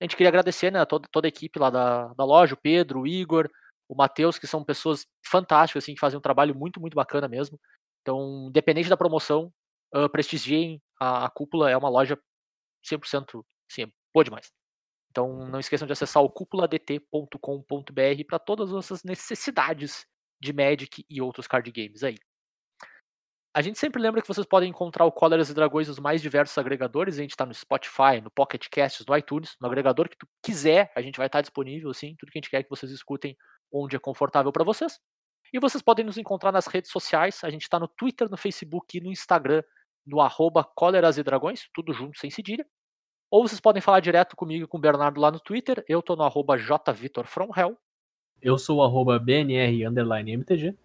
a 0.00 0.04
gente 0.04 0.16
queria 0.16 0.28
agradecer 0.28 0.70
né, 0.70 0.84
toda, 0.84 1.08
toda 1.10 1.26
a 1.26 1.30
equipe 1.30 1.58
lá 1.58 1.70
da, 1.70 2.12
da 2.14 2.24
loja, 2.24 2.54
o 2.54 2.60
Pedro, 2.60 3.00
o 3.00 3.06
Igor, 3.06 3.48
o 3.88 3.96
Matheus, 3.96 4.38
que 4.38 4.46
são 4.46 4.62
pessoas 4.62 5.06
fantásticas, 5.26 5.82
assim, 5.82 5.94
que 5.94 6.00
fazem 6.00 6.18
um 6.18 6.22
trabalho 6.22 6.54
muito, 6.54 6.80
muito 6.80 6.94
bacana 6.94 7.26
mesmo. 7.26 7.58
Então, 8.02 8.46
independente 8.48 8.88
da 8.88 8.96
promoção, 8.96 9.52
uh, 9.94 10.08
prestigiem 10.08 10.80
a, 11.02 11.26
a 11.26 11.30
Cúpula, 11.30 11.68
é 11.70 11.76
uma 11.76 11.88
loja 11.88 12.16
100%, 12.84 13.44
sim, 13.68 13.92
boa 14.14 14.24
demais. 14.24 14.52
Então, 15.10 15.46
não 15.46 15.58
esqueçam 15.58 15.86
de 15.86 15.92
acessar 15.92 16.22
o 16.22 16.30
cúpuladt.com.br 16.30 18.24
para 18.26 18.38
todas 18.38 18.68
as 18.68 18.74
nossas 18.74 19.04
necessidades 19.04 20.06
de 20.40 20.52
Magic 20.52 21.04
e 21.08 21.20
outros 21.20 21.46
card 21.46 21.70
games 21.70 22.02
aí. 22.02 22.16
A 23.54 23.60
gente 23.60 23.78
sempre 23.78 24.00
lembra 24.00 24.22
que 24.22 24.28
vocês 24.28 24.46
podem 24.46 24.70
encontrar 24.70 25.04
o 25.04 25.12
Cóleras 25.12 25.50
e 25.50 25.54
Dragões 25.54 25.86
nos 25.86 25.98
mais 25.98 26.22
diversos 26.22 26.56
agregadores. 26.56 27.18
A 27.18 27.22
gente 27.22 27.32
está 27.32 27.44
no 27.44 27.52
Spotify, 27.52 28.18
no 28.22 28.30
Pocket 28.30 28.66
Casts, 28.70 29.04
no 29.04 29.14
iTunes, 29.14 29.56
no 29.60 29.66
agregador 29.66 30.08
que 30.08 30.16
tu 30.16 30.26
quiser. 30.42 30.90
A 30.96 31.02
gente 31.02 31.18
vai 31.18 31.26
estar 31.26 31.42
disponível, 31.42 31.90
assim, 31.90 32.16
tudo 32.18 32.32
que 32.32 32.38
a 32.38 32.40
gente 32.40 32.48
quer 32.48 32.62
que 32.62 32.70
vocês 32.70 32.90
escutem 32.90 33.36
onde 33.70 33.94
é 33.94 33.98
confortável 33.98 34.50
para 34.50 34.64
vocês. 34.64 34.98
E 35.52 35.60
vocês 35.60 35.82
podem 35.82 36.06
nos 36.06 36.16
encontrar 36.16 36.50
nas 36.50 36.66
redes 36.66 36.90
sociais. 36.90 37.44
A 37.44 37.50
gente 37.50 37.62
está 37.62 37.78
no 37.78 37.86
Twitter, 37.86 38.30
no 38.30 38.38
Facebook 38.38 38.96
e 38.96 39.02
no 39.02 39.10
Instagram, 39.10 39.62
no 40.06 40.20
arroba 40.20 40.64
Cóleras 40.64 41.18
e 41.18 41.22
Dragões, 41.22 41.68
tudo 41.72 41.92
junto, 41.92 42.18
sem 42.18 42.30
cedilha. 42.30 42.66
Ou 43.30 43.46
vocês 43.46 43.60
podem 43.60 43.80
falar 43.80 44.00
direto 44.00 44.34
comigo 44.36 44.64
e 44.64 44.68
com 44.68 44.78
o 44.78 44.80
Bernardo 44.80 45.20
lá 45.20 45.30
no 45.30 45.38
Twitter. 45.40 45.84
Eu 45.88 46.02
tô 46.02 46.16
no 46.16 46.22
arroba 46.22 46.58
jvitorfromhell. 46.58 47.78
Eu 48.40 48.58
sou 48.58 48.78
o 48.78 48.82
arroba 48.82 49.18
BNR 49.18 49.86
underline 49.86 50.32
MTG. 50.32 50.76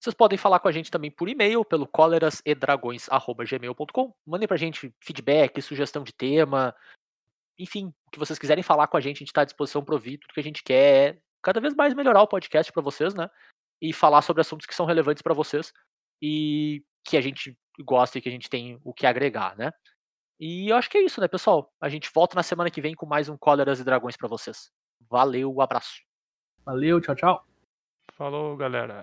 Vocês 0.00 0.14
podem 0.14 0.38
falar 0.38 0.58
com 0.58 0.68
a 0.68 0.72
gente 0.72 0.90
também 0.90 1.10
por 1.10 1.28
e-mail, 1.28 1.64
pelo 1.64 1.86
colerasedragões.gmail.com. 1.86 4.14
Mandem 4.26 4.48
pra 4.48 4.56
gente 4.56 4.92
feedback, 5.00 5.60
sugestão 5.60 6.02
de 6.02 6.12
tema, 6.12 6.74
enfim, 7.58 7.92
o 8.06 8.10
que 8.10 8.18
vocês 8.18 8.38
quiserem 8.38 8.62
falar 8.62 8.86
com 8.88 8.96
a 8.96 9.00
gente, 9.00 9.16
a 9.16 9.20
gente 9.20 9.28
está 9.28 9.42
à 9.42 9.44
disposição 9.44 9.84
para 9.84 9.94
ouvir. 9.94 10.18
Tudo 10.18 10.34
que 10.34 10.40
a 10.40 10.42
gente 10.42 10.62
quer 10.62 11.14
é 11.14 11.18
cada 11.42 11.60
vez 11.60 11.74
mais 11.74 11.94
melhorar 11.94 12.22
o 12.22 12.28
podcast 12.28 12.72
para 12.72 12.82
vocês, 12.82 13.14
né? 13.14 13.28
E 13.80 13.92
falar 13.92 14.22
sobre 14.22 14.40
assuntos 14.40 14.66
que 14.66 14.74
são 14.74 14.86
relevantes 14.86 15.22
para 15.22 15.34
vocês 15.34 15.72
e 16.20 16.84
que 17.04 17.16
a 17.16 17.20
gente 17.20 17.56
gosta 17.80 18.18
e 18.18 18.20
que 18.20 18.28
a 18.28 18.32
gente 18.32 18.50
tem 18.50 18.78
o 18.84 18.92
que 18.92 19.06
agregar, 19.06 19.56
né? 19.56 19.70
E 20.38 20.70
eu 20.70 20.76
acho 20.76 20.90
que 20.90 20.98
é 20.98 21.04
isso, 21.04 21.20
né, 21.20 21.28
pessoal? 21.28 21.72
A 21.80 21.88
gente 21.88 22.10
volta 22.12 22.34
na 22.34 22.42
semana 22.42 22.70
que 22.70 22.80
vem 22.80 22.94
com 22.94 23.06
mais 23.06 23.28
um 23.28 23.36
Cóleras 23.36 23.78
e 23.78 23.84
Dragões 23.84 24.16
para 24.16 24.28
vocês. 24.28 24.70
Valeu, 25.08 25.60
abraço. 25.60 26.02
Valeu, 26.64 27.00
tchau, 27.00 27.14
tchau. 27.14 27.46
Falou, 28.16 28.56
galera. 28.56 29.02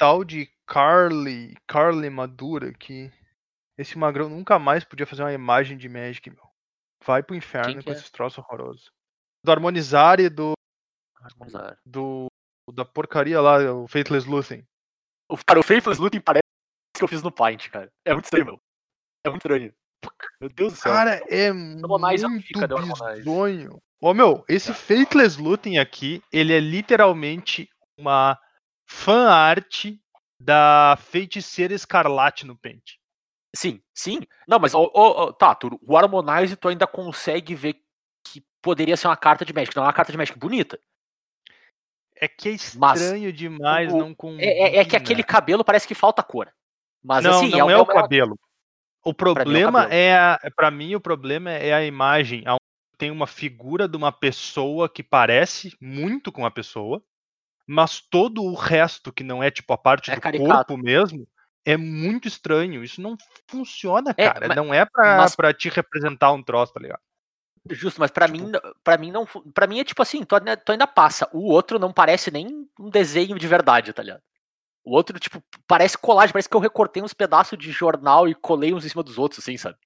Tal 0.00 0.24
de 0.24 0.50
Carly, 0.66 1.54
Carly 1.68 2.08
Madura 2.08 2.72
que 2.72 3.12
esse 3.76 3.98
magrão 3.98 4.30
nunca 4.30 4.58
mais 4.58 4.82
podia 4.82 5.06
fazer 5.06 5.22
uma 5.22 5.32
imagem 5.32 5.76
de 5.76 5.90
Magic, 5.90 6.28
meu. 6.30 6.48
Vai 7.04 7.22
pro 7.22 7.36
inferno 7.36 7.84
com 7.84 7.90
é? 7.90 7.92
esses 7.92 8.10
troços 8.10 8.38
horrorosos. 8.38 8.90
Do 9.44 9.52
Harmonizar 9.52 10.18
e 10.18 10.30
do, 10.30 10.54
Harmonizar. 11.16 11.78
do 11.84 12.26
da 12.72 12.84
porcaria 12.84 13.40
lá, 13.40 13.58
o 13.74 13.86
Faithless 13.88 14.28
Luthen. 14.28 14.66
O, 15.28 15.36
cara, 15.36 15.60
o 15.60 15.62
Faithless 15.62 16.00
Looting 16.00 16.20
parece 16.20 16.42
que 16.96 17.04
eu 17.04 17.08
fiz 17.08 17.22
no 17.22 17.32
Paint, 17.32 17.68
cara. 17.68 17.90
É 18.04 18.12
muito 18.12 18.24
estranho, 18.24 18.46
meu. 18.46 18.60
É 19.24 19.28
muito 19.28 19.42
estranho. 19.42 19.74
Meu 20.40 20.48
Deus 20.50 20.72
do 20.74 20.78
céu. 20.78 20.92
Cara, 20.92 21.22
é 21.28 21.48
Harmonize 21.48 22.26
muito 22.26 22.46
fica, 22.46 22.66
bizonho. 22.66 23.82
Ô 24.00 24.14
meu, 24.14 24.44
esse 24.48 24.72
Faithless 24.72 25.40
Looting 25.40 25.78
aqui, 25.78 26.22
ele 26.32 26.54
é 26.54 26.60
literalmente 26.60 27.68
uma 27.98 28.38
fan 28.92 29.28
art 29.30 29.86
da 30.38 30.98
feiticeira 31.00 31.72
escarlate 31.72 32.44
no 32.44 32.56
Paint. 32.56 32.96
Sim, 33.54 33.80
sim. 33.94 34.20
Não, 34.48 34.58
mas 34.58 34.74
ó, 34.74 34.90
ó, 34.94 35.32
tá, 35.32 35.54
tu, 35.54 35.78
o 35.82 35.96
Harmonize 35.96 36.56
tu 36.56 36.68
ainda 36.68 36.86
consegue 36.86 37.54
ver 37.54 37.76
que 38.24 38.42
poderia 38.60 38.96
ser 38.96 39.06
uma 39.08 39.16
carta 39.16 39.44
de 39.44 39.52
Magic. 39.52 39.74
Não 39.76 39.84
é 39.84 39.86
uma 39.86 39.92
carta 39.92 40.10
de 40.12 40.18
Magic 40.18 40.38
bonita. 40.38 40.78
É 42.16 42.28
que 42.28 42.48
é 42.50 42.56
Mas 42.76 43.00
estranho 43.00 43.32
demais, 43.32 43.92
o- 43.92 43.98
não 43.98 44.14
combina. 44.14 44.42
É, 44.42 44.58
é- 44.58 44.76
é 44.78 44.84
que 44.84 44.96
aquele 44.96 45.22
cabelo 45.22 45.64
parece 45.64 45.86
que 45.88 45.94
falta 45.94 46.22
cor. 46.22 46.52
Mas 47.02 47.24
não, 47.24 47.36
assim, 47.38 47.50
não 47.50 47.70
é, 47.70 47.72
é, 47.72 47.76
o 47.76 47.82
uma- 47.82 47.94
cabelo. 47.94 48.38
O 49.02 49.14
problema 49.14 49.82
cabelo. 49.84 49.94
é, 49.94 50.14
a, 50.18 50.38
para 50.54 50.70
mim 50.70 50.94
o 50.94 51.00
problema 51.00 51.50
é 51.50 51.72
a 51.72 51.84
imagem. 51.84 52.44
Tem 52.98 53.10
uma 53.10 53.26
figura 53.26 53.88
de 53.88 53.96
uma 53.96 54.12
pessoa 54.12 54.88
que 54.88 55.02
parece 55.02 55.74
muito 55.80 56.30
com 56.30 56.44
a 56.44 56.50
pessoa, 56.50 57.02
mas 57.70 58.00
todo 58.00 58.42
o 58.42 58.54
resto 58.54 59.12
que 59.12 59.22
não 59.22 59.42
é 59.42 59.50
tipo 59.50 59.72
a 59.72 59.78
parte 59.78 60.10
É 60.10 60.14
do 60.16 60.20
caricato. 60.20 60.50
corpo 60.50 60.76
mesmo 60.76 61.26
é 61.64 61.76
muito 61.76 62.26
estranho. 62.26 62.82
Isso 62.82 63.00
não 63.00 63.16
funciona, 63.48 64.12
É, 64.16 64.28
cara. 64.28 64.48
mas- 64.48 64.56
não 64.56 64.72
é 64.74 64.84
pra, 64.84 65.16
mas- 65.18 65.36
pra 65.36 65.54
te 65.54 65.68
representar 65.68 66.32
um 66.32 66.42
troço, 66.42 66.72
tá 66.72 66.80
ligado? 66.80 67.00
Justo, 67.70 68.00
mas 68.00 68.10
pra 68.10 68.26
Tipo- 68.26 68.38
mim, 68.38 68.52
para 68.82 68.96
mim 68.98 69.10
não, 69.12 69.26
para 69.54 69.66
mim 69.66 69.80
é 69.80 69.84
tipo 69.84 70.00
assim, 70.02 70.24
tu, 70.24 70.34
ainda- 70.34 70.56
tu 70.56 70.72
ainda 70.72 70.86
passa. 70.86 71.28
O 71.32 71.50
outro 71.52 71.78
não 71.78 71.92
parece 71.92 72.30
nem 72.30 72.66
um 72.78 72.88
desenho 72.90 73.38
de 73.38 73.46
verdade, 73.46 73.92
tá 73.92 74.02
ligado? 74.02 74.22
O 74.82 74.94
outro 74.96 75.18
tipo 75.20 75.42
parece 75.68 75.96
colagem, 75.98 76.32
parece 76.32 76.48
que 76.48 76.56
eu 76.56 76.60
recortei 76.60 77.02
uns 77.02 77.12
pedaços 77.12 77.58
de 77.58 77.70
jornal 77.70 78.26
e 78.26 78.34
colei 78.34 78.72
uns 78.72 78.84
em 78.84 78.88
cima 78.88 79.02
dos 79.02 79.18
outros, 79.18 79.40
assim, 79.40 79.56
sabe? 79.58 79.76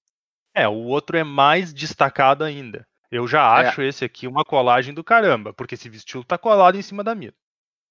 É, 0.54 0.68
o 0.68 0.84
outro 0.84 1.16
é 1.16 1.24
mais 1.24 1.74
destacado 1.74 2.44
ainda. 2.44 2.86
Eu 3.10 3.26
já 3.26 3.40
É. 3.60 3.66
acho 3.68 3.82
esse 3.82 4.04
aqui 4.04 4.28
uma 4.28 4.44
colagem 4.44 4.94
do 4.94 5.02
caramba, 5.02 5.52
porque 5.52 5.74
esse 5.74 5.88
vestido 5.88 6.22
tá 6.24 6.38
colado 6.38 6.76
em 6.76 6.82
cima 6.82 7.02
da 7.02 7.12
mira. 7.14 7.34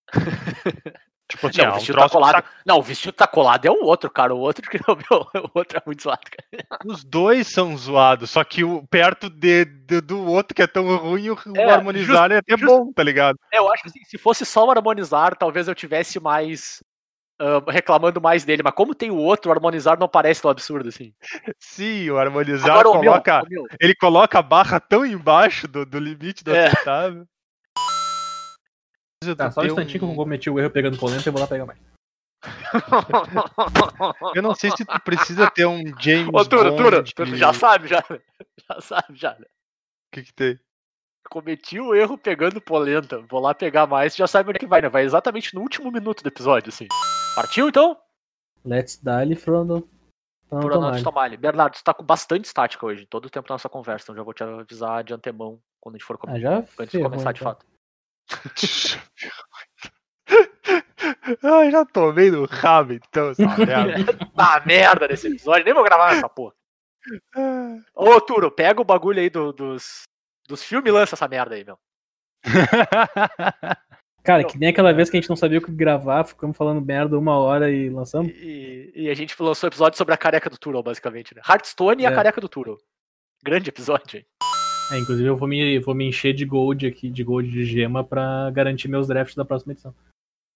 tipo 1.29 1.47
assim, 1.47 1.57
Não, 1.61 1.65
é 1.65 1.69
o 1.69 1.71
um 1.71 1.75
vestido 1.75 1.97
tá 1.97 2.09
colado. 2.09 2.33
tá 2.33 2.43
Não, 2.65 2.77
o 2.77 2.81
vestido 2.81 3.13
tá 3.13 3.27
colado 3.27 3.65
é 3.65 3.71
o 3.71 3.83
outro, 3.83 4.09
cara. 4.09 4.33
O 4.33 4.39
outro 4.39 4.69
que 4.69 4.77
meu, 4.87 5.21
o 5.45 5.49
outro 5.53 5.77
é 5.77 5.81
muito 5.85 6.03
zoado, 6.03 6.21
cara. 6.29 6.67
Os 6.85 7.03
dois 7.03 7.47
são 7.47 7.75
zoados, 7.77 8.29
só 8.31 8.43
que 8.43 8.63
o, 8.63 8.85
perto 8.87 9.29
de, 9.29 9.65
de- 9.65 10.01
do 10.01 10.23
outro 10.25 10.53
que 10.53 10.61
é 10.61 10.67
tão 10.67 10.95
ruim, 10.97 11.29
o, 11.29 11.37
É, 11.55 11.71
harmonizar 11.71 12.31
é 12.31 12.37
até 12.37 12.57
justo. 12.57 12.85
bom, 12.85 12.93
tá 12.93 13.03
ligado? 13.03 13.37
É, 13.51 13.57
eu 13.59 13.71
acho 13.71 13.83
que 13.83 13.89
assim, 13.89 14.03
se 14.05 14.17
fosse 14.17 14.45
só 14.45 14.65
o 14.65 14.71
harmonizar, 14.71 15.35
talvez 15.35 15.67
eu 15.67 15.75
tivesse 15.75 16.19
mais 16.19 16.83
ah, 17.39 17.63
reclamando 17.67 18.21
mais 18.21 18.45
dele, 18.45 18.61
mas 18.63 18.73
como 18.75 18.93
tem 18.93 19.09
o 19.09 19.17
outro, 19.17 19.49
o 19.49 19.53
harmonizar 19.53 19.97
não 19.99 20.07
parece 20.07 20.41
tão 20.41 20.51
absurdo 20.51 20.89
assim. 20.89 21.13
Sim, 21.59 22.09
o 22.11 22.17
harmonizar 22.17 22.69
Agora 22.69 22.89
o 22.89 22.99
meu, 22.99 23.11
coloca. 23.11 23.43
o 23.43 23.49
meu, 23.49 23.65
Ele 23.81 23.95
coloca 23.95 24.37
a 24.39 24.41
barra 24.43 24.79
tão 24.79 25.03
embaixo 25.05 25.67
do, 25.67 25.83
do 25.85 25.97
limite 25.99 26.43
do 26.43 26.53
É. 26.53 26.67
aceitável. 26.67 27.25
Tá, 29.35 29.51
só 29.51 29.61
um 29.61 29.65
instantinho 29.65 29.99
que 29.99 30.05
eu 30.05 30.15
cometi 30.15 30.49
o 30.49 30.59
erro 30.59 30.69
pegando 30.69 30.97
polenta 30.97 31.27
e 31.27 31.31
vou 31.31 31.41
lá 31.41 31.47
pegar 31.47 31.65
mais. 31.65 31.79
Eu 34.35 34.41
não 34.41 34.53
sei 34.53 34.69
se 34.71 34.83
tu 34.83 34.99
precisa 35.01 35.49
ter 35.49 35.65
um 35.65 35.81
James 35.99 36.33
Ô, 36.33 36.45
Tura, 36.45 36.71
Bond. 36.71 36.83
Tura, 36.83 37.03
tu 37.03 37.35
já 37.35 37.53
sabe, 37.53 37.87
já. 37.87 38.03
Já 38.69 38.81
sabe, 38.81 39.15
já. 39.15 39.31
O 39.31 39.45
que, 40.11 40.23
que 40.23 40.33
tem? 40.33 40.59
Cometi 41.29 41.79
o 41.79 41.95
erro 41.95 42.17
pegando 42.17 42.59
polenta. 42.59 43.21
Vou 43.29 43.39
lá 43.39 43.53
pegar 43.53 43.87
mais, 43.87 44.15
já 44.15 44.27
sabe 44.27 44.49
onde 44.49 44.57
é 44.57 44.59
que 44.59 44.67
vai, 44.67 44.81
né? 44.81 44.89
Vai 44.89 45.03
exatamente 45.03 45.55
no 45.55 45.61
último 45.61 45.91
minuto 45.91 46.21
do 46.21 46.27
episódio, 46.27 46.69
assim. 46.69 46.87
Partiu 47.35 47.69
então? 47.69 47.97
Let's 48.65 48.97
dali 48.97 49.35
Frodo. 49.35 49.87
Tomali. 51.03 51.35
Bernardo, 51.35 51.73
tu 51.73 51.83
tá 51.83 51.93
com 51.93 52.03
bastante 52.03 52.45
estática 52.45 52.85
hoje, 52.85 53.07
todo 53.07 53.25
o 53.25 53.29
tempo 53.29 53.47
da 53.47 53.55
nossa 53.55 53.67
conversa, 53.69 54.05
então 54.05 54.15
já 54.15 54.21
vou 54.23 54.33
te 54.33 54.43
avisar 54.43 55.03
de 55.03 55.13
antemão 55.13 55.59
quando 55.81 55.95
a 55.95 55.97
gente 55.97 56.05
for 56.05 56.15
Ah, 56.15 56.19
começar. 56.19 56.39
já 56.39 56.57
antes 56.79 56.91
de 56.91 57.03
começar 57.03 57.31
de 57.31 57.39
então. 57.39 57.51
fato. 57.51 57.65
Ai, 61.43 61.71
já 61.71 61.85
tomei 61.85 62.31
no 62.31 62.45
rabo 62.45 62.93
então, 62.93 63.29
essa 63.29 63.43
merda. 63.57 64.13
Tá 64.35 64.63
merda 64.65 65.07
nesse 65.07 65.27
episódio, 65.27 65.65
nem 65.65 65.73
vou 65.73 65.83
gravar 65.83 66.13
essa 66.15 66.29
porra. 66.29 66.53
Ô, 67.93 68.19
Turo, 68.21 68.49
pega 68.49 68.81
o 68.81 68.85
bagulho 68.85 69.19
aí 69.19 69.29
do- 69.29 69.51
dos, 69.51 70.03
dos 70.47 70.63
filmes 70.63 70.87
e 70.89 70.91
lança 70.91 71.15
essa 71.15 71.27
merda 71.27 71.55
aí, 71.55 71.63
meu. 71.65 71.77
Cara, 74.23 74.43
que 74.45 74.57
nem 74.57 74.69
aquela 74.69 74.93
vez 74.93 75.09
que 75.09 75.17
a 75.17 75.19
gente 75.19 75.29
não 75.29 75.35
sabia 75.35 75.59
o 75.59 75.61
que 75.61 75.71
gravar, 75.71 76.23
ficamos 76.23 76.55
falando 76.55 76.79
merda 76.81 77.19
uma 77.19 77.37
hora 77.37 77.69
e 77.69 77.89
lançamos. 77.89 78.31
E, 78.33 78.91
e 78.95 79.09
a 79.09 79.13
gente 79.13 79.35
lançou 79.41 79.67
episódio 79.67 79.97
sobre 79.97 80.13
a 80.13 80.17
careca 80.17 80.49
do 80.49 80.57
Turo, 80.57 80.81
basicamente, 80.81 81.35
né? 81.35 81.41
Hearthstone 81.47 82.03
e 82.03 82.05
a 82.05 82.11
É. 82.11 82.15
careca 82.15 82.39
do 82.39 82.47
Turo. 82.47 82.79
Grande 83.43 83.67
episódio, 83.69 84.19
hein? 84.19 84.25
É, 84.93 84.99
inclusive 84.99 85.27
eu 85.27 85.35
vou 85.37 85.47
me, 85.47 85.79
vou 85.79 85.95
me 85.95 86.05
encher 86.07 86.33
de 86.33 86.45
gold 86.45 86.85
aqui, 86.85 87.09
de 87.09 87.23
gold 87.23 87.49
de 87.49 87.65
gema 87.65 88.03
pra 88.03 88.49
garantir 88.51 88.87
meus 88.87 89.07
drafts 89.07 89.35
da 89.35 89.43
próxima 89.45 89.73
edição. 89.73 89.93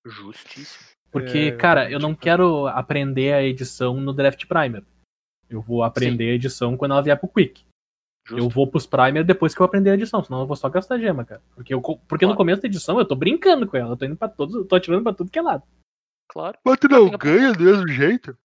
Justíssimo. 0.06 0.86
Porque, 1.12 1.38
É, 1.38 1.52
cara, 1.52 1.90
eu 1.90 2.00
não 2.00 2.14
quero 2.14 2.68
aprender 2.68 3.34
a 3.34 3.42
edição 3.44 4.00
no 4.00 4.14
draft 4.14 4.46
primer. 4.46 4.84
Eu 5.50 5.62
vou 5.62 5.82
aprender 5.84 6.30
a 6.32 6.34
edição 6.36 6.76
quando 6.78 6.92
ela 6.92 7.02
vier 7.02 7.18
pro 7.18 7.30
quick. 7.30 7.66
Justo. 8.28 8.44
Eu 8.44 8.50
vou 8.50 8.68
pros 8.68 8.86
primer 8.86 9.24
depois 9.24 9.56
que 9.56 9.62
eu 9.62 9.66
aprender 9.66 9.90
a 9.90 9.94
edição, 9.94 10.22
senão 10.22 10.42
eu 10.42 10.46
vou 10.48 10.56
só 10.58 10.68
gastar 10.70 11.00
gema, 11.00 11.24
cara. 11.24 11.42
Porque, 11.56 11.74
eu, 11.74 11.82
porque 11.82 12.26
no 12.26 12.32
Claro. 12.32 12.38
começo 12.38 12.62
da 12.62 12.68
edição 12.68 13.00
eu 13.00 13.06
tô 13.06 13.16
brincando 13.16 13.66
com 13.66 13.78
ela, 13.78 13.94
eu 13.94 13.98
tô 13.98 14.04
indo 14.06 14.18
para 14.18 14.28
todos, 14.28 14.54
eu 14.54 14.66
tô 14.66 14.76
atirando 14.76 15.02
pra 15.04 15.14
tudo 15.14 15.32
que 15.32 15.40
é 15.40 15.42
lado. 15.42 15.64
Claro. 16.30 16.58
Mas 16.66 16.78
tu 16.78 16.90
não 16.90 17.10
ganha 17.12 17.54
do 17.54 17.64
mesmo 17.64 17.88
jeito? 17.88 18.38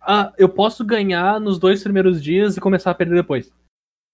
Ah, 0.00 0.32
eu 0.38 0.48
posso 0.48 0.84
ganhar 0.84 1.40
nos 1.40 1.58
dois 1.58 1.82
primeiros 1.82 2.22
dias 2.22 2.56
e 2.56 2.60
começar 2.60 2.92
a 2.92 2.94
perder 2.94 3.16
depois. 3.16 3.52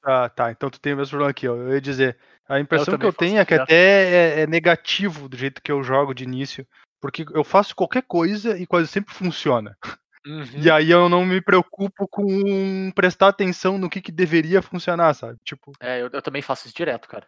Ah, 0.04 0.28
tá. 0.28 0.50
Então 0.50 0.68
tu 0.68 0.80
tem 0.80 0.94
o 0.94 0.96
mesmo 0.96 1.10
problema 1.10 1.30
aqui, 1.30 1.48
ó. 1.48 1.54
Eu 1.54 1.74
ia 1.74 1.80
dizer. 1.80 2.18
A 2.48 2.58
impressão 2.58 2.86
que 2.86 2.90
também 2.92 3.08
eu 3.08 3.12
tenho 3.12 3.38
é 3.38 3.44
que 3.44 3.54
até 3.54 3.74
é, 3.74 4.40
é 4.40 4.46
negativo 4.46 5.28
do 5.28 5.36
jeito 5.36 5.62
que 5.62 5.70
eu 5.70 5.82
jogo 5.82 6.12
de 6.12 6.24
início. 6.24 6.66
Porque 7.00 7.24
eu 7.34 7.44
faço 7.44 7.74
qualquer 7.74 8.02
coisa 8.02 8.58
e 8.58 8.66
quase 8.66 8.88
sempre 8.88 9.14
funciona. 9.14 9.76
Uhum. 10.24 10.44
E 10.56 10.70
aí 10.70 10.90
eu 10.90 11.08
não 11.08 11.24
me 11.24 11.40
preocupo 11.40 12.06
com 12.08 12.92
prestar 12.94 13.28
atenção 13.28 13.76
no 13.76 13.90
que, 13.90 14.00
que 14.00 14.12
deveria 14.12 14.62
funcionar, 14.62 15.14
sabe? 15.14 15.36
Tipo, 15.44 15.72
É, 15.80 16.00
eu, 16.00 16.10
eu 16.12 16.22
também 16.22 16.42
faço 16.42 16.66
isso 16.66 16.76
direto, 16.76 17.08
cara. 17.08 17.26